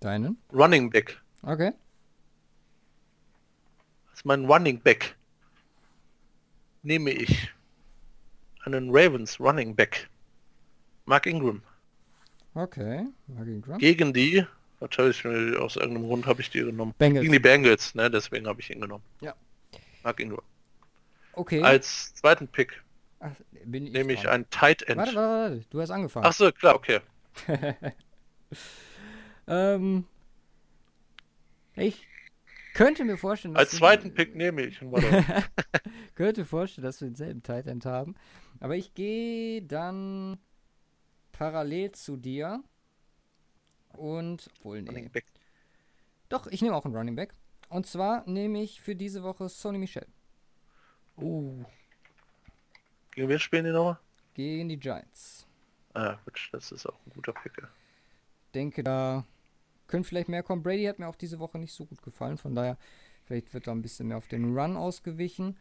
Deinen? 0.00 0.38
Running 0.52 0.90
Back. 0.90 1.20
Okay. 1.42 1.72
Als 4.10 4.24
meinen 4.24 4.46
Running 4.46 4.80
Back 4.80 5.16
nehme 6.82 7.10
ich 7.10 7.50
einen 8.64 8.88
Ravens 8.90 9.38
Running 9.38 9.76
Back. 9.76 10.08
Mark 11.04 11.26
Ingram. 11.26 11.62
Okay. 12.54 13.06
Gegen 13.78 14.12
die, 14.12 14.44
was 14.80 14.90
habe 14.98 15.10
ich 15.10 15.24
mir, 15.24 15.60
aus 15.60 15.76
irgendeinem 15.76 16.06
Grund 16.06 16.26
habe 16.26 16.40
ich 16.40 16.50
die 16.50 16.60
genommen. 16.60 16.94
Bengals. 16.98 17.22
Gegen 17.22 17.32
die 17.32 17.38
Bengals, 17.38 17.94
ne? 17.94 18.10
Deswegen 18.10 18.46
habe 18.46 18.60
ich 18.60 18.70
ihn 18.70 18.80
genommen. 18.80 19.04
Ja. 19.20 19.34
Mark 20.02 20.20
Ingram. 20.20 20.42
Okay. 21.32 21.62
Als 21.62 22.14
zweiten 22.14 22.48
Pick 22.48 22.82
Ach, 23.20 23.30
bin 23.64 23.86
ich 23.86 23.92
nehme 23.92 24.12
ich 24.12 24.28
einen 24.28 24.48
Tight 24.50 24.82
End. 24.82 24.98
Warte, 24.98 25.14
warte, 25.14 25.54
warte. 25.54 25.64
Du 25.70 25.80
hast 25.80 25.90
angefangen. 25.90 26.26
Ach 26.26 26.32
so, 26.32 26.50
klar, 26.50 26.74
okay. 26.74 27.00
ähm, 29.46 30.04
ich 31.76 32.06
könnte 32.74 33.04
mir 33.04 33.16
vorstellen, 33.16 33.54
dass 33.54 33.64
Als 33.64 33.76
zweiten 33.76 34.14
Pick 34.14 34.34
nehme 34.34 34.62
ich. 34.62 34.80
Könnte 36.14 36.44
vorstellen, 36.44 36.84
dass 36.84 37.00
wir 37.00 37.08
denselben 37.08 37.42
Tight 37.42 37.66
End 37.66 37.84
haben. 37.84 38.14
Aber 38.58 38.76
ich 38.76 38.94
gehe 38.94 39.62
dann 39.62 40.38
parallel 41.40 41.92
zu 41.92 42.18
dir. 42.18 42.62
Und, 43.96 44.50
obwohl, 44.58 44.82
nee. 44.82 45.10
Doch, 46.28 46.46
ich 46.46 46.60
nehme 46.60 46.76
auch 46.76 46.84
einen 46.84 46.94
Running 46.94 47.16
Back. 47.16 47.34
Und 47.70 47.86
zwar 47.86 48.28
nehme 48.28 48.62
ich 48.62 48.80
für 48.82 48.94
diese 48.94 49.22
Woche 49.22 49.48
Sonny 49.48 49.78
Michel 49.78 50.06
Uh. 51.16 51.64
Gegen 53.12 53.28
wen 53.28 53.38
spielen 53.38 53.64
die 53.64 53.72
nochmal? 53.72 53.98
gegen 54.34 54.68
die 54.68 54.78
Giants. 54.78 55.46
Ah, 55.94 56.18
gut, 56.24 56.48
das 56.52 56.72
ist 56.72 56.86
auch 56.86 56.98
ein 57.06 57.12
guter 57.14 57.32
Pick. 57.32 57.52
Denke, 58.54 58.82
da 58.82 59.26
können 59.86 60.04
vielleicht 60.04 60.28
mehr 60.28 60.42
kommen. 60.42 60.62
Brady 60.62 60.84
hat 60.84 60.98
mir 60.98 61.08
auch 61.08 61.16
diese 61.16 61.38
Woche 61.38 61.58
nicht 61.58 61.72
so 61.72 61.84
gut 61.84 62.00
gefallen. 62.00 62.38
Von 62.38 62.54
daher, 62.54 62.78
vielleicht 63.24 63.52
wird 63.52 63.66
da 63.66 63.72
ein 63.72 63.82
bisschen 63.82 64.08
mehr 64.08 64.16
auf 64.16 64.28
den 64.28 64.56
Run 64.56 64.76
ausgewichen. 64.76 65.58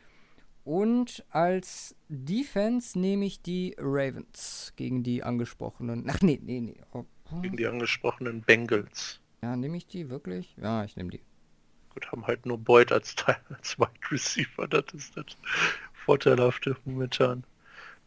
Und 0.69 1.25
als 1.31 1.95
Defense 2.09 2.99
nehme 2.99 3.25
ich 3.25 3.41
die 3.41 3.75
Ravens 3.79 4.71
gegen 4.75 5.01
die 5.01 5.23
angesprochenen. 5.23 6.05
Ach 6.07 6.21
nee, 6.21 6.39
nee, 6.43 6.61
nee. 6.61 6.79
Oh, 6.93 7.05
Gegen 7.41 7.57
die 7.57 7.65
angesprochenen 7.65 8.41
Bengals. 8.41 9.19
ja, 9.41 9.55
nehme 9.55 9.77
ich 9.77 9.87
die 9.87 10.11
wirklich? 10.11 10.55
Ja, 10.61 10.83
ich 10.83 10.95
nehme 10.95 11.09
die. 11.09 11.23
Gut, 11.91 12.11
haben 12.11 12.27
halt 12.27 12.45
nur 12.45 12.59
Boyd 12.59 12.91
als 12.91 13.15
Teil 13.15 13.37
als 13.49 13.79
Wide 13.79 14.11
Receiver. 14.11 14.67
Das 14.67 14.83
ist 14.93 15.17
das 15.17 15.25
Vorteilhafte 16.05 16.77
momentan. 16.85 17.45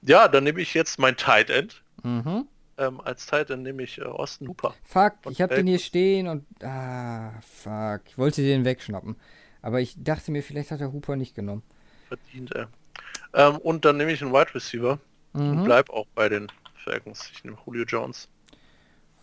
Ja, 0.02 0.28
dann 0.28 0.44
nehme 0.44 0.60
ich 0.60 0.72
jetzt 0.72 1.00
mein 1.00 1.16
Tight 1.16 1.50
End. 1.50 1.82
Mhm. 2.04 2.46
Ähm, 2.78 3.00
als 3.00 3.26
Tight 3.26 3.50
End 3.50 3.64
nehme 3.64 3.82
ich 3.82 3.98
äh, 3.98 4.04
Austin 4.04 4.46
Hooper. 4.46 4.76
Fuck, 4.84 5.14
ich 5.30 5.42
habe 5.42 5.56
den 5.56 5.66
hier 5.66 5.80
stehen 5.80 6.28
und. 6.28 6.46
Ah, 6.62 7.40
fuck. 7.40 8.02
Ich 8.06 8.18
wollte 8.18 8.42
den 8.42 8.64
wegschnappen. 8.64 9.16
Aber 9.62 9.80
ich 9.80 9.96
dachte 10.00 10.30
mir, 10.30 10.44
vielleicht 10.44 10.70
hat 10.70 10.78
der 10.78 10.92
Hooper 10.92 11.16
nicht 11.16 11.34
genommen. 11.34 11.64
Verdient 12.16 12.52
er. 12.52 12.68
Ähm, 13.34 13.56
und 13.58 13.84
dann 13.84 13.96
nehme 13.96 14.12
ich 14.12 14.22
einen 14.22 14.32
Wide 14.32 14.54
Receiver 14.54 14.98
und 15.32 15.60
Mhm. 15.60 15.64
bleib 15.64 15.88
auch 15.90 16.06
bei 16.14 16.28
den 16.28 16.48
Falcons. 16.84 17.30
Ich 17.32 17.42
nehme 17.44 17.56
Julio 17.64 17.84
Jones. 17.84 18.28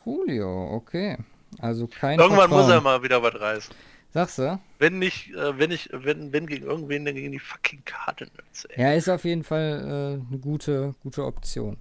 Julio, 0.05 0.73
okay. 0.73 1.17
Also 1.59 1.87
kein 1.87 2.19
Irgendwann 2.19 2.49
Vertrauen. 2.49 2.61
muss 2.65 2.71
er 2.71 2.81
mal 2.81 3.03
wieder 3.03 3.21
was 3.21 3.35
reißen. 3.39 3.75
Sagst 4.11 4.39
du? 4.39 4.59
Wenn 4.79 4.97
nicht, 4.97 5.31
äh, 5.35 5.59
wenn 5.59 5.69
ich, 5.69 5.89
wenn, 5.91 6.33
wenn 6.33 6.47
gegen 6.47 6.65
irgendwen, 6.65 7.05
dann 7.05 7.13
gegen 7.13 7.31
die 7.31 7.37
fucking 7.39 7.83
Cardinals, 7.85 8.65
ey. 8.69 8.81
Ja, 8.81 8.93
ist 8.93 9.07
auf 9.07 9.23
jeden 9.23 9.43
Fall 9.43 9.81
äh, 10.23 10.27
eine 10.31 10.39
gute, 10.39 10.95
gute 11.03 11.25
Option. 11.25 11.77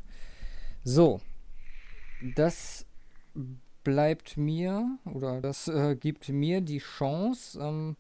So. 0.85 1.23
Das 2.35 2.85
bleibt 3.85 4.37
mir, 4.37 4.99
oder 5.07 5.41
das 5.41 5.69
äh, 5.69 5.97
gibt 5.97 6.29
mir 6.29 6.61
die 6.61 6.81
Chance. 6.81 7.59
Ähm, 7.63 7.97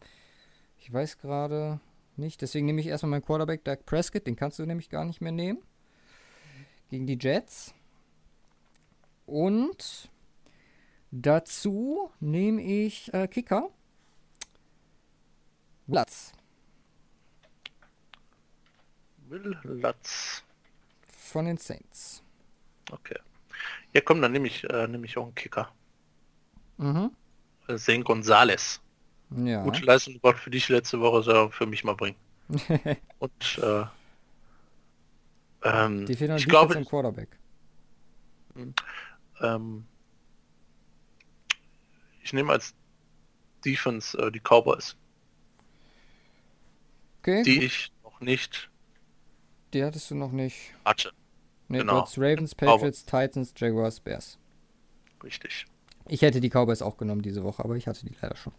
ich 0.78 0.92
weiß 0.92 1.16
gerade 1.18 1.80
nicht, 2.18 2.42
deswegen 2.42 2.66
nehme 2.66 2.80
ich 2.80 2.86
erstmal 2.86 3.10
meinen 3.10 3.24
Quarterback, 3.24 3.64
Dak 3.64 3.86
Prescott, 3.86 4.26
den 4.26 4.36
kannst 4.36 4.58
du 4.58 4.66
nämlich 4.66 4.90
gar 4.90 5.04
nicht 5.04 5.20
mehr 5.20 5.32
nehmen. 5.32 5.62
Gegen 6.90 7.06
die 7.06 7.18
Jets. 7.20 7.74
Und 9.26 10.10
dazu 11.10 12.10
nehme 12.20 12.62
ich 12.62 13.12
äh, 13.12 13.28
Kicker. 13.28 13.70
Platz 15.86 16.32
Will 19.28 19.56
Lutz. 19.62 20.42
von 21.12 21.44
den 21.44 21.58
Saints. 21.58 22.22
Okay. 22.90 23.18
Ja, 23.92 24.00
komm, 24.00 24.22
dann 24.22 24.32
nehme 24.32 24.46
ich, 24.46 24.64
äh, 24.64 24.86
nehme 24.88 25.04
ich 25.06 25.18
auch 25.18 25.24
einen 25.24 25.34
Kicker. 25.34 25.70
Mhm. 26.78 27.10
Zane 27.76 28.04
Gonzalez. 28.04 28.80
Ja. 29.30 29.62
Gute 29.62 29.84
Leistung 29.84 30.14
gebracht 30.14 30.38
für 30.38 30.50
dich 30.50 30.68
letzte 30.68 31.00
Woche, 31.00 31.22
soll 31.22 31.36
er 31.36 31.50
für 31.50 31.66
mich 31.66 31.84
mal 31.84 31.94
bringen. 31.94 32.16
Und 33.18 33.60
äh, 33.62 33.84
ähm, 35.64 36.06
Die 36.06 36.14
fehlen 36.14 36.36
ich 36.36 36.48
glaube, 36.48 36.74
im 36.74 36.84
Quarterback. 36.84 37.28
ähm, 39.40 39.86
ich 42.22 42.32
nehme 42.32 42.52
als 42.52 42.74
Defense 43.64 44.16
äh, 44.18 44.30
die 44.30 44.40
Cowboys, 44.40 44.96
Okay, 47.20 47.42
die 47.42 47.54
gut. 47.56 47.64
ich 47.64 47.92
noch 48.02 48.20
nicht 48.20 48.70
die 49.74 49.84
hattest 49.84 50.10
du 50.10 50.14
noch 50.14 50.32
nicht. 50.32 50.72
hatte. 50.84 51.12
Ne, 51.68 51.78
Genau. 51.78 52.00
Ravens, 52.16 52.54
Cowboys. 52.56 52.56
Patriots, 52.56 53.04
Titans, 53.04 53.54
Jaguars, 53.56 54.00
Bears. 54.00 54.38
Richtig. 55.22 55.66
Ich 56.06 56.22
hätte 56.22 56.40
die 56.40 56.48
Cowboys 56.48 56.80
auch 56.80 56.96
genommen 56.96 57.20
diese 57.20 57.44
Woche, 57.44 57.62
aber 57.62 57.76
ich 57.76 57.86
hatte 57.86 58.06
die 58.06 58.14
leider 58.22 58.36
schon. 58.36 58.54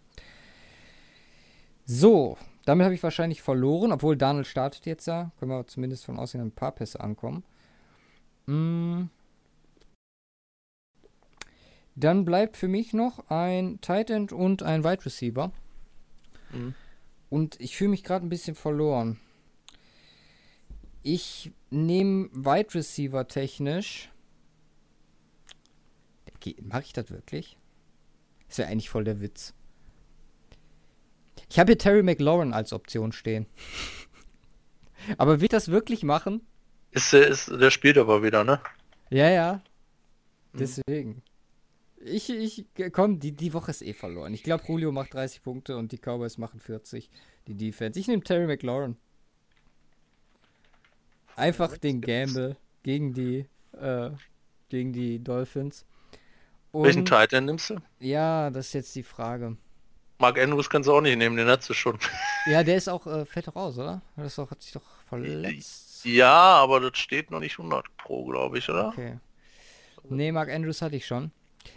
So, 1.91 2.37
damit 2.65 2.85
habe 2.85 2.93
ich 2.93 3.01
wahrscheinlich 3.01 3.41
verloren, 3.41 3.91
obwohl 3.91 4.15
Daniel 4.15 4.45
startet 4.45 4.85
jetzt 4.85 5.07
ja. 5.07 5.31
Können 5.39 5.49
wir 5.49 5.65
zumindest 5.65 6.05
von 6.05 6.19
aussehen 6.19 6.39
ein 6.39 6.51
paar 6.51 6.71
Pässe 6.71 6.99
ankommen. 6.99 7.43
Mm. 8.45 9.05
Dann 11.95 12.25
bleibt 12.25 12.57
für 12.57 12.67
mich 12.67 12.93
noch 12.93 13.27
ein 13.31 13.81
Tight 13.81 14.11
End 14.11 14.31
und 14.31 14.61
ein 14.61 14.83
Wide 14.83 15.03
Receiver. 15.03 15.51
Mhm. 16.51 16.75
Und 17.31 17.59
ich 17.59 17.75
fühle 17.75 17.89
mich 17.89 18.03
gerade 18.03 18.23
ein 18.23 18.29
bisschen 18.29 18.53
verloren. 18.53 19.19
Ich 21.01 21.51
nehme 21.71 22.29
Wide 22.33 22.75
Receiver 22.75 23.27
technisch. 23.27 24.11
Mache 26.61 26.83
ich 26.83 26.93
das 26.93 27.09
wirklich? 27.09 27.57
Das 28.47 28.59
wäre 28.59 28.69
eigentlich 28.69 28.91
voll 28.91 29.05
der 29.05 29.21
Witz. 29.21 29.55
Ich 31.49 31.57
habe 31.59 31.71
hier 31.71 31.77
Terry 31.77 32.03
McLaurin 32.03 32.53
als 32.53 32.73
Option 32.73 33.11
stehen. 33.11 33.45
aber 35.17 35.41
wird 35.41 35.53
das 35.53 35.69
wirklich 35.69 36.03
machen? 36.03 36.41
Ist, 36.91 37.13
der- 37.13 37.27
ist, 37.27 37.49
der 37.49 37.71
spielt 37.71 37.97
aber 37.97 38.23
wieder, 38.23 38.43
ne? 38.43 38.59
Ja, 39.09 39.29
ja. 39.29 39.61
Mhm. 40.53 40.57
Deswegen. 40.59 41.21
Ich, 42.01 42.29
ich, 42.29 42.65
komm, 42.93 43.19
die, 43.19 43.33
die 43.33 43.53
Woche 43.53 43.71
ist 43.71 43.81
eh 43.81 43.93
verloren. 43.93 44.33
Ich 44.33 44.43
glaube, 44.43 44.63
Julio 44.67 44.91
macht 44.91 45.13
30 45.13 45.43
Punkte 45.43 45.75
und 45.77 45.91
die 45.91 45.97
Cowboys 45.97 46.37
machen 46.37 46.59
40. 46.59 47.09
Die 47.47 47.55
Defense. 47.55 47.99
Ich 47.99 48.07
nehme 48.07 48.23
Terry 48.23 48.47
McLaurin. 48.47 48.95
Einfach 51.35 51.77
den 51.77 52.01
Gamble 52.01 52.57
gegen 52.83 53.13
die, 53.13 53.45
äh, 53.73 54.11
gegen 54.69 54.93
die 54.93 55.23
Dolphins. 55.23 55.85
Welchen 56.73 56.99
Und- 56.99 57.07
Tight 57.07 57.33
End 57.33 57.47
nimmst 57.47 57.69
du? 57.69 57.77
Ja, 57.99 58.49
das 58.49 58.67
ist 58.67 58.73
jetzt 58.73 58.95
die 58.95 59.03
Frage. 59.03 59.57
Mark 60.19 60.37
Andrews 60.37 60.69
kannst 60.69 60.87
du 60.87 60.93
auch 60.93 61.01
nicht 61.01 61.17
nehmen, 61.17 61.37
den 61.37 61.47
hast 61.47 61.69
du 61.69 61.73
schon. 61.73 61.97
Ja, 62.45 62.63
der 62.63 62.75
ist 62.75 62.89
auch, 62.89 63.07
äh, 63.07 63.25
fällt 63.25 63.47
doch 63.47 63.55
raus, 63.55 63.77
oder? 63.77 64.01
Das 64.17 64.35
doch, 64.35 64.51
hat 64.51 64.61
sich 64.61 64.73
doch 64.73 64.83
verletzt. 65.07 66.03
Ja, 66.05 66.33
aber 66.33 66.79
das 66.81 66.97
steht 66.97 67.31
noch 67.31 67.39
nicht 67.39 67.57
100 67.57 67.85
pro, 67.97 68.25
glaube 68.25 68.57
ich, 68.57 68.69
oder? 68.69 68.89
Okay. 68.89 69.17
Nee, 70.09 70.31
Mark 70.31 70.49
Andrews 70.49 70.81
hatte 70.81 70.97
ich 70.97 71.05
schon. 71.05 71.31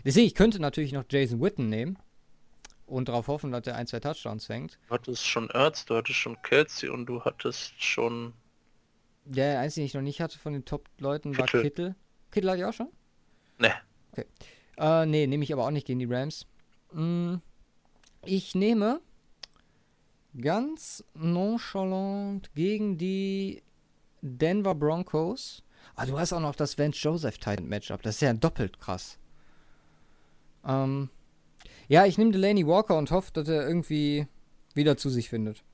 Deswegen, 0.05 0.27
ich 0.27 0.35
könnte 0.35 0.61
natürlich 0.61 0.93
noch 0.93 1.05
Jason 1.09 1.41
Witten 1.41 1.69
nehmen 1.69 1.99
und 2.87 3.09
darauf 3.09 3.29
hoffen, 3.29 3.53
dass 3.53 3.67
er 3.67 3.77
ein, 3.77 3.87
zwei 3.87 4.01
Touchdowns 4.01 4.47
fängt. 4.47 4.79
Du 4.89 4.95
hattest 4.95 5.27
schon 5.27 5.49
Ertz, 5.51 5.85
du 5.85 5.97
hattest 5.97 6.19
schon 6.19 6.41
Kelsey 6.43 6.89
und 6.89 7.07
du 7.07 7.25
hattest 7.25 7.81
schon... 7.83 8.33
Der 9.25 9.61
einzige, 9.61 9.83
den 9.83 9.87
ich 9.87 9.95
noch 9.95 10.03
nicht 10.03 10.21
hatte 10.21 10.39
von 10.39 10.53
den 10.53 10.65
Top-Leuten, 10.65 11.37
war 11.39 11.47
Kittel. 11.47 11.95
Kittel. 12.31 12.51
Hatte 12.51 12.59
ich 12.59 12.65
auch 12.65 12.73
schon? 12.73 12.89
Ne, 13.59 13.73
Äh, 14.79 15.07
nee, 15.07 15.27
nehme 15.27 15.45
ich 15.45 15.53
aber 15.53 15.65
auch 15.65 15.71
nicht 15.71 15.87
gegen 15.87 16.01
die 16.01 16.13
Rams. 16.13 16.47
Mm, 16.93 17.37
ich 18.25 18.55
nehme 18.55 19.01
ganz 20.41 21.05
nonchalant 21.15 22.55
gegen 22.55 22.97
die 22.99 23.63
Denver 24.21 24.75
Broncos. 24.75 25.63
Ah, 25.95 26.07
du 26.07 26.19
hast 26.19 26.33
auch 26.33 26.41
noch 26.41 26.55
das 26.55 26.79
Vance 26.79 26.99
Joseph 27.01 27.39
Titan 27.39 27.69
Matchup. 27.69 28.03
Das 28.03 28.17
ist 28.17 28.21
ja 28.23 28.33
doppelt 28.33 28.79
krass. 28.79 29.19
Ähm, 30.65 31.11
ja, 31.89 32.07
ich 32.07 32.19
nehme 32.19 32.31
Delaney 32.31 32.67
Walker 32.67 32.97
und 32.97 33.11
hoffe, 33.11 33.33
dass 33.33 33.49
er 33.49 33.67
irgendwie 33.67 34.27
wieder 34.75 34.97
zu 34.97 35.11
sich 35.11 35.29
findet. 35.29 35.65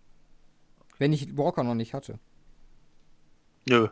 Wenn 0.99 1.13
ich 1.13 1.37
Walker 1.37 1.63
noch 1.63 1.75
nicht 1.75 1.95
hatte. 1.95 2.19
nö. 3.69 3.89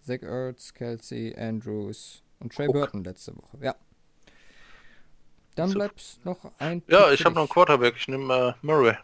Zach 0.00 0.22
Ertz, 0.22 0.72
Kelsey, 0.72 1.36
Andrews 1.36 2.22
und 2.38 2.54
Trey 2.54 2.66
Guck. 2.66 2.76
Burton 2.76 3.04
letzte 3.04 3.36
Woche. 3.36 3.58
Ja. 3.60 3.74
Dann 5.58 5.72
bleibt 5.72 6.20
noch 6.24 6.52
ein. 6.58 6.82
Ja, 6.86 7.10
ich 7.10 7.24
habe 7.24 7.34
noch 7.34 7.42
einen. 7.42 7.48
Quarterback, 7.48 7.94
ich 7.96 8.06
nehme 8.06 8.54
äh, 8.60 8.66
Murray. 8.66 8.96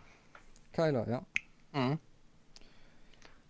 Kyler, 0.72 1.08
ja. 1.08 1.26
Mhm. 1.72 1.98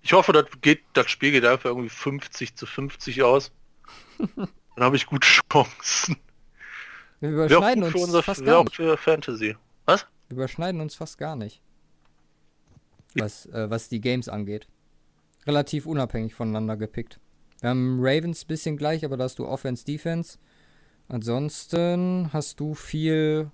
Ich 0.00 0.12
hoffe, 0.12 0.32
das, 0.32 0.46
geht, 0.60 0.82
das 0.94 1.10
Spiel 1.10 1.32
geht 1.32 1.44
einfach 1.44 1.66
irgendwie 1.66 1.90
50 1.90 2.56
zu 2.56 2.66
50 2.66 3.22
aus. 3.22 3.52
Dann 4.36 4.48
habe 4.78 4.96
ich 4.96 5.06
gute 5.06 5.26
Chancen. 5.26 6.16
Wir 7.20 7.30
überschneiden 7.30 7.84
uns 7.84 7.94
unser, 7.94 8.22
fast 8.22 8.44
gar 8.44 8.64
nicht. 8.64 8.76
für 8.76 8.96
Fantasy. 8.96 9.56
Was? 9.84 10.06
Wir 10.28 10.36
überschneiden 10.36 10.80
uns 10.80 10.94
fast 10.94 11.18
gar 11.18 11.36
nicht. 11.36 11.60
Was, 13.14 13.46
äh, 13.46 13.68
was 13.70 13.88
die 13.88 14.00
Games 14.00 14.28
angeht. 14.28 14.66
Relativ 15.46 15.86
unabhängig 15.86 16.34
voneinander 16.34 16.76
gepickt. 16.76 17.20
Wir 17.60 17.70
haben 17.70 17.98
Ravens 18.00 18.44
bisschen 18.44 18.76
gleich, 18.76 19.04
aber 19.04 19.16
da 19.16 19.24
hast 19.24 19.38
du 19.38 19.46
Offense, 19.46 19.84
Defense. 19.84 20.38
Ansonsten 21.08 22.30
hast 22.32 22.60
du 22.60 22.74
viel, 22.74 23.50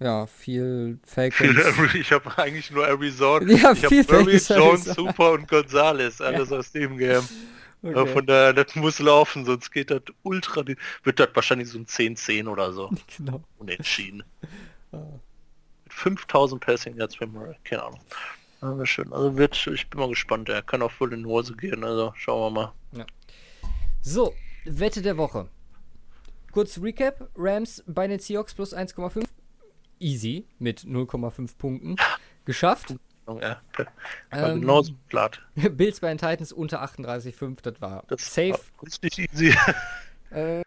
ja, 0.00 0.26
viel 0.26 0.98
Falcons. 1.04 1.94
Ich 1.94 2.12
habe 2.12 2.36
eigentlich 2.38 2.70
nur 2.70 2.86
Arizona. 2.86 3.46
Ja, 3.52 3.72
ich 3.72 3.86
viel 3.86 4.04
Falcons, 4.04 4.48
Jones, 4.48 4.86
Arizona. 4.88 4.94
Super 5.10 5.32
und 5.32 5.48
Gonzales. 5.48 6.20
Alles 6.20 6.52
aus 6.52 6.70
dem 6.72 6.96
Game. 6.98 7.22
Ja, 7.82 7.90
Okay. 7.94 8.12
von 8.12 8.26
daher, 8.26 8.52
das 8.52 8.74
muss 8.74 8.98
laufen, 8.98 9.44
sonst 9.44 9.70
geht 9.70 9.92
das 9.92 10.02
ultra... 10.24 10.64
Wird 11.04 11.20
das 11.20 11.28
wahrscheinlich 11.32 11.68
so 11.68 11.78
ein 11.78 11.86
10-10 11.86 12.48
oder 12.48 12.72
so. 12.72 12.90
Genau. 13.16 13.42
Unentschieden. 13.58 14.22
Ah. 14.90 14.96
Mit 15.84 15.92
5000 15.92 16.60
Passing 16.64 16.96
Yards 16.96 17.16
für 17.16 17.26
Murray. 17.26 17.54
Keine 17.62 17.82
Ahnung. 17.84 18.00
Aber 18.62 18.86
schön. 18.86 19.12
Also 19.12 19.36
wird, 19.36 19.66
ich 19.66 19.88
bin 19.90 20.00
mal 20.00 20.08
gespannt. 20.08 20.48
Er 20.48 20.62
kann 20.62 20.80
auch 20.80 20.90
voll 20.90 21.12
in 21.12 21.20
die 21.24 21.26
Hose 21.26 21.54
gehen. 21.54 21.84
Also 21.84 22.14
schauen 22.16 22.54
wir 22.54 22.72
mal. 22.94 23.06
So, 24.00 24.32
Wette 24.64 25.02
der 25.02 25.18
Woche. 25.18 25.48
Kurz 26.58 26.80
Recap: 26.82 27.30
Rams 27.36 27.84
bei 27.86 28.08
den 28.08 28.18
Seahawks 28.18 28.52
plus 28.52 28.74
1,5. 28.74 29.24
Easy 30.00 30.44
mit 30.58 30.80
0,5 30.80 31.56
Punkten. 31.56 31.94
Geschafft. 32.46 32.96
Ja, 33.28 33.62
per- 33.72 33.86
Ähm, 34.32 34.62
genauso 34.62 34.94
platt. 35.08 35.40
Bills 35.54 36.00
bei 36.00 36.08
den 36.08 36.18
Titans 36.18 36.52
unter 36.52 36.82
38,5. 36.82 37.58
Das 37.62 37.80
war 37.80 38.02
Das 38.08 38.22
safe. 38.34 38.54
war 38.54 38.82
richtig 38.82 39.18
easy. 39.32 39.54
Äh, 40.30 40.62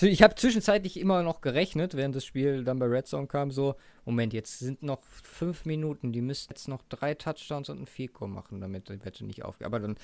ich 0.00 0.22
habe 0.22 0.34
zwischenzeitlich 0.34 0.98
immer 0.98 1.22
noch 1.22 1.42
gerechnet, 1.42 1.94
während 1.94 2.16
das 2.16 2.24
Spiel 2.24 2.64
dann 2.64 2.78
bei 2.78 2.86
Red 2.86 3.06
Zone 3.06 3.26
kam, 3.26 3.50
so, 3.50 3.76
Moment, 4.04 4.32
jetzt 4.32 4.58
sind 4.58 4.82
noch 4.82 5.02
fünf 5.02 5.66
Minuten, 5.66 6.12
die 6.12 6.22
müssten 6.22 6.52
jetzt 6.52 6.66
noch 6.66 6.82
drei 6.88 7.14
Touchdowns 7.14 7.68
und 7.68 7.82
ein 7.82 7.86
Fico 7.86 8.26
machen, 8.26 8.60
damit 8.60 8.88
die 8.88 9.04
Wette 9.04 9.24
nicht 9.24 9.44
aufgeht. 9.44 9.66
Aber 9.66 9.80
dann 9.80 9.96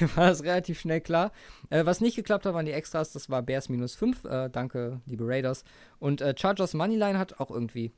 war 0.16 0.28
das 0.28 0.42
relativ 0.42 0.80
schnell 0.80 1.00
klar. 1.00 1.32
Äh, 1.70 1.86
was 1.86 2.00
nicht 2.00 2.16
geklappt 2.16 2.46
hat, 2.46 2.54
waren 2.54 2.66
die 2.66 2.72
Extras, 2.72 3.12
das 3.12 3.30
war 3.30 3.42
Bears 3.42 3.68
minus 3.68 3.94
5, 3.94 4.24
äh, 4.24 4.50
danke, 4.50 5.00
liebe 5.06 5.24
Raiders. 5.26 5.64
Und 6.00 6.20
äh, 6.20 6.34
Chargers 6.36 6.74
Moneyline 6.74 7.18
hat 7.18 7.38
auch 7.38 7.50
irgendwie, 7.50 7.92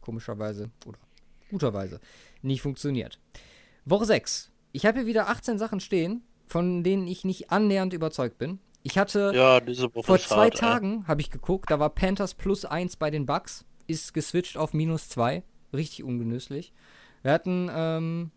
komischerweise, 0.00 0.70
oder 0.86 0.98
guterweise, 1.50 2.00
nicht 2.42 2.62
funktioniert. 2.62 3.18
Woche 3.84 4.04
6. 4.04 4.50
Ich 4.72 4.86
habe 4.86 4.98
hier 4.98 5.06
wieder 5.06 5.28
18 5.28 5.58
Sachen 5.58 5.80
stehen, 5.80 6.22
von 6.46 6.84
denen 6.84 7.08
ich 7.08 7.24
nicht 7.24 7.50
annähernd 7.50 7.92
überzeugt 7.92 8.38
bin. 8.38 8.60
Ich 8.82 8.96
hatte 8.98 9.32
Ja, 9.34 9.60
vor 10.02 10.18
zwei 10.18 10.46
hart. 10.46 10.56
Tagen, 10.56 11.06
habe 11.06 11.20
ich 11.20 11.30
geguckt, 11.30 11.70
da 11.70 11.78
war 11.78 11.90
Panthers 11.90 12.34
plus 12.34 12.64
1 12.64 12.96
bei 12.96 13.10
den 13.10 13.26
Bucks, 13.26 13.64
ist 13.86 14.14
geswitcht 14.14 14.56
auf 14.56 14.72
minus 14.72 15.08
2. 15.08 15.42
Richtig 15.72 16.02
ungenüsslich. 16.02 16.72
Wir 17.22 17.32
hatten 17.32 17.70
ähm, 17.72 18.30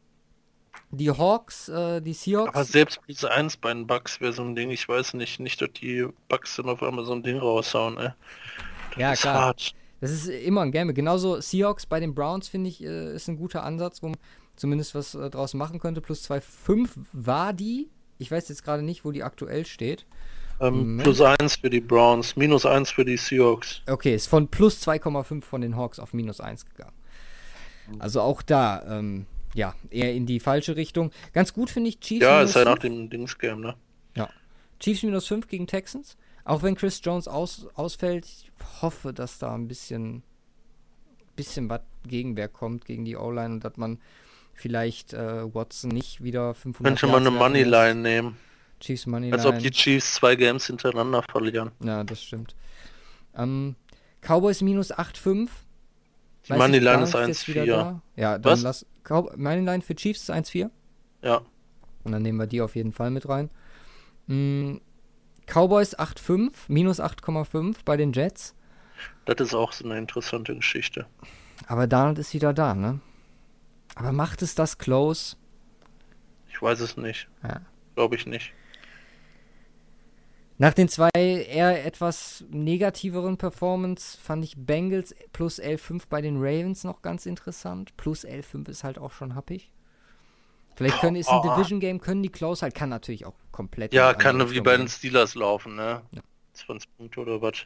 die 0.92 1.10
Hawks, 1.10 1.70
äh, 1.70 2.02
die 2.02 2.14
Seahawks. 2.14 2.54
Aber 2.54 2.64
selbst 2.66 3.02
plus 3.02 3.24
1 3.24 3.58
bei 3.58 3.74
den 3.74 3.88
Bucks 3.88 4.20
wäre 4.22 4.34
so 4.34 4.44
ein 4.44 4.56
Ding, 4.56 4.70
ich 4.70 4.88
weiß 4.88 5.14
nicht, 5.14 5.40
nicht, 5.40 5.62
dass 5.62 5.72
die 5.74 6.08
Bucks 6.28 6.56
dann 6.58 6.70
auf 6.70 6.84
einmal 6.84 7.06
so 7.06 7.14
ein 7.14 7.24
Ding 7.24 7.38
raushauen, 7.38 7.98
ey. 7.98 8.10
ja, 8.98 9.14
ist 9.14 9.22
klar. 9.22 9.42
hart. 9.46 9.74
Das 10.02 10.12
ist 10.12 10.28
immer 10.28 10.62
ein 10.62 10.74
Gamble. 10.74 10.94
Genauso 10.94 11.40
Seahawks 11.40 11.86
bei 11.86 12.02
den 12.02 12.14
Browns, 12.14 12.50
finde 12.50 12.70
ich, 12.70 12.84
äh, 12.84 13.16
ist 13.16 13.30
ein 13.30 13.38
guter 13.38 13.64
Ansatz, 13.64 14.04
wo 14.04 14.10
man 14.10 14.18
zumindest 14.58 14.96
was 14.96 15.16
äh, 15.16 15.30
draus 15.30 15.54
machen 15.54 15.80
könnte. 15.80 16.02
Plus 16.02 16.30
2,5 16.30 16.90
war 17.14 17.54
die. 17.54 17.90
Ich 18.18 18.32
weiß 18.32 18.50
jetzt 18.50 18.64
gerade 18.64 18.84
nicht, 18.84 19.06
wo 19.06 19.12
die 19.12 19.24
aktuell 19.24 19.66
steht. 19.66 20.06
Ähm, 20.60 21.00
plus 21.02 21.20
1 21.20 21.58
für 21.58 21.70
die 21.70 21.82
Browns, 21.82 22.36
minus 22.36 22.66
1 22.66 22.92
für 22.92 23.06
die 23.06 23.18
Seahawks. 23.18 23.82
Okay, 23.88 24.16
ist 24.16 24.28
von 24.28 24.48
plus 24.48 24.86
2,5 24.88 25.42
von 25.42 25.62
den 25.62 25.76
Hawks 25.76 26.00
auf 26.00 26.14
minus 26.14 26.40
1 26.40 26.66
gegangen. 26.66 26.94
Also 28.00 28.22
auch 28.22 28.42
da, 28.42 28.84
ähm, 28.88 29.26
ja, 29.56 29.76
eher 29.90 30.14
in 30.14 30.26
die 30.26 30.40
falsche 30.40 30.76
Richtung. 30.76 31.12
Ganz 31.34 31.54
gut 31.54 31.70
finde 31.70 31.90
ich 31.90 32.00
Chiefs 32.00 32.24
Ja, 32.24 32.42
ist 32.42 32.56
ja 32.56 32.64
nach 32.64 32.80
5. 32.80 32.82
dem 32.82 33.10
Dingsgame, 33.10 33.62
ne? 33.62 33.76
Chiefs 34.84 35.04
minus 35.04 35.28
5 35.28 35.48
gegen 35.48 35.66
Texans. 35.66 36.18
Auch 36.44 36.62
wenn 36.62 36.76
Chris 36.76 37.00
Jones 37.02 37.30
aus, 37.30 37.68
ausfällt, 37.76 38.26
ich 38.26 38.52
hoffe, 38.82 39.14
dass 39.14 39.40
da 39.40 39.56
ein 39.56 39.70
bisschen, 39.70 40.24
bisschen 41.38 41.70
was 41.70 41.80
Gegenwehr 42.06 42.50
kommt 42.50 42.84
gegen 42.84 43.06
die 43.06 43.16
O-Line 43.16 43.56
und 43.56 43.64
dass 43.64 43.78
man 43.78 44.02
vielleicht 44.54 45.14
äh, 45.14 45.54
Watson 45.54 45.92
nicht 45.92 46.24
wieder 46.24 46.54
500 46.54 47.00
Könnte 47.00 47.08
man 47.08 47.28
eine. 47.28 47.38
Moneyline 47.38 48.02
nehmen. 48.02 48.38
Chiefs 48.80 49.06
Moneyline. 49.06 49.36
Als 49.36 49.46
ob 49.46 49.60
die 49.60 49.72
Chiefs 49.72 50.16
zwei 50.16 50.36
Games 50.36 50.68
hintereinander 50.68 51.24
verlieren. 51.24 51.72
Ja, 51.82 52.04
das 52.04 52.22
stimmt. 52.22 52.56
Ähm, 53.36 53.76
Cowboys 54.22 54.62
minus 54.62 54.94
8,5. 54.94 55.50
Die 56.48 56.54
Moneyline 56.54 57.04
ist 57.04 57.14
nicht, 57.14 57.28
jetzt 57.28 57.48
wieder 57.48 57.64
1,4. 57.64 57.66
da. 57.68 58.02
Ja, 58.16 58.38
dann 58.38 58.52
Was? 58.54 58.62
lass. 58.62 58.86
Cow 59.04 59.36
Moneyline 59.36 59.82
für 59.82 59.96
Chiefs 59.96 60.24
ist 60.24 60.32
1,4. 60.32 60.70
Ja. 61.22 61.42
Und 62.04 62.12
dann 62.12 62.22
nehmen 62.22 62.38
wir 62.38 62.48
die 62.48 62.62
auf 62.62 62.76
jeden 62.76 62.92
Fall 62.92 63.12
mit 63.12 63.28
rein. 63.28 63.50
Mm, 64.28 64.78
Cowboys 65.46 65.98
8,5, 65.98 66.52
minus 66.68 67.00
8,5 67.00 67.78
bei 67.86 67.98
den 67.98 68.14
Jets. 68.14 68.56
Das 69.26 69.36
ist 69.40 69.54
auch 69.54 69.72
so 69.72 69.86
eine 69.86 69.98
interessante 69.98 70.56
Geschichte. 70.56 71.06
Aber 71.68 71.88
Donald 71.88 72.20
ist 72.20 72.34
wieder 72.34 72.54
da, 72.54 72.76
ne? 72.76 73.00
Aber 73.96 74.12
macht 74.12 74.42
es 74.42 74.56
das 74.56 74.78
close? 74.78 75.36
Ich 76.50 76.62
weiß 76.62 76.80
es 76.80 76.98
nicht. 76.98 77.28
Ja. 77.44 77.62
Glaube 77.96 78.16
ich 78.16 78.26
nicht. 78.26 78.54
Nach 80.58 80.74
den 80.74 80.88
zwei 80.88 81.10
eher 81.14 81.84
etwas 81.86 82.44
negativeren 82.50 83.38
Performance 83.38 84.18
fand 84.22 84.44
ich 84.44 84.56
Bengals 84.56 85.16
plus 85.34 85.60
L5 85.60 86.04
bei 86.10 86.22
den 86.22 86.38
Ravens 86.38 86.84
noch 86.84 87.02
ganz 87.02 87.26
interessant. 87.26 87.96
Plus 87.98 88.26
L5 88.26 88.70
ist 88.70 88.84
halt 88.84 88.98
auch 89.00 89.12
schon 89.12 89.36
happig. 89.36 89.72
Vielleicht 90.76 91.00
können, 91.02 91.16
ist 91.16 91.30
ein 91.30 91.40
Oh. 91.44 91.56
Division 91.56 91.80
Game, 91.80 92.00
können 92.02 92.24
die 92.24 92.30
close 92.30 92.62
halt, 92.62 92.74
kann 92.76 92.90
natürlich 92.90 93.26
auch 93.26 93.36
komplett. 93.52 93.94
Ja, 93.94 94.14
kann 94.14 94.50
wie 94.52 94.62
bei 94.62 94.78
den 94.78 94.88
Steelers 94.88 95.36
laufen, 95.36 95.76
ne? 95.76 96.02
Ja. 96.12 96.22
20 96.54 96.98
Punkte 96.98 97.20
oder 97.22 97.42
was? 97.42 97.66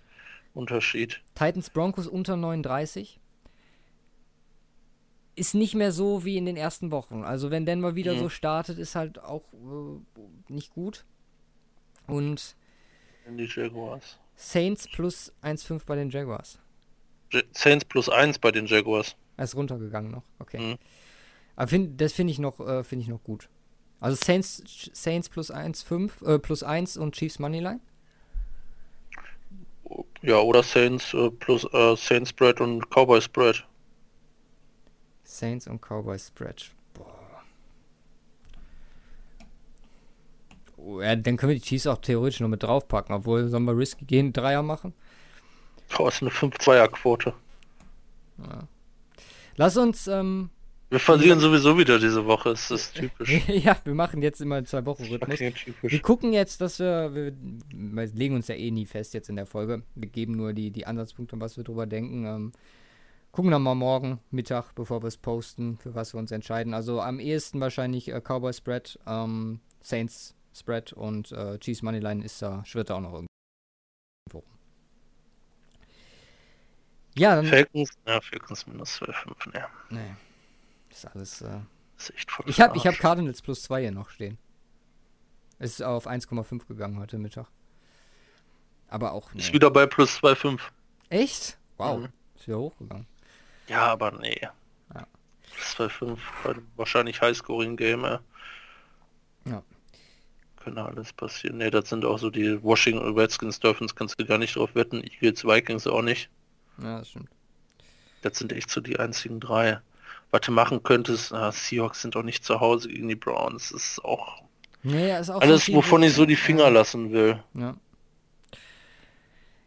Unterschied. 0.53 1.21
Titans 1.35 1.69
Broncos 1.69 2.07
unter 2.07 2.35
39. 2.35 3.19
Ist 5.37 5.53
nicht 5.53 5.75
mehr 5.75 5.91
so 5.91 6.25
wie 6.25 6.35
in 6.35 6.45
den 6.47 6.57
ersten 6.57 6.89
Wochen. 6.91 7.23
Also 7.23 7.51
wenn 7.51 7.65
Denver 7.65 7.93
wieder 7.95 8.15
Mhm. 8.15 8.19
so 8.19 8.29
startet, 8.29 8.79
ist 8.79 8.95
halt 8.95 9.19
auch 9.19 9.43
äh, 9.53 10.51
nicht 10.51 10.73
gut. 10.73 11.05
Und 12.07 12.55
In 13.27 13.37
die 13.37 13.45
Jaguars. 13.45 14.17
Saints 14.35 14.87
plus 14.87 15.31
1,5 15.43 15.85
bei 15.85 15.95
den 15.95 16.09
Jaguars. 16.09 16.59
Ja- 17.31 17.41
Saints 17.51 17.85
plus 17.85 18.09
1 18.09 18.39
bei 18.39 18.51
den 18.51 18.65
Jaguars. 18.65 19.15
Er 19.37 19.43
ist 19.43 19.55
runtergegangen 19.55 20.09
noch. 20.11 20.23
Okay. 20.39 20.59
Mhm. 20.59 20.77
Aber 21.55 21.67
find, 21.67 22.01
das 22.01 22.13
finde 22.13 22.31
ich 22.31 22.39
noch, 22.39 22.59
äh, 22.59 22.83
finde 22.83 23.03
ich 23.03 23.09
noch 23.09 23.23
gut. 23.23 23.47
Also 23.99 24.15
Saints, 24.23 24.63
Saints 24.93 25.29
plus 25.29 25.51
1,5, 25.51 26.23
äh, 26.23 26.39
plus 26.39 26.63
1 26.63 26.97
und 26.97 27.13
Chiefs 27.15 27.37
Moneyline. 27.37 27.79
Ja, 30.23 30.39
oder 30.39 30.63
Saints 30.63 31.13
äh, 31.13 31.29
plus 31.29 31.63
äh, 31.73 31.95
Saints 31.95 32.31
Spread 32.31 32.59
und 32.59 32.89
Cowboy 32.89 33.21
Spread. 33.21 33.63
Saints 35.37 35.67
und 35.67 35.81
Cowboys 35.81 36.27
Spread. 36.27 36.71
Boah. 36.93 37.43
Oh, 40.77 41.01
ja, 41.01 41.15
dann 41.15 41.37
können 41.37 41.51
wir 41.51 41.59
die 41.59 41.65
Chiefs 41.65 41.87
auch 41.87 41.97
theoretisch 41.97 42.39
noch 42.39 42.47
mit 42.47 42.63
draufpacken. 42.63 43.13
Obwohl, 43.15 43.47
sollen 43.47 43.65
wir 43.65 43.77
risky 43.77 44.05
gehen, 44.05 44.33
Dreier 44.33 44.63
machen? 44.63 44.93
Oh, 45.97 46.07
ist 46.07 46.21
eine 46.21 46.31
5-2er-Quote. 46.31 47.33
Lass 49.55 49.77
uns, 49.77 50.07
ähm, 50.07 50.49
Wir 50.89 50.99
verlieren 50.99 51.39
sowieso 51.39 51.77
wieder 51.77 51.97
diese 51.97 52.25
Woche. 52.25 52.51
Es 52.51 52.69
ist 52.69 52.95
typisch. 52.95 53.41
ja, 53.47 53.77
wir 53.83 53.95
machen 53.95 54.21
jetzt 54.21 54.39
immer 54.41 54.55
einen 54.55 54.65
Zwei-Wochen-Rhythmus. 54.65 55.33
Okay, 55.33 55.53
Wir 55.81 56.01
gucken 56.01 56.33
jetzt, 56.33 56.61
dass 56.61 56.79
wir, 56.79 57.13
wir, 57.13 57.33
wir 57.73 58.05
legen 58.07 58.35
uns 58.35 58.47
ja 58.47 58.55
eh 58.55 58.69
nie 58.69 58.85
fest 58.85 59.13
jetzt 59.13 59.29
in 59.29 59.35
der 59.35 59.45
Folge. 59.47 59.83
Wir 59.95 60.09
geben 60.09 60.33
nur 60.33 60.53
die, 60.53 60.71
die 60.71 60.85
Ansatzpunkte, 60.85 61.39
was 61.39 61.57
wir 61.57 61.63
drüber 61.63 61.87
denken. 61.87 62.25
Ähm, 62.25 62.51
gucken 63.37 63.51
dann 63.51 63.61
mal 63.61 63.75
morgen 63.75 64.19
Mittag, 64.31 64.73
bevor 64.73 65.03
wir 65.03 65.07
es 65.09 65.17
posten, 65.17 65.77
für 65.77 65.93
was 65.93 66.15
wir 66.15 66.17
uns 66.17 66.31
entscheiden. 66.31 66.73
Also 66.73 67.01
am 67.01 67.19
ehesten 67.19 67.59
wahrscheinlich 67.59 68.11
äh, 68.11 68.19
Cowboy 68.19 68.51
Spread, 68.51 68.97
ähm, 69.05 69.59
Saints 69.79 70.35
Spread 70.55 70.91
und 70.93 71.31
äh, 71.33 71.59
Chiefs 71.59 71.83
Moneyline 71.83 72.25
ist 72.25 72.41
da, 72.41 72.65
schwirrt 72.65 72.89
da 72.89 72.95
auch 72.95 73.01
noch 73.01 73.13
irgendwo. 73.13 74.43
Ja, 77.15 77.35
dann. 77.35 77.45
Falcons, 77.45 77.91
ja, 78.07 78.19
Falcons 78.21 78.65
minus 78.65 78.99
12,5, 78.99 79.53
ne. 79.53 79.65
Nee, 79.91 80.15
ist 80.89 81.05
alles. 81.05 81.41
Äh, 81.43 81.59
Das 81.95 82.09
ist 82.09 82.15
echt 82.15 82.31
voll 82.31 82.49
ich 82.49 82.59
habe 82.59 82.79
hab. 82.79 82.95
Cardinals 82.95 83.43
plus 83.43 83.61
2 83.61 83.81
hier 83.81 83.91
noch 83.91 84.09
stehen. 84.09 84.39
Ist 85.59 85.83
auf 85.83 86.07
1,5 86.07 86.65
gegangen 86.65 86.97
heute 86.97 87.19
Mittag. 87.19 87.45
Aber 88.87 89.11
auch. 89.11 89.31
Ist 89.35 89.49
nee. 89.49 89.53
wieder 89.53 89.69
bei 89.69 89.85
plus 89.85 90.17
2,5. 90.23 90.59
Echt? 91.09 91.59
Wow. 91.77 91.99
Mhm. 91.99 92.09
Ist 92.35 92.47
wieder 92.47 92.57
hochgegangen. 92.57 93.05
Ja, 93.67 93.87
aber 93.87 94.11
nee. 94.11 94.39
Ja. 94.93 95.07
Plus 95.53 95.89
2,5 95.91 96.17
bei 96.43 96.49
einem 96.51 96.67
wahrscheinlich 96.75 97.21
Highscoring-Game. 97.21 98.03
Ja. 99.45 99.63
Könnte 100.63 100.83
alles 100.83 101.13
passieren. 101.13 101.57
Ne, 101.57 101.71
das 101.71 101.89
sind 101.89 102.05
auch 102.05 102.19
so 102.19 102.29
die 102.29 102.61
Washington 102.61 103.17
Redskins, 103.17 103.59
Dolphins 103.59 103.95
kannst 103.95 104.19
du 104.19 104.25
gar 104.25 104.37
nicht 104.37 104.55
drauf 104.55 104.73
wetten. 104.75 105.03
Eagles, 105.03 105.45
Vikings 105.45 105.87
auch 105.87 106.01
nicht. 106.01 106.29
Ja, 106.81 106.99
das 106.99 107.09
stimmt. 107.09 107.29
Das 108.21 108.37
sind 108.37 108.51
echt 108.51 108.69
so 108.69 108.81
die 108.81 108.99
einzigen 108.99 109.39
drei. 109.39 109.79
Was 110.31 110.41
du 110.41 110.51
machen 110.51 110.83
könntest, 110.83 111.31
ah, 111.33 111.51
Seahawks 111.51 112.01
sind 112.01 112.15
auch 112.17 112.23
nicht 112.23 112.43
zu 112.43 112.59
Hause 112.59 112.89
gegen 112.89 113.07
die 113.07 113.15
Browns. 113.15 113.69
Das 113.69 113.83
ist 113.83 114.03
auch 114.03 114.43
Nee, 114.83 115.09
ja, 115.09 115.19
ist 115.19 115.29
auch 115.29 115.41
alles, 115.41 115.63
viel 115.63 115.75
wovon 115.75 116.03
ich 116.03 116.13
so 116.13 116.25
die. 116.25 116.35
Finger 116.35 116.69
lassen 116.69 117.11
will. 117.11 117.41
Ja. 117.53 117.75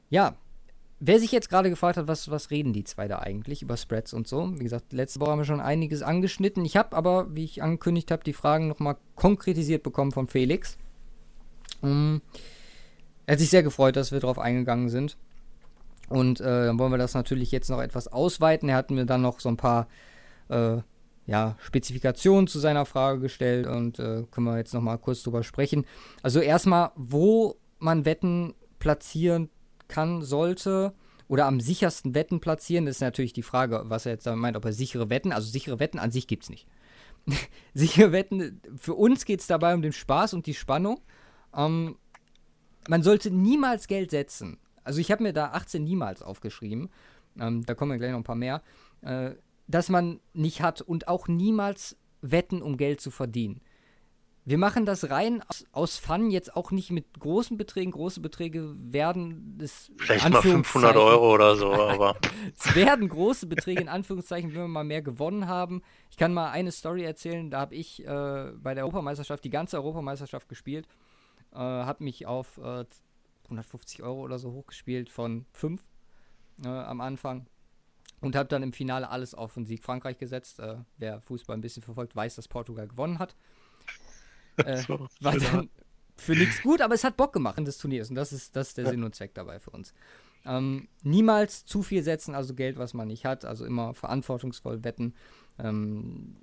Ja. 0.08 0.34
Wer 1.02 1.18
sich 1.18 1.32
jetzt 1.32 1.48
gerade 1.48 1.70
gefragt 1.70 1.96
hat, 1.96 2.08
was, 2.08 2.30
was 2.30 2.50
reden 2.50 2.74
die 2.74 2.84
zwei 2.84 3.08
da 3.08 3.20
eigentlich 3.20 3.62
über 3.62 3.78
Spreads 3.78 4.12
und 4.12 4.28
so? 4.28 4.52
Wie 4.58 4.64
gesagt, 4.64 4.92
letzte 4.92 5.18
Woche 5.20 5.30
haben 5.30 5.38
wir 5.38 5.46
schon 5.46 5.60
einiges 5.60 6.02
angeschnitten. 6.02 6.62
Ich 6.66 6.76
habe 6.76 6.94
aber, 6.94 7.34
wie 7.34 7.44
ich 7.44 7.62
angekündigt 7.62 8.10
habe, 8.10 8.22
die 8.22 8.34
Fragen 8.34 8.68
nochmal 8.68 8.98
konkretisiert 9.16 9.82
bekommen 9.82 10.12
von 10.12 10.28
Felix. 10.28 10.76
Mm. 11.80 12.16
Er 13.24 13.32
hat 13.32 13.38
sich 13.40 13.48
sehr 13.48 13.62
gefreut, 13.62 13.96
dass 13.96 14.12
wir 14.12 14.20
darauf 14.20 14.38
eingegangen 14.38 14.90
sind. 14.90 15.16
Und 16.10 16.40
äh, 16.40 16.66
dann 16.66 16.78
wollen 16.78 16.92
wir 16.92 16.98
das 16.98 17.14
natürlich 17.14 17.50
jetzt 17.50 17.70
noch 17.70 17.80
etwas 17.80 18.08
ausweiten. 18.08 18.68
Er 18.68 18.76
hat 18.76 18.90
mir 18.90 19.06
dann 19.06 19.22
noch 19.22 19.40
so 19.40 19.48
ein 19.48 19.56
paar 19.56 19.88
äh, 20.48 20.78
ja, 21.26 21.56
Spezifikationen 21.60 22.46
zu 22.46 22.58
seiner 22.58 22.84
Frage 22.84 23.20
gestellt 23.20 23.66
und 23.66 23.98
äh, 24.00 24.24
können 24.30 24.46
wir 24.46 24.58
jetzt 24.58 24.74
noch 24.74 24.82
mal 24.82 24.98
kurz 24.98 25.22
drüber 25.22 25.44
sprechen. 25.44 25.86
Also 26.22 26.40
erstmal, 26.40 26.90
wo 26.96 27.56
man 27.78 28.04
Wetten 28.04 28.54
platzieren 28.80 29.48
kann, 29.90 30.22
sollte 30.22 30.94
oder 31.28 31.46
am 31.46 31.60
sichersten 31.60 32.14
Wetten 32.14 32.40
platzieren, 32.40 32.86
das 32.86 32.96
ist 32.96 33.02
natürlich 33.02 33.32
die 33.32 33.42
Frage, 33.42 33.82
was 33.84 34.06
er 34.06 34.12
jetzt 34.12 34.26
damit 34.26 34.40
meint, 34.40 34.56
ob 34.56 34.64
er 34.64 34.72
sichere 34.72 35.10
Wetten, 35.10 35.32
also 35.32 35.48
sichere 35.48 35.78
Wetten 35.78 35.98
an 35.98 36.10
sich 36.10 36.26
gibt 36.26 36.44
es 36.44 36.50
nicht. 36.50 36.66
sichere 37.74 38.10
Wetten, 38.10 38.60
für 38.76 38.94
uns 38.94 39.24
geht 39.24 39.40
es 39.40 39.46
dabei 39.46 39.74
um 39.74 39.82
den 39.82 39.92
Spaß 39.92 40.34
und 40.34 40.46
die 40.46 40.54
Spannung. 40.54 41.00
Ähm, 41.54 41.96
man 42.88 43.02
sollte 43.02 43.30
niemals 43.30 43.86
Geld 43.86 44.10
setzen. 44.10 44.58
Also 44.82 45.00
ich 45.00 45.12
habe 45.12 45.22
mir 45.22 45.32
da 45.32 45.52
18 45.52 45.84
niemals 45.84 46.22
aufgeschrieben. 46.22 46.88
Ähm, 47.38 47.64
da 47.64 47.74
kommen 47.74 47.92
wir 47.92 47.98
gleich 47.98 48.10
noch 48.10 48.18
ein 48.18 48.24
paar 48.24 48.34
mehr. 48.34 48.62
Äh, 49.02 49.32
dass 49.68 49.88
man 49.88 50.18
nicht 50.32 50.62
hat 50.62 50.80
und 50.80 51.06
auch 51.06 51.28
niemals 51.28 51.96
wetten, 52.22 52.60
um 52.60 52.76
Geld 52.76 53.00
zu 53.00 53.10
verdienen. 53.10 53.60
Wir 54.50 54.58
machen 54.58 54.84
das 54.84 55.10
rein 55.10 55.44
aus, 55.46 55.64
aus 55.70 55.96
Fun, 55.98 56.28
jetzt 56.32 56.56
auch 56.56 56.72
nicht 56.72 56.90
mit 56.90 57.20
großen 57.20 57.56
Beträgen. 57.56 57.92
Große 57.92 58.20
Beträge 58.20 58.74
werden 58.76 59.56
es. 59.62 59.92
Vielleicht 59.96 60.28
mal 60.28 60.42
500 60.42 60.96
Euro 60.96 61.32
oder 61.32 61.54
so, 61.54 61.72
aber. 61.88 62.16
es 62.58 62.74
werden 62.74 63.08
große 63.08 63.46
Beträge, 63.46 63.80
in 63.80 63.88
Anführungszeichen, 63.88 64.50
wenn 64.50 64.62
wir 64.62 64.66
mal 64.66 64.82
mehr 64.82 65.02
gewonnen 65.02 65.46
haben. 65.46 65.82
Ich 66.10 66.16
kann 66.16 66.34
mal 66.34 66.50
eine 66.50 66.72
Story 66.72 67.04
erzählen. 67.04 67.48
Da 67.48 67.60
habe 67.60 67.76
ich 67.76 68.04
äh, 68.04 68.52
bei 68.56 68.74
der 68.74 68.82
Europameisterschaft 68.82 69.44
die 69.44 69.50
ganze 69.50 69.76
Europameisterschaft 69.76 70.48
gespielt. 70.48 70.88
Äh, 71.52 71.58
habe 71.58 72.02
mich 72.02 72.26
auf 72.26 72.58
äh, 72.58 72.84
150 73.44 74.02
Euro 74.02 74.20
oder 74.22 74.40
so 74.40 74.50
hochgespielt 74.50 75.10
von 75.10 75.46
5 75.52 75.80
äh, 76.64 76.68
am 76.68 77.00
Anfang. 77.00 77.46
Und 78.20 78.34
habe 78.34 78.48
dann 78.48 78.64
im 78.64 78.72
Finale 78.72 79.10
alles 79.10 79.32
auf 79.32 79.54
den 79.54 79.64
Sieg 79.64 79.84
Frankreich 79.84 80.18
gesetzt. 80.18 80.58
Äh, 80.58 80.78
wer 80.98 81.20
Fußball 81.20 81.56
ein 81.56 81.60
bisschen 81.60 81.84
verfolgt, 81.84 82.16
weiß, 82.16 82.34
dass 82.34 82.48
Portugal 82.48 82.88
gewonnen 82.88 83.20
hat. 83.20 83.36
Äh, 84.66 84.84
war 85.20 85.36
dann 85.36 85.70
für 86.16 86.32
nichts 86.32 86.62
gut, 86.62 86.80
aber 86.80 86.94
es 86.94 87.04
hat 87.04 87.16
Bock 87.16 87.32
gemacht 87.32 87.58
in 87.58 87.64
des 87.64 87.78
Turniers. 87.78 88.10
Und 88.10 88.16
das 88.16 88.32
ist, 88.32 88.54
das 88.54 88.68
ist 88.68 88.78
der 88.78 88.84
ja. 88.84 88.90
Sinn 88.90 89.04
und 89.04 89.14
Zweck 89.14 89.34
dabei 89.34 89.58
für 89.58 89.70
uns. 89.70 89.94
Ähm, 90.44 90.88
niemals 91.02 91.64
zu 91.64 91.82
viel 91.82 92.02
setzen, 92.02 92.34
also 92.34 92.54
Geld, 92.54 92.78
was 92.78 92.94
man 92.94 93.08
nicht 93.08 93.24
hat. 93.24 93.44
Also 93.44 93.64
immer 93.64 93.94
verantwortungsvoll 93.94 94.84
wetten. 94.84 95.14
Ähm, 95.58 96.36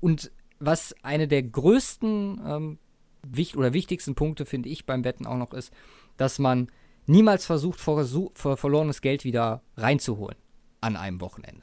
und 0.00 0.30
was 0.58 0.94
eine 1.02 1.28
der 1.28 1.42
größten 1.42 2.40
ähm, 2.46 2.78
wichtig 3.22 3.56
oder 3.56 3.72
wichtigsten 3.72 4.14
Punkte, 4.14 4.46
finde 4.46 4.68
ich, 4.68 4.86
beim 4.86 5.04
Wetten 5.04 5.26
auch 5.26 5.36
noch 5.36 5.52
ist, 5.52 5.72
dass 6.16 6.38
man 6.38 6.70
niemals 7.06 7.46
versucht, 7.46 7.80
vor, 7.80 8.04
vor 8.34 8.56
verlorenes 8.56 9.00
Geld 9.00 9.24
wieder 9.24 9.62
reinzuholen 9.76 10.36
an 10.80 10.96
einem 10.96 11.20
Wochenende. 11.20 11.62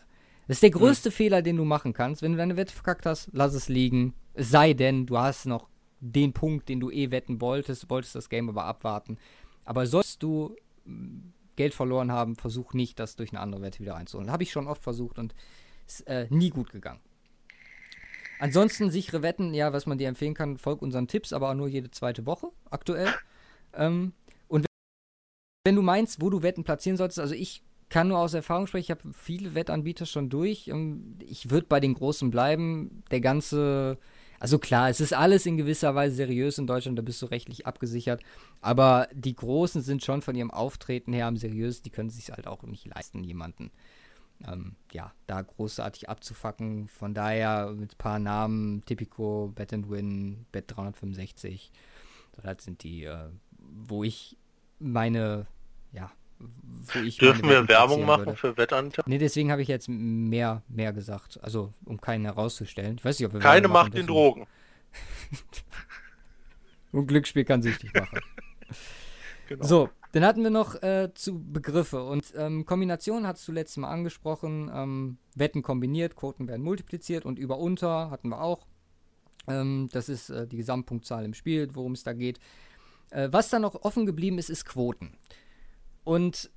Das 0.51 0.57
ist 0.57 0.63
der 0.63 0.71
größte 0.71 1.11
mhm. 1.11 1.13
Fehler, 1.13 1.41
den 1.41 1.55
du 1.55 1.63
machen 1.63 1.93
kannst. 1.93 2.21
Wenn 2.21 2.33
du 2.33 2.37
deine 2.37 2.57
Wette 2.57 2.73
verkackt 2.73 3.05
hast, 3.05 3.29
lass 3.31 3.53
es 3.53 3.69
liegen. 3.69 4.13
Es 4.33 4.49
sei 4.49 4.73
denn, 4.73 5.05
du 5.05 5.17
hast 5.17 5.45
noch 5.45 5.69
den 6.01 6.33
Punkt, 6.33 6.67
den 6.67 6.81
du 6.81 6.91
eh 6.91 7.09
wetten 7.09 7.39
wolltest, 7.39 7.89
wolltest 7.89 8.15
das 8.15 8.27
Game 8.27 8.49
aber 8.49 8.65
abwarten. 8.65 9.17
Aber 9.63 9.87
sollst 9.87 10.21
du 10.23 10.57
mm, 10.83 11.19
Geld 11.55 11.73
verloren 11.73 12.11
haben, 12.11 12.35
versuch 12.35 12.73
nicht, 12.73 12.99
das 12.99 13.15
durch 13.15 13.31
eine 13.31 13.39
andere 13.39 13.61
Wette 13.61 13.79
wieder 13.79 13.93
reinzuholen. 13.93 14.29
Habe 14.29 14.43
ich 14.43 14.51
schon 14.51 14.67
oft 14.67 14.83
versucht 14.83 15.19
und 15.19 15.33
ist 15.87 16.01
äh, 16.01 16.27
nie 16.29 16.49
gut 16.49 16.73
gegangen. 16.73 16.99
Ansonsten 18.37 18.91
sichere 18.91 19.21
Wetten, 19.21 19.53
ja, 19.53 19.71
was 19.71 19.85
man 19.85 19.99
dir 19.99 20.09
empfehlen 20.09 20.33
kann, 20.33 20.57
folg 20.57 20.81
unseren 20.81 21.07
Tipps, 21.07 21.31
aber 21.31 21.51
auch 21.51 21.55
nur 21.55 21.69
jede 21.69 21.91
zweite 21.91 22.25
Woche 22.25 22.49
aktuell. 22.69 23.07
Ähm, 23.71 24.11
und 24.49 24.65
wenn 25.63 25.77
du 25.77 25.81
meinst, 25.81 26.19
wo 26.19 26.29
du 26.29 26.43
Wetten 26.43 26.65
platzieren 26.65 26.97
solltest, 26.97 27.19
also 27.19 27.35
ich 27.35 27.63
kann 27.91 28.07
nur 28.07 28.19
aus 28.19 28.33
Erfahrung 28.33 28.67
sprechen, 28.67 28.85
ich 28.85 28.91
habe 28.91 29.13
viele 29.13 29.53
Wettanbieter 29.53 30.05
schon 30.05 30.29
durch. 30.29 30.71
Ich 31.19 31.49
würde 31.49 31.67
bei 31.67 31.81
den 31.81 31.93
Großen 31.93 32.31
bleiben. 32.31 33.03
Der 33.11 33.19
ganze, 33.19 33.97
also 34.39 34.59
klar, 34.59 34.89
es 34.89 35.01
ist 35.01 35.13
alles 35.13 35.45
in 35.45 35.57
gewisser 35.57 35.93
Weise 35.93 36.15
seriös 36.15 36.57
in 36.57 36.67
Deutschland, 36.67 36.97
da 36.97 37.01
bist 37.01 37.21
du 37.21 37.25
rechtlich 37.25 37.67
abgesichert. 37.67 38.23
Aber 38.61 39.09
die 39.13 39.35
Großen 39.35 39.81
sind 39.81 40.05
schon 40.05 40.21
von 40.21 40.35
ihrem 40.35 40.51
Auftreten 40.51 41.11
her 41.11 41.27
am 41.27 41.35
seriös, 41.35 41.81
die 41.81 41.89
können 41.89 42.09
sich 42.09 42.31
halt 42.31 42.47
auch 42.47 42.63
nicht 42.63 42.85
leisten, 42.85 43.25
jemanden, 43.25 43.71
ähm, 44.47 44.77
ja, 44.93 45.11
da 45.27 45.41
großartig 45.41 46.07
abzufacken. 46.07 46.87
Von 46.87 47.13
daher 47.13 47.73
mit 47.73 47.95
ein 47.95 47.97
paar 47.97 48.19
Namen, 48.19 48.85
Tipico, 48.85 49.51
Bet 49.53 49.73
and 49.73 49.89
Win, 49.89 50.45
Bet 50.53 50.71
365, 50.71 51.73
das 52.41 52.63
sind 52.63 52.83
die, 52.83 53.03
äh, 53.03 53.27
wo 53.59 54.05
ich 54.05 54.37
meine, 54.79 55.45
ja, 55.91 56.09
Dürfen 56.93 57.47
wir 57.47 57.67
Werbung 57.67 58.05
machen 58.05 58.25
würde. 58.25 58.37
für 58.37 58.57
Wettanbieter? 58.57 59.03
Nee, 59.05 59.17
deswegen 59.17 59.51
habe 59.51 59.61
ich 59.61 59.67
jetzt 59.67 59.87
mehr, 59.87 60.63
mehr 60.67 60.93
gesagt. 60.93 61.39
Also, 61.41 61.73
um 61.85 62.01
keinen 62.01 62.25
herauszustellen. 62.25 62.97
Ich 62.97 63.05
weiß 63.05 63.19
nicht, 63.19 63.27
ob 63.27 63.33
wir 63.33 63.39
Keine 63.39 63.67
macht 63.67 63.93
den 63.93 64.07
Drogen. 64.07 64.47
Und 66.91 67.07
Glücksspiel 67.07 67.45
kann 67.45 67.61
süchtig 67.61 67.93
machen. 67.93 68.19
genau. 69.47 69.65
So, 69.65 69.89
dann 70.11 70.25
hatten 70.25 70.43
wir 70.43 70.49
noch 70.49 70.81
äh, 70.83 71.09
zu 71.13 71.41
Begriffe 71.41 72.03
und 72.03 72.33
ähm, 72.35 72.65
Kombinationen 72.65 73.25
hast 73.25 73.47
du 73.47 73.53
letztes 73.53 73.77
Mal 73.77 73.89
angesprochen. 73.89 74.69
Ähm, 74.73 75.17
Wetten 75.35 75.61
kombiniert, 75.61 76.17
Quoten 76.17 76.49
werden 76.49 76.63
multipliziert 76.63 77.25
und 77.25 77.39
über 77.39 77.59
unter 77.59 78.11
hatten 78.11 78.27
wir 78.27 78.41
auch. 78.41 78.67
Ähm, 79.47 79.87
das 79.93 80.09
ist 80.09 80.29
äh, 80.29 80.47
die 80.47 80.57
Gesamtpunktzahl 80.57 81.23
im 81.23 81.33
Spiel, 81.33 81.69
worum 81.73 81.93
es 81.93 82.03
da 82.03 82.11
geht. 82.11 82.41
Äh, 83.11 83.29
was 83.31 83.49
da 83.49 83.59
noch 83.59 83.75
offen 83.83 84.05
geblieben 84.05 84.37
ist, 84.37 84.49
ist 84.49 84.65
Quoten. 84.65 85.17
Und 86.03 86.49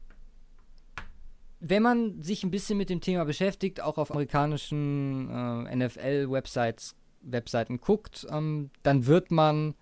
wenn 1.61 1.83
man 1.83 2.23
sich 2.23 2.45
ein 2.45 2.51
bisschen 2.51 2.77
mit 2.77 2.91
dem 2.91 3.01
Thema 3.01 3.25
beschäftigt, 3.25 3.81
auch 3.81 3.99
auf 3.99 4.11
amerikanischen 4.11 5.31
äh, 5.31 5.77
NFL-Websites 5.77 6.95
Webseiten 7.23 7.81
guckt, 7.81 8.27
ähm, 8.31 8.71
dann 8.83 9.07
wird 9.07 9.31
man 9.31 9.75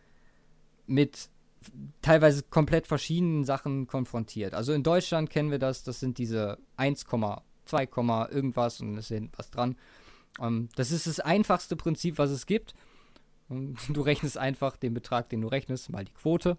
mit 0.86 1.28
teilweise 2.01 2.43
komplett 2.43 2.86
verschiedenen 2.86 3.44
Sachen 3.44 3.86
konfrontiert. 3.86 4.55
Also 4.55 4.72
in 4.72 4.82
Deutschland 4.82 5.30
kennen 5.30 5.51
wir 5.51 5.59
das, 5.59 5.84
das 5.84 6.01
sind 6.01 6.18
diese 6.18 6.59
1,2, 6.76 8.32
irgendwas 8.32 8.80
und 8.80 8.97
es 8.97 9.10
ist 9.10 9.28
was 9.36 9.51
dran. 9.51 9.76
Ähm, 10.40 10.68
das 10.76 10.90
ist 10.90 11.06
das 11.06 11.20
einfachste 11.20 11.76
Prinzip, 11.76 12.18
was 12.18 12.30
es 12.30 12.47
gibt. 12.47 12.74
Du 13.89 14.01
rechnest 14.01 14.39
einfach 14.39 14.78
den 14.78 14.94
Betrag, 14.94 15.28
den 15.28 15.43
du 15.43 15.48
rechnest, 15.48 15.90
mal 15.90 16.06
die 16.06 16.12
Quote. 16.12 16.56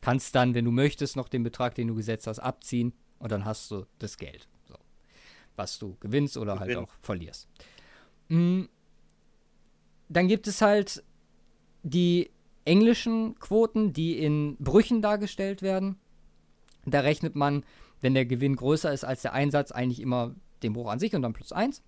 Kannst 0.00 0.34
dann, 0.34 0.54
wenn 0.54 0.64
du 0.64 0.70
möchtest, 0.70 1.16
noch 1.16 1.28
den 1.28 1.42
Betrag, 1.42 1.74
den 1.74 1.88
du 1.88 1.94
gesetzt 1.94 2.26
hast, 2.26 2.38
abziehen 2.38 2.92
und 3.18 3.32
dann 3.32 3.44
hast 3.44 3.70
du 3.70 3.86
das 3.98 4.18
Geld. 4.18 4.48
So. 4.68 4.74
Was 5.56 5.78
du 5.78 5.96
gewinnst 6.00 6.36
oder 6.36 6.58
halt 6.58 6.68
Gewinn. 6.68 6.76
halt 6.78 6.88
auch 6.88 6.92
verlierst. 7.02 7.48
Mhm. 8.28 8.68
Dann 10.08 10.28
gibt 10.28 10.46
es 10.46 10.62
halt 10.62 11.02
die 11.82 12.30
englischen 12.64 13.38
Quoten, 13.38 13.92
die 13.92 14.18
in 14.18 14.56
Brüchen 14.58 15.02
dargestellt 15.02 15.62
werden. 15.62 15.96
Da 16.84 17.00
rechnet 17.00 17.34
man, 17.34 17.64
wenn 18.00 18.14
der 18.14 18.26
Gewinn 18.26 18.56
größer 18.56 18.92
ist 18.92 19.04
als 19.04 19.22
der 19.22 19.32
Einsatz, 19.32 19.72
eigentlich 19.72 20.00
immer 20.00 20.34
den 20.62 20.72
Bruch 20.72 20.90
an 20.90 20.98
sich 20.98 21.14
und 21.14 21.22
dann 21.22 21.32
plus 21.32 21.52
1. 21.52 21.82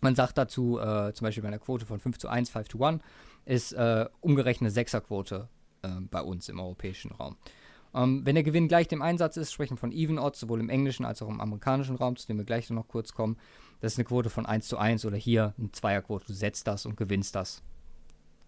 Man 0.00 0.14
sagt 0.14 0.38
dazu, 0.38 0.78
äh, 0.78 1.12
zum 1.14 1.24
Beispiel 1.24 1.42
bei 1.42 1.48
einer 1.48 1.58
Quote 1.58 1.86
von 1.86 2.00
5 2.00 2.18
zu 2.18 2.28
1, 2.28 2.50
5 2.50 2.68
zu 2.68 2.82
1, 2.82 3.02
ist 3.44 3.72
äh, 3.72 4.06
umgerechnet 4.20 4.72
6er-Quote 4.72 5.48
äh, 5.84 6.00
bei 6.10 6.20
uns 6.20 6.48
im 6.48 6.58
europäischen 6.58 7.12
Raum. 7.12 7.36
Ähm, 7.94 8.22
wenn 8.24 8.34
der 8.34 8.44
Gewinn 8.44 8.68
gleich 8.68 8.88
dem 8.88 9.02
Einsatz 9.02 9.36
ist, 9.36 9.52
sprechen 9.52 9.76
wir 9.76 9.80
von 9.80 9.92
Even 9.92 10.18
Odds, 10.18 10.40
sowohl 10.40 10.60
im 10.60 10.68
englischen 10.68 11.04
als 11.04 11.22
auch 11.22 11.28
im 11.28 11.40
amerikanischen 11.40 11.96
Raum, 11.96 12.16
zu 12.16 12.26
dem 12.26 12.38
wir 12.38 12.44
gleich 12.44 12.68
noch 12.70 12.88
kurz 12.88 13.14
kommen. 13.14 13.36
Das 13.80 13.92
ist 13.92 13.98
eine 13.98 14.04
Quote 14.04 14.30
von 14.30 14.46
1 14.46 14.66
zu 14.66 14.78
1 14.78 15.04
oder 15.04 15.16
hier 15.16 15.54
eine 15.58 15.70
Zweierquote. 15.70 16.26
Du 16.26 16.32
setzt 16.32 16.66
das 16.66 16.86
und 16.86 16.96
gewinnst 16.96 17.34
das 17.34 17.62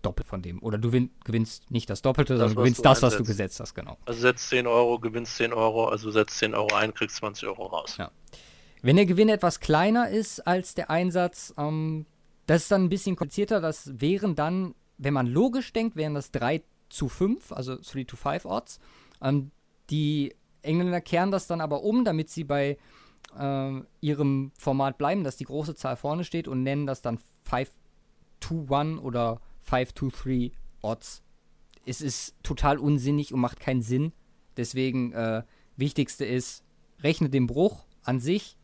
doppelt 0.02 0.26
von 0.26 0.42
dem. 0.42 0.62
Oder 0.62 0.78
du 0.78 0.90
gewinnst 1.24 1.70
nicht 1.70 1.90
das 1.90 2.02
Doppelte, 2.02 2.34
das, 2.34 2.40
sondern 2.40 2.56
gewinnst 2.56 2.84
das, 2.84 3.02
was 3.02 3.16
du 3.16 3.24
gesetzt 3.24 3.60
hast, 3.60 3.74
genau. 3.74 3.98
Also 4.06 4.20
setzt 4.20 4.48
10 4.48 4.66
Euro, 4.66 4.98
gewinnst 4.98 5.36
10 5.36 5.52
Euro, 5.52 5.88
also 5.88 6.10
setzt 6.10 6.38
10 6.38 6.54
Euro 6.54 6.74
ein, 6.74 6.94
kriegst 6.94 7.16
20 7.16 7.48
Euro 7.48 7.66
raus. 7.66 7.96
Ja. 7.98 8.10
Wenn 8.82 8.96
der 8.96 9.06
Gewinn 9.06 9.28
etwas 9.28 9.60
kleiner 9.60 10.08
ist 10.08 10.46
als 10.46 10.74
der 10.74 10.90
Einsatz, 10.90 11.54
ähm, 11.56 12.06
das 12.46 12.62
ist 12.62 12.70
dann 12.70 12.84
ein 12.84 12.88
bisschen 12.88 13.16
komplizierter. 13.16 13.60
Das 13.60 14.00
wären 14.00 14.36
dann, 14.36 14.74
wenn 14.98 15.14
man 15.14 15.26
logisch 15.26 15.72
denkt, 15.72 15.96
wären 15.96 16.14
das 16.14 16.30
drei 16.30 16.62
zu 16.88 17.08
5, 17.08 17.52
also 17.52 17.76
3 17.76 18.04
to 18.04 18.16
5 18.16 18.44
Odds. 18.44 18.80
Ähm, 19.22 19.50
die 19.90 20.34
Engländer 20.62 21.00
kehren 21.00 21.30
das 21.30 21.46
dann 21.46 21.60
aber 21.60 21.82
um, 21.82 22.04
damit 22.04 22.30
sie 22.30 22.44
bei 22.44 22.78
äh, 23.38 23.72
ihrem 24.00 24.52
Format 24.58 24.98
bleiben, 24.98 25.24
dass 25.24 25.36
die 25.36 25.44
große 25.44 25.74
Zahl 25.74 25.96
vorne 25.96 26.24
steht 26.24 26.48
und 26.48 26.62
nennen 26.62 26.86
das 26.86 27.02
dann 27.02 27.18
5 27.42 27.70
to 28.40 28.66
1 28.68 29.00
oder 29.00 29.40
5 29.62 29.92
to 29.92 30.10
3 30.10 30.52
Odds. 30.82 31.22
Es 31.84 32.00
ist 32.00 32.34
total 32.42 32.78
unsinnig 32.78 33.32
und 33.32 33.40
macht 33.40 33.60
keinen 33.60 33.82
Sinn. 33.82 34.12
Deswegen, 34.56 35.12
äh, 35.12 35.42
wichtigste 35.76 36.24
ist, 36.24 36.64
rechne 37.02 37.28
den 37.28 37.46
Bruch 37.46 37.84
an 38.02 38.20
sich 38.20 38.56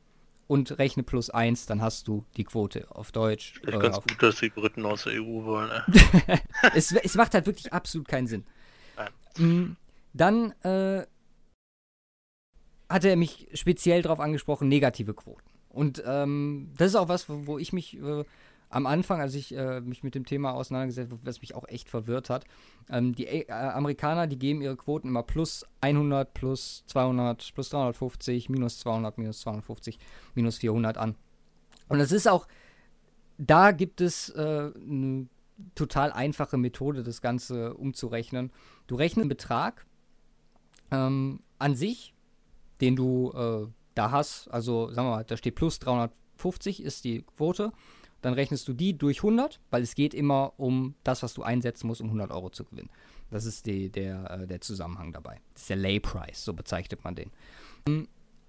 und 0.47 0.79
rechne 0.79 1.03
plus 1.03 1.31
1, 1.31 1.67
dann 1.67 1.81
hast 1.81 2.09
du 2.09 2.25
die 2.37 2.45
Quote 2.45 2.87
auf 2.91 3.13
Deutsch. 3.13 3.61
Ich 3.67 3.75
äh, 3.75 3.79
ganz 3.79 3.97
gut, 3.97 4.23
dass 4.23 4.37
die 4.37 4.51
Briten 4.51 4.85
aus 4.85 5.05
der 5.05 5.15
EU 5.23 5.45
wollen. 5.45 5.71
Es, 6.75 6.93
es 6.93 7.15
macht 7.15 7.35
halt 7.35 7.47
wirklich 7.47 7.73
absolut 7.73 8.09
keinen 8.09 8.27
Sinn. 8.27 8.45
Mhm. 9.37 9.77
Dann 10.13 10.53
äh, 10.63 11.07
hatte 12.89 13.09
er 13.09 13.17
mich 13.17 13.49
speziell 13.55 14.03
darauf 14.03 14.21
angesprochen, 14.21 14.69
negative 14.69 15.15
Quoten. 15.15 15.49
Und 15.69 16.03
ähm, 16.07 16.71
das 16.77 16.89
ist 16.89 16.97
auch 16.97 17.09
was, 17.09 17.29
wo, 17.29 17.47
wo 17.47 17.59
ich 17.59 17.73
mich 17.73 17.97
äh, 17.97 18.25
am 18.73 18.87
Anfang, 18.87 19.21
als 19.21 19.35
ich 19.35 19.55
äh, 19.55 19.81
mich 19.81 20.03
mit 20.03 20.15
dem 20.15 20.25
Thema 20.25 20.53
auseinandergesetzt 20.55 21.13
habe, 21.13 21.27
was 21.27 21.43
mich 21.43 21.55
auch 21.55 21.69
echt 21.69 21.91
verwirrt 21.91 22.31
hat. 22.31 22.47
Ähm, 22.89 23.15
die 23.15 23.27
äh, 23.27 23.51
Amerikaner, 23.51 24.27
die 24.27 24.39
geben 24.39 24.63
ihre 24.63 24.77
Quoten 24.77 25.09
immer 25.09 25.23
plus 25.23 25.67
100, 25.83 26.33
plus 26.33 26.85
200, 26.87 27.53
plus 27.55 27.69
350, 27.69 28.49
minus 28.49 28.79
200, 28.81 29.19
minus 29.19 29.41
250, 29.41 29.99
minus 30.35 30.59
400 30.59 30.97
an. 30.97 31.17
Und 31.89 32.01
es 32.01 32.13
ist 32.13 32.27
auch, 32.27 32.49
da 33.37 33.73
gibt 33.73 34.01
es 34.01 34.31
äh, 34.31 34.71
eine 34.75 35.29
total 35.75 36.11
einfache 36.11 36.57
Methode, 36.57 37.03
das 37.03 37.21
Ganze 37.21 37.75
umzurechnen. 37.75 38.53
Du 38.87 38.95
rechnest 38.95 39.25
einen 39.25 39.29
Betrag 39.29 39.85
ähm, 40.91 41.41
an 41.59 41.77
sich, 41.77 42.15
den 42.81 42.97
du 42.97 43.33
äh, 43.33 43.67
da 43.95 44.11
hast, 44.11 44.49
also 44.49 44.91
sagen 44.93 45.09
wir 45.09 45.17
mal, 45.17 45.25
da 45.25 45.37
steht 45.37 45.57
plus 45.57 45.79
350 45.79 46.83
ist 46.83 47.05
die 47.05 47.23
Quote 47.37 47.73
dann 48.23 48.35
rechnest 48.35 48.67
du 48.69 48.73
die 48.73 48.97
durch 48.97 49.19
100, 49.19 49.61
weil 49.71 49.83
es 49.83 49.95
geht 49.95 50.15
immer 50.15 50.55
um 50.57 50.95
das, 51.05 51.23
was 51.23 51.35
du 51.35 51.43
einsetzen 51.43 51.87
musst, 51.87 52.01
um 52.01 52.07
100 52.07 52.31
Euro 52.31 52.51
zu 52.51 52.65
gewinnen. 52.65 52.89
Das 53.31 53.45
ist 53.45 53.67
die, 53.67 53.91
der, 53.91 54.31
äh, 54.31 54.47
der 54.47 54.61
Zusammenhang 54.61 55.13
dabei. 55.13 55.41
Das 55.55 55.63
ist 55.63 55.71
der 55.71 55.77
Lay 55.77 56.01
Price, 56.01 56.45
so 56.45 56.55
bezeichnet 56.55 57.05
man 57.05 57.15
den. 57.15 57.31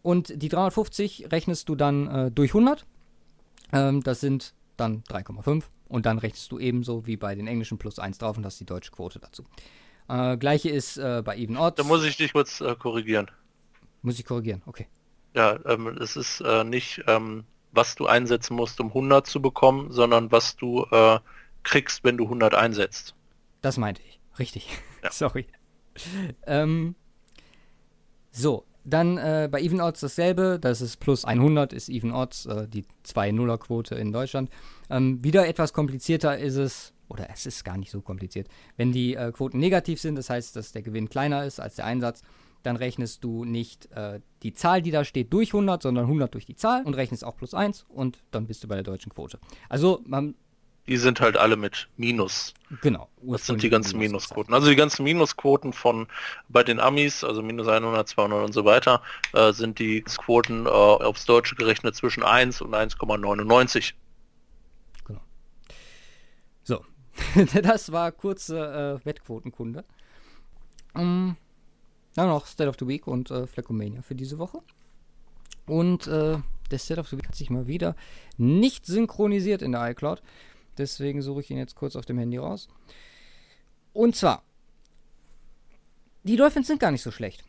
Und 0.02 0.42
die 0.42 0.50
350 0.50 1.32
rechnest 1.32 1.70
du 1.70 1.76
dann 1.76 2.08
äh, 2.08 2.32
durch 2.32 2.52
100. 2.52 2.86
Ähm, 3.72 4.04
das 4.04 4.20
sind 4.22 4.54
dann 4.78 5.04
3,5. 5.04 5.64
Und 5.88 6.06
dann 6.06 6.18
rechnest 6.18 6.52
du 6.52 6.60
ebenso 6.60 7.06
wie 7.06 7.18
bei 7.18 7.36
den 7.36 7.48
englischen 7.48 7.78
plus 7.78 8.00
1 8.00 8.18
drauf 8.18 8.38
und 8.38 8.46
hast 8.46 8.60
die 8.60 8.66
deutsche 8.66 8.92
Quote 8.92 9.20
dazu. 9.20 9.44
Äh, 10.10 10.38
gleiche 10.38 10.70
ist 10.70 10.98
äh, 10.98 11.22
bei 11.24 11.38
Even 11.38 11.58
Odds. 11.58 11.78
Da 11.78 11.84
muss 11.84 12.04
ich 12.04 12.18
dich 12.18 12.34
kurz 12.34 12.62
äh, 12.62 12.76
korrigieren. 12.76 13.32
Muss 14.02 14.20
ich 14.20 14.26
korrigieren, 14.26 14.62
okay. 14.66 14.88
Ja, 15.34 15.58
ähm, 15.66 15.88
es 15.88 16.16
ist 16.16 16.42
äh, 16.42 16.64
nicht, 16.64 17.04
ähm, 17.08 17.46
was 17.74 17.96
du 17.96 18.06
einsetzen 18.06 18.56
musst, 18.56 18.80
um 18.80 18.88
100 18.88 19.28
zu 19.28 19.42
bekommen, 19.42 19.92
sondern 19.92 20.32
was 20.32 20.56
du 20.56 20.86
äh, 20.92 21.20
kriegst, 21.64 22.04
wenn 22.04 22.18
du 22.18 22.26
100 22.26 22.54
einsetzt. 22.54 23.16
Das 23.62 23.78
meinte 23.78 24.02
ich. 24.08 24.20
Richtig. 24.40 24.70
Ja. 25.04 25.12
Sorry. 25.12 25.48
Ähm, 26.46 26.96
so, 28.32 28.66
dann 28.84 29.18
äh, 29.18 29.48
bei 29.52 29.62
Even 29.62 29.82
Odds 29.82 30.02
dasselbe. 30.02 30.60
Das 30.60 30.82
ist 30.82 30.98
plus 30.98 31.26
100 31.26 31.74
ist 31.74 31.90
Even 31.90 32.12
Odds, 32.12 32.46
äh, 32.46 32.68
die 32.68 32.86
2-0er-Quote 33.06 33.96
in 33.96 34.12
Deutschland. 34.12 34.50
Ähm, 34.90 35.24
wieder 35.24 35.48
etwas 35.48 35.74
komplizierter 35.74 36.38
ist 36.38 36.56
es, 36.56 36.94
oder 37.08 37.30
es 37.32 37.46
ist 37.46 37.64
gar 37.64 37.78
nicht 37.78 37.92
so 37.92 38.02
kompliziert. 38.02 38.48
Wenn 38.76 38.92
die 38.92 39.16
äh, 39.16 39.32
Quoten 39.32 39.60
negativ 39.60 40.02
sind, 40.02 40.16
das 40.16 40.30
heißt, 40.30 40.56
dass 40.56 40.72
der 40.72 40.82
Gewinn 40.82 41.10
kleiner 41.10 41.46
ist 41.46 41.60
als 41.60 41.76
der 41.76 41.86
Einsatz, 41.86 42.22
dann 42.64 42.76
rechnest 42.76 43.24
du 43.24 43.46
nicht 43.46 43.92
äh, 43.92 44.20
die 44.42 44.54
Zahl, 44.54 44.82
die 44.82 44.92
da 44.92 45.04
steht, 45.04 45.32
durch 45.32 45.50
100, 45.54 45.82
sondern 45.84 46.06
100 46.06 46.34
durch 46.34 46.46
die 46.46 46.56
Zahl 46.56 46.84
und 46.84 46.96
rechnest 46.96 47.24
auch 47.24 47.38
plus 47.38 47.54
1 47.54 47.86
und 47.90 48.20
dann 48.32 48.48
bist 48.48 48.64
du 48.64 48.68
bei 48.68 48.76
der 48.76 48.84
deutschen 48.84 49.14
Quote. 49.14 49.40
Also 49.70 50.02
man 50.06 50.36
die 50.88 50.98
sind 50.98 51.22
halt 51.22 51.38
alle 51.38 51.56
mit 51.56 51.88
Minus. 51.96 52.54
Genau. 52.82 53.08
Das 53.22 53.46
sind 53.46 53.64
die 53.64 53.70
ganzen 53.70 54.00
Minusquoten. 54.00 54.54
Also 54.54 54.70
die 54.70 54.76
ganzen 54.76 55.04
Minusquoten 55.04 55.72
von 55.72 56.08
bei 56.50 56.64
den 56.64 56.80
Amis, 56.80 57.24
also 57.24 57.42
minus 57.42 57.68
100, 57.68 58.08
200 58.08 58.46
und 58.46 58.54
so 58.54 58.66
weiter, 58.66 59.02
äh, 59.32 59.54
sind 59.54 59.80
die 59.80 60.02
Quoten 60.02 60.66
äh, 60.66 60.70
aufs 60.70 61.26
Deutsche 61.26 61.56
gerechnet 61.56 61.96
zwischen 61.96 62.24
1 62.24 62.62
und 62.62 62.74
1,99. 62.76 63.94
Genau. 65.06 65.22
So, 66.64 66.84
das 67.62 67.94
war 67.94 68.12
kurze 68.12 69.00
äh, 69.02 69.06
Wettquotenkunde. 69.06 69.86
Um, 70.94 71.38
dann 72.16 72.28
noch 72.28 72.46
State 72.46 72.70
of 72.70 72.76
the 72.80 72.88
Week 72.88 73.08
und 73.08 73.32
äh, 73.32 73.48
Fleckomania 73.48 74.02
für 74.02 74.16
diese 74.16 74.38
Woche. 74.38 74.62
Und 75.66 76.08
äh, 76.08 76.38
der 76.72 76.80
State 76.80 77.00
of 77.00 77.08
the 77.08 77.18
Week 77.18 77.28
hat 77.28 77.36
sich 77.36 77.50
mal 77.50 77.68
wieder 77.68 77.96
nicht 78.38 78.86
synchronisiert 78.86 79.62
in 79.62 79.72
der 79.72 79.90
iCloud. 79.92 80.22
Deswegen 80.78 81.22
suche 81.22 81.42
ich 81.42 81.52
ihn 81.52 81.58
jetzt 81.58 81.76
kurz 81.76 81.96
auf 81.96 82.06
dem 82.06 82.18
Handy 82.18 82.38
raus. 82.38 82.68
Und 83.94 84.16
zwar, 84.16 84.44
die 86.24 86.36
Dolphins 86.36 86.68
sind 86.68 86.80
gar 86.80 86.92
nicht 86.92 87.04
so 87.04 87.12
schlecht. 87.12 87.44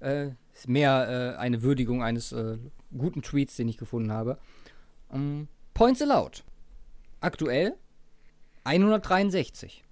Äh, 0.00 0.30
ist 0.54 0.68
mehr 0.68 1.34
äh, 1.36 1.38
eine 1.38 1.62
Würdigung 1.62 2.02
eines 2.02 2.32
äh, 2.32 2.58
guten 2.96 3.22
Tweets, 3.22 3.56
den 3.56 3.68
ich 3.68 3.76
gefunden 3.76 4.12
habe. 4.12 4.38
Ähm, 5.12 5.48
Points 5.74 6.02
allowed. 6.02 6.44
Aktuell 7.20 7.74
163. 8.64 9.82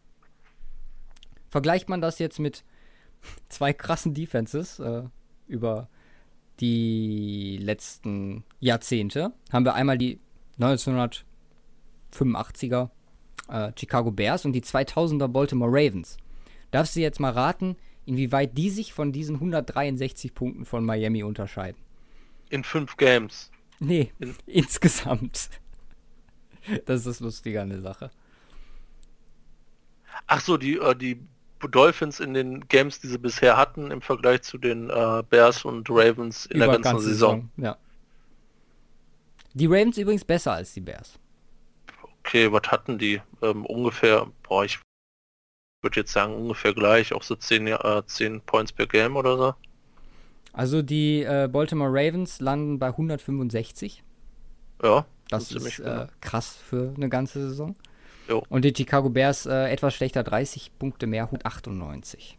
Vergleicht 1.51 1.89
man 1.89 2.01
das 2.01 2.19
jetzt 2.19 2.39
mit 2.39 2.65
zwei 3.49 3.73
krassen 3.73 4.15
Defenses 4.15 4.79
äh, 4.79 5.03
über 5.47 5.89
die 6.61 7.59
letzten 7.61 8.45
Jahrzehnte, 8.61 9.33
haben 9.53 9.65
wir 9.65 9.75
einmal 9.75 9.99
die 9.99 10.21
1900 10.59 11.27
85er 12.17 12.91
äh, 13.49 13.73
Chicago 13.79 14.11
Bears 14.11 14.45
und 14.45 14.53
die 14.53 14.63
2000er 14.63 15.29
Baltimore 15.29 15.71
Ravens. 15.71 16.17
Darfst 16.71 16.97
du 16.97 17.01
jetzt 17.01 17.21
mal 17.21 17.33
raten, 17.33 17.77
inwieweit 18.05 18.57
die 18.57 18.71
sich 18.71 18.93
von 18.93 19.13
diesen 19.13 19.37
163 19.37 20.35
Punkten 20.35 20.65
von 20.65 20.85
Miami 20.85 21.23
unterscheiden? 21.23 21.81
In 22.51 22.65
fünf 22.65 22.97
Games. 22.97 23.51
Nee, 23.79 24.13
In 24.19 24.35
insgesamt. 24.47 25.51
Das 26.87 27.01
ist 27.01 27.07
das 27.07 27.21
Lustige 27.21 27.63
an 27.63 27.71
der 27.71 27.81
Sache. 27.81 28.11
Ach 30.27 30.41
so, 30.41 30.57
die, 30.57 30.77
äh, 30.77 30.97
die 30.97 31.21
Dolphins 31.61 32.21
in 32.21 32.35
den 32.35 32.69
Games, 32.69 33.01
die 33.01 33.09
sie 33.09 33.19
bisher 33.19 33.57
hatten, 33.57 33.91
im 33.91 34.03
Vergleich 34.03 34.43
zu 34.43 34.59
den 34.59 34.91
äh, 34.91 35.23
Bears 35.29 35.65
und 35.65 35.89
Ravens 35.91 36.47
in 36.47 36.57
Über 36.57 36.67
der 36.67 36.81
ganzen 36.81 37.05
Saison. 37.05 37.51
Saison. 37.57 37.65
Ja. 37.65 37.77
Die 39.55 39.67
Ravens 39.67 39.97
übrigens 39.97 40.25
besser 40.25 40.53
als 40.53 40.75
die 40.75 40.81
Bears. 40.81 41.19
Okay, 42.21 42.53
was 42.53 42.71
hatten 42.71 42.99
die? 42.99 43.23
Ähm, 43.41 43.65
ungefähr, 43.65 44.27
boah, 44.43 44.65
ich 44.65 44.79
würde 45.83 46.01
jetzt 46.01 46.13
sagen 46.13 46.35
ungefähr 46.35 46.75
gleich, 46.75 47.13
auch 47.13 47.23
so 47.23 47.37
10, 47.37 47.69
äh, 47.69 48.03
10 48.05 48.41
Points 48.43 48.73
per 48.73 48.87
Game 48.87 49.17
oder 49.17 49.37
so. 49.37 49.55
Also 50.53 50.83
die 50.83 51.23
äh, 51.23 51.49
Baltimore 51.51 51.91
Ravens 51.91 52.41
landen 52.41 52.79
bei 52.79 52.89
165. 52.89 54.03
Ja. 54.83 55.07
Das 55.29 55.53
ist 55.53 55.79
äh, 55.81 56.07
krass 56.21 56.57
für 56.57 56.95
eine 56.97 57.09
ganze 57.09 57.49
Saison. 57.49 57.75
Jo. 58.29 58.45
Und 58.49 58.65
die 58.65 58.75
Chicago 58.77 59.09
Bears 59.09 59.47
äh, 59.47 59.71
etwas 59.71 59.95
schlechter, 59.95 60.23
30 60.23 60.79
Punkte 60.79 61.07
mehr, 61.07 61.25
198. 61.25 62.39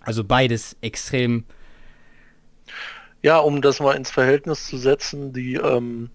Also 0.00 0.24
beides 0.24 0.76
extrem. 0.80 1.44
Ja, 3.22 3.38
um 3.38 3.60
das 3.60 3.80
mal 3.80 3.96
ins 3.96 4.10
Verhältnis 4.10 4.66
zu 4.66 4.78
setzen, 4.78 5.32
die 5.32 5.54
ähm, 5.54 6.10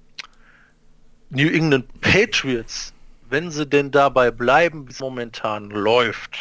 New 1.29 1.49
England 1.49 1.85
Patriots, 2.01 2.93
wenn 3.29 3.51
sie 3.51 3.65
denn 3.65 3.91
dabei 3.91 4.31
bleiben, 4.31 4.87
wie 4.87 4.91
es 4.91 4.99
momentan 4.99 5.69
läuft, 5.69 6.37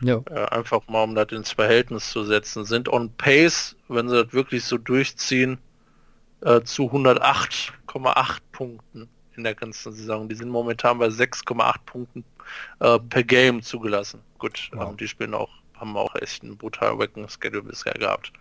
ja. 0.00 0.22
äh, 0.30 0.44
einfach 0.50 0.86
mal 0.86 1.02
um 1.02 1.14
das 1.14 1.32
ins 1.32 1.50
Verhältnis 1.50 2.10
zu 2.10 2.24
setzen, 2.24 2.64
sind 2.64 2.88
on 2.88 3.10
pace, 3.16 3.74
wenn 3.88 4.08
sie 4.08 4.22
das 4.22 4.32
wirklich 4.32 4.64
so 4.64 4.78
durchziehen, 4.78 5.58
äh, 6.42 6.60
zu 6.62 6.84
108,8 6.84 8.38
Punkten 8.52 9.08
in 9.38 9.44
der 9.44 9.54
ganzen 9.54 9.92
Saison. 9.92 10.28
Die 10.28 10.34
sind 10.34 10.50
momentan 10.50 10.98
bei 10.98 11.06
6,8 11.06 11.74
Punkten 11.86 12.24
äh, 12.80 12.98
per 12.98 13.22
Game 13.22 13.62
zugelassen. 13.62 14.20
Gut, 14.38 14.70
wow. 14.72 14.90
ähm, 14.90 14.96
die 14.96 15.08
spielen 15.08 15.34
auch, 15.34 15.50
haben 15.74 15.96
auch 15.96 16.14
echt 16.16 16.42
einen 16.42 16.56
brutal 16.56 16.98
wacken 16.98 17.28
Schedule 17.28 17.62
bisher 17.62 17.94
gehabt. 17.94 18.32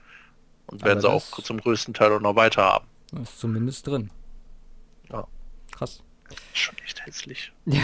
Und 0.65 0.83
werden 0.83 0.99
sie 0.99 1.09
auch 1.09 1.41
zum 1.41 1.61
größten 1.61 1.93
Teil 1.93 2.11
auch 2.11 2.19
noch 2.19 2.35
weiter 2.35 2.63
haben. 2.63 2.87
Ist 3.21 3.39
zumindest 3.39 3.87
drin. 3.87 4.09
Ja 5.09 5.25
krass. 5.77 6.03
Schon 6.53 6.75
echt 6.83 7.05
hässlich. 7.05 7.53
Ja. 7.65 7.83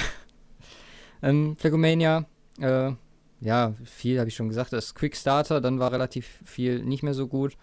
Ähm, 1.21 1.55
Flagomania, 1.57 2.25
äh, 2.59 2.91
ja, 3.39 3.73
viel 3.85 4.19
habe 4.19 4.27
ich 4.27 4.35
schon 4.35 4.49
gesagt. 4.49 4.73
Das 4.73 4.93
Quick 4.93 5.15
Starter, 5.15 5.61
dann 5.61 5.79
war 5.79 5.93
relativ 5.93 6.41
viel 6.43 6.83
nicht 6.83 7.01
mehr 7.01 7.13
so 7.13 7.27
gut. 7.27 7.55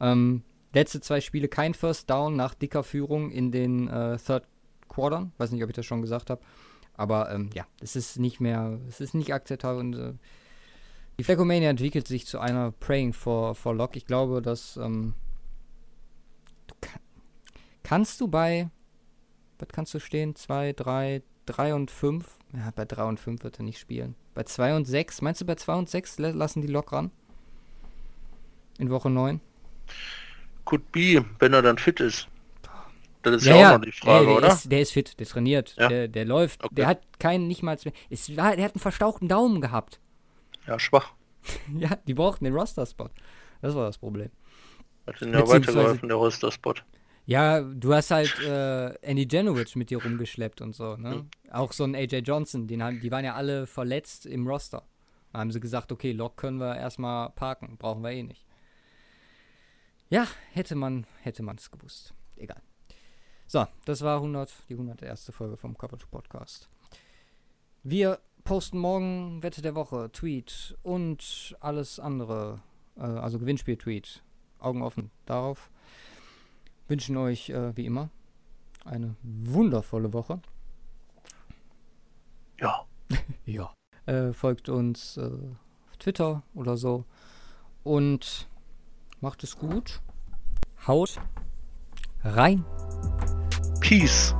Ähm, 0.00 0.44
letzte 0.72 1.00
zwei 1.00 1.20
Spiele 1.20 1.48
kein 1.48 1.74
First 1.74 2.08
Down 2.10 2.36
nach 2.36 2.54
dicker 2.54 2.84
Führung 2.84 3.32
in 3.32 3.50
den 3.50 3.88
äh, 3.88 4.18
Third 4.18 4.44
Quartern. 4.88 5.32
Weiß 5.38 5.52
nicht, 5.52 5.62
ob 5.62 5.70
ich 5.70 5.76
das 5.76 5.86
schon 5.86 6.02
gesagt 6.02 6.30
habe. 6.30 6.40
Aber 6.94 7.30
ähm, 7.30 7.50
ja, 7.54 7.66
es 7.80 7.96
ist 7.96 8.18
nicht 8.18 8.40
mehr, 8.40 8.78
es 8.88 9.00
ist 9.00 9.14
nicht 9.14 9.32
akzeptabel 9.32 9.78
und 9.78 9.94
äh, 9.94 10.14
die 11.18 11.24
Flagomania 11.24 11.70
entwickelt 11.70 12.08
sich 12.08 12.26
zu 12.26 12.38
einer 12.38 12.72
Praying 12.72 13.12
for, 13.12 13.54
for 13.54 13.74
Lock. 13.74 13.96
Ich 13.96 14.06
glaube, 14.06 14.42
dass 14.42 14.76
ähm, 14.76 15.14
kann, 16.80 17.00
kannst 17.82 18.20
du 18.20 18.28
bei 18.28 18.70
was 19.58 19.68
kannst 19.68 19.94
du 19.94 20.00
stehen? 20.00 20.34
2, 20.34 20.72
3, 20.72 21.22
3 21.46 21.74
und 21.74 21.90
5. 21.90 22.26
Ja, 22.54 22.70
bei 22.74 22.84
3 22.84 23.04
und 23.04 23.20
5 23.20 23.44
wird 23.44 23.58
er 23.58 23.64
nicht 23.64 23.78
spielen. 23.78 24.14
Bei 24.34 24.44
2 24.44 24.76
und 24.76 24.84
6, 24.84 25.22
meinst 25.22 25.40
du 25.40 25.44
bei 25.44 25.56
2 25.56 25.74
und 25.74 25.90
6 25.90 26.18
lassen 26.18 26.62
die 26.62 26.68
Lok 26.68 26.92
ran? 26.92 27.10
In 28.78 28.90
Woche 28.90 29.10
9? 29.10 29.40
Could 30.64 30.92
be, 30.92 31.24
wenn 31.38 31.52
er 31.52 31.62
dann 31.62 31.78
fit 31.78 32.00
ist. 32.00 32.28
Das 33.30 33.42
ist 33.42 33.48
ja, 33.48 33.56
ja 33.56 33.68
auch 33.68 33.78
noch 33.78 33.84
die 33.84 33.92
Frage, 33.92 34.26
der, 34.26 34.34
der 34.34 34.36
oder? 34.36 34.48
Ist, 34.48 34.72
der 34.72 34.80
ist 34.80 34.92
fit, 34.92 35.18
der 35.18 35.26
trainiert, 35.26 35.74
ja. 35.78 35.88
der, 35.88 36.08
der 36.08 36.24
läuft. 36.24 36.64
Okay. 36.64 36.74
Der 36.74 36.86
hat 36.86 37.18
keinen, 37.18 37.48
nicht 37.48 37.62
mal, 37.62 37.76
es 38.10 38.36
war, 38.36 38.56
der 38.56 38.64
hat 38.64 38.74
einen 38.74 38.80
verstauchten 38.80 39.28
Daumen 39.28 39.60
gehabt. 39.60 40.00
Ja, 40.66 40.78
schwach. 40.78 41.12
ja, 41.78 41.96
die 42.06 42.14
brauchten 42.14 42.44
den 42.44 42.54
Roster-Spot. 42.54 43.10
Das 43.62 43.74
war 43.74 43.86
das 43.86 43.98
Problem. 43.98 44.30
Hat 45.06 45.20
ihnen 45.22 45.32
ja 45.32 45.48
weitergeholfen, 45.48 46.08
der 46.08 46.16
Roster-Spot. 46.16 46.74
Ja, 47.26 47.60
du 47.60 47.92
hast 47.92 48.10
halt 48.10 48.38
äh, 48.40 48.94
Andy 49.02 49.28
Janowicz 49.30 49.74
mit 49.74 49.90
dir 49.90 50.02
rumgeschleppt 50.02 50.62
und 50.62 50.74
so, 50.74 50.96
ne? 50.96 51.16
Mhm. 51.16 51.52
Auch 51.52 51.72
so 51.72 51.84
ein 51.84 51.94
AJ 51.94 52.20
Johnson, 52.20 52.66
den 52.66 52.82
haben, 52.82 53.00
die 53.00 53.10
waren 53.10 53.24
ja 53.24 53.34
alle 53.34 53.66
verletzt 53.66 54.24
im 54.24 54.46
Roster. 54.46 54.82
Da 55.32 55.40
haben 55.40 55.50
sie 55.50 55.60
gesagt, 55.60 55.92
okay, 55.92 56.12
Lock 56.12 56.38
können 56.38 56.58
wir 56.58 56.76
erstmal 56.76 57.28
parken, 57.30 57.76
brauchen 57.76 58.02
wir 58.02 58.12
eh 58.12 58.22
nicht. 58.22 58.46
Ja, 60.08 60.26
hätte 60.52 60.74
man, 60.74 61.06
hätte 61.20 61.42
man 61.42 61.56
es 61.56 61.70
gewusst. 61.70 62.14
Egal. 62.36 62.62
So, 63.50 63.66
das 63.86 64.02
war 64.02 64.16
100, 64.16 64.52
die 64.68 64.74
101. 64.74 65.32
Folge 65.34 65.56
vom 65.56 65.76
Coverage 65.76 66.06
Podcast. 66.06 66.68
Wir 67.82 68.20
posten 68.44 68.78
morgen 68.78 69.42
Wette 69.42 69.62
der 69.62 69.74
Woche, 69.74 70.10
Tweet 70.12 70.76
und 70.82 71.56
alles 71.60 71.98
andere, 71.98 72.60
äh, 72.96 73.00
also 73.00 73.38
Gewinnspiel-Tweet. 73.38 74.22
Augen 74.60 74.82
offen 74.82 75.10
darauf 75.24 75.70
wünschen 76.88 77.16
euch 77.16 77.50
äh, 77.50 77.76
wie 77.76 77.86
immer 77.86 78.10
eine 78.84 79.16
wundervolle 79.22 80.12
Woche. 80.12 80.40
Ja. 82.58 82.86
ja. 83.46 83.72
Äh, 84.06 84.32
folgt 84.32 84.68
uns 84.68 85.16
äh, 85.18 85.30
auf 85.90 85.96
Twitter 85.98 86.42
oder 86.54 86.76
so. 86.76 87.04
Und 87.84 88.48
macht 89.20 89.44
es 89.44 89.56
gut. 89.58 90.00
Haut 90.86 91.20
rein. 92.22 92.64
Peace. 93.88 94.34